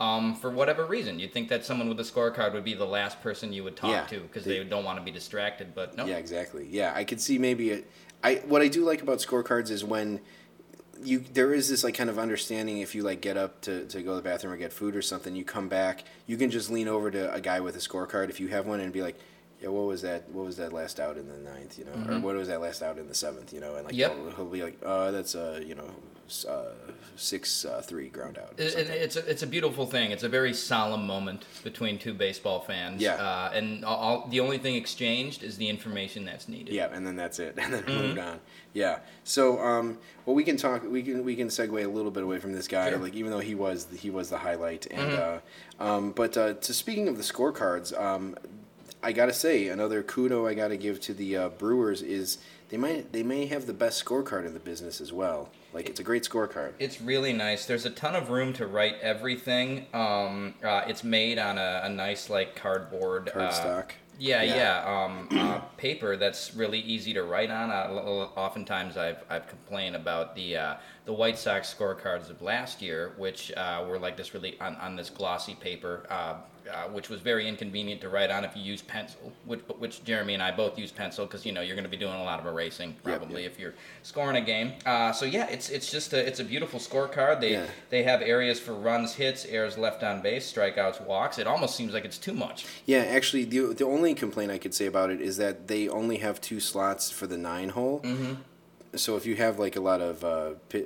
Um, 0.00 0.34
for 0.34 0.50
whatever 0.50 0.84
reason, 0.84 1.18
you'd 1.18 1.32
think 1.32 1.48
that 1.48 1.64
someone 1.64 1.88
with 1.88 1.98
a 2.00 2.02
scorecard 2.02 2.52
would 2.52 2.64
be 2.64 2.74
the 2.74 2.84
last 2.84 3.22
person 3.22 3.52
you 3.52 3.64
would 3.64 3.76
talk 3.76 3.90
Yeah. 3.90 4.04
to 4.06 4.20
because 4.20 4.44
They- 4.44 4.58
they 4.58 4.64
don't 4.64 4.84
want 4.84 4.98
to 4.98 5.04
be 5.04 5.12
distracted. 5.12 5.74
But 5.74 5.96
no, 5.96 6.04
Yeah, 6.04 6.16
exactly. 6.16 6.66
Yeah, 6.70 6.92
I 6.94 7.04
could 7.04 7.20
see 7.20 7.38
maybe 7.38 7.70
it. 7.70 7.88
I 8.22 8.36
what 8.46 8.60
I 8.60 8.68
do 8.68 8.84
like 8.84 9.00
about 9.02 9.18
scorecards 9.18 9.70
is 9.70 9.82
when 9.84 10.20
you 11.02 11.20
there 11.32 11.52
is 11.52 11.68
this 11.68 11.82
like 11.84 11.94
kind 11.94 12.10
of 12.10 12.18
understanding 12.18 12.78
if 12.78 12.94
you 12.94 13.02
like 13.02 13.20
get 13.20 13.36
up 13.36 13.60
to, 13.62 13.86
to 13.86 14.02
go 14.02 14.10
to 14.10 14.16
the 14.16 14.22
bathroom 14.22 14.52
or 14.52 14.56
get 14.56 14.72
food 14.72 14.94
or 14.96 15.02
something, 15.02 15.34
you 15.34 15.44
come 15.44 15.68
back, 15.68 16.04
you 16.26 16.36
can 16.36 16.50
just 16.50 16.70
lean 16.70 16.88
over 16.88 17.10
to 17.10 17.32
a 17.32 17.40
guy 17.40 17.60
with 17.60 17.76
a 17.76 17.78
scorecard 17.80 18.28
if 18.30 18.40
you 18.40 18.48
have 18.48 18.66
one 18.66 18.80
and 18.80 18.92
be 18.92 19.02
like, 19.02 19.18
yeah, 19.60 19.68
what 19.68 19.86
was 19.86 20.02
that? 20.02 20.28
What 20.30 20.44
was 20.46 20.56
that 20.58 20.72
last 20.72 21.00
out 21.00 21.16
in 21.16 21.28
the 21.28 21.38
ninth? 21.38 21.78
You 21.78 21.86
know, 21.86 21.92
or 22.08 22.18
what 22.20 22.34
was 22.36 22.48
that 22.48 22.60
last 22.60 22.82
out 22.82 22.98
in 22.98 23.08
the 23.08 23.14
seventh? 23.14 23.52
You 23.52 23.60
know, 23.60 23.76
and 23.76 23.86
like 23.86 23.94
Yep. 23.94 24.14
he'll, 24.16 24.30
he'll 24.32 24.44
be 24.46 24.62
like, 24.62 24.78
uh, 24.84 25.10
that's 25.10 25.34
uh, 25.34 25.60
you 25.64 25.74
know, 25.74 25.88
uh, 26.48 26.72
six 27.16 27.64
uh, 27.64 27.82
three 27.84 28.08
ground 28.08 28.38
out. 28.38 28.54
It- 28.58 28.74
it- 28.76 28.88
it's 28.90 29.16
a, 29.16 29.30
it's 29.30 29.42
a 29.42 29.46
beautiful 29.46 29.86
thing. 29.86 30.10
It's 30.10 30.22
a 30.22 30.28
very 30.28 30.52
solemn 30.54 31.06
moment 31.06 31.44
between 31.62 31.98
two 31.98 32.14
baseball 32.14 32.60
fans. 32.60 33.00
Yeah. 33.02 33.14
Uh, 33.14 33.50
and 33.54 33.84
all, 33.84 34.26
the 34.30 34.40
only 34.40 34.58
thing 34.58 34.74
exchanged 34.74 35.42
is 35.42 35.56
the 35.56 35.68
information 35.68 36.24
that's 36.24 36.48
needed. 36.48 36.74
Yeah, 36.74 36.88
and 36.92 37.06
then 37.06 37.16
that's 37.16 37.38
it, 37.38 37.54
and 37.58 37.72
then 37.72 37.82
Mm-hmm. 37.84 37.98
moved 38.02 38.18
on. 38.18 38.40
Yeah. 38.72 38.98
So, 39.22 39.60
um, 39.60 39.98
well, 40.26 40.34
we 40.34 40.42
can 40.44 40.56
talk. 40.56 40.82
We 40.84 41.02
can 41.02 41.24
we 41.24 41.36
can 41.36 41.48
segue 41.48 41.84
a 41.84 41.88
little 41.88 42.10
bit 42.10 42.22
away 42.24 42.38
from 42.40 42.52
this 42.52 42.66
guy, 42.66 42.90
Sure. 42.90 42.98
like 42.98 43.14
even 43.14 43.30
though 43.30 43.38
he 43.40 43.54
was 43.54 43.86
he 43.96 44.10
was 44.10 44.30
the 44.30 44.38
highlight. 44.38 44.86
And 44.90 45.12
Mm-hmm. 45.12 45.82
uh, 45.82 45.86
um, 45.86 46.10
but 46.12 46.36
uh, 46.36 46.54
to 46.54 46.74
speaking 46.74 47.06
of 47.08 47.16
the 47.16 47.22
scorecards, 47.22 47.98
um, 48.00 48.36
I 49.02 49.12
gotta 49.12 49.32
say 49.34 49.68
another 49.68 50.02
kudo 50.02 50.48
I 50.48 50.54
gotta 50.54 50.76
give 50.76 50.98
to 51.02 51.12
the 51.14 51.36
uh, 51.36 51.48
Brewers 51.50 52.00
is 52.02 52.38
they 52.70 52.76
might 52.78 53.12
they 53.12 53.22
may 53.22 53.46
have 53.46 53.66
the 53.66 53.74
best 53.74 54.02
scorecard 54.04 54.46
in 54.46 54.54
the 54.54 54.60
business 54.60 55.00
as 55.00 55.12
well. 55.12 55.50
Like 55.74 55.88
it's 55.88 55.98
a 55.98 56.04
great 56.04 56.22
scorecard. 56.22 56.72
It's 56.78 57.00
really 57.00 57.32
nice. 57.32 57.66
There's 57.66 57.84
a 57.84 57.90
ton 57.90 58.14
of 58.14 58.30
room 58.30 58.52
to 58.54 58.66
write 58.66 58.94
everything. 59.02 59.86
Um, 59.92 60.54
uh, 60.62 60.82
it's 60.86 61.02
made 61.02 61.38
on 61.38 61.58
a, 61.58 61.82
a 61.84 61.88
nice 61.88 62.30
like 62.30 62.54
cardboard 62.54 63.28
uh, 63.28 63.32
Cardstock. 63.32 63.90
Yeah, 64.16 64.42
Yeah. 64.42 64.54
yeah. 64.54 65.04
Um, 65.04 65.28
uh, 65.32 65.58
paper 65.76 66.16
that's 66.16 66.54
really 66.54 66.78
easy 66.78 67.12
to 67.14 67.24
write 67.24 67.50
on. 67.50 67.70
Uh, 67.70 68.28
oftentimes, 68.36 68.96
I've 68.96 69.24
I've 69.28 69.48
complained 69.48 69.96
about 69.96 70.36
the 70.36 70.56
uh, 70.56 70.74
the 71.06 71.12
White 71.12 71.36
Sox 71.36 71.74
scorecards 71.76 72.30
of 72.30 72.40
last 72.40 72.80
year, 72.80 73.12
which 73.18 73.52
uh, 73.56 73.84
were 73.88 73.98
like 73.98 74.16
this 74.16 74.32
really 74.32 74.58
on, 74.60 74.76
on 74.76 74.94
this 74.94 75.10
glossy 75.10 75.56
paper. 75.56 76.06
Uh, 76.72 76.88
which 76.88 77.10
was 77.10 77.20
very 77.20 77.46
inconvenient 77.46 78.00
to 78.00 78.08
write 78.08 78.30
on 78.30 78.42
if 78.42 78.56
you 78.56 78.62
use 78.62 78.80
pencil, 78.80 79.30
which, 79.44 79.60
which 79.78 80.02
Jeremy 80.02 80.32
and 80.32 80.42
I 80.42 80.50
both 80.50 80.78
use 80.78 80.90
pencil 80.90 81.26
because 81.26 81.44
you 81.44 81.52
know 81.52 81.60
you're 81.60 81.76
going 81.76 81.84
to 81.84 81.90
be 81.90 81.96
doing 81.98 82.14
a 82.14 82.24
lot 82.24 82.40
of 82.40 82.46
erasing 82.46 82.96
probably 83.02 83.42
yep. 83.42 83.52
if 83.52 83.58
you're 83.58 83.74
scoring 84.02 84.36
a 84.36 84.40
game. 84.40 84.72
Uh, 84.86 85.12
so 85.12 85.26
yeah, 85.26 85.46
it's 85.50 85.68
it's 85.68 85.90
just 85.90 86.14
a 86.14 86.26
it's 86.26 86.40
a 86.40 86.44
beautiful 86.44 86.80
scorecard. 86.80 87.40
They 87.42 87.52
Yeah. 87.52 87.66
they 87.90 88.02
have 88.04 88.22
areas 88.22 88.58
for 88.58 88.72
runs, 88.72 89.12
hits, 89.14 89.44
errors 89.44 89.76
left 89.76 90.02
on 90.02 90.22
base, 90.22 90.50
strikeouts, 90.50 91.04
walks. 91.04 91.38
It 91.38 91.46
almost 91.46 91.76
seems 91.76 91.92
like 91.92 92.06
it's 92.06 92.16
too 92.16 92.32
much. 92.32 92.64
Yeah, 92.86 93.00
actually, 93.00 93.44
the 93.44 93.74
the 93.74 93.84
only 93.84 94.14
complaint 94.14 94.50
I 94.50 94.56
could 94.56 94.72
say 94.72 94.86
about 94.86 95.10
it 95.10 95.20
is 95.20 95.36
that 95.36 95.68
they 95.68 95.86
only 95.86 96.18
have 96.18 96.40
two 96.40 96.60
slots 96.60 97.10
for 97.10 97.26
the 97.26 97.36
nine 97.36 97.70
hole. 97.70 98.00
Mm-hmm. 98.00 98.34
So 98.96 99.16
if 99.16 99.26
you 99.26 99.36
have 99.36 99.58
like 99.58 99.76
a 99.76 99.80
lot 99.80 100.00
of 100.00 100.24
uh, 100.24 100.50
pi- 100.68 100.84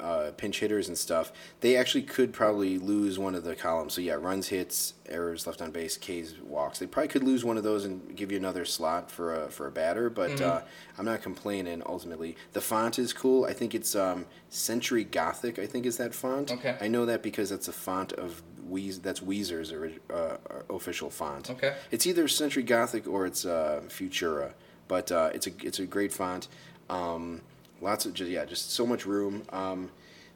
uh, 0.00 0.02
uh, 0.02 0.30
pinch 0.32 0.60
hitters 0.60 0.88
and 0.88 0.96
stuff, 0.98 1.32
they 1.60 1.76
actually 1.76 2.02
could 2.02 2.32
probably 2.32 2.78
lose 2.78 3.18
one 3.18 3.34
of 3.34 3.44
the 3.44 3.54
columns. 3.54 3.94
So 3.94 4.00
yeah, 4.00 4.14
runs, 4.14 4.48
hits, 4.48 4.94
errors 5.08 5.46
left 5.46 5.60
on 5.62 5.70
base, 5.70 5.96
Ks, 5.96 6.34
walks. 6.42 6.78
They 6.78 6.86
probably 6.86 7.08
could 7.08 7.22
lose 7.24 7.44
one 7.44 7.56
of 7.56 7.64
those 7.64 7.84
and 7.84 8.16
give 8.16 8.30
you 8.32 8.38
another 8.38 8.64
slot 8.64 9.10
for 9.10 9.34
a 9.44 9.48
for 9.50 9.66
a 9.66 9.70
batter. 9.70 10.10
But 10.10 10.40
uh, 10.40 10.62
I'm 10.98 11.04
not 11.04 11.22
complaining. 11.22 11.82
Ultimately, 11.86 12.36
the 12.52 12.60
font 12.60 12.98
is 12.98 13.12
cool. 13.12 13.44
I 13.44 13.52
think 13.52 13.74
it's 13.74 13.94
um, 13.94 14.26
Century 14.48 15.04
Gothic. 15.04 15.58
I 15.58 15.66
think 15.66 15.86
is 15.86 15.96
that 15.98 16.14
font. 16.14 16.50
Okay. 16.52 16.76
I 16.80 16.88
know 16.88 17.06
that 17.06 17.22
because 17.22 17.50
that's 17.50 17.68
a 17.68 17.72
font 17.72 18.12
of 18.14 18.42
Weez. 18.70 19.02
That's 19.02 19.20
Weezer's 19.20 19.72
ori- 19.72 19.98
uh, 20.12 20.36
official 20.70 21.10
font. 21.10 21.50
Okay. 21.50 21.74
It's 21.90 22.06
either 22.06 22.26
Century 22.28 22.62
Gothic 22.62 23.06
or 23.06 23.26
it's 23.26 23.44
uh, 23.44 23.82
Futura, 23.88 24.52
but 24.88 25.12
uh, 25.12 25.30
it's 25.34 25.46
a 25.46 25.50
it's 25.62 25.78
a 25.78 25.86
great 25.86 26.12
font. 26.12 26.48
Um, 26.88 27.40
lots 27.80 28.06
of 28.06 28.14
just 28.14 28.30
yeah, 28.30 28.44
just 28.44 28.72
so 28.72 28.86
much 28.86 29.06
room. 29.06 29.42
Um, 29.50 29.90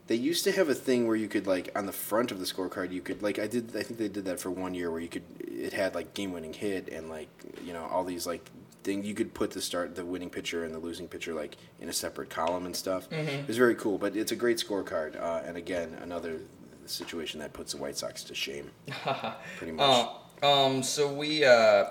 they 0.08 0.14
used 0.14 0.42
to 0.44 0.52
have 0.52 0.68
a 0.68 0.74
thing 0.74 1.06
where 1.06 1.16
you 1.16 1.28
could 1.28 1.46
like 1.46 1.70
on 1.76 1.86
the 1.86 1.92
front 1.92 2.32
of 2.32 2.40
the 2.40 2.46
scorecard 2.46 2.90
you 2.92 3.02
could 3.02 3.22
like 3.22 3.38
I 3.38 3.46
did 3.46 3.76
I 3.76 3.82
think 3.82 3.98
they 3.98 4.08
did 4.08 4.24
that 4.24 4.40
for 4.40 4.50
one 4.50 4.74
year 4.74 4.90
where 4.90 5.00
you 5.00 5.08
could 5.08 5.22
it 5.40 5.74
had 5.74 5.94
like 5.94 6.14
game 6.14 6.32
winning 6.32 6.54
hit 6.54 6.88
and 6.88 7.08
like 7.10 7.28
you 7.62 7.74
know 7.74 7.84
all 7.84 8.04
these 8.04 8.26
like 8.26 8.50
thing 8.82 9.04
you 9.04 9.14
could 9.14 9.34
put 9.34 9.50
the 9.50 9.60
start 9.60 9.94
the 9.94 10.04
winning 10.04 10.30
pitcher 10.30 10.64
and 10.64 10.74
the 10.74 10.78
losing 10.78 11.08
pitcher 11.08 11.34
like 11.34 11.56
in 11.80 11.90
a 11.90 11.92
separate 11.92 12.30
column 12.30 12.64
and 12.64 12.74
stuff. 12.74 13.06
It 13.12 13.46
was 13.46 13.58
very 13.58 13.74
cool, 13.74 13.98
but 13.98 14.16
it's 14.16 14.32
a 14.32 14.36
great 14.36 14.56
scorecard 14.56 15.20
uh, 15.20 15.42
and 15.44 15.56
again 15.58 15.96
another 16.02 16.40
situation 16.86 17.40
that 17.40 17.52
puts 17.52 17.72
the 17.72 17.78
White 17.78 17.98
Sox 17.98 18.24
to 18.24 18.34
shame. 18.34 18.70
Pretty 19.58 19.72
much. 19.72 20.08
Uh, 20.42 20.46
um, 20.46 20.82
so 20.82 21.12
we 21.12 21.44
uh, 21.44 21.84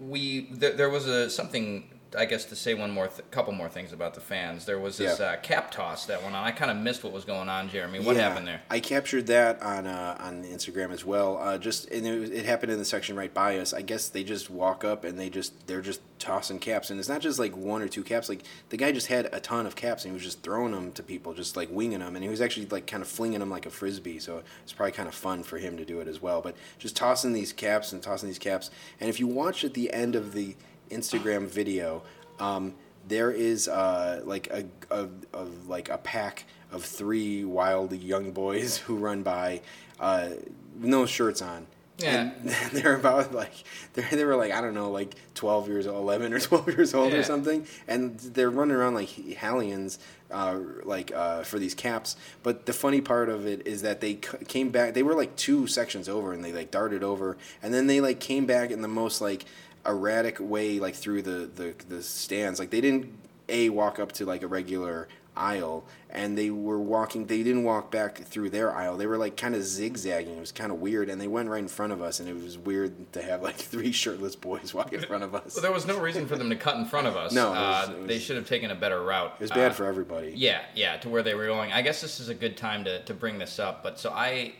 we 0.00 0.48
there, 0.52 0.72
there 0.74 0.90
was 0.90 1.06
a 1.06 1.28
something 1.28 1.88
I 2.16 2.24
guess 2.26 2.44
to 2.46 2.56
say 2.56 2.74
one 2.74 2.90
more 2.90 3.08
th- 3.08 3.28
couple 3.30 3.52
more 3.52 3.68
things 3.68 3.92
about 3.92 4.14
the 4.14 4.20
fans. 4.20 4.64
There 4.66 4.78
was 4.78 4.98
this 4.98 5.18
Yeah. 5.18 5.26
uh, 5.26 5.36
cap 5.36 5.70
toss 5.70 6.06
that 6.06 6.22
went 6.22 6.34
on. 6.34 6.44
I 6.44 6.50
kind 6.50 6.70
of 6.70 6.76
missed 6.76 7.02
what 7.04 7.12
was 7.12 7.24
going 7.24 7.48
on, 7.48 7.68
Jeremy. 7.68 8.00
What 8.00 8.16
Yeah, 8.16 8.28
happened 8.28 8.46
there? 8.46 8.62
I 8.70 8.80
captured 8.80 9.26
that 9.28 9.62
on 9.62 9.86
uh, 9.86 10.16
on 10.20 10.44
Instagram 10.44 10.92
as 10.92 11.04
well. 11.04 11.38
Uh, 11.38 11.58
just 11.58 11.88
and 11.90 12.06
it, 12.06 12.32
it 12.32 12.44
happened 12.44 12.72
in 12.72 12.78
the 12.78 12.84
section 12.84 13.16
right 13.16 13.32
by 13.32 13.58
us. 13.58 13.72
I 13.72 13.82
guess 13.82 14.08
they 14.08 14.24
just 14.24 14.50
walk 14.50 14.84
up 14.84 15.04
and 15.04 15.18
they 15.18 15.30
just 15.30 15.66
they're 15.66 15.80
just 15.80 16.00
tossing 16.18 16.58
caps, 16.60 16.90
and 16.90 17.00
it's 17.00 17.08
not 17.08 17.20
just 17.20 17.38
like 17.38 17.56
one 17.56 17.82
or 17.82 17.88
two 17.88 18.02
caps. 18.04 18.28
Like 18.28 18.42
the 18.68 18.76
guy 18.76 18.92
just 18.92 19.08
had 19.08 19.28
a 19.32 19.40
ton 19.40 19.66
of 19.66 19.74
caps, 19.74 20.04
and 20.04 20.12
he 20.12 20.14
was 20.14 20.22
just 20.22 20.42
throwing 20.42 20.72
them 20.72 20.92
to 20.92 21.02
people, 21.02 21.32
just 21.34 21.56
like 21.56 21.68
winging 21.70 21.98
them, 22.00 22.14
and 22.14 22.22
he 22.22 22.30
was 22.30 22.40
actually 22.40 22.66
like 22.66 22.86
kind 22.86 23.02
of 23.02 23.08
flinging 23.08 23.40
them 23.40 23.50
like 23.50 23.66
a 23.66 23.70
frisbee. 23.70 24.18
So 24.18 24.42
it's 24.62 24.72
probably 24.72 24.92
kind 24.92 25.08
of 25.08 25.14
fun 25.14 25.42
for 25.42 25.58
him 25.58 25.76
to 25.78 25.84
do 25.84 26.00
it 26.00 26.08
as 26.08 26.20
well. 26.22 26.40
But 26.42 26.56
just 26.78 26.94
tossing 26.94 27.32
these 27.32 27.52
caps 27.52 27.92
and 27.92 28.02
tossing 28.02 28.28
these 28.28 28.38
caps, 28.38 28.70
and 29.00 29.08
if 29.08 29.18
you 29.18 29.26
watch 29.26 29.64
at 29.64 29.74
the 29.74 29.92
end 29.92 30.14
of 30.14 30.32
the 30.32 30.54
Instagram 30.90 31.46
video. 31.46 32.02
Um, 32.38 32.74
there 33.08 33.30
is 33.30 33.68
uh, 33.68 34.20
like 34.24 34.48
a, 34.50 34.64
a, 34.90 35.08
a 35.34 35.44
like 35.66 35.88
a 35.88 35.98
pack 35.98 36.44
of 36.70 36.84
three 36.84 37.44
wild 37.44 37.92
young 37.92 38.32
boys 38.32 38.78
who 38.78 38.96
run 38.96 39.22
by, 39.22 39.60
uh, 40.00 40.30
no 40.78 41.04
shirts 41.06 41.42
on. 41.42 41.66
Yeah. 41.98 42.30
And 42.40 42.48
they're 42.72 42.96
about 42.96 43.32
like 43.34 43.52
they 43.94 44.02
they 44.02 44.24
were 44.24 44.34
like 44.36 44.50
I 44.52 44.60
don't 44.60 44.74
know 44.74 44.90
like 44.90 45.14
twelve 45.34 45.68
years 45.68 45.86
old, 45.86 45.98
eleven 46.00 46.32
or 46.32 46.40
twelve 46.48 46.66
years 46.68 46.94
old 46.94 47.12
Yeah. 47.12 47.18
or 47.18 47.22
something, 47.22 47.66
and 47.86 48.18
they're 48.18 48.50
running 48.50 48.74
around 48.76 48.94
like 48.94 49.08
Hallians, 49.08 49.98
uh, 50.30 50.58
like 50.84 51.12
uh, 51.14 51.42
for 51.42 51.58
these 51.58 51.74
caps. 51.74 52.16
But 52.42 52.66
the 52.66 52.72
funny 52.72 53.00
part 53.02 53.28
of 53.28 53.46
it 53.46 53.66
is 53.66 53.82
that 53.82 54.00
they 54.00 54.14
c- 54.14 54.44
came 54.48 54.70
back. 54.70 54.94
They 54.94 55.02
were 55.02 55.14
like 55.14 55.36
two 55.36 55.66
sections 55.66 56.08
over, 56.08 56.32
and 56.32 56.42
they 56.44 56.52
like 56.52 56.70
darted 56.70 57.04
over, 57.04 57.36
and 57.62 57.72
then 57.74 57.86
they 57.88 58.00
like 58.00 58.18
came 58.20 58.46
back 58.46 58.70
in 58.70 58.80
the 58.80 58.88
most 58.88 59.20
like 59.20 59.44
erratic 59.86 60.38
way, 60.40 60.78
like 60.78 60.94
through 60.94 61.22
the 61.22 61.50
the, 61.54 61.74
the 61.88 62.02
stands. 62.02 62.58
Like 62.58 62.70
they 62.70 62.80
didn't 62.80 63.12
a 63.48 63.68
walk 63.68 63.98
up 63.98 64.12
to 64.12 64.26
like 64.26 64.42
a 64.42 64.46
regular 64.46 65.08
aisle 65.36 65.84
and 66.14 66.36
they 66.36 66.50
were 66.50 66.78
walking 66.78 67.24
they 67.26 67.42
didn't 67.42 67.64
walk 67.64 67.90
back 67.90 68.18
through 68.18 68.50
their 68.50 68.74
aisle 68.74 68.96
they 68.98 69.06
were 69.06 69.16
like 69.16 69.36
kind 69.36 69.54
of 69.54 69.62
zigzagging 69.62 70.36
it 70.36 70.40
was 70.40 70.52
kind 70.52 70.70
of 70.70 70.78
weird 70.78 71.08
and 71.08 71.18
they 71.20 71.26
went 71.26 71.48
right 71.48 71.62
in 71.62 71.68
front 71.68 71.92
of 71.92 72.02
us 72.02 72.20
and 72.20 72.28
it 72.28 72.34
was 72.34 72.58
weird 72.58 73.10
to 73.12 73.22
have 73.22 73.42
like 73.42 73.56
three 73.72 73.90
shirtless 73.92 74.36
boys 74.36 74.74
walk 74.74 74.92
in 74.92 75.00
front 75.00 75.24
of 75.24 75.34
us 75.34 75.54
Well, 75.56 75.62
there 75.62 75.72
was 75.72 75.86
no 75.86 75.98
reason 75.98 76.26
for 76.26 76.36
them 76.36 76.50
to 76.50 76.56
cut 76.56 76.76
in 76.76 76.84
front 76.84 77.06
of 77.06 77.16
us. 77.16 77.32
No, 77.32 77.52
it 77.52 77.56
uh, 77.56 77.92
was- 77.98 78.06
they 78.08 78.18
should 78.18 78.36
have 78.36 78.46
taken 78.46 78.70
a 78.70 78.74
better 78.74 79.02
route. 79.02 79.32
it 79.38 79.40
was 79.40 79.50
bad 79.50 79.70
Uh, 79.70 79.74
for 79.74 79.86
everybody 79.86 80.32
Yeah, 80.36 80.60
yeah, 80.74 80.98
to 80.98 81.08
where 81.08 81.22
they 81.22 81.34
were 81.34 81.46
going. 81.46 81.72
I 81.72 81.80
guess 81.82 82.00
this 82.02 82.20
is 82.20 82.28
a 82.28 82.34
good 82.34 82.56
time 82.58 82.84
to, 82.84 83.02
to 83.04 83.14
bring 83.14 83.38
this 83.38 83.58
up. 83.58 83.82
But 83.82 83.98
so 83.98 84.10
I 84.10 84.52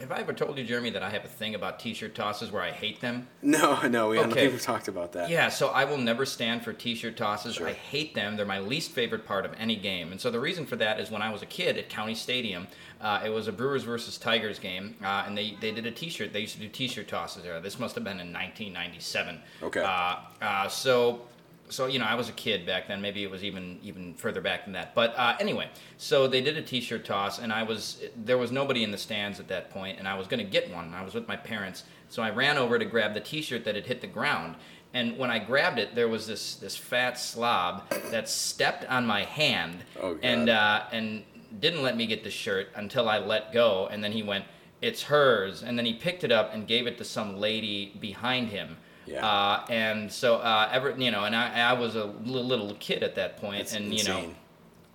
have 0.00 0.10
I 0.12 0.18
ever 0.18 0.32
told 0.32 0.58
you, 0.58 0.64
Jeremy, 0.64 0.90
that 0.90 1.02
I 1.02 1.10
have 1.10 1.24
a 1.24 1.28
thing 1.28 1.54
about 1.54 1.78
T-shirt 1.80 2.14
tosses 2.14 2.50
where 2.50 2.62
I 2.62 2.70
hate 2.70 3.00
them. 3.00 3.28
no 3.42 3.80
no 3.88 4.08
we 4.10 4.18
Okay. 4.20 4.48
we've 4.48 4.60
talked 4.62 4.88
about 4.88 5.12
that 5.12 5.28
Yeah, 5.30 5.48
so 5.48 5.68
I 5.68 5.84
will 5.84 5.98
never 5.98 6.24
stand 6.26 6.62
for 6.64 6.72
T-shirt 6.72 7.16
tosses. 7.16 7.56
Sure. 7.56 7.66
I 7.68 7.72
hate 7.72 8.14
them. 8.14 8.36
They're 8.36 8.46
my 8.46 8.60
least 8.60 8.92
favorite 8.92 9.26
part 9.26 9.44
of 9.44 9.52
any 9.58 9.76
game. 9.76 10.12
And 10.12 10.20
so 10.20 10.30
the 10.30 10.40
reason 10.40 10.66
for 10.66 10.76
that 10.76 10.99
is 11.00 11.10
when 11.10 11.22
I 11.22 11.32
was 11.32 11.42
a 11.42 11.46
kid 11.46 11.76
at 11.78 11.88
County 11.88 12.14
Stadium, 12.14 12.66
uh, 13.00 13.22
it 13.24 13.30
was 13.30 13.48
a 13.48 13.52
Brewers 13.52 13.82
versus 13.82 14.18
Tigers 14.18 14.58
game, 14.58 14.94
uh, 15.02 15.24
and 15.26 15.36
they, 15.36 15.56
they 15.60 15.72
did 15.72 15.86
a 15.86 15.90
T-shirt. 15.90 16.32
They 16.32 16.40
used 16.40 16.54
to 16.54 16.60
do 16.60 16.68
T-shirt 16.68 17.08
tosses 17.08 17.42
there. 17.42 17.58
This 17.60 17.78
must 17.78 17.94
have 17.94 18.04
been 18.04 18.20
in 18.20 18.32
1997. 18.32 19.40
Okay. 19.62 19.80
Uh, 19.80 20.16
uh, 20.42 20.68
so 20.68 21.22
so 21.70 21.86
you 21.86 21.98
know 21.98 22.04
I 22.04 22.14
was 22.14 22.28
a 22.28 22.32
kid 22.32 22.66
back 22.66 22.88
then. 22.88 23.00
Maybe 23.00 23.22
it 23.22 23.30
was 23.30 23.42
even 23.42 23.78
even 23.82 24.14
further 24.14 24.40
back 24.40 24.64
than 24.64 24.74
that. 24.74 24.94
But 24.94 25.14
uh, 25.16 25.36
anyway, 25.40 25.70
so 25.96 26.26
they 26.26 26.40
did 26.40 26.56
a 26.56 26.62
T-shirt 26.62 27.04
toss, 27.04 27.38
and 27.38 27.52
I 27.52 27.62
was 27.62 28.02
there 28.16 28.38
was 28.38 28.52
nobody 28.52 28.84
in 28.84 28.90
the 28.90 28.98
stands 28.98 29.40
at 29.40 29.48
that 29.48 29.70
point, 29.70 29.98
and 29.98 30.06
I 30.06 30.18
was 30.18 30.26
going 30.26 30.44
to 30.44 30.50
get 30.50 30.72
one. 30.72 30.92
I 30.92 31.02
was 31.02 31.14
with 31.14 31.28
my 31.28 31.36
parents, 31.36 31.84
so 32.08 32.22
I 32.22 32.30
ran 32.30 32.58
over 32.58 32.78
to 32.78 32.84
grab 32.84 33.14
the 33.14 33.20
T-shirt 33.20 33.64
that 33.64 33.74
had 33.74 33.86
hit 33.86 34.00
the 34.00 34.06
ground. 34.06 34.56
And 34.92 35.16
when 35.18 35.30
I 35.30 35.38
grabbed 35.38 35.78
it, 35.78 35.94
there 35.94 36.08
was 36.08 36.26
this 36.26 36.56
this 36.56 36.76
fat 36.76 37.18
slob 37.18 37.88
that 38.10 38.28
stepped 38.28 38.84
on 38.86 39.06
my 39.06 39.24
hand 39.24 39.84
Oh, 40.00 40.18
and 40.22 40.48
uh, 40.48 40.84
and 40.92 41.24
didn't 41.60 41.82
let 41.82 41.96
me 41.96 42.06
get 42.06 42.24
the 42.24 42.30
shirt 42.30 42.68
until 42.74 43.08
I 43.08 43.18
let 43.18 43.52
go. 43.52 43.86
And 43.90 44.02
then 44.02 44.12
he 44.12 44.22
went, 44.22 44.44
"It's 44.82 45.02
hers." 45.04 45.62
And 45.62 45.78
then 45.78 45.86
he 45.86 45.94
picked 45.94 46.24
it 46.24 46.32
up 46.32 46.52
and 46.52 46.66
gave 46.66 46.86
it 46.86 46.98
to 46.98 47.04
some 47.04 47.38
lady 47.38 47.92
behind 48.00 48.48
him. 48.48 48.76
Yeah. 49.06 49.26
Uh, 49.26 49.64
and 49.68 50.10
so 50.12 50.36
uh, 50.36 50.68
ever 50.72 50.90
you 50.96 51.10
know, 51.10 51.24
and 51.24 51.34
I, 51.36 51.70
I 51.70 51.72
was 51.74 51.94
a 51.96 52.04
little, 52.04 52.44
little 52.44 52.74
kid 52.80 53.02
at 53.02 53.14
that 53.14 53.36
point, 53.38 53.58
That's 53.58 53.74
and 53.74 53.94
you 53.94 54.04
know. 54.04 54.34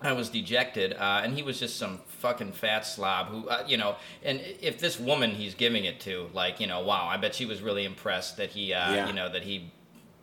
I 0.02 0.12
was 0.12 0.28
dejected, 0.28 0.92
uh, 0.92 1.22
and 1.24 1.34
he 1.34 1.42
was 1.42 1.58
just 1.58 1.76
some 1.78 2.00
fucking 2.18 2.52
fat 2.52 2.86
slob 2.86 3.28
who, 3.28 3.48
uh, 3.48 3.64
you 3.66 3.78
know, 3.78 3.96
and 4.22 4.40
if 4.60 4.78
this 4.78 5.00
woman 5.00 5.30
he's 5.30 5.54
giving 5.54 5.86
it 5.86 6.00
to, 6.00 6.28
like, 6.34 6.60
you 6.60 6.66
know, 6.66 6.80
wow, 6.80 7.06
I 7.08 7.16
bet 7.16 7.34
she 7.34 7.46
was 7.46 7.62
really 7.62 7.86
impressed 7.86 8.36
that 8.36 8.50
he, 8.50 8.74
uh, 8.74 8.92
Yeah. 8.92 9.06
you 9.06 9.14
know, 9.14 9.30
that 9.32 9.42
he 9.42 9.70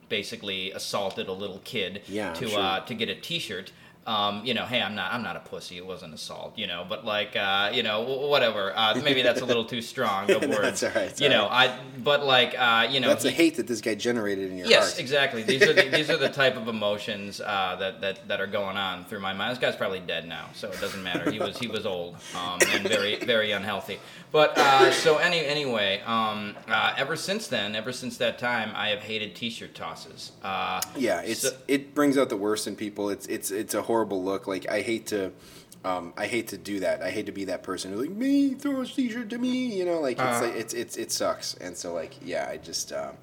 basically 0.10 0.72
assaulted 0.72 1.28
a 1.28 1.34
little 1.34 1.60
kid 1.64 2.02
Yeah, 2.08 2.34
to 2.34 2.48
sure. 2.50 2.60
uh, 2.60 2.80
to 2.82 2.94
get 2.94 3.10
a 3.10 3.16
T-shirt. 3.16 3.72
Um, 4.06 4.44
you 4.46 4.54
know, 4.54 4.66
hey, 4.66 4.82
I'm 4.82 4.96
not, 4.96 5.14
I'm 5.14 5.24
not 5.24 5.36
a 5.38 5.40
pussy. 5.40 5.78
It 5.78 5.86
wasn't 5.86 6.14
assault, 6.14 6.58
you 6.58 6.68
know, 6.68 6.86
but 6.88 7.06
like, 7.06 7.36
uh, 7.38 7.72
you 7.74 7.84
know, 7.84 8.02
whatever. 8.28 8.74
Uh, 8.76 9.00
maybe 9.04 9.22
that's 9.22 9.40
a 9.42 9.46
little 9.46 9.64
too 9.64 9.82
strong 9.94 10.30
of 10.30 10.42
No, 10.42 10.50
words. 10.50 10.82
that's 10.82 10.84
all 10.84 11.02
right, 11.02 11.22
you 11.22 11.28
all 11.28 11.34
know, 11.34 11.48
I, 11.48 11.78
but 12.04 12.26
like, 12.26 12.54
uh, 12.58 12.88
you 12.90 13.00
know, 13.00 13.08
that's 13.08 13.24
the 13.24 13.32
hate 13.32 13.56
that 13.56 13.68
this 13.68 13.80
guy 13.80 13.96
generated 13.96 14.52
in 14.52 14.58
your 14.58 14.68
Yes, 14.68 14.90
heart 14.92 15.00
exactly. 15.00 15.44
These 15.44 15.64
are 15.64 15.72
the, 15.74 15.88
these 15.90 16.10
are 16.10 16.18
the 16.18 16.28
type 16.44 16.58
of 16.58 16.68
emotions 16.68 17.40
uh, 17.40 17.78
that, 17.80 18.02
that 18.02 18.28
that 18.28 18.42
are 18.42 18.48
going 18.48 18.76
on 18.76 19.06
through 19.06 19.22
my 19.22 19.32
mind. 19.32 19.52
This 19.52 19.60
guy's 19.60 19.76
probably 19.78 20.02
dead 20.02 20.28
now, 20.28 20.50
so 20.54 20.70
it 20.70 20.82
doesn't 20.82 21.02
matter. 21.02 21.32
He 21.32 21.40
was 21.40 21.58
he 21.58 21.68
was 21.68 21.86
old 21.86 22.16
um, 22.36 22.60
and 22.74 22.86
very 22.88 23.16
very 23.18 23.52
unhealthy. 23.52 24.00
But 24.34 24.58
uh, 24.58 24.92
so 24.92 25.18
any 25.18 25.46
anyway, 25.46 26.02
um, 26.06 26.56
uh, 26.68 26.94
ever 26.98 27.16
since 27.16 27.48
then, 27.48 27.76
ever 27.76 27.94
since 27.94 28.18
that 28.18 28.38
time, 28.40 28.72
I 28.76 28.90
have 28.90 29.00
hated 29.00 29.36
T-shirt 29.36 29.76
tosses. 29.76 30.32
Uh, 30.44 30.82
Yeah, 30.98 31.22
it's 31.22 31.42
so- 31.42 31.56
it 31.68 31.94
brings 31.96 32.18
out 32.18 32.30
the 32.30 32.38
worst 32.38 32.68
in 32.68 32.76
people. 32.76 33.10
It's 33.10 33.28
it's 33.28 33.50
it's 33.52 33.74
a 33.74 33.82
horrible 33.94 34.24
look. 34.24 34.48
Like 34.48 34.66
I 34.70 34.82
hate 34.82 35.06
to, 35.08 35.32
um, 35.86 36.14
I 36.18 36.26
hate 36.28 36.48
to 36.50 36.58
do 36.58 36.80
that. 36.80 37.02
I 37.04 37.12
hate 37.12 37.28
to 37.28 37.32
be 37.32 37.46
that 37.46 37.62
person 37.64 37.92
who's 37.92 38.02
like 38.08 38.16
me 38.26 38.56
throw 38.56 38.82
a 38.82 38.86
seizure 38.86 39.26
to 39.34 39.38
me. 39.38 39.56
You 39.78 39.86
know, 39.86 40.00
like 40.08 40.18
it's 40.18 40.22
Uh-huh. 40.38 40.46
like 40.46 40.56
it's 40.56 40.74
it's 40.74 40.96
it 40.98 41.12
sucks. 41.12 41.54
And 41.66 41.78
so 41.78 41.94
like 41.94 42.14
yeah, 42.26 42.48
I 42.54 42.58
just 42.58 42.92
um, 42.92 43.14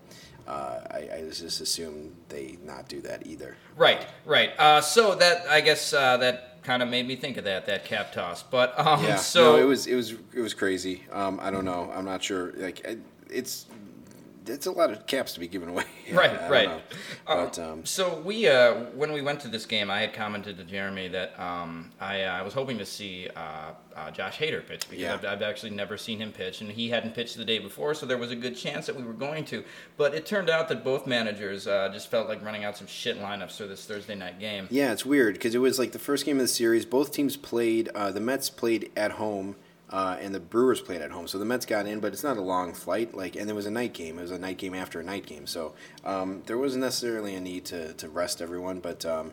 uh, 0.46 0.78
I 0.98 1.00
I 1.16 1.18
just 1.28 1.60
assume 1.60 2.14
they 2.28 2.56
not 2.64 2.88
do 2.88 3.00
that 3.08 3.26
either. 3.26 3.56
Right, 3.76 4.06
right. 4.24 4.50
Uh, 4.58 4.80
so 4.80 5.14
that 5.16 5.36
I 5.48 5.60
guess 5.60 5.92
uh, 5.92 6.16
that 6.18 6.62
kind 6.62 6.82
of 6.82 6.88
made 6.88 7.06
me 7.08 7.16
think 7.16 7.36
of 7.36 7.44
that 7.44 7.66
that 7.66 7.84
cap 7.84 8.12
toss. 8.12 8.42
But 8.44 8.78
um, 8.78 9.02
Yeah, 9.04 9.16
so 9.16 9.42
no, 9.42 9.56
it 9.62 9.64
was 9.72 9.86
it 9.86 9.96
was 9.96 10.12
it 10.38 10.40
was 10.46 10.54
crazy. 10.54 10.96
Um, 11.20 11.40
I 11.42 11.50
don't 11.50 11.64
know. 11.64 11.90
I'm 11.96 12.04
not 12.04 12.22
sure. 12.22 12.52
Like 12.66 12.78
it's 13.40 13.66
it's 14.46 14.66
a 14.66 14.70
lot 14.72 14.90
of 14.90 15.06
caps 15.06 15.34
to 15.34 15.40
be 15.40 15.48
given 15.48 15.68
away. 15.68 15.84
Right, 16.12 16.32
right. 16.50 16.68
Um, 16.68 16.80
But 17.26 17.58
um, 17.58 17.84
So 17.84 18.20
we, 18.20 18.48
uh, 18.48 18.74
when 18.94 19.12
we 19.12 19.22
went 19.22 19.40
to 19.40 19.48
this 19.48 19.66
game, 19.66 19.90
I 19.90 20.00
had 20.00 20.12
commented 20.12 20.56
to 20.58 20.64
Jeremy 20.64 21.08
that 21.08 21.38
um, 21.38 21.90
I, 22.00 22.22
uh, 22.24 22.32
I 22.32 22.42
was 22.42 22.54
hoping 22.54 22.78
to 22.78 22.86
see 22.86 23.28
uh, 23.36 23.72
uh, 23.94 24.10
Josh 24.10 24.38
Hader 24.38 24.66
pitch 24.66 24.88
because 24.88 25.02
Yeah. 25.02 25.14
I've, 25.14 25.24
I've 25.24 25.42
actually 25.42 25.70
never 25.70 25.96
seen 25.96 26.18
him 26.20 26.32
pitch, 26.32 26.60
and 26.62 26.70
he 26.70 26.88
hadn't 26.90 27.14
pitched 27.14 27.36
the 27.36 27.44
day 27.44 27.58
before, 27.58 27.94
so 27.94 28.06
there 28.06 28.18
was 28.18 28.30
a 28.30 28.36
good 28.36 28.56
chance 28.56 28.86
that 28.86 28.96
we 28.96 29.02
were 29.02 29.12
going 29.12 29.44
to. 29.46 29.62
But 29.96 30.14
it 30.14 30.26
turned 30.26 30.50
out 30.50 30.68
that 30.68 30.82
both 30.84 31.06
managers 31.06 31.66
uh, 31.66 31.90
just 31.92 32.10
felt 32.10 32.28
like 32.28 32.44
running 32.44 32.64
out 32.64 32.76
some 32.76 32.86
shit 32.86 33.20
lineups 33.20 33.56
for 33.56 33.66
this 33.66 33.84
Thursday 33.84 34.14
night 34.14 34.38
game. 34.40 34.66
yeah, 34.70 34.92
it's 34.92 35.04
weird 35.06 35.34
because 35.34 35.54
it 35.54 35.58
was 35.58 35.78
like 35.78 35.92
the 35.92 35.98
first 35.98 36.24
game 36.24 36.36
of 36.36 36.42
the 36.42 36.48
series. 36.48 36.84
Both 36.86 37.12
teams 37.12 37.36
played. 37.36 37.88
Uh, 37.94 38.10
the 38.10 38.20
Mets 38.20 38.50
played 38.50 38.90
at 38.96 39.12
home. 39.12 39.56
Uh, 39.90 40.16
and 40.20 40.32
the 40.32 40.40
Brewers 40.40 40.80
played 40.80 41.02
at 41.02 41.10
home, 41.10 41.26
so 41.26 41.36
the 41.36 41.44
Mets 41.44 41.66
got 41.66 41.84
in, 41.84 41.98
but 41.98 42.12
it's 42.12 42.22
not 42.22 42.36
a 42.36 42.40
long 42.40 42.72
flight. 42.74 43.12
Like, 43.12 43.34
and 43.34 43.48
there 43.48 43.56
was 43.56 43.66
a 43.66 43.72
night 43.72 43.92
game. 43.92 44.18
It 44.20 44.22
was 44.22 44.30
a 44.30 44.38
night 44.38 44.56
game 44.56 44.72
after 44.72 45.00
a 45.00 45.02
night 45.02 45.26
game, 45.26 45.48
so 45.48 45.74
um, 46.04 46.42
there 46.46 46.56
wasn't 46.56 46.84
necessarily 46.84 47.34
a 47.34 47.40
need 47.40 47.64
to, 47.66 47.92
to 47.94 48.08
rest 48.08 48.40
everyone. 48.40 48.78
But 48.78 49.04
um, 49.04 49.32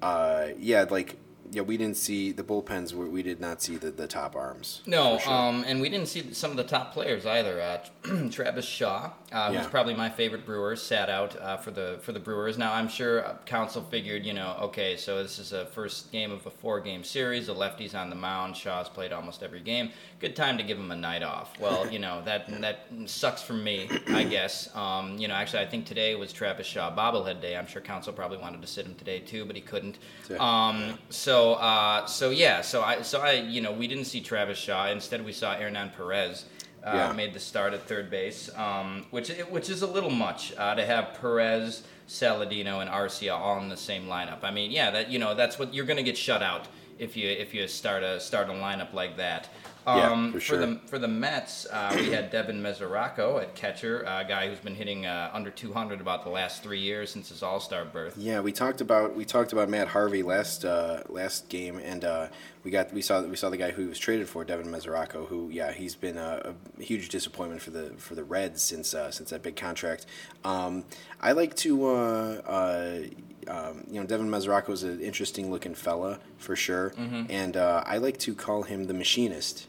uh, 0.00 0.48
yeah, 0.58 0.86
like 0.88 1.16
yeah, 1.50 1.62
we 1.62 1.76
didn't 1.76 1.96
see 1.96 2.32
the 2.32 2.42
bullpens. 2.42 2.92
We, 2.92 3.08
we 3.08 3.22
did 3.22 3.40
not 3.40 3.62
see 3.62 3.76
the, 3.76 3.90
the 3.90 4.06
top 4.06 4.36
arms. 4.36 4.82
No, 4.86 5.18
sure. 5.18 5.32
um, 5.32 5.64
and 5.66 5.80
we 5.80 5.88
didn't 5.88 6.08
see 6.08 6.32
some 6.32 6.50
of 6.50 6.56
the 6.56 6.64
top 6.64 6.92
players 6.92 7.26
either. 7.26 7.60
Uh, 7.60 8.28
Travis 8.30 8.64
Shaw, 8.64 9.10
uh, 9.32 9.52
who's 9.52 9.66
probably 9.66 9.94
my 9.94 10.10
favorite 10.10 10.44
Brewer, 10.44 10.76
sat 10.76 11.08
out 11.08 11.40
uh, 11.40 11.56
for 11.56 11.70
the 11.70 11.98
for 12.02 12.12
the 12.12 12.20
Brewers. 12.20 12.58
Now 12.58 12.72
I'm 12.72 12.88
sure 12.88 13.24
uh, 13.24 13.36
Counsell 13.46 13.82
figured, 13.84 14.26
you 14.26 14.32
know, 14.32 14.56
okay, 14.62 14.96
so 14.96 15.22
this 15.22 15.38
is 15.38 15.52
a 15.52 15.66
first 15.66 16.12
game 16.12 16.30
of 16.32 16.46
a 16.46 16.50
four-game 16.50 17.04
series. 17.04 17.46
The 17.46 17.54
lefty's 17.54 17.94
on 17.94 18.10
the 18.10 18.16
mound. 18.16 18.56
Shaw's 18.56 18.88
played 18.88 19.12
almost 19.12 19.42
every 19.42 19.60
game. 19.60 19.90
Good 20.20 20.36
time 20.36 20.58
to 20.58 20.64
give 20.64 20.78
him 20.78 20.90
a 20.90 20.96
night 20.96 21.22
off. 21.22 21.58
Well, 21.60 21.90
you 21.90 21.98
know 21.98 22.22
that 22.24 22.48
that 22.60 22.86
sucks 23.06 23.42
for 23.42 23.54
me, 23.54 23.88
I 24.08 24.24
guess. 24.24 24.74
Um, 24.74 25.18
you 25.18 25.28
know, 25.28 25.34
actually, 25.34 25.62
I 25.62 25.66
think 25.66 25.86
today 25.86 26.14
was 26.14 26.32
Travis 26.32 26.66
Shaw 26.66 26.94
bobblehead 26.94 27.40
day. 27.40 27.56
I'm 27.56 27.66
sure 27.66 27.80
Counsell 27.80 28.12
probably 28.12 28.38
wanted 28.38 28.60
to 28.62 28.66
sit 28.66 28.86
him 28.86 28.94
today 28.94 29.20
too, 29.20 29.44
but 29.44 29.56
he 29.56 29.62
couldn't. 29.62 29.98
Yeah. 30.30 30.36
Um, 30.40 30.98
so 31.10 31.37
uh, 31.54 32.06
so 32.06 32.30
yeah, 32.30 32.60
so 32.62 32.82
I 32.82 33.02
so 33.02 33.20
I 33.20 33.32
you 33.32 33.60
know 33.60 33.72
we 33.72 33.86
didn't 33.86 34.04
see 34.06 34.20
Travis 34.20 34.58
Shaw. 34.58 34.88
Instead, 34.88 35.24
we 35.24 35.32
saw 35.32 35.54
Hernan 35.54 35.90
Perez. 35.96 36.44
Uh, 36.84 36.92
Yeah. 36.94 37.12
Made 37.12 37.34
the 37.34 37.40
start 37.40 37.74
at 37.74 37.82
third 37.88 38.08
base, 38.08 38.48
um, 38.56 39.04
which 39.10 39.28
which 39.50 39.68
is 39.68 39.82
a 39.82 39.86
little 39.86 40.10
much 40.26 40.52
uh, 40.56 40.74
to 40.76 40.86
have 40.86 41.18
Perez, 41.20 41.82
Saladino, 42.08 42.80
and 42.80 42.88
Arcia 42.88 43.34
all 43.36 43.58
in 43.58 43.68
the 43.68 43.76
same 43.76 44.06
lineup. 44.06 44.42
I 44.42 44.50
mean, 44.52 44.70
yeah, 44.70 44.90
that 44.92 45.10
you 45.10 45.18
know 45.18 45.34
that's 45.34 45.58
what 45.58 45.74
you're 45.74 45.84
going 45.86 45.96
to 46.04 46.04
get 46.04 46.16
shut 46.16 46.40
out 46.42 46.68
if 46.98 47.16
you 47.16 47.28
if 47.28 47.52
you 47.52 47.66
start 47.68 48.02
a 48.04 48.20
start 48.20 48.48
a 48.48 48.52
lineup 48.52 48.92
like 48.94 49.16
that. 49.16 49.48
Yeah, 49.96 50.10
Um, 50.12 50.32
for 50.32 50.40
sure. 50.40 50.58
the 50.58 50.80
for 50.86 50.98
the 50.98 51.08
Mets, 51.08 51.66
uh, 51.66 51.92
we 51.96 52.10
had 52.10 52.30
Devin 52.32 52.62
Mesoraco 52.62 53.40
at 53.40 53.54
catcher, 53.54 54.00
a 54.02 54.24
guy 54.28 54.48
who's 54.48 54.58
been 54.58 54.74
hitting 54.74 55.06
uh, 55.06 55.30
under 55.32 55.50
200 55.50 56.00
about 56.00 56.24
the 56.24 56.30
last 56.30 56.62
three 56.62 56.80
years 56.80 57.10
since 57.10 57.28
his 57.30 57.42
All 57.42 57.60
Star 57.60 57.84
berth. 57.84 58.16
Yeah, 58.18 58.40
we 58.40 58.52
talked 58.52 58.80
about 58.80 59.16
we 59.16 59.24
talked 59.24 59.52
about 59.52 59.68
Matt 59.68 59.88
Harvey 59.88 60.22
last 60.22 60.64
uh, 60.64 61.02
last 61.08 61.48
game, 61.48 61.78
and 61.78 62.04
uh, 62.04 62.28
we 62.64 62.70
got 62.70 62.92
we 62.92 63.00
saw 63.02 63.22
we 63.22 63.36
saw 63.36 63.48
the 63.50 63.56
guy 63.56 63.70
who 63.70 63.82
he 63.82 63.88
was 63.88 63.98
traded 63.98 64.28
for 64.28 64.44
Devin 64.44 64.66
Mesoraco, 64.66 65.26
who 65.26 65.48
yeah 65.50 65.72
he's 65.72 65.94
been 65.94 66.16
a, 66.16 66.54
a 66.78 66.82
huge 66.82 67.08
disappointment 67.08 67.62
for 67.62 67.70
the 67.70 67.90
for 67.96 68.14
the 68.14 68.24
Reds 68.24 68.62
since 68.62 68.94
uh, 68.94 69.10
since 69.10 69.30
that 69.30 69.42
big 69.42 69.56
contract. 69.56 70.06
Um, 70.44 70.84
I 71.20 71.32
like 71.32 71.54
to. 71.56 71.86
Uh, 71.86 72.40
uh, 72.46 72.98
um, 73.46 73.84
you 73.90 73.98
know, 73.98 74.06
Devin 74.06 74.28
Mesoraco 74.28 74.70
is 74.72 74.82
an 74.82 75.00
interesting 75.00 75.50
looking 75.50 75.74
fella 75.74 76.18
for 76.36 76.54
sure, 76.54 76.92
and 76.98 77.56
uh, 77.56 77.82
I 77.86 77.96
like 77.96 78.18
to 78.18 78.34
call 78.34 78.64
him 78.64 78.84
the 78.84 78.92
machinist 78.92 79.68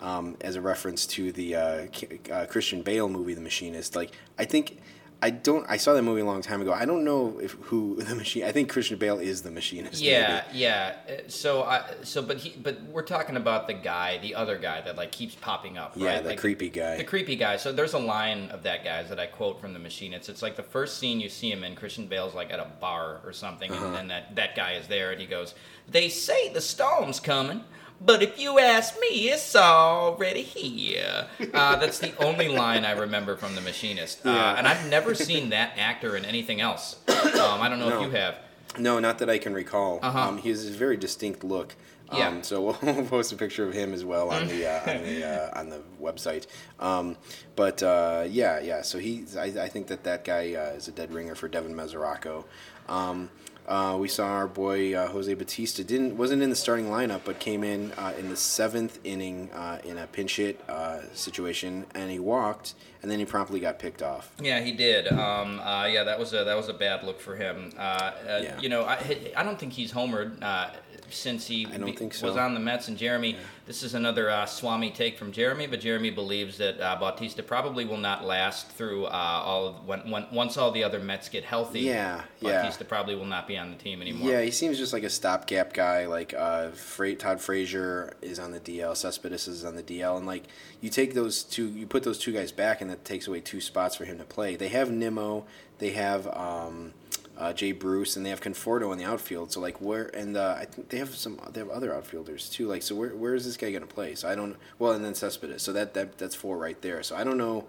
um, 0.00 0.36
as 0.40 0.56
a 0.56 0.60
reference 0.60 1.06
to 1.06 1.32
the 1.32 1.54
uh, 1.56 1.86
uh, 2.32 2.46
Christian 2.46 2.82
Bale 2.82 3.08
movie, 3.08 3.34
The 3.34 3.40
Machinist. 3.40 3.96
Like, 3.96 4.12
I 4.38 4.44
think 4.44 4.80
I 5.20 5.30
don't. 5.30 5.66
I 5.68 5.78
saw 5.78 5.94
that 5.94 6.02
movie 6.02 6.20
a 6.20 6.24
long 6.24 6.42
time 6.42 6.62
ago. 6.62 6.72
I 6.72 6.84
don't 6.84 7.02
know 7.02 7.40
if 7.42 7.50
who 7.54 7.96
the 7.98 8.14
machine. 8.14 8.44
I 8.44 8.52
think 8.52 8.68
Christian 8.70 8.98
Bale 8.98 9.18
is 9.18 9.42
the 9.42 9.50
Machinist. 9.50 10.00
Yeah, 10.00 10.44
maybe. 10.46 10.58
yeah. 10.60 10.94
Uh, 11.08 11.12
So 11.26 11.64
I 11.64 11.82
so 12.04 12.22
but 12.22 12.36
he 12.36 12.50
but 12.62 12.80
we're 12.84 13.02
talking 13.02 13.36
about 13.36 13.66
the 13.66 13.74
guy, 13.74 14.18
the 14.18 14.36
other 14.36 14.56
guy 14.56 14.80
that 14.82 14.96
like 14.96 15.10
keeps 15.10 15.34
popping 15.34 15.76
up, 15.76 15.94
Yeah, 15.96 16.06
right? 16.14 16.22
the 16.22 16.28
like, 16.30 16.38
creepy 16.38 16.68
guy. 16.70 16.98
The 16.98 17.02
creepy 17.04 17.34
guy. 17.34 17.56
So 17.56 17.72
there's 17.72 17.94
a 17.94 17.98
line 17.98 18.48
of 18.50 18.62
that 18.62 18.84
guy's 18.84 19.08
that 19.08 19.18
I 19.18 19.26
quote 19.26 19.60
from 19.60 19.72
The 19.72 19.80
Machine. 19.80 20.12
It's 20.12 20.28
it's 20.28 20.40
like 20.42 20.54
the 20.54 20.62
first 20.62 20.98
scene 20.98 21.18
you 21.18 21.28
see 21.28 21.50
him 21.50 21.64
in. 21.64 21.74
Christian 21.74 22.06
Bale's 22.06 22.34
like 22.34 22.52
at 22.52 22.60
a 22.60 22.70
bar 22.80 23.20
or 23.24 23.32
something, 23.32 23.72
Uh-huh. 23.72 23.86
and 23.86 23.94
then 23.96 24.06
that 24.08 24.36
that 24.36 24.54
guy 24.54 24.74
is 24.74 24.86
there, 24.86 25.10
and 25.10 25.20
he 25.20 25.26
goes, 25.26 25.54
"They 25.88 26.08
say 26.08 26.52
the 26.52 26.60
storm's 26.60 27.18
coming." 27.18 27.64
But 28.00 28.22
if 28.22 28.38
you 28.38 28.58
ask 28.58 28.94
me, 29.00 29.28
it's 29.30 29.56
already 29.56 30.42
here. 30.42 31.26
Uh, 31.52 31.76
that's 31.76 31.98
the 31.98 32.16
only 32.22 32.48
line 32.48 32.84
I 32.84 32.92
remember 32.92 33.36
from 33.36 33.54
The 33.56 33.60
Machinist. 33.60 34.24
Uh, 34.24 34.30
Yeah. 34.30 34.54
and 34.56 34.68
I've 34.68 34.88
never 34.88 35.14
seen 35.14 35.50
that 35.50 35.72
actor 35.76 36.16
in 36.16 36.24
anything 36.24 36.60
else. 36.60 36.96
Um, 37.08 37.60
I 37.60 37.68
don't 37.68 37.78
know 37.80 37.88
No. 37.88 38.00
if 38.00 38.06
you 38.06 38.10
have. 38.16 38.36
No, 38.78 39.00
not 39.00 39.18
that 39.18 39.28
I 39.28 39.38
can 39.38 39.52
recall. 39.52 39.98
Uh-huh. 40.02 40.18
Um, 40.28 40.38
he 40.38 40.50
has 40.50 40.66
a 40.68 40.70
very 40.70 40.96
distinct 40.96 41.42
look. 41.42 41.74
Um, 42.10 42.18
Yeah. 42.18 42.40
So 42.42 42.62
we'll, 42.62 42.78
we'll 42.82 43.04
post 43.06 43.32
a 43.32 43.36
picture 43.36 43.66
of 43.66 43.74
him 43.74 43.92
as 43.92 44.04
well 44.04 44.30
on 44.30 44.46
the 44.46 44.66
uh, 44.66 44.90
on 44.92 45.02
the 45.02 45.24
uh, 45.28 45.58
on 45.60 45.68
the 45.68 45.82
website. 46.00 46.46
Um, 46.78 47.16
but 47.56 47.82
uh, 47.82 48.24
yeah, 48.28 48.60
yeah. 48.60 48.82
So 48.82 48.98
he, 48.98 49.24
I, 49.36 49.44
I 49.46 49.68
think 49.68 49.88
that 49.88 50.04
that 50.04 50.24
guy 50.24 50.54
uh, 50.54 50.76
is 50.76 50.86
a 50.88 50.92
dead 50.92 51.12
ringer 51.12 51.34
for 51.34 51.48
Devin 51.48 51.74
Mesoraco. 51.74 52.44
Um, 52.88 53.28
uh, 53.68 53.96
we 54.00 54.08
saw 54.08 54.26
our 54.26 54.48
boy 54.48 54.94
uh, 54.94 55.08
Jose 55.08 55.32
Bautista 55.34 55.84
didn't 55.84 56.16
wasn't 56.16 56.42
in 56.42 56.50
the 56.50 56.56
starting 56.56 56.86
lineup, 56.86 57.20
but 57.24 57.38
came 57.38 57.62
in 57.62 57.92
uh, 57.92 58.14
in 58.18 58.28
the 58.30 58.36
seventh 58.36 58.98
inning 59.04 59.50
uh, 59.52 59.78
in 59.84 59.98
a 59.98 60.06
pinch 60.06 60.36
hit 60.36 60.58
uh, 60.68 61.00
situation, 61.12 61.84
and 61.94 62.10
he 62.10 62.18
walked, 62.18 62.74
and 63.02 63.10
then 63.10 63.18
he 63.18 63.24
promptly 63.26 63.60
got 63.60 63.78
picked 63.78 64.02
off. 64.02 64.32
Yeah, 64.40 64.60
he 64.60 64.72
did. 64.72 65.06
Um, 65.08 65.60
uh, 65.60 65.84
yeah, 65.86 66.02
that 66.04 66.18
was 66.18 66.32
a 66.32 66.44
that 66.44 66.56
was 66.56 66.68
a 66.68 66.74
bad 66.74 67.04
look 67.04 67.20
for 67.20 67.36
him. 67.36 67.72
Uh, 67.76 67.80
uh, 67.80 68.12
Yeah. 68.42 68.58
You 68.60 68.70
know, 68.70 68.84
I 68.84 69.32
I 69.36 69.42
don't 69.42 69.58
think 69.58 69.74
he's 69.74 69.92
homered 69.92 70.42
uh, 70.42 70.70
since 71.10 71.46
he 71.46 71.64
be- 71.64 71.92
think 71.92 72.14
was 72.22 72.36
on 72.36 72.54
the 72.54 72.60
Mets. 72.60 72.88
And 72.88 72.96
Jeremy, 72.96 73.36
this 73.66 73.82
is 73.82 73.94
another 73.94 74.30
uh, 74.30 74.46
Swami 74.46 74.90
take 74.90 75.18
from 75.18 75.32
Jeremy, 75.32 75.66
but 75.66 75.80
Jeremy 75.80 76.10
believes 76.10 76.58
that 76.58 76.80
uh, 76.80 76.96
Bautista 76.96 77.42
probably 77.42 77.84
will 77.84 77.96
not 77.96 78.24
last 78.24 78.68
through 78.68 79.06
uh, 79.06 79.08
all 79.08 79.66
of, 79.66 79.86
when, 79.86 80.10
when 80.10 80.26
once 80.32 80.56
all 80.56 80.70
the 80.70 80.84
other 80.84 80.98
Mets 80.98 81.28
get 81.28 81.44
healthy. 81.44 81.80
Yeah, 81.80 82.22
yeah. 82.40 82.62
Bautista 82.62 82.84
probably 82.84 83.14
will 83.14 83.26
not 83.26 83.46
be 83.46 83.56
on 83.56 83.70
the 83.70 83.76
team 83.76 84.00
anymore. 84.02 84.30
Yeah, 84.30 84.42
he 84.42 84.50
seems 84.50 84.78
just 84.78 84.92
like 84.92 85.02
a 85.02 85.10
stopgap 85.10 85.72
guy. 85.72 86.06
Like 86.06 86.34
uh, 86.34 86.70
Fra- 86.70 87.14
Todd 87.14 87.40
Frazier 87.40 88.14
is 88.22 88.38
on 88.38 88.52
the 88.52 88.60
DL, 88.60 88.96
Cespedes 88.96 89.48
is 89.48 89.64
on 89.64 89.76
the 89.76 89.82
DL, 89.82 90.16
and 90.16 90.26
like 90.26 90.44
you 90.80 90.90
take 90.90 91.14
those 91.14 91.42
two, 91.42 91.68
you 91.68 91.86
put 91.86 92.02
those 92.02 92.18
two 92.18 92.32
guys 92.32 92.52
back, 92.52 92.80
and 92.80 92.90
that 92.90 93.04
takes 93.04 93.26
away 93.26 93.40
two 93.40 93.60
spots 93.60 93.96
for 93.96 94.04
him 94.04 94.18
to 94.18 94.24
play. 94.24 94.56
They 94.56 94.68
have 94.68 94.90
Nimmo, 94.90 95.46
they 95.78 95.90
have 95.90 96.26
um, 96.28 96.92
uh, 97.38 97.52
Jay 97.52 97.72
Bruce, 97.72 98.16
and 98.16 98.26
they 98.26 98.30
have 98.30 98.40
Conforto 98.40 98.92
in 98.92 98.98
the 98.98 99.04
outfield. 99.04 99.52
So 99.52 99.60
like 99.60 99.80
where, 99.80 100.06
and 100.14 100.36
uh, 100.36 100.56
I 100.58 100.64
think 100.64 100.88
they 100.90 100.98
have 100.98 101.14
some, 101.14 101.40
they 101.52 101.60
have 101.60 101.70
other 101.70 101.94
outfielders 101.94 102.50
too. 102.50 102.66
Like 102.66 102.82
so, 102.82 102.94
where 102.94 103.10
where 103.16 103.34
is 103.34 103.44
this 103.44 103.56
guy 103.56 103.70
gonna 103.70 103.86
play? 103.86 104.14
So 104.14 104.28
I 104.28 104.34
don't. 104.34 104.56
Well, 104.78 104.92
and 104.92 105.04
then 105.04 105.14
Cespedes. 105.14 105.62
So 105.62 105.72
that 105.72 105.94
that 105.94 106.18
that's 106.18 106.34
four 106.34 106.58
right 106.58 106.80
there. 106.82 107.02
So 107.02 107.16
I 107.16 107.24
don't 107.24 107.38
know 107.38 107.66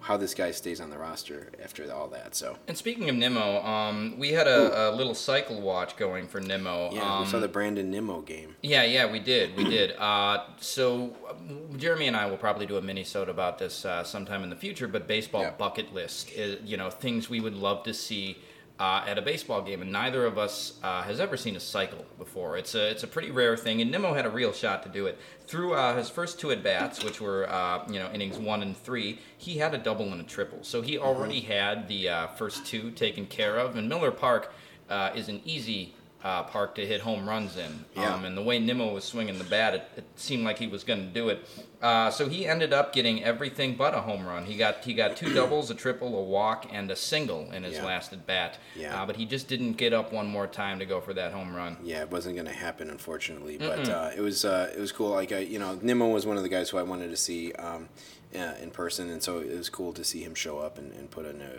how 0.00 0.16
this 0.16 0.34
guy 0.34 0.50
stays 0.50 0.80
on 0.80 0.90
the 0.90 0.98
roster 0.98 1.52
after 1.62 1.88
all 1.92 2.08
that. 2.08 2.34
So. 2.34 2.56
And 2.66 2.76
speaking 2.76 3.08
of 3.08 3.14
Nimmo, 3.14 3.62
um, 3.64 4.16
we 4.18 4.32
had 4.32 4.48
a, 4.48 4.88
a 4.88 4.96
little 4.96 5.14
cycle 5.14 5.60
watch 5.60 5.96
going 5.96 6.26
for 6.26 6.40
Nimmo. 6.40 6.90
Yeah, 6.92 7.02
um, 7.18 7.22
we 7.22 7.30
saw 7.30 7.38
the 7.38 7.46
Brandon 7.46 7.88
Nimmo 7.88 8.20
game. 8.22 8.56
Yeah, 8.64 8.82
yeah, 8.82 9.08
we 9.08 9.20
did, 9.20 9.56
we 9.56 9.62
did. 9.62 9.92
Uh, 10.02 10.44
so 10.58 11.14
um, 11.30 11.78
Jeremy 11.78 12.08
and 12.08 12.16
I 12.16 12.26
will 12.26 12.36
probably 12.36 12.66
do 12.66 12.76
a 12.78 12.82
mini-sode 12.82 13.28
about 13.28 13.58
this 13.58 13.84
uh, 13.84 14.02
sometime 14.02 14.42
in 14.42 14.50
the 14.50 14.56
future. 14.56 14.88
But 14.88 15.06
baseball 15.06 15.42
Yeah. 15.42 15.50
bucket 15.52 15.94
list, 15.94 16.32
is, 16.32 16.58
you 16.64 16.76
know, 16.76 16.90
things 16.90 17.30
we 17.30 17.38
would 17.40 17.54
love 17.54 17.84
to 17.84 17.94
see 17.94 18.38
uh, 18.82 19.04
at 19.06 19.16
a 19.16 19.22
baseball 19.22 19.62
game, 19.62 19.80
and 19.80 19.92
neither 19.92 20.26
of 20.26 20.38
us 20.38 20.72
uh, 20.82 21.02
has 21.02 21.20
ever 21.20 21.36
seen 21.36 21.54
a 21.54 21.60
cycle 21.60 22.04
before. 22.18 22.58
It's 22.58 22.74
a 22.74 22.90
it's 22.90 23.04
a 23.04 23.06
pretty 23.06 23.30
rare 23.30 23.56
thing, 23.56 23.80
and 23.80 23.92
Nimmo 23.92 24.12
had 24.12 24.26
a 24.26 24.28
real 24.28 24.52
shot 24.52 24.82
to 24.82 24.88
do 24.88 25.06
it 25.06 25.20
through 25.46 25.74
uh, 25.74 25.96
his 25.96 26.10
first 26.10 26.40
two 26.40 26.50
at 26.50 26.64
bats, 26.64 27.04
which 27.04 27.20
were 27.20 27.48
uh, 27.48 27.84
you 27.88 28.00
know 28.00 28.10
innings 28.12 28.38
one 28.38 28.60
and 28.60 28.76
three. 28.76 29.20
He 29.38 29.56
had 29.58 29.72
a 29.72 29.78
double 29.78 30.10
and 30.10 30.20
a 30.20 30.24
triple, 30.24 30.64
so 30.64 30.82
he 30.82 30.98
already 30.98 31.38
had 31.38 31.86
the 31.86 32.08
uh, 32.08 32.26
first 32.26 32.66
two 32.66 32.90
taken 32.90 33.24
care 33.26 33.56
of. 33.56 33.76
And 33.76 33.88
Miller 33.88 34.10
Park 34.10 34.52
uh, 34.90 35.12
is 35.14 35.28
an 35.28 35.42
easy 35.44 35.94
uh, 36.24 36.44
park 36.44 36.74
to 36.76 36.86
hit 36.86 37.00
home 37.00 37.28
runs 37.28 37.56
in. 37.56 37.84
Yeah. 37.96 38.14
Um, 38.14 38.24
and 38.24 38.36
the 38.36 38.42
way 38.42 38.58
Nimmo 38.58 38.92
was 38.94 39.04
swinging 39.04 39.38
the 39.38 39.44
bat, 39.44 39.74
it, 39.74 39.84
it 39.96 40.04
seemed 40.16 40.44
like 40.44 40.58
he 40.58 40.68
was 40.68 40.84
going 40.84 41.00
to 41.00 41.06
do 41.12 41.28
it. 41.30 41.46
Uh, 41.82 42.10
so 42.12 42.28
he 42.28 42.46
ended 42.46 42.72
up 42.72 42.92
getting 42.92 43.24
everything 43.24 43.74
but 43.74 43.92
a 43.92 44.00
home 44.00 44.24
run. 44.24 44.44
He 44.44 44.56
got 44.56 44.84
he 44.84 44.94
got 44.94 45.16
two 45.16 45.34
doubles, 45.34 45.70
a 45.70 45.74
triple, 45.74 46.16
a 46.16 46.22
walk, 46.22 46.66
and 46.70 46.88
a 46.92 46.96
single 46.96 47.50
in 47.50 47.64
his 47.64 47.74
Yeah. 47.74 47.84
last 47.86 48.12
at 48.12 48.24
bat. 48.24 48.58
Yeah. 48.76 49.02
Uh, 49.02 49.06
but 49.06 49.16
he 49.16 49.26
just 49.26 49.48
didn't 49.48 49.72
get 49.72 49.92
up 49.92 50.12
one 50.12 50.28
more 50.28 50.46
time 50.46 50.78
to 50.78 50.86
go 50.86 51.00
for 51.00 51.12
that 51.14 51.32
home 51.32 51.54
run. 51.56 51.76
Yeah, 51.82 52.02
it 52.02 52.10
wasn't 52.10 52.36
going 52.36 52.46
to 52.46 52.52
happen, 52.54 52.88
unfortunately. 52.88 53.58
But 53.58 53.88
uh, 53.88 54.10
it 54.16 54.20
was 54.20 54.44
uh, 54.44 54.72
it 54.76 54.78
was 54.80 54.92
cool. 54.92 55.10
Like 55.10 55.32
I, 55.32 55.38
you 55.38 55.58
know, 55.58 55.76
Nimmo 55.82 56.08
was 56.08 56.24
one 56.24 56.36
of 56.36 56.44
the 56.44 56.48
guys 56.48 56.70
who 56.70 56.78
I 56.78 56.82
wanted 56.84 57.10
to 57.10 57.16
see. 57.16 57.52
Um, 57.54 57.88
uh, 58.36 58.54
in 58.62 58.70
person, 58.70 59.10
and 59.10 59.22
so 59.22 59.38
it 59.38 59.56
was 59.56 59.68
cool 59.68 59.92
to 59.92 60.04
see 60.04 60.22
him 60.22 60.34
show 60.34 60.58
up 60.58 60.78
and, 60.78 60.92
and 60.92 61.10
put 61.10 61.24
in 61.26 61.40
a 61.40 61.50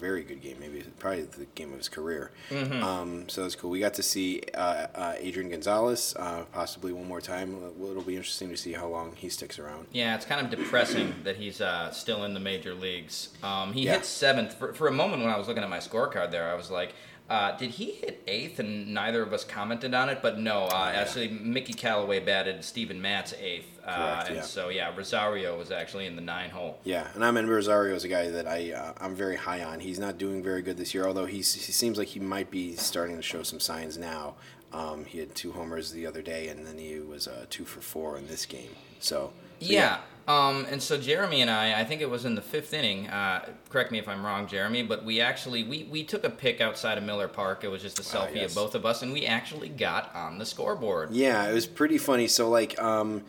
very 0.00 0.22
good 0.22 0.40
game, 0.42 0.56
maybe 0.60 0.82
probably 0.98 1.22
the 1.22 1.44
game 1.54 1.72
of 1.72 1.78
his 1.78 1.88
career. 1.88 2.30
Mm-hmm. 2.50 2.82
Um, 2.82 3.28
so 3.28 3.42
that's 3.42 3.54
cool. 3.54 3.70
We 3.70 3.78
got 3.80 3.94
to 3.94 4.02
see 4.02 4.42
uh, 4.54 4.86
uh, 4.94 5.14
Adrian 5.18 5.50
Gonzalez 5.50 6.14
uh, 6.18 6.44
possibly 6.52 6.92
one 6.92 7.06
more 7.06 7.20
time. 7.20 7.56
It'll 7.80 8.02
be 8.02 8.16
interesting 8.16 8.48
to 8.50 8.56
see 8.56 8.72
how 8.72 8.88
long 8.88 9.12
he 9.16 9.28
sticks 9.28 9.58
around. 9.58 9.86
Yeah, 9.92 10.14
it's 10.16 10.24
kind 10.26 10.44
of 10.44 10.50
depressing 10.50 11.14
that 11.24 11.36
he's 11.36 11.60
uh, 11.60 11.90
still 11.92 12.24
in 12.24 12.34
the 12.34 12.40
major 12.40 12.74
leagues. 12.74 13.28
Um, 13.42 13.72
he 13.72 13.84
Yeah. 13.84 13.92
hit 13.94 14.04
seventh 14.04 14.54
for, 14.54 14.72
for 14.74 14.88
a 14.88 14.92
moment 14.92 15.22
when 15.22 15.30
I 15.32 15.36
was 15.38 15.48
looking 15.48 15.62
at 15.62 15.70
my 15.70 15.78
scorecard 15.78 16.30
there. 16.30 16.50
I 16.50 16.54
was 16.54 16.70
like, 16.70 16.94
uh, 17.30 17.56
did 17.56 17.70
he 17.70 17.92
hit 17.92 18.22
eighth? 18.26 18.58
And 18.58 18.92
neither 18.92 19.22
of 19.22 19.32
us 19.32 19.44
commented 19.44 19.94
on 19.94 20.08
it. 20.08 20.20
But 20.22 20.38
no, 20.38 20.64
uh, 20.64 20.68
Oh, 20.72 20.90
yeah. 20.92 21.00
actually, 21.00 21.28
Mickey 21.28 21.72
Callaway 21.72 22.20
batted 22.20 22.64
Steven 22.64 23.00
Matz 23.00 23.32
eighth. 23.40 23.66
Uh, 23.84 23.96
Correct, 24.14 24.28
and 24.28 24.36
yeah. 24.36 24.42
so, 24.42 24.68
yeah, 24.68 24.94
Rosario 24.96 25.58
was 25.58 25.70
actually 25.70 26.06
in 26.06 26.14
the 26.14 26.22
nine 26.22 26.50
hole. 26.50 26.78
Yeah, 26.84 27.08
and 27.14 27.24
I'm 27.24 27.36
in 27.36 27.48
Rosario 27.48 27.94
is 27.94 28.04
a 28.04 28.08
guy 28.08 28.28
that 28.30 28.46
I 28.46 28.72
uh, 28.72 28.92
I'm 29.00 29.14
very 29.14 29.36
high 29.36 29.62
on. 29.64 29.80
He's 29.80 29.98
not 29.98 30.18
doing 30.18 30.42
very 30.42 30.62
good 30.62 30.76
this 30.76 30.94
year, 30.94 31.04
although 31.06 31.26
he's, 31.26 31.52
he 31.54 31.72
seems 31.72 31.98
like 31.98 32.08
he 32.08 32.20
might 32.20 32.50
be 32.50 32.76
starting 32.76 33.16
to 33.16 33.22
show 33.22 33.42
some 33.42 33.58
signs 33.60 33.98
now. 33.98 34.34
Um, 34.72 35.04
he 35.04 35.18
had 35.18 35.34
two 35.34 35.52
homers 35.52 35.90
the 35.90 36.06
other 36.06 36.22
day, 36.22 36.48
and 36.48 36.64
then 36.66 36.78
he 36.78 36.98
was 37.00 37.26
uh, 37.28 37.44
two 37.50 37.64
for 37.64 37.80
four 37.80 38.16
in 38.16 38.26
this 38.28 38.46
game. 38.46 38.70
So, 39.00 39.32
so 39.60 39.66
Yeah. 39.72 39.98
Um, 40.28 40.66
and 40.70 40.82
so 40.82 40.98
Jeremy 40.98 41.40
and 41.40 41.50
I, 41.50 41.80
I 41.80 41.84
think 41.84 42.00
it 42.00 42.08
was 42.08 42.24
in 42.24 42.34
the 42.34 42.42
fifth 42.42 42.72
inning. 42.72 43.08
Uh, 43.08 43.46
correct 43.70 43.90
me 43.90 43.98
if 43.98 44.08
I'm 44.08 44.24
wrong, 44.24 44.46
Jeremy, 44.46 44.82
but 44.82 45.04
we 45.04 45.20
actually 45.20 45.64
we, 45.64 45.88
we 45.90 46.04
took 46.04 46.24
a 46.24 46.30
pic 46.30 46.60
outside 46.60 46.96
of 46.96 47.04
Miller 47.04 47.28
Park. 47.28 47.64
It 47.64 47.68
was 47.68 47.82
just 47.82 47.98
a 47.98 48.02
selfie 48.02 48.36
yes. 48.36 48.50
of 48.50 48.54
both 48.54 48.74
of 48.74 48.86
us, 48.86 49.02
and 49.02 49.12
we 49.12 49.26
actually 49.26 49.68
got 49.68 50.14
on 50.14 50.38
the 50.38 50.46
scoreboard. 50.46 51.10
Yeah, 51.10 51.48
it 51.48 51.52
was 51.52 51.66
pretty 51.66 51.98
funny. 51.98 52.28
So 52.28 52.48
like, 52.48 52.80
um, 52.80 53.22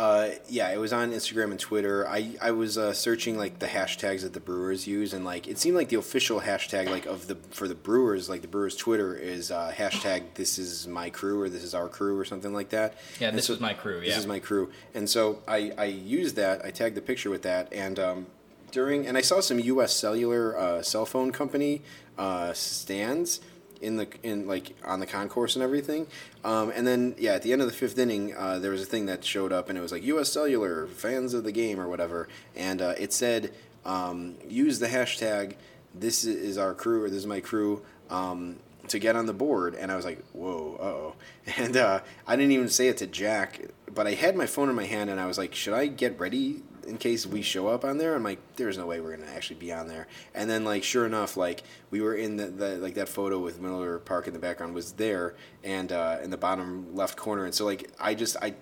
uh, 0.00 0.30
yeah, 0.48 0.70
it 0.72 0.78
was 0.78 0.94
on 0.94 1.12
Instagram 1.12 1.50
and 1.50 1.60
Twitter. 1.60 2.08
I 2.08 2.34
I 2.40 2.52
was 2.52 2.78
uh, 2.78 2.94
searching 2.94 3.36
like 3.36 3.58
the 3.58 3.66
hashtags 3.66 4.22
that 4.22 4.32
the 4.32 4.40
Brewers 4.40 4.86
use, 4.86 5.12
and 5.12 5.26
like 5.26 5.46
it 5.46 5.58
seemed 5.58 5.76
like 5.76 5.90
the 5.90 5.96
official 5.98 6.40
hashtag 6.40 6.88
like 6.88 7.04
of 7.04 7.26
the 7.26 7.34
for 7.50 7.68
the 7.68 7.74
Brewers, 7.74 8.26
like 8.26 8.40
the 8.40 8.48
Brewers 8.48 8.74
Twitter 8.76 9.14
is 9.14 9.50
uh, 9.50 9.70
hashtag 9.76 10.22
This 10.36 10.58
is 10.58 10.88
my 10.88 11.10
crew 11.10 11.42
or 11.42 11.50
This 11.50 11.62
is 11.62 11.74
our 11.74 11.86
crew 11.86 12.18
or 12.18 12.24
something 12.24 12.54
like 12.54 12.70
that. 12.70 12.94
Yeah, 13.20 13.28
And 13.28 13.36
this 13.36 13.46
so- 13.48 13.52
was 13.52 13.60
my 13.60 13.74
crew. 13.74 13.98
Yeah, 14.00 14.06
This 14.08 14.18
is 14.18 14.26
my 14.26 14.38
crew, 14.38 14.70
and 14.94 15.08
so 15.10 15.40
I 15.46 15.72
I 15.76 15.84
used 15.84 16.34
that. 16.36 16.64
I 16.64 16.70
tagged 16.70 16.96
the 16.96 17.02
picture 17.02 17.28
with 17.28 17.42
that, 17.42 17.70
and 17.70 17.98
um, 17.98 18.26
during 18.72 19.06
and 19.06 19.18
I 19.18 19.20
saw 19.20 19.40
some 19.40 19.58
U.S. 19.58 19.92
Cellular 19.92 20.56
uh, 20.58 20.82
cell 20.82 21.04
phone 21.04 21.30
company 21.30 21.82
uh, 22.16 22.54
stands 22.54 23.40
in 23.80 23.96
the 23.96 24.08
in 24.22 24.46
like 24.46 24.74
on 24.84 25.00
the 25.00 25.06
concourse 25.06 25.56
and 25.56 25.62
everything. 25.62 26.06
Um, 26.44 26.70
and 26.74 26.86
then 26.86 27.14
yeah, 27.18 27.32
at 27.32 27.42
the 27.42 27.52
end 27.52 27.62
of 27.62 27.68
the 27.68 27.74
fifth 27.74 27.98
inning, 27.98 28.34
uh, 28.36 28.58
there 28.58 28.70
was 28.70 28.82
a 28.82 28.86
thing 28.86 29.06
that 29.06 29.24
showed 29.24 29.52
up, 29.52 29.68
and 29.68 29.78
it 29.78 29.80
was 29.80 29.92
like 29.92 30.02
U.S. 30.04 30.32
Cellular 30.32 30.86
fans 30.86 31.34
of 31.34 31.44
the 31.44 31.52
game 31.52 31.80
or 31.80 31.88
whatever, 31.88 32.28
and 32.56 32.80
uh, 32.82 32.94
it 32.98 33.12
said 33.12 33.52
um, 33.84 34.36
use 34.48 34.78
the 34.78 34.88
hashtag 34.88 35.54
this 35.94 36.24
is 36.24 36.56
our 36.56 36.74
crew 36.74 37.04
or 37.04 37.10
this 37.10 37.18
is 37.18 37.26
my 37.26 37.40
crew. 37.40 37.82
Um, 38.08 38.56
to 38.88 38.98
get 38.98 39.14
on 39.14 39.26
the 39.26 39.32
board, 39.32 39.76
and 39.76 39.92
I 39.92 39.94
was 39.94 40.04
like, 40.04 40.20
"Whoa, 40.32 40.76
uh 40.80 40.84
oh!" 40.84 41.14
And 41.56 41.76
uh, 41.76 42.00
I 42.26 42.34
didn't 42.34 42.50
even 42.52 42.68
say 42.68 42.88
it 42.88 42.96
to 42.98 43.06
Jack, 43.06 43.60
but 43.92 44.08
I 44.08 44.14
had 44.14 44.34
my 44.34 44.46
phone 44.46 44.68
in 44.68 44.74
my 44.74 44.86
hand, 44.86 45.10
and 45.10 45.20
I 45.20 45.26
was 45.26 45.38
like, 45.38 45.54
"Should 45.54 45.74
I 45.74 45.86
get 45.86 46.18
ready 46.18 46.62
in 46.86 46.98
case 46.98 47.26
we 47.26 47.42
show 47.42 47.68
up 47.68 47.84
on 47.84 47.98
there?" 47.98 48.14
I'm 48.14 48.24
like, 48.24 48.38
"There's 48.56 48.78
no 48.78 48.86
way 48.86 49.00
we're 49.00 49.16
gonna 49.16 49.30
actually 49.30 49.56
be 49.56 49.72
on 49.72 49.88
there." 49.88 50.06
And 50.34 50.48
then, 50.48 50.64
like, 50.64 50.82
sure 50.84 51.06
enough, 51.06 51.36
like 51.36 51.62
we 51.90 52.00
were 52.00 52.14
in 52.14 52.36
the, 52.36 52.46
the 52.46 52.76
like 52.78 52.94
that 52.94 53.08
photo 53.08 53.38
with 53.38 53.60
Miller 53.60 53.98
Park 53.98 54.26
in 54.26 54.32
the 54.32 54.38
background 54.38 54.74
was 54.74 54.92
there, 54.92 55.34
and 55.64 55.92
uh, 55.92 56.18
in 56.22 56.30
the 56.30 56.36
bottom 56.36 56.94
left 56.94 57.16
corner, 57.16 57.44
and 57.44 57.54
so 57.54 57.64
like 57.64 57.90
I 57.98 58.14
just 58.14 58.36
I 58.42 58.54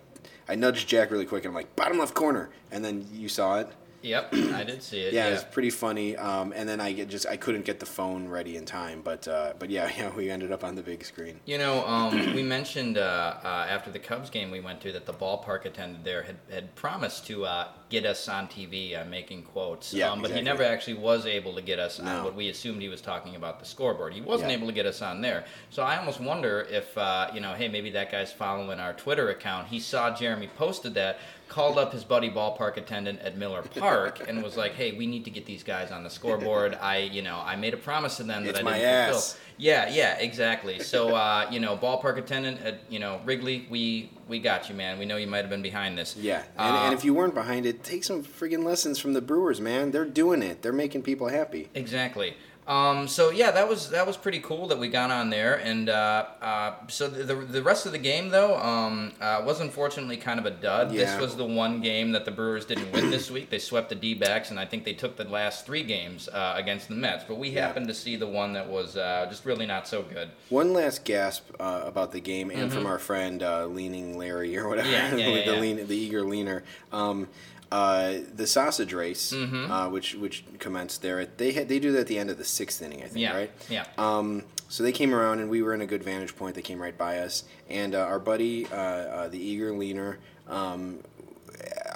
I 0.48 0.54
nudged 0.54 0.88
Jack 0.88 1.10
really 1.10 1.26
quick, 1.26 1.44
and 1.44 1.50
I'm 1.50 1.54
like, 1.54 1.74
"Bottom 1.76 1.98
left 1.98 2.14
corner," 2.14 2.50
and 2.70 2.84
then 2.84 3.06
you 3.12 3.28
saw 3.28 3.58
it. 3.58 3.68
Yep, 4.02 4.34
I 4.54 4.64
did 4.64 4.82
see 4.82 5.00
it. 5.00 5.12
Yeah, 5.12 5.24
Yeah, 5.24 5.28
it 5.30 5.32
was 5.32 5.44
pretty 5.44 5.70
funny. 5.70 6.16
Um, 6.16 6.52
and 6.54 6.68
then 6.68 6.80
I 6.80 6.92
get 6.92 7.08
just 7.08 7.26
I 7.26 7.36
couldn't 7.36 7.64
get 7.64 7.80
the 7.80 7.86
phone 7.86 8.28
ready 8.28 8.56
in 8.56 8.64
time, 8.64 9.00
but 9.02 9.26
uh, 9.26 9.54
but 9.58 9.70
yeah, 9.70 9.90
yeah, 9.98 10.10
we 10.14 10.30
ended 10.30 10.52
up 10.52 10.62
on 10.64 10.74
the 10.76 10.82
big 10.82 11.04
screen. 11.04 11.40
You 11.46 11.58
know, 11.58 11.84
um, 11.86 12.34
we 12.34 12.42
mentioned 12.42 12.96
uh, 12.98 13.34
uh, 13.42 13.66
after 13.68 13.90
the 13.90 13.98
Cubs 13.98 14.30
game 14.30 14.50
we 14.50 14.60
went 14.60 14.80
to 14.82 14.92
that 14.92 15.06
the 15.06 15.12
ballpark 15.14 15.64
attendant 15.64 16.04
there 16.04 16.22
had, 16.22 16.36
had 16.50 16.74
promised 16.76 17.26
to 17.26 17.44
uh, 17.44 17.68
get 17.88 18.04
us 18.06 18.28
on 18.28 18.46
TV 18.46 19.00
uh, 19.00 19.04
making 19.06 19.42
quotes. 19.42 19.92
Yeah, 19.92 20.10
um, 20.10 20.22
but 20.22 20.30
he 20.30 20.42
never 20.42 20.62
actually 20.62 20.94
was 20.94 21.26
able 21.26 21.54
to 21.54 21.62
get 21.62 21.78
us 21.78 21.98
on 21.98 22.04
No. 22.06 22.24
what 22.24 22.34
we 22.36 22.48
assumed 22.50 22.80
he 22.82 22.88
was 22.88 23.00
talking 23.00 23.34
about 23.34 23.58
the 23.58 23.66
scoreboard. 23.66 24.12
He 24.12 24.20
wasn't 24.20 24.50
Yeah. 24.50 24.56
able 24.58 24.66
to 24.68 24.72
get 24.72 24.86
us 24.86 25.02
on 25.02 25.20
there. 25.22 25.44
So 25.70 25.82
I 25.82 25.96
almost 25.98 26.20
wonder 26.20 26.66
if, 26.70 26.96
uh, 26.96 27.30
you 27.34 27.40
know, 27.40 27.54
hey, 27.54 27.68
maybe 27.68 27.90
that 27.90 28.12
guy's 28.12 28.30
following 28.32 28.78
our 28.78 28.92
Twitter 28.92 29.30
account. 29.30 29.68
He 29.68 29.80
saw 29.80 30.14
Jeremy 30.14 30.48
posted 30.56 30.94
that, 30.94 31.18
called 31.48 31.78
up 31.78 31.92
his 31.92 32.04
buddy 32.04 32.30
ballpark 32.30 32.76
attendant 32.76 33.20
at 33.20 33.36
Miller 33.36 33.62
Park, 33.62 34.20
and 34.28 34.42
was 34.42 34.56
like, 34.56 34.72
hey, 34.74 34.92
we 34.92 35.06
need 35.06 35.24
to 35.24 35.30
get 35.30 35.46
these 35.46 35.62
guys 35.62 35.90
on 35.90 36.04
the 36.04 36.10
scoreboard. 36.10 36.76
I, 36.80 36.98
you 36.98 37.22
know, 37.22 37.40
I 37.44 37.56
made 37.56 37.74
a 37.74 37.78
promise 37.78 38.16
to 38.18 38.22
them 38.24 38.44
that 38.44 38.50
It's 38.50 38.58
I 38.60 38.62
my 38.62 38.78
didn't 38.78 39.04
fulfill. 39.12 39.16
ass. 39.18 39.38
Yeah, 39.60 39.88
yeah, 39.90 40.18
exactly. 40.18 40.78
So, 40.78 41.14
uh, 41.16 41.48
you 41.50 41.58
know, 41.58 41.76
ballpark 41.76 42.16
attendant 42.18 42.60
at 42.62 42.78
you 42.88 42.98
know 43.00 43.20
Wrigley, 43.24 43.66
we 43.68 44.10
we 44.28 44.38
got 44.38 44.68
you, 44.68 44.74
man. 44.74 44.98
We 44.98 45.04
know 45.04 45.16
you 45.16 45.26
might 45.26 45.38
have 45.40 45.50
been 45.50 45.62
behind 45.62 45.98
this. 45.98 46.16
Yeah, 46.16 46.42
and, 46.56 46.76
Uh, 46.76 46.80
and 46.84 46.94
if 46.94 47.04
you 47.04 47.12
weren't 47.14 47.34
behind 47.34 47.66
it, 47.66 47.82
take 47.82 48.04
some 48.04 48.22
friggin' 48.22 48.62
lessons 48.64 48.98
from 48.98 49.14
the 49.14 49.20
Brewers, 49.20 49.60
man. 49.60 49.90
They're 49.90 50.04
doing 50.04 50.42
it. 50.42 50.62
They're 50.62 50.72
making 50.72 51.02
people 51.02 51.28
happy. 51.28 51.68
Exactly. 51.74 52.34
Um, 52.68 53.08
so 53.08 53.30
yeah, 53.30 53.50
that 53.52 53.66
was 53.66 53.88
that 53.90 54.06
was 54.06 54.18
pretty 54.18 54.40
cool 54.40 54.68
that 54.68 54.78
we 54.78 54.88
got 54.88 55.10
on 55.10 55.30
there, 55.30 55.54
and 55.54 55.88
uh, 55.88 56.26
uh, 56.42 56.74
so 56.88 57.08
the, 57.08 57.34
the 57.34 57.62
rest 57.62 57.86
of 57.86 57.92
the 57.92 57.98
game 57.98 58.28
though 58.28 58.58
um, 58.58 59.12
uh, 59.22 59.42
was 59.42 59.60
unfortunately 59.60 60.18
kind 60.18 60.38
of 60.38 60.44
a 60.44 60.50
dud. 60.50 60.92
Yeah. 60.92 61.04
This 61.16 61.18
was 61.20 61.34
the 61.36 61.46
one 61.46 61.80
game 61.80 62.12
that 62.12 62.26
the 62.26 62.30
Brewers 62.30 62.66
didn't 62.66 62.92
win 62.92 63.10
this 63.10 63.30
week. 63.30 63.48
They 63.48 63.58
swept 63.58 63.88
the 63.88 63.94
D-backs, 63.94 64.50
and 64.50 64.60
I 64.60 64.66
think 64.66 64.84
they 64.84 64.92
took 64.92 65.16
the 65.16 65.24
last 65.24 65.64
three 65.64 65.82
games 65.82 66.28
uh, 66.28 66.52
against 66.56 66.88
the 66.88 66.94
Mets. 66.94 67.24
But 67.26 67.38
we 67.38 67.48
Yeah. 67.48 67.66
happened 67.66 67.88
to 67.88 67.94
see 67.94 68.16
the 68.16 68.26
one 68.26 68.52
that 68.52 68.68
was 68.68 68.98
uh, 68.98 69.24
just 69.30 69.46
really 69.46 69.64
not 69.64 69.88
so 69.88 70.02
good. 70.02 70.28
One 70.50 70.74
last 70.74 71.04
gasp 71.06 71.48
uh, 71.58 71.84
about 71.86 72.12
the 72.12 72.20
game, 72.20 72.50
and 72.50 72.70
from 72.70 72.84
our 72.84 72.98
friend 72.98 73.42
uh, 73.42 73.64
Leaning 73.64 74.18
Larry 74.18 74.54
or 74.58 74.68
whatever, 74.68 74.88
Mm-hmm. 74.90 75.18
Yeah, 75.18 75.44
the, 75.46 75.56
lean, 75.58 75.86
the 75.86 75.96
eager 75.96 76.22
leaner. 76.22 76.64
Um, 76.92 77.28
uh, 77.70 78.14
the 78.34 78.46
sausage 78.46 78.92
race, 78.92 79.32
Mm-hmm. 79.32 79.70
uh, 79.70 79.88
which 79.90 80.14
which 80.14 80.44
commenced 80.58 81.02
there, 81.02 81.24
they 81.26 81.52
had 81.52 81.68
they 81.68 81.78
do 81.78 81.92
that 81.92 82.00
at 82.00 82.06
the 82.06 82.18
end 82.18 82.30
of 82.30 82.38
the 82.38 82.44
sixth 82.44 82.80
inning, 82.82 83.00
I 83.02 83.06
think, 83.06 83.18
Yeah, 83.18 83.36
right? 83.36 83.50
yeah. 83.68 83.84
Um, 83.98 84.44
so 84.68 84.82
they 84.82 84.92
came 84.92 85.14
around, 85.14 85.40
and 85.40 85.48
we 85.50 85.62
were 85.62 85.74
in 85.74 85.80
a 85.80 85.86
good 85.86 86.02
vantage 86.04 86.36
point. 86.36 86.54
They 86.54 86.62
came 86.62 86.80
right 86.80 86.96
by 86.96 87.18
us, 87.20 87.44
and 87.70 87.94
uh, 87.94 88.00
our 88.00 88.18
buddy, 88.18 88.66
uh, 88.66 88.76
uh, 88.76 89.28
the 89.28 89.38
eager 89.38 89.72
leaner. 89.72 90.18
Um, 90.46 91.00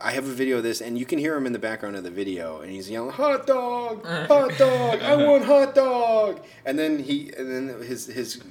I 0.02 0.10
have 0.12 0.26
a 0.26 0.32
video 0.32 0.56
of 0.56 0.62
this, 0.64 0.80
and 0.80 0.98
you 0.98 1.06
can 1.06 1.18
hear 1.18 1.36
him 1.36 1.46
in 1.46 1.52
the 1.52 1.58
background 1.58 1.94
of 1.96 2.02
the 2.02 2.10
video, 2.10 2.60
and 2.60 2.70
he's 2.72 2.90
yelling, 2.90 3.12
"Hot 3.12 3.46
dog! 3.46 4.04
Hot 4.04 4.56
dog! 4.58 5.00
I 5.00 5.14
want 5.26 5.44
hot 5.44 5.74
dog!" 5.74 6.40
And 6.64 6.78
then 6.78 6.98
he, 6.98 7.30
and 7.38 7.50
then 7.50 7.82
his 7.82 8.06
his 8.06 8.42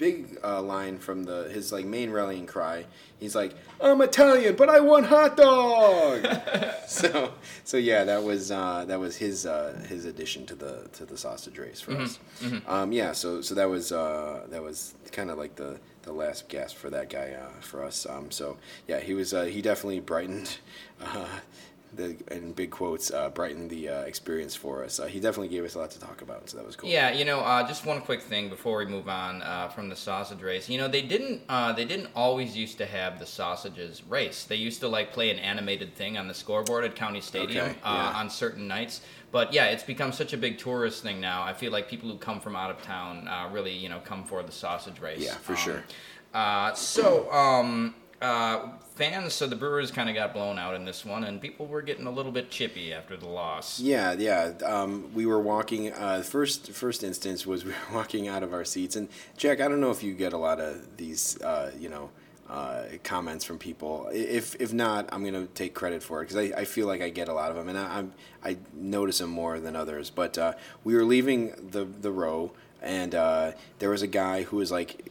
big 0.00 0.38
uh, 0.42 0.62
line 0.62 0.98
from 0.98 1.24
the 1.24 1.44
his 1.52 1.72
like 1.72 1.84
main 1.84 2.10
rallying 2.10 2.46
cry, 2.46 2.86
he's 3.18 3.34
like, 3.36 3.54
"I'm 3.80 4.00
Italian, 4.00 4.56
but 4.56 4.70
I 4.70 4.80
want 4.80 5.06
hot 5.06 5.36
dog!" 5.36 6.26
so, 6.88 7.34
so 7.64 7.76
yeah, 7.76 8.04
that 8.04 8.24
was 8.24 8.50
uh, 8.50 8.86
that 8.86 8.98
was 8.98 9.16
his 9.16 9.44
uh, 9.44 9.84
his 9.88 10.06
addition 10.06 10.46
to 10.46 10.54
the 10.54 10.88
to 10.94 11.04
the 11.04 11.18
sausage 11.18 11.58
race 11.58 11.82
for 11.82 11.92
us. 11.92 12.18
Um, 12.66 12.92
yeah, 12.92 13.12
so 13.12 13.42
so 13.42 13.54
that 13.54 13.68
was 13.68 13.92
uh, 13.92 14.46
that 14.48 14.62
was 14.62 14.94
kind 15.12 15.30
of 15.30 15.36
like 15.36 15.56
the 15.56 15.78
the 16.02 16.12
last 16.12 16.48
gasp 16.48 16.76
for 16.78 16.88
that 16.88 17.10
guy 17.10 17.32
uh, 17.32 17.60
for 17.60 17.84
us. 17.84 18.06
Um, 18.06 18.30
so 18.30 18.56
yeah, 18.88 19.00
he 19.00 19.12
was 19.12 19.34
uh, 19.34 19.44
he 19.44 19.60
definitely 19.60 20.00
brightened. 20.00 20.58
The, 21.92 22.16
in 22.30 22.52
big 22.52 22.70
quotes, 22.70 23.10
uh, 23.10 23.30
brightened 23.30 23.68
the 23.68 23.88
uh, 23.88 24.00
experience 24.02 24.54
for 24.54 24.84
us. 24.84 25.00
Uh, 25.00 25.06
he 25.06 25.18
definitely 25.18 25.48
gave 25.48 25.64
us 25.64 25.74
a 25.74 25.80
lot 25.80 25.90
to 25.90 25.98
talk 25.98 26.22
about, 26.22 26.48
so 26.48 26.56
that 26.56 26.64
was 26.64 26.76
cool. 26.76 26.88
Yeah, 26.88 27.10
you 27.10 27.24
know, 27.24 27.40
uh, 27.40 27.66
just 27.66 27.84
one 27.84 28.00
quick 28.00 28.22
thing 28.22 28.48
before 28.48 28.78
we 28.78 28.86
move 28.86 29.08
on 29.08 29.42
uh, 29.42 29.68
from 29.70 29.88
the 29.88 29.96
sausage 29.96 30.40
race. 30.40 30.68
You 30.68 30.78
know, 30.78 30.86
they 30.86 31.02
didn't 31.02 31.42
uh, 31.48 31.72
they 31.72 31.84
didn't 31.84 32.10
always 32.14 32.56
used 32.56 32.78
to 32.78 32.86
have 32.86 33.18
the 33.18 33.26
sausages 33.26 34.04
race. 34.08 34.44
They 34.44 34.54
used 34.54 34.78
to 34.80 34.88
like 34.88 35.12
play 35.12 35.30
an 35.30 35.40
animated 35.40 35.96
thing 35.96 36.16
on 36.16 36.28
the 36.28 36.34
scoreboard 36.34 36.84
at 36.84 36.94
County 36.94 37.20
Stadium 37.20 37.66
Okay, 37.66 37.76
uh, 37.82 37.92
yeah. 38.12 38.20
on 38.20 38.30
certain 38.30 38.68
nights. 38.68 39.00
But 39.32 39.52
yeah, 39.52 39.66
it's 39.66 39.82
become 39.84 40.12
such 40.12 40.32
a 40.32 40.36
big 40.36 40.58
tourist 40.58 41.02
thing 41.02 41.20
now. 41.20 41.42
I 41.42 41.54
feel 41.54 41.72
like 41.72 41.88
people 41.88 42.08
who 42.08 42.18
come 42.18 42.40
from 42.40 42.54
out 42.54 42.70
of 42.70 42.80
town 42.82 43.26
uh, 43.26 43.48
really, 43.52 43.72
you 43.76 43.88
know, 43.88 43.98
come 44.04 44.24
for 44.24 44.42
the 44.44 44.52
sausage 44.52 45.00
race. 45.00 45.20
Yeah, 45.24 45.34
for 45.34 45.52
Um, 45.54 45.58
sure. 45.58 45.84
Uh, 46.32 46.72
so, 46.74 47.30
um, 47.32 47.94
uh, 48.22 48.68
fans, 49.00 49.32
so 49.32 49.46
the 49.46 49.56
Brewers 49.56 49.90
kind 49.90 50.10
of 50.10 50.14
got 50.14 50.34
blown 50.34 50.58
out 50.58 50.74
in 50.74 50.84
this 50.84 51.06
one, 51.06 51.24
and 51.24 51.40
people 51.40 51.66
were 51.66 51.80
getting 51.80 52.06
a 52.06 52.10
little 52.10 52.30
bit 52.30 52.50
chippy 52.50 52.92
after 52.92 53.16
the 53.16 53.26
loss. 53.26 53.80
Yeah, 53.80 54.12
yeah. 54.12 54.52
Um, 54.62 55.10
we 55.14 55.24
were 55.24 55.40
walking. 55.40 55.90
Uh, 55.90 56.20
first 56.20 56.72
first 56.72 57.02
instance 57.02 57.46
was 57.46 57.64
we 57.64 57.70
were 57.70 57.94
walking 57.94 58.28
out 58.28 58.42
of 58.42 58.52
our 58.52 58.64
seats, 58.64 58.96
and 58.96 59.08
Jack, 59.38 59.62
I 59.62 59.68
don't 59.68 59.80
know 59.80 59.90
if 59.90 60.02
you 60.02 60.12
get 60.12 60.34
a 60.34 60.36
lot 60.36 60.60
of 60.60 60.98
these, 60.98 61.40
uh, 61.40 61.72
you 61.78 61.88
know, 61.88 62.10
uh, 62.50 62.84
comments 63.02 63.42
from 63.42 63.58
people. 63.58 64.10
If 64.12 64.54
if 64.60 64.74
not, 64.74 65.08
I'm 65.12 65.24
gonna 65.24 65.46
take 65.46 65.72
credit 65.72 66.02
for 66.02 66.20
it 66.20 66.28
because 66.28 66.36
I, 66.36 66.60
I 66.60 66.64
feel 66.66 66.86
like 66.86 67.00
I 67.00 67.08
get 67.08 67.28
a 67.28 67.32
lot 67.32 67.50
of 67.50 67.56
them, 67.56 67.70
and 67.70 67.78
I 67.78 67.98
I'm, 67.98 68.12
I 68.44 68.58
notice 68.74 69.18
them 69.18 69.30
more 69.30 69.60
than 69.60 69.76
others. 69.76 70.10
But 70.10 70.36
uh, 70.36 70.52
we 70.84 70.94
were 70.94 71.04
leaving 71.04 71.70
the 71.70 71.86
the 71.86 72.12
row, 72.12 72.52
and 72.82 73.14
uh, 73.14 73.52
there 73.78 73.88
was 73.88 74.02
a 74.02 74.06
guy 74.06 74.42
who 74.42 74.58
was 74.58 74.70
like 74.70 75.10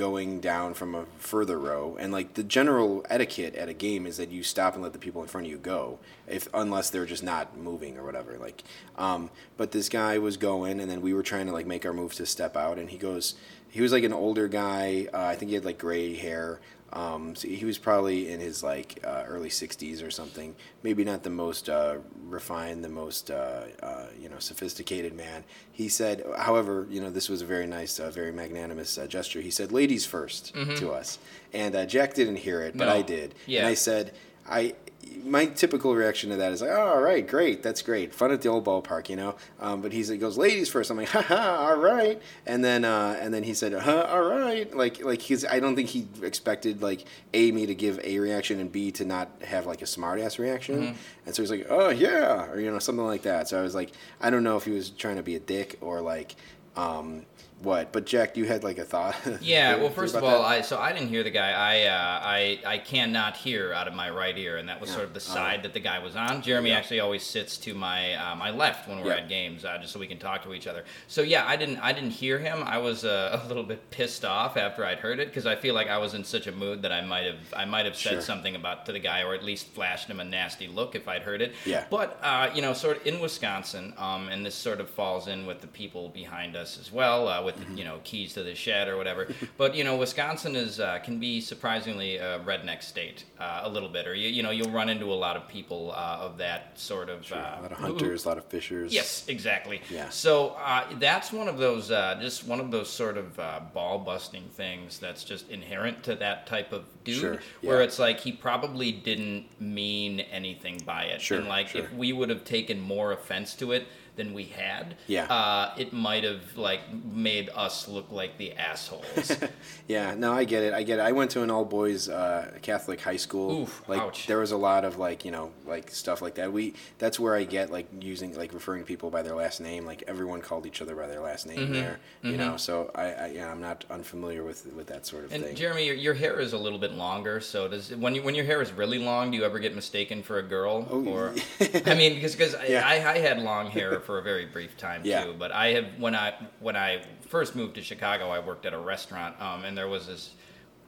going 0.00 0.40
down 0.40 0.72
from 0.72 0.94
a 0.94 1.04
further 1.18 1.58
row, 1.58 1.94
and 2.00 2.10
like 2.10 2.32
the 2.32 2.42
general 2.42 3.04
etiquette 3.10 3.54
at 3.54 3.68
a 3.68 3.74
game 3.74 4.06
is 4.06 4.16
that 4.16 4.30
you 4.30 4.42
stop 4.42 4.72
and 4.72 4.82
let 4.82 4.94
the 4.94 4.98
people 4.98 5.20
in 5.20 5.28
front 5.28 5.46
of 5.46 5.50
you 5.50 5.58
go, 5.58 5.98
if 6.26 6.48
unless 6.54 6.88
they're 6.88 7.04
just 7.04 7.22
not 7.22 7.58
moving 7.58 7.98
or 7.98 8.02
whatever. 8.02 8.38
Like, 8.38 8.64
um, 8.96 9.28
but 9.58 9.72
this 9.72 9.90
guy 9.90 10.16
was 10.16 10.38
going, 10.38 10.80
and 10.80 10.90
then 10.90 11.02
we 11.02 11.12
were 11.12 11.22
trying 11.22 11.44
to 11.48 11.52
like 11.52 11.66
make 11.66 11.84
our 11.84 11.92
move 11.92 12.14
to 12.14 12.24
step 12.24 12.56
out, 12.56 12.78
and 12.78 12.88
he 12.88 12.96
goes, 12.96 13.34
he 13.68 13.82
was 13.82 13.92
like 13.92 14.02
an 14.02 14.14
older 14.14 14.48
guy. 14.48 15.06
Uh, 15.12 15.18
I 15.18 15.36
think 15.36 15.50
he 15.50 15.54
had 15.54 15.66
like 15.66 15.78
gray 15.78 16.14
hair. 16.14 16.60
Um, 16.92 17.36
so 17.36 17.46
he 17.46 17.64
was 17.64 17.78
probably 17.78 18.30
in 18.32 18.40
his 18.40 18.62
like 18.62 18.98
uh, 19.04 19.22
early 19.26 19.48
60s 19.48 20.04
or 20.04 20.10
something. 20.10 20.56
Maybe 20.82 21.04
not 21.04 21.22
the 21.22 21.30
most 21.30 21.68
uh, 21.68 21.98
refined, 22.26 22.84
the 22.84 22.88
most 22.88 23.30
uh, 23.30 23.64
uh 23.82 24.06
you 24.20 24.28
know 24.28 24.38
sophisticated 24.38 25.14
man. 25.16 25.44
He 25.70 25.88
said, 25.88 26.24
however, 26.36 26.86
you 26.90 27.00
know 27.00 27.10
this 27.10 27.28
was 27.28 27.42
a 27.42 27.46
very 27.46 27.66
nice, 27.66 28.00
uh, 28.00 28.10
very 28.10 28.32
magnanimous 28.32 28.98
uh, 28.98 29.06
gesture. 29.06 29.40
He 29.40 29.50
said, 29.50 29.72
"Ladies 29.72 30.06
1st 30.06 30.52
Mm-hmm. 30.52 30.74
to 30.76 30.90
us, 30.90 31.18
and 31.52 31.88
Jack 31.88 32.14
didn't 32.14 32.36
hear 32.36 32.60
it, 32.62 32.76
but 32.76 32.86
No. 32.86 32.94
I 32.94 33.02
did. 33.02 33.34
Yeah. 33.46 33.60
And 33.60 33.68
I 33.68 33.74
said, 33.74 34.12
I. 34.48 34.74
My 35.24 35.46
typical 35.46 35.94
reaction 35.94 36.30
to 36.30 36.36
that 36.36 36.52
is 36.52 36.62
like, 36.62 36.70
oh, 36.70 36.94
all 36.94 37.00
right, 37.00 37.26
great, 37.26 37.62
that's 37.62 37.82
great, 37.82 38.14
fun 38.14 38.32
at 38.32 38.42
the 38.42 38.48
old 38.48 38.64
ballpark, 38.64 39.08
you 39.08 39.16
know. 39.16 39.36
Um, 39.60 39.82
but 39.82 39.92
he's, 39.92 40.08
he 40.08 40.16
goes, 40.16 40.38
ladies 40.38 40.68
first. 40.68 40.90
I'm 40.90 40.96
like, 40.96 41.08
haha, 41.10 41.66
all 41.66 41.76
right. 41.76 42.20
And 42.46 42.64
then, 42.64 42.84
uh, 42.84 43.18
and 43.20 43.32
then 43.32 43.42
he 43.42 43.54
said, 43.54 43.72
huh, 43.72 44.06
all 44.08 44.22
right. 44.22 44.74
Like, 44.74 45.04
like 45.04 45.22
he's. 45.22 45.44
I 45.44 45.60
don't 45.60 45.76
think 45.76 45.88
he 45.88 46.08
expected 46.22 46.82
like 46.82 47.04
a 47.34 47.52
me 47.52 47.66
to 47.66 47.74
give 47.74 48.00
a 48.02 48.18
reaction 48.18 48.60
and 48.60 48.70
b 48.70 48.90
to 48.92 49.04
not 49.04 49.30
have 49.42 49.66
like 49.66 49.82
a 49.82 49.86
smart 49.86 50.20
ass 50.20 50.38
reaction. 50.38 50.82
Mm-hmm. 50.82 50.96
And 51.26 51.34
so 51.34 51.42
he's 51.42 51.50
like, 51.50 51.66
oh 51.68 51.90
yeah, 51.90 52.50
or 52.50 52.60
you 52.60 52.70
know 52.70 52.78
something 52.78 53.06
like 53.06 53.22
that. 53.22 53.48
So 53.48 53.58
I 53.58 53.62
was 53.62 53.74
like, 53.74 53.92
I 54.20 54.30
don't 54.30 54.44
know 54.44 54.56
if 54.56 54.64
he 54.64 54.72
was 54.72 54.90
trying 54.90 55.16
to 55.16 55.22
be 55.22 55.36
a 55.36 55.40
dick 55.40 55.78
or 55.80 56.00
like, 56.00 56.36
um, 56.76 57.26
what. 57.62 57.92
But 57.92 58.06
Jack, 58.06 58.36
you 58.36 58.44
had 58.44 58.64
like 58.64 58.78
a 58.78 58.84
thought. 58.84 59.16
Yeah, 59.40 59.76
well, 59.76 59.90
first 59.90 60.14
of 60.14 60.22
all, 60.24 60.42
that? 60.42 60.48
I 60.48 60.60
so 60.60 60.78
I 60.78 60.92
didn't 60.92 61.08
hear 61.08 61.22
the 61.22 61.30
guy. 61.30 61.50
I 61.52 61.82
uh, 61.86 62.20
I 62.22 62.60
I 62.66 62.78
cannot 62.78 63.36
hear 63.36 63.72
out 63.72 63.88
of 63.88 63.94
my 63.94 64.10
right 64.10 64.36
ear, 64.36 64.56
and 64.58 64.68
that 64.68 64.80
was 64.80 64.90
Yeah. 64.90 64.96
sort 64.96 65.06
of 65.08 65.14
the 65.14 65.20
Oh. 65.20 65.34
side 65.34 65.62
that 65.62 65.72
the 65.72 65.80
guy 65.80 65.98
was 65.98 66.16
on. 66.16 66.42
Jeremy 66.42 66.70
Yeah. 66.70 66.78
actually 66.78 67.00
always 67.00 67.22
sits 67.22 67.56
to 67.58 67.74
my 67.74 68.14
uh, 68.14 68.34
my 68.36 68.50
left 68.50 68.88
when 68.88 69.00
we're 69.00 69.10
Yeah. 69.14 69.20
at 69.22 69.28
games, 69.28 69.64
uh, 69.64 69.78
just 69.78 69.92
so 69.92 69.98
we 70.00 70.06
can 70.06 70.18
talk 70.18 70.42
to 70.44 70.52
each 70.54 70.66
other. 70.66 70.84
So 71.08 71.22
yeah, 71.22 71.46
I 71.46 71.56
didn't 71.56 71.78
I 71.78 71.92
didn't 71.92 72.10
hear 72.10 72.38
him. 72.38 72.62
I 72.64 72.78
was 72.78 73.04
uh, 73.04 73.40
a 73.44 73.48
little 73.48 73.62
bit 73.64 73.90
pissed 73.90 74.24
off 74.24 74.56
after 74.56 74.84
I'd 74.84 74.98
heard 74.98 75.20
it 75.20 75.28
because 75.28 75.46
I 75.46 75.56
feel 75.56 75.74
like 75.74 75.88
I 75.88 75.98
was 75.98 76.14
in 76.14 76.24
such 76.24 76.46
a 76.46 76.52
mood 76.52 76.82
that 76.82 76.92
I 76.92 77.00
might 77.02 77.24
have 77.26 77.54
I 77.56 77.64
might 77.64 77.86
have 77.86 77.96
said 77.96 78.12
Sure. 78.12 78.20
something 78.20 78.54
about 78.56 78.86
to 78.86 78.92
the 78.92 78.98
guy 78.98 79.22
or 79.22 79.34
at 79.34 79.44
least 79.44 79.66
flashed 79.68 80.08
him 80.08 80.20
a 80.20 80.24
nasty 80.24 80.66
look 80.68 80.94
if 80.94 81.08
I'd 81.08 81.22
heard 81.22 81.40
it. 81.42 81.54
Yeah. 81.64 81.84
But 81.90 82.18
uh, 82.22 82.50
you 82.54 82.62
know, 82.62 82.72
sort 82.74 82.98
of 82.98 83.06
in 83.06 83.20
Wisconsin, 83.20 83.94
um, 83.98 84.28
and 84.28 84.44
this 84.44 84.54
sort 84.54 84.80
of 84.80 84.88
falls 84.90 85.28
in 85.28 85.46
with 85.46 85.60
the 85.60 85.66
people 85.66 86.08
behind 86.08 86.56
us 86.56 86.78
as 86.78 86.90
well, 86.92 87.28
uh, 87.28 87.42
with 87.56 87.78
you 87.78 87.84
know 87.84 88.00
keys 88.04 88.34
to 88.34 88.42
the 88.42 88.54
shed 88.54 88.88
or 88.88 88.96
whatever. 88.96 89.28
but 89.56 89.74
you 89.74 89.84
know, 89.84 89.96
Wisconsin 89.96 90.56
is 90.56 90.80
uh, 90.80 90.98
can 90.98 91.18
be 91.18 91.40
surprisingly 91.40 92.16
a 92.16 92.40
redneck 92.40 92.82
state 92.82 93.24
uh, 93.38 93.62
a 93.64 93.68
little 93.68 93.88
bit, 93.88 94.06
or 94.06 94.14
you, 94.14 94.28
you 94.28 94.42
know 94.42 94.50
you'll 94.50 94.70
run 94.70 94.88
into 94.88 95.06
a 95.12 95.14
lot 95.14 95.36
of 95.36 95.48
people 95.48 95.92
uh, 95.92 96.18
of 96.20 96.38
that 96.38 96.78
sort 96.78 97.08
of 97.08 97.26
Sure, 97.26 97.38
uh, 97.38 97.60
a 97.60 97.62
lot 97.62 97.72
of 97.72 97.78
hunters, 97.78 98.24
a 98.24 98.28
lot 98.28 98.38
of 98.38 98.44
fishers. 98.46 98.92
Yes, 98.92 99.24
exactly. 99.28 99.80
Yeah. 99.90 100.08
So 100.10 100.56
uh, 100.58 100.84
that's 100.98 101.32
one 101.32 101.48
of 101.48 101.58
those, 101.58 101.90
uh, 101.90 102.18
just 102.20 102.46
one 102.46 102.60
of 102.60 102.70
those 102.70 102.88
sort 102.90 103.16
of 103.16 103.38
uh, 103.38 103.60
ball 103.72 103.98
busting 103.98 104.48
things 104.50 104.98
that's 104.98 105.24
just 105.24 105.48
inherent 105.50 106.02
to 106.04 106.16
that 106.16 106.46
type 106.46 106.72
of 106.72 106.84
dude, 107.04 107.20
Sure, 107.20 107.38
where 107.62 107.82
it's 107.82 107.98
like 107.98 108.20
he 108.20 108.32
probably 108.32 108.92
didn't 108.92 109.46
mean 109.60 110.20
anything 110.20 110.80
by 110.84 111.04
it, 111.04 111.20
Sure, 111.20 111.38
and 111.38 111.48
like 111.48 111.68
sure. 111.68 111.82
if 111.82 111.92
we 111.92 112.12
would 112.12 112.28
have 112.30 112.44
taken 112.44 112.80
more 112.80 113.12
offense 113.12 113.54
to 113.54 113.72
it 113.72 113.86
than 114.16 114.34
we 114.34 114.44
had, 114.44 114.96
Yeah. 115.06 115.24
uh, 115.26 115.72
it 115.78 115.92
might 115.92 116.24
have 116.24 116.56
like 116.56 116.80
made 116.92 117.48
us 117.54 117.88
look 117.88 118.10
like 118.10 118.38
the 118.38 118.52
assholes. 118.54 119.36
Yeah, 119.88 120.14
no, 120.14 120.32
I 120.32 120.44
get 120.44 120.62
it. 120.62 120.72
I 120.72 120.84
get 120.84 121.00
it. 121.00 121.02
I 121.02 121.10
went 121.12 121.32
to 121.32 121.42
an 121.42 121.50
all 121.50 121.64
boys 121.64 122.08
uh, 122.08 122.52
Catholic 122.62 123.00
high 123.00 123.16
school. 123.16 123.62
Oof, 123.62 123.82
like 123.88 124.00
ouch. 124.00 124.26
there 124.28 124.38
was 124.38 124.52
a 124.52 124.56
lot 124.56 124.84
of 124.84 124.98
like 124.98 125.24
you 125.24 125.32
know 125.32 125.50
like 125.66 125.90
stuff 125.90 126.22
like 126.22 126.36
that. 126.36 126.52
We 126.52 126.74
that's 126.98 127.18
where 127.18 127.34
I 127.34 127.42
get 127.44 127.70
like 127.70 127.88
using 128.00 128.36
like 128.36 128.52
referring 128.54 128.82
to 128.82 128.86
people 128.86 129.10
by 129.10 129.22
their 129.22 129.34
last 129.34 129.60
name. 129.60 129.84
Like 129.86 130.04
everyone 130.06 130.42
called 130.42 130.64
each 130.66 130.80
other 130.80 130.94
by 130.94 131.06
their 131.08 131.20
last 131.20 131.46
name 131.46 131.58
Mm-hmm. 131.58 131.72
there. 131.72 131.98
You 132.22 132.36
know, 132.36 132.56
so 132.56 132.90
I, 132.94 133.02
I 133.12 133.26
yeah 133.34 133.50
I'm 133.50 133.60
not 133.60 133.84
unfamiliar 133.90 134.44
with 134.44 134.66
with 134.74 134.86
that 134.86 135.06
sort 135.06 135.24
of 135.24 135.30
thing. 135.30 135.38
And 135.40 135.46
thing. 135.48 135.56
Jeremy, 135.56 135.86
your, 135.86 135.96
your 135.96 136.14
hair 136.14 136.38
is 136.38 136.52
a 136.52 136.58
little 136.58 136.78
bit 136.78 136.92
longer. 136.92 137.40
So 137.40 137.66
does 137.66 137.90
when 137.94 138.14
you 138.14 138.22
when 138.22 138.34
your 138.36 138.44
hair 138.44 138.62
is 138.62 138.70
really 138.72 138.98
long, 138.98 139.30
do 139.32 139.36
you 139.38 139.44
ever 139.44 139.58
get 139.58 139.74
mistaken 139.74 140.22
for 140.22 140.38
a 140.38 140.42
girl? 140.42 140.86
Oh, 140.90 141.04
or 141.06 141.34
I 141.86 141.94
mean, 141.94 142.14
because 142.14 142.36
because 142.36 142.54
Yeah. 142.68 142.86
I, 142.86 142.94
I 143.14 143.18
had 143.18 143.40
long 143.40 143.70
hair 143.70 143.99
for 144.00 144.18
a 144.18 144.22
very 144.22 144.46
brief 144.46 144.76
time 144.76 145.02
Yeah. 145.04 145.24
too. 145.24 145.34
But 145.38 145.52
I 145.52 145.68
have 145.74 145.86
when 145.98 146.14
I 146.14 146.34
when 146.60 146.76
I 146.76 147.02
first 147.28 147.54
moved 147.54 147.74
to 147.76 147.82
Chicago, 147.82 148.30
I 148.30 148.40
worked 148.40 148.66
at 148.66 148.72
a 148.74 148.78
restaurant, 148.78 149.40
um, 149.40 149.64
and 149.64 149.76
there 149.76 149.88
was 149.88 150.06
this 150.06 150.30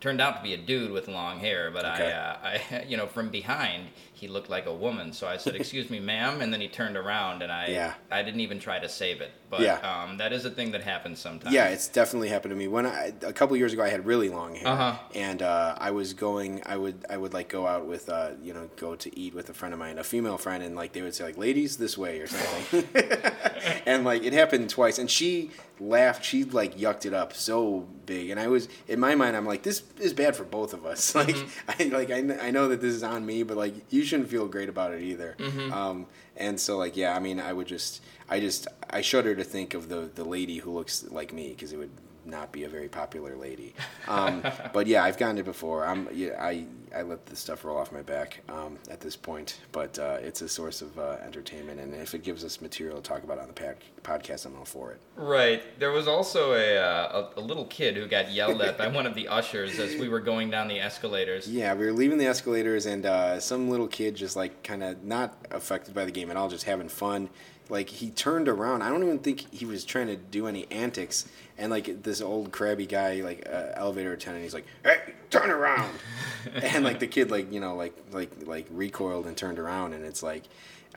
turned 0.00 0.20
out 0.20 0.36
to 0.38 0.42
be 0.42 0.52
a 0.54 0.56
dude 0.56 0.90
with 0.90 1.06
long 1.06 1.38
hair, 1.38 1.70
but 1.70 1.84
Okay. 1.84 2.12
I, 2.12 2.56
uh, 2.56 2.58
I, 2.80 2.82
you 2.88 2.96
know, 2.96 3.06
from 3.06 3.28
behind 3.30 3.86
he 4.22 4.28
looked 4.28 4.48
like 4.48 4.66
a 4.66 4.72
woman. 4.72 5.12
So 5.12 5.26
I 5.26 5.36
said, 5.36 5.56
"Excuse 5.60 5.90
me, 5.90 5.98
ma'am," 5.98 6.40
and 6.42 6.52
then 6.52 6.60
he 6.60 6.68
turned 6.68 6.96
around, 6.96 7.42
and 7.42 7.50
I, 7.50 7.66
Yeah. 7.66 7.94
I 8.08 8.22
didn't 8.22 8.38
even 8.40 8.60
try 8.60 8.78
to 8.78 8.88
save 8.88 9.20
it. 9.20 9.32
But 9.50 9.62
Yeah. 9.62 9.78
um, 9.90 10.16
that 10.18 10.32
is 10.32 10.44
a 10.44 10.50
thing 10.50 10.70
that 10.70 10.82
happens 10.82 11.18
sometimes. 11.18 11.52
Yeah, 11.52 11.66
it's 11.68 11.88
definitely 11.88 12.28
happened 12.28 12.52
to 12.52 12.56
me. 12.56 12.68
When 12.68 12.86
I 12.86 13.12
a 13.22 13.32
couple 13.32 13.56
years 13.56 13.72
ago, 13.72 13.82
I 13.82 13.88
had 13.88 14.06
really 14.06 14.28
long 14.28 14.54
hair, 14.54 14.68
Uh-huh. 14.68 14.94
and 15.16 15.42
uh, 15.42 15.74
I 15.76 15.90
was 15.90 16.14
going. 16.14 16.62
I 16.64 16.76
would 16.76 17.04
I 17.10 17.16
would 17.16 17.34
like 17.34 17.48
go 17.48 17.66
out 17.66 17.84
with 17.86 18.08
uh, 18.08 18.30
you 18.40 18.54
know 18.54 18.70
go 18.76 18.94
to 18.94 19.08
eat 19.18 19.34
with 19.34 19.50
a 19.50 19.54
friend 19.54 19.74
of 19.74 19.80
mine, 19.80 19.98
a 19.98 20.04
female 20.04 20.38
friend, 20.38 20.62
and 20.62 20.76
like 20.76 20.92
they 20.92 21.02
would 21.02 21.14
say 21.16 21.24
like 21.24 21.36
ladies 21.36 21.76
this 21.78 21.98
way 21.98 22.20
or 22.20 22.28
something, 22.28 22.84
and 23.86 24.04
like 24.04 24.22
it 24.22 24.32
happened 24.32 24.70
twice, 24.70 24.98
and 24.98 25.10
she 25.10 25.50
laughed. 25.80 26.24
She 26.24 26.44
like 26.44 26.78
yucked 26.78 27.06
it 27.06 27.12
up 27.14 27.34
so 27.34 27.88
big, 28.06 28.30
and 28.30 28.38
I 28.40 28.46
was 28.46 28.68
in 28.88 29.00
my 29.00 29.14
mind, 29.14 29.36
I'm 29.36 29.46
like 29.46 29.62
this 29.64 29.82
is 29.98 30.12
bad 30.12 30.36
for 30.36 30.44
both 30.44 30.72
of 30.74 30.86
us. 30.86 31.14
Like 31.22 31.36
I 31.68 31.84
like 31.84 32.10
I, 32.10 32.46
I 32.48 32.50
know 32.50 32.68
that 32.68 32.80
this 32.80 32.94
is 32.94 33.02
on 33.02 33.24
me, 33.26 33.42
but 33.42 33.56
like 33.56 33.74
you 33.92 34.02
shouldn't 34.12 34.28
feel 34.28 34.46
great 34.46 34.68
about 34.68 34.92
it 34.92 35.00
either. 35.00 35.34
Um, 35.72 36.06
and 36.36 36.60
so 36.60 36.76
like 36.76 36.98
yeah, 36.98 37.16
I 37.16 37.18
mean 37.18 37.40
I 37.40 37.52
would 37.54 37.66
just 37.66 38.02
I 38.28 38.40
just 38.40 38.68
I 38.90 39.00
shudder 39.00 39.34
to 39.34 39.44
think 39.44 39.72
of 39.72 39.88
the 39.88 40.10
the 40.14 40.24
lady 40.24 40.58
who 40.58 40.70
looks 40.70 41.04
like 41.10 41.32
me 41.32 41.48
because 41.48 41.72
it 41.72 41.78
would 41.78 41.96
not 42.26 42.52
be 42.52 42.64
a 42.64 42.68
very 42.68 42.88
popular 42.88 43.36
lady. 43.36 43.74
Um, 44.06 44.44
but 44.74 44.86
yeah, 44.86 45.02
I've 45.02 45.16
gotten 45.16 45.38
it 45.38 45.46
before. 45.46 45.86
I'm 45.86 46.08
yeah, 46.12 46.36
I 46.38 46.66
I 46.94 47.02
let 47.02 47.26
this 47.26 47.38
stuff 47.38 47.64
roll 47.64 47.78
off 47.78 47.92
my 47.92 48.02
back 48.02 48.40
um, 48.48 48.78
at 48.90 49.00
this 49.00 49.16
point, 49.16 49.60
but 49.72 49.98
uh, 49.98 50.18
it's 50.20 50.42
a 50.42 50.48
source 50.48 50.82
of 50.82 50.98
uh, 50.98 51.16
entertainment, 51.24 51.80
and 51.80 51.94
if 51.94 52.14
it 52.14 52.22
gives 52.22 52.44
us 52.44 52.60
material 52.60 52.96
to 52.96 53.02
talk 53.02 53.22
about 53.24 53.38
on 53.38 53.46
the 53.46 53.52
pad- 53.52 53.76
podcast, 54.02 54.46
I'm 54.46 54.56
all 54.56 54.64
for 54.64 54.92
it. 54.92 55.00
Right. 55.16 55.62
There 55.78 55.90
was 55.90 56.08
also 56.08 56.52
a, 56.54 56.76
uh, 56.76 57.28
a 57.36 57.40
a 57.40 57.42
little 57.42 57.64
kid 57.66 57.96
who 57.96 58.06
got 58.06 58.30
yelled 58.30 58.60
at 58.62 58.78
by 58.78 58.88
one 58.88 59.06
of 59.06 59.14
the 59.14 59.28
ushers 59.28 59.78
as 59.78 59.96
we 59.96 60.08
were 60.08 60.20
going 60.20 60.50
down 60.50 60.68
the 60.68 60.80
escalators. 60.80 61.48
Yeah, 61.48 61.74
we 61.74 61.86
were 61.86 61.92
leaving 61.92 62.18
the 62.18 62.26
escalators, 62.26 62.86
and 62.86 63.06
uh, 63.06 63.40
some 63.40 63.70
little 63.70 63.88
kid 63.88 64.14
just 64.14 64.36
like 64.36 64.62
kind 64.62 64.82
of 64.82 65.02
not 65.04 65.36
affected 65.50 65.94
by 65.94 66.04
the 66.04 66.12
game 66.12 66.30
at 66.30 66.36
all, 66.36 66.48
just 66.48 66.64
having 66.64 66.88
fun. 66.88 67.30
Like 67.68 67.88
he 67.88 68.10
turned 68.10 68.48
around. 68.48 68.82
I 68.82 68.90
don't 68.90 69.02
even 69.02 69.18
think 69.20 69.52
he 69.52 69.64
was 69.64 69.84
trying 69.84 70.08
to 70.08 70.16
do 70.16 70.46
any 70.46 70.70
antics. 70.70 71.28
And 71.62 71.70
like 71.70 72.02
this 72.02 72.20
old 72.20 72.50
crabby 72.50 72.86
guy, 72.86 73.20
like 73.20 73.48
uh, 73.48 73.68
elevator 73.76 74.12
attendant, 74.12 74.42
he's 74.42 74.52
like, 74.52 74.66
"Hey, 74.82 75.14
turn 75.30 75.48
around!" 75.48 75.96
and 76.54 76.82
like 76.82 76.98
the 76.98 77.06
kid, 77.06 77.30
like 77.30 77.52
you 77.52 77.60
know, 77.60 77.76
like 77.76 77.94
like 78.10 78.30
like 78.46 78.66
recoiled 78.72 79.28
and 79.28 79.36
turned 79.36 79.60
around, 79.60 79.92
and 79.92 80.04
it's 80.04 80.24
like, 80.24 80.42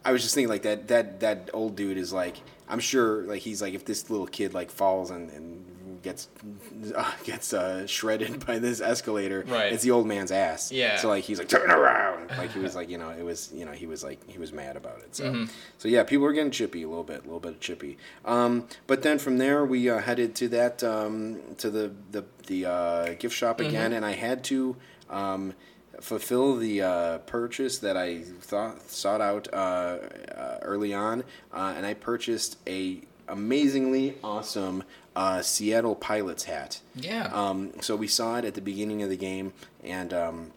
I 0.03 0.11
was 0.11 0.23
just 0.23 0.33
thinking 0.33 0.49
like 0.49 0.63
that 0.63 0.87
that 0.87 1.19
that 1.19 1.51
old 1.53 1.75
dude 1.75 1.97
is 1.97 2.11
like, 2.11 2.37
I'm 2.67 2.79
sure 2.79 3.21
like 3.25 3.43
he's 3.43 3.61
like 3.61 3.75
if 3.75 3.85
this 3.85 4.09
little 4.09 4.25
kid 4.25 4.55
like 4.55 4.71
falls 4.71 5.11
and 5.11 5.29
and 5.29 5.63
gets 6.05 6.29
uh, 6.95 7.11
gets 7.25 7.53
uh, 7.53 7.85
shredded 7.85 8.45
by 8.47 8.59
this 8.59 8.79
escalator, 8.79 9.43
Right. 9.47 9.73
it's 9.73 9.83
the 9.83 9.91
old 9.91 10.07
man's 10.07 10.31
ass. 10.31 10.71
Yeah. 10.71 10.95
So 10.97 11.09
like 11.09 11.25
he's 11.25 11.39
like 11.39 11.49
turn 11.49 11.69
around, 11.69 12.29
like 12.37 12.51
he 12.53 12.59
was 12.59 12.75
like 12.75 12.89
you 12.89 12.97
know 12.97 13.09
it 13.09 13.23
was 13.23 13.51
you 13.53 13.65
know 13.65 13.73
he 13.73 13.87
was 13.87 14.03
like 14.03 14.19
he 14.29 14.37
was 14.39 14.53
mad 14.53 14.77
about 14.77 14.99
it. 14.99 15.13
So 15.15 15.25
Mm-hmm. 15.25 15.51
so 15.77 15.87
yeah, 15.89 16.03
people 16.03 16.23
were 16.23 16.31
getting 16.33 16.51
chippy 16.51 16.83
a 16.83 16.87
little 16.87 17.03
bit, 17.03 17.19
a 17.19 17.23
little 17.23 17.41
bit 17.41 17.51
of 17.55 17.59
chippy. 17.59 17.97
Um, 18.23 18.67
but 18.87 19.01
then 19.01 19.19
from 19.19 19.37
there 19.37 19.65
we 19.65 19.89
uh, 19.89 19.99
headed 19.99 20.33
to 20.35 20.47
that 20.49 20.81
um, 20.83 21.39
to 21.57 21.69
the 21.69 21.91
the 22.11 22.23
the 22.47 22.65
uh, 22.65 23.13
gift 23.19 23.35
shop 23.35 23.57
Mm-hmm. 23.57 23.69
again, 23.69 23.91
and 23.93 24.05
I 24.05 24.13
had 24.13 24.43
to. 24.45 24.77
Um, 25.09 25.53
fulfill 26.01 26.57
the 26.57 26.81
uh, 26.81 27.17
purchase 27.19 27.77
that 27.77 27.95
I 27.95 28.19
thought 28.41 28.81
sought 28.91 29.21
out 29.21 29.47
uh, 29.53 29.55
uh, 29.55 30.59
early 30.61 30.93
on, 30.93 31.23
uh, 31.53 31.73
and 31.77 31.85
I 31.85 31.93
purchased 31.93 32.57
a 32.67 32.99
amazingly 33.29 34.15
awesome 34.21 34.83
uh, 35.15 35.41
Seattle 35.41 35.95
Pilots 35.95 36.43
hat. 36.43 36.81
Yeah. 36.95 37.29
Um, 37.33 37.71
so 37.81 37.95
we 37.95 38.07
saw 38.07 38.37
it 38.37 38.45
at 38.45 38.53
the 38.53 38.61
beginning 38.61 39.01
of 39.03 39.09
the 39.09 39.17
game, 39.17 39.53
and 39.83 40.13
um, 40.13 40.51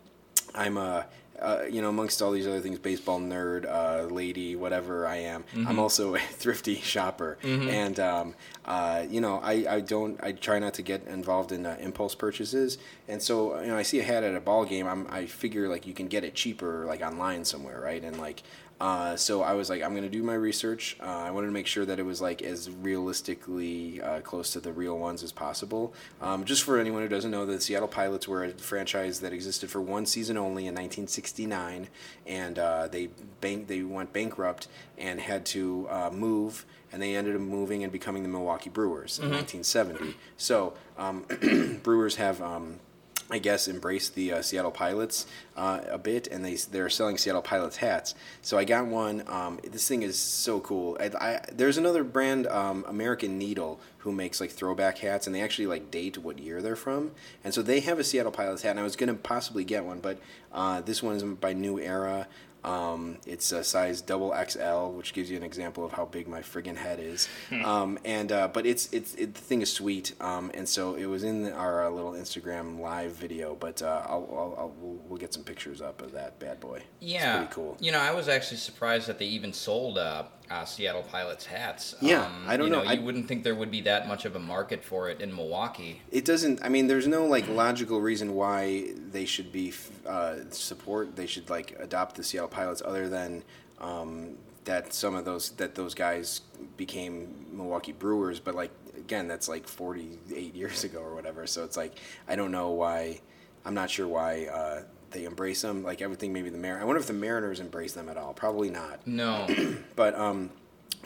I'm 0.55 0.77
a. 0.77 1.07
Uh, 1.41 1.63
you 1.71 1.81
know, 1.81 1.89
amongst 1.89 2.21
all 2.21 2.33
these 2.33 2.49
other 2.49 2.59
things, 2.59 2.81
baseball 2.81 3.21
nerd, 3.21 3.65
uh, 3.65 4.13
lady, 4.13 4.57
whatever 4.57 5.07
I 5.07 5.19
am, 5.19 5.45
I'm 5.69 5.79
also 5.79 6.17
a 6.17 6.19
thrifty 6.33 6.75
shopper, 6.81 7.39
and 7.45 8.01
um, 8.01 8.35
uh, 8.65 9.05
you 9.09 9.21
know, 9.21 9.39
I, 9.41 9.65
I 9.77 9.81
don't, 9.81 10.19
I 10.21 10.33
try 10.33 10.59
not 10.59 10.75
to 10.75 10.83
get 10.83 11.07
involved 11.07 11.53
in 11.53 11.65
uh, 11.65 11.77
impulse 11.81 12.17
purchases, 12.17 12.77
and 13.07 13.23
so 13.23 13.61
you 13.61 13.69
know, 13.69 13.77
I 13.77 13.85
see 13.85 14.01
a 14.01 14.03
hat 14.03 14.25
at 14.25 14.35
a 14.35 14.41
ball 14.41 14.65
game, 14.65 14.89
I'm, 14.89 15.07
I 15.11 15.27
figure 15.27 15.69
like 15.69 15.87
you 15.87 15.95
can 15.95 16.09
get 16.09 16.25
it 16.25 16.35
cheaper, 16.35 16.85
like 16.87 17.03
online 17.03 17.45
somewhere, 17.45 17.81
right? 17.81 18.03
And 18.03 18.19
like, 18.19 18.43
Uh, 18.81 19.17
so 19.17 19.43
I 19.43 19.55
was 19.55 19.69
like, 19.69 19.83
I'm 19.83 19.95
gonna 19.95 20.09
do 20.09 20.23
my 20.23 20.35
research. 20.35 20.97
Uh, 21.01 21.07
I 21.07 21.31
wanted 21.31 21.49
to 21.49 21.53
make 21.53 21.67
sure 21.67 21.85
that 21.85 21.99
it 21.99 22.05
was 22.05 22.21
like 22.21 22.43
as 22.43 22.71
realistically 22.71 24.01
uh, 24.01 24.21
close 24.21 24.53
to 24.53 24.61
the 24.61 24.73
real 24.73 24.99
ones 24.99 25.23
as 25.23 25.33
possible. 25.33 25.93
Um, 26.21 26.45
just 26.45 26.63
for 26.63 26.79
anyone 26.79 27.03
who 27.03 27.09
doesn't 27.09 27.31
know, 27.31 27.45
the 27.45 27.61
Seattle 27.61 27.89
Pilots 27.89 28.29
were 28.29 28.45
a 28.45 28.51
franchise 28.51 29.21
that 29.21 29.33
existed 29.33 29.71
for 29.71 29.81
one 29.81 30.07
season 30.07 30.37
only 30.37 30.63
in 30.67 30.75
1969, 30.75 31.89
and 32.27 32.59
uh, 32.59 32.87
they 32.89 33.09
bank 33.41 33.67
they 33.67 33.83
went 33.83 34.13
bankrupt 34.13 34.69
and 34.97 35.21
had 35.21 35.45
to 35.47 35.89
uh, 35.91 36.11
move, 36.13 36.65
and 36.93 37.03
they 37.03 37.17
ended 37.17 37.35
up 37.35 37.41
moving 37.41 37.83
and 37.83 37.93
becoming 37.93 38.23
the 38.23 38.29
Milwaukee 38.29 38.71
Brewers 38.71 39.19
in 39.19 39.31
1970. 39.31 40.15
So 40.37 40.75
um, 40.97 41.25
Brewers 41.83 42.17
have. 42.17 42.41
Um, 42.41 42.81
I 43.31 43.39
guess 43.39 43.69
embraced 43.69 44.15
the 44.15 44.33
uh, 44.33 44.43
Seattle 44.43 44.71
Pilots 44.71 45.27
uh, 45.57 45.81
a 45.89 45.99
bit, 45.99 46.29
and 46.29 46.45
they 46.45 46.55
they're 46.55 46.89
selling 46.89 47.19
Seattle 47.19 47.43
Pilots 47.43 47.77
hats. 47.77 48.15
So 48.41 48.57
I 48.57 48.65
got 48.65 48.87
one. 48.87 49.23
Um, 49.27 49.59
this 49.63 49.87
thing 49.87 50.03
is 50.03 50.19
so 50.19 50.61
cool. 50.61 50.97
I, 50.99 51.11
I, 51.21 51.41
there's 51.53 51.77
another 51.77 52.05
brand, 52.05 52.47
um, 52.47 52.85
American 52.89 53.37
Needle, 53.37 53.81
who 53.99 54.13
makes 54.13 54.41
like 54.41 54.51
throwback 54.51 54.99
hats, 54.99 55.27
and 55.27 55.37
they 55.37 55.43
actually 55.43 55.67
like 55.67 55.91
date 55.91 56.17
what 56.17 56.39
year 56.39 56.63
they're 56.63 56.77
from. 56.77 57.11
And 57.45 57.53
so 57.53 57.61
they 57.61 57.81
have 57.81 57.99
a 57.99 58.05
Seattle 58.05 58.33
Pilots 58.33 58.63
hat, 58.63 58.71
and 58.71 58.81
I 58.81 58.85
was 58.85 58.97
gonna 58.97 59.15
possibly 59.15 59.65
get 59.65 59.85
one, 59.85 60.01
but 60.01 60.19
uh, 60.53 60.81
this 60.81 61.03
one 61.03 61.17
is 61.17 61.23
by 61.23 61.53
New 61.53 61.79
Era. 61.79 62.29
Um, 62.65 63.19
it's 63.27 63.53
a 63.53 63.63
size 63.63 64.01
double 64.03 64.35
XL, 64.49 64.97
which 64.97 65.13
gives 65.13 65.31
you 65.31 65.37
an 65.37 65.43
example 65.43 65.85
of 65.85 65.93
how 65.93 66.05
big 66.05 66.29
my 66.29 66.41
friggin' 66.41 66.77
head 66.77 66.99
is. 67.01 67.29
um, 67.65 67.99
and 68.05 68.33
uh, 68.33 68.49
but 68.49 68.67
it's 68.67 68.93
it's 68.93 69.15
it, 69.15 69.35
the 69.35 69.41
thing 69.41 69.63
is 69.63 69.73
sweet. 69.73 70.15
Um, 70.21 70.51
and 70.55 70.69
so 70.69 70.95
it 70.95 71.07
was 71.07 71.25
in 71.25 71.53
our 71.53 71.87
uh, 71.87 71.91
little 71.91 72.13
Instagram 72.13 72.81
live 72.81 73.13
video. 73.13 73.55
But 73.55 73.83
uh, 73.83 74.03
I'll, 74.07 74.29
I'll, 74.31 74.55
I'll 74.59 74.75
we'll, 74.81 74.99
we'll 75.09 75.19
get 75.19 75.33
some 75.33 75.45
pictures 75.45 75.81
up 75.81 76.03
of 76.03 76.13
that 76.13 76.39
bad 76.39 76.61
boy. 76.61 76.83
Yeah, 77.01 77.17
it's 77.17 77.37
pretty 77.39 77.55
cool. 77.55 77.77
You 77.81 77.93
know, 77.93 78.01
I 78.01 78.13
was 78.13 78.29
actually 78.29 78.59
surprised 78.59 79.07
that 79.09 79.19
they 79.19 79.27
even 79.27 79.53
sold 79.53 79.99
uh, 80.51 80.65
Seattle 80.65 81.03
Pilots 81.03 81.47
hats. 81.47 81.95
Yeah, 82.01 82.25
Um, 82.25 82.45
I 82.47 82.57
don't 82.57 82.67
you 82.69 82.73
know. 82.73 82.83
You 82.83 82.89
I- 82.91 83.03
wouldn't 83.03 83.29
think 83.29 83.45
there 83.45 83.55
would 83.55 83.71
be 83.71 83.81
that 83.83 84.09
much 84.09 84.25
of 84.25 84.35
a 84.35 84.39
market 84.39 84.83
for 84.85 85.09
it 85.09 85.21
in 85.21 85.35
Milwaukee. 85.35 86.01
It 86.11 86.25
doesn't. 86.25 86.65
I 86.65 86.69
mean, 86.69 86.87
there's 86.87 87.07
no 87.07 87.27
like 87.27 87.47
logical 87.49 88.01
reason 88.01 88.35
why 88.35 88.93
they 89.11 89.25
should 89.27 89.53
be 89.53 89.73
uh, 90.07 90.37
support. 90.51 91.17
They 91.17 91.27
should 91.27 91.51
like 91.51 91.77
adopt 91.79 92.17
the 92.17 92.23
Seattle 92.25 92.49
Pilots, 92.49 92.83
other 92.85 93.09
than 93.09 93.43
um, 93.81 94.37
that 94.65 94.93
some 94.95 95.15
of 95.15 95.25
those 95.25 95.51
that 95.53 95.75
those 95.75 95.95
guys 95.95 96.41
became 96.77 97.47
Milwaukee 97.53 97.93
Brewers. 97.93 98.41
But 98.41 98.55
like 98.55 98.71
again, 98.97 99.29
that's 99.29 99.49
like 99.49 99.67
48 99.69 100.55
years 100.55 100.85
ago 100.89 101.01
or 101.01 101.15
whatever. 101.15 101.47
So 101.47 101.65
it's 101.65 101.77
like 101.77 101.95
I 102.27 102.37
don't 102.37 102.51
know 102.53 102.71
why. 102.71 103.21
I'm 103.65 103.75
not 103.75 103.91
sure 103.91 104.09
why 104.09 104.47
uh, 104.47 104.83
they 105.11 105.25
embrace 105.25 105.63
them. 105.63 105.83
Like 105.83 106.01
everything, 106.03 106.33
maybe 106.33 106.51
the 106.51 106.59
Mar. 106.59 106.81
I 106.81 106.85
wonder 106.85 107.01
if 107.01 107.07
the 107.07 107.13
Mariners 107.13 107.61
embrace 107.61 107.93
them 107.93 108.09
at 108.09 108.17
all. 108.17 108.33
Probably 108.35 108.71
not. 108.71 109.07
No. 109.07 109.47
But 109.97 110.15
um, 110.15 110.51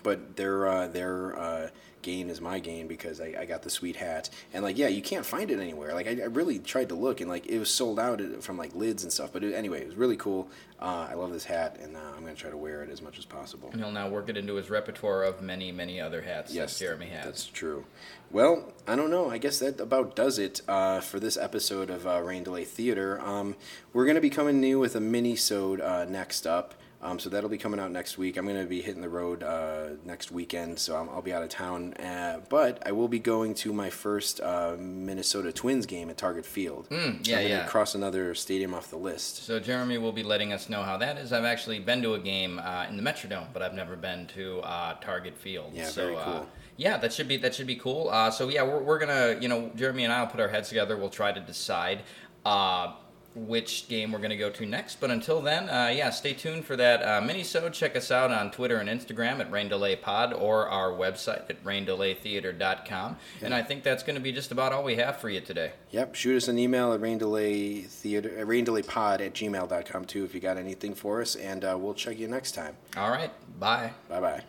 but 0.03 0.37
their 0.37 0.69
uh, 0.69 0.89
their 0.89 1.39
uh, 1.39 1.69
gain 2.03 2.29
is 2.29 2.41
my 2.41 2.59
gain 2.59 2.87
because 2.87 3.21
I, 3.21 3.35
I 3.41 3.45
got 3.45 3.63
the 3.63 3.71
sweet 3.71 3.97
hat. 3.97 4.29
And 4.53 4.63
like 4.63 4.77
yeah 4.77 4.89
you 4.89 5.03
can't 5.03 5.25
find 5.25 5.51
it 5.51 5.59
anywhere. 5.59 5.95
Like 5.95 6.07
I, 6.07 6.23
I 6.23 6.27
really 6.27 6.59
tried 6.59 6.89
to 6.91 6.95
look 6.95 7.21
and 7.21 7.31
like 7.31 7.47
it 7.47 7.59
was 7.59 7.71
sold 7.71 7.99
out 7.99 8.21
from 8.43 8.59
like 8.59 8.75
lids 8.75 9.03
and 9.03 9.13
stuff. 9.13 9.33
But 9.33 9.45
it, 9.45 9.55
anyway 9.55 9.83
it 9.83 9.87
was 9.87 9.97
really 9.97 10.17
cool. 10.17 10.49
Uh, 10.81 11.07
I 11.11 11.15
love 11.15 11.33
this 11.33 11.45
hat 11.45 11.79
and 11.81 11.97
uh, 11.97 12.01
I'm 12.17 12.23
gonna 12.23 12.35
try 12.35 12.51
to 12.51 12.57
wear 12.57 12.83
it 12.83 12.91
as 12.91 13.01
much 13.01 13.19
as 13.19 13.25
possible. 13.25 13.71
And 13.73 13.81
he'll 13.81 13.93
now 13.93 14.09
work 14.09 14.29
it 14.29 14.37
into 14.37 14.55
his 14.55 14.69
repertoire 14.69 15.23
of 15.23 15.41
many, 15.41 15.71
many 15.73 16.01
other 16.01 16.23
hats 16.23 16.53
yes 16.53 16.79
that 16.79 16.85
Jeremy 16.85 17.07
has. 17.07 17.25
that's 17.25 17.47
true. 17.47 17.85
Well 18.31 18.73
I 18.87 18.97
don't 18.97 19.11
know. 19.11 19.31
I 19.31 19.39
guess 19.39 19.59
that 19.61 19.81
about 19.81 20.17
does 20.17 20.39
it 20.39 20.61
uh, 20.69 21.01
for 21.01 21.21
this 21.21 21.37
episode 21.37 21.89
of 21.91 22.07
uh, 22.07 22.21
Rain 22.21 22.43
Delay 22.43 22.65
Theater. 22.65 23.21
Um, 23.21 23.57
we're 23.93 24.07
gonna 24.07 24.21
be 24.21 24.31
coming 24.31 24.61
new 24.61 24.79
with 24.79 24.97
a 24.97 25.01
mini 25.01 25.37
sode 25.37 25.81
uh, 25.81 26.05
next 26.05 26.47
up 26.47 26.75
um, 27.03 27.19
so 27.19 27.29
that'll 27.29 27.51
be 27.51 27.59
coming 27.59 27.81
out 27.81 27.91
next 27.91 28.17
week. 28.17 28.37
I'm 28.37 28.47
going 28.47 28.61
to 28.61 28.67
be 28.67 28.81
hitting 28.81 29.03
the 29.03 29.09
road 29.09 29.43
uh, 29.43 29.89
next 30.05 30.31
weekend, 30.31 30.79
so 30.79 30.97
I'm, 30.97 31.09
I'll 31.09 31.21
be 31.23 31.33
out 31.33 31.43
of 31.43 31.49
town. 31.49 31.95
Uh, 31.95 32.41
but 32.49 32.81
I 32.87 32.93
will 32.93 33.09
be 33.09 33.19
going 33.19 33.55
to 33.55 33.73
my 33.73 33.91
first 33.91 34.41
uh, 34.41 34.77
Minnesota 34.79 35.53
Twins 35.53 35.85
game 35.87 36.11
at 36.11 36.17
Target 36.17 36.47
Field. 36.47 36.89
Mm, 36.91 37.25
so 37.27 37.31
yeah, 37.31 37.39
I'm 37.39 37.43
gonna 37.43 37.49
yeah. 37.49 37.67
cross 37.67 37.95
another 37.95 38.35
stadium 38.35 38.73
off 38.73 38.89
the 38.91 38.97
list. 38.97 39.45
So 39.45 39.59
Jeremy 39.59 39.99
will 39.99 40.13
be 40.13 40.23
letting 40.23 40.53
us 40.53 40.69
know 40.69 40.83
how 40.83 40.97
that 40.99 41.19
is. 41.19 41.33
I've 41.33 41.45
actually 41.45 41.81
been 41.81 42.03
to 42.03 42.15
a 42.15 42.19
game 42.21 42.59
uh, 42.61 42.87
in 42.89 42.97
the 42.97 43.03
Metrodome, 43.03 43.49
but 43.53 43.63
I've 43.63 43.75
never 43.75 43.97
been 43.97 44.27
to 44.29 44.61
uh, 44.61 44.95
Target 45.01 45.37
Field. 45.37 45.73
Yeah, 45.75 45.87
so, 45.87 46.03
very 46.05 46.17
Uh, 46.17 46.25
cool. 46.25 46.49
yeah, 46.77 46.97
that 46.99 47.13
should 47.13 47.27
be 47.29 47.37
that 47.39 47.55
should 47.55 47.67
be 47.67 47.77
cool. 47.77 48.11
Uh, 48.11 48.31
so 48.31 48.49
yeah, 48.49 48.63
we're, 48.63 48.81
we're 48.81 48.99
gonna 49.01 49.37
you 49.41 49.49
know 49.49 49.71
Jeremy 49.75 50.05
and 50.05 50.13
I 50.13 50.21
will 50.23 50.29
put 50.31 50.41
our 50.41 50.49
heads 50.49 50.69
together. 50.69 50.97
We'll 50.97 51.11
try 51.11 51.33
to 51.33 51.41
decide. 51.41 52.03
Uh, 52.45 52.95
which 53.35 53.89
game 53.89 54.13
we're 54.13 54.19
going 54.19 54.31
to 54.31 54.37
go 54.37 54.51
to 54.51 54.67
next. 54.67 55.01
But 55.01 55.11
until 55.11 55.41
then, 55.41 55.69
uh, 55.69 55.93
yeah, 55.95 56.11
stay 56.11 56.35
tuned 56.35 56.65
for 56.65 56.77
that 56.77 57.03
uh, 57.03 57.21
mini-sode. 57.25 57.73
Check 57.73 57.97
us 57.97 58.11
out 58.11 58.31
on 58.31 58.51
Twitter 58.51 58.77
and 58.79 58.89
Instagram 58.89 59.41
at 59.41 59.51
Rain 59.51 59.69
Delay 59.69 59.97
Pod 59.97 60.33
or 60.33 60.69
our 60.69 60.91
website 60.91 61.49
at 61.49 61.63
raindelaytheater.com. 61.65 63.17
And 63.41 63.55
I 63.55 63.63
think 63.63 63.83
that's 63.83 64.03
going 64.03 64.17
to 64.17 64.23
be 64.23 64.33
just 64.33 64.53
about 64.53 64.73
all 64.73 64.85
we 64.85 64.97
have 64.97 65.19
for 65.19 65.29
you 65.29 65.41
today. 65.41 65.73
Yep, 65.91 66.15
shoot 66.15 66.37
us 66.37 66.49
an 66.49 66.59
email 66.59 66.93
at 66.93 67.01
raindelay 67.01 67.87
theater, 67.87 68.37
uh, 68.39 68.45
raindelaypod 68.45 69.21
at 69.25 69.35
gmail.com 69.35 70.05
too 70.05 70.25
if 70.25 70.35
you 70.35 70.41
got 70.41 70.57
anything 70.57 70.95
for 70.95 71.21
us, 71.21 71.35
and 71.37 71.65
uh, 71.65 71.77
we'll 71.79 71.95
check 71.95 72.19
you 72.19 72.29
next 72.29 72.53
time. 72.53 72.77
All 72.97 73.11
right, 73.11 73.31
bye. 73.59 73.93
Bye 74.09 74.21
bye. 74.21 74.43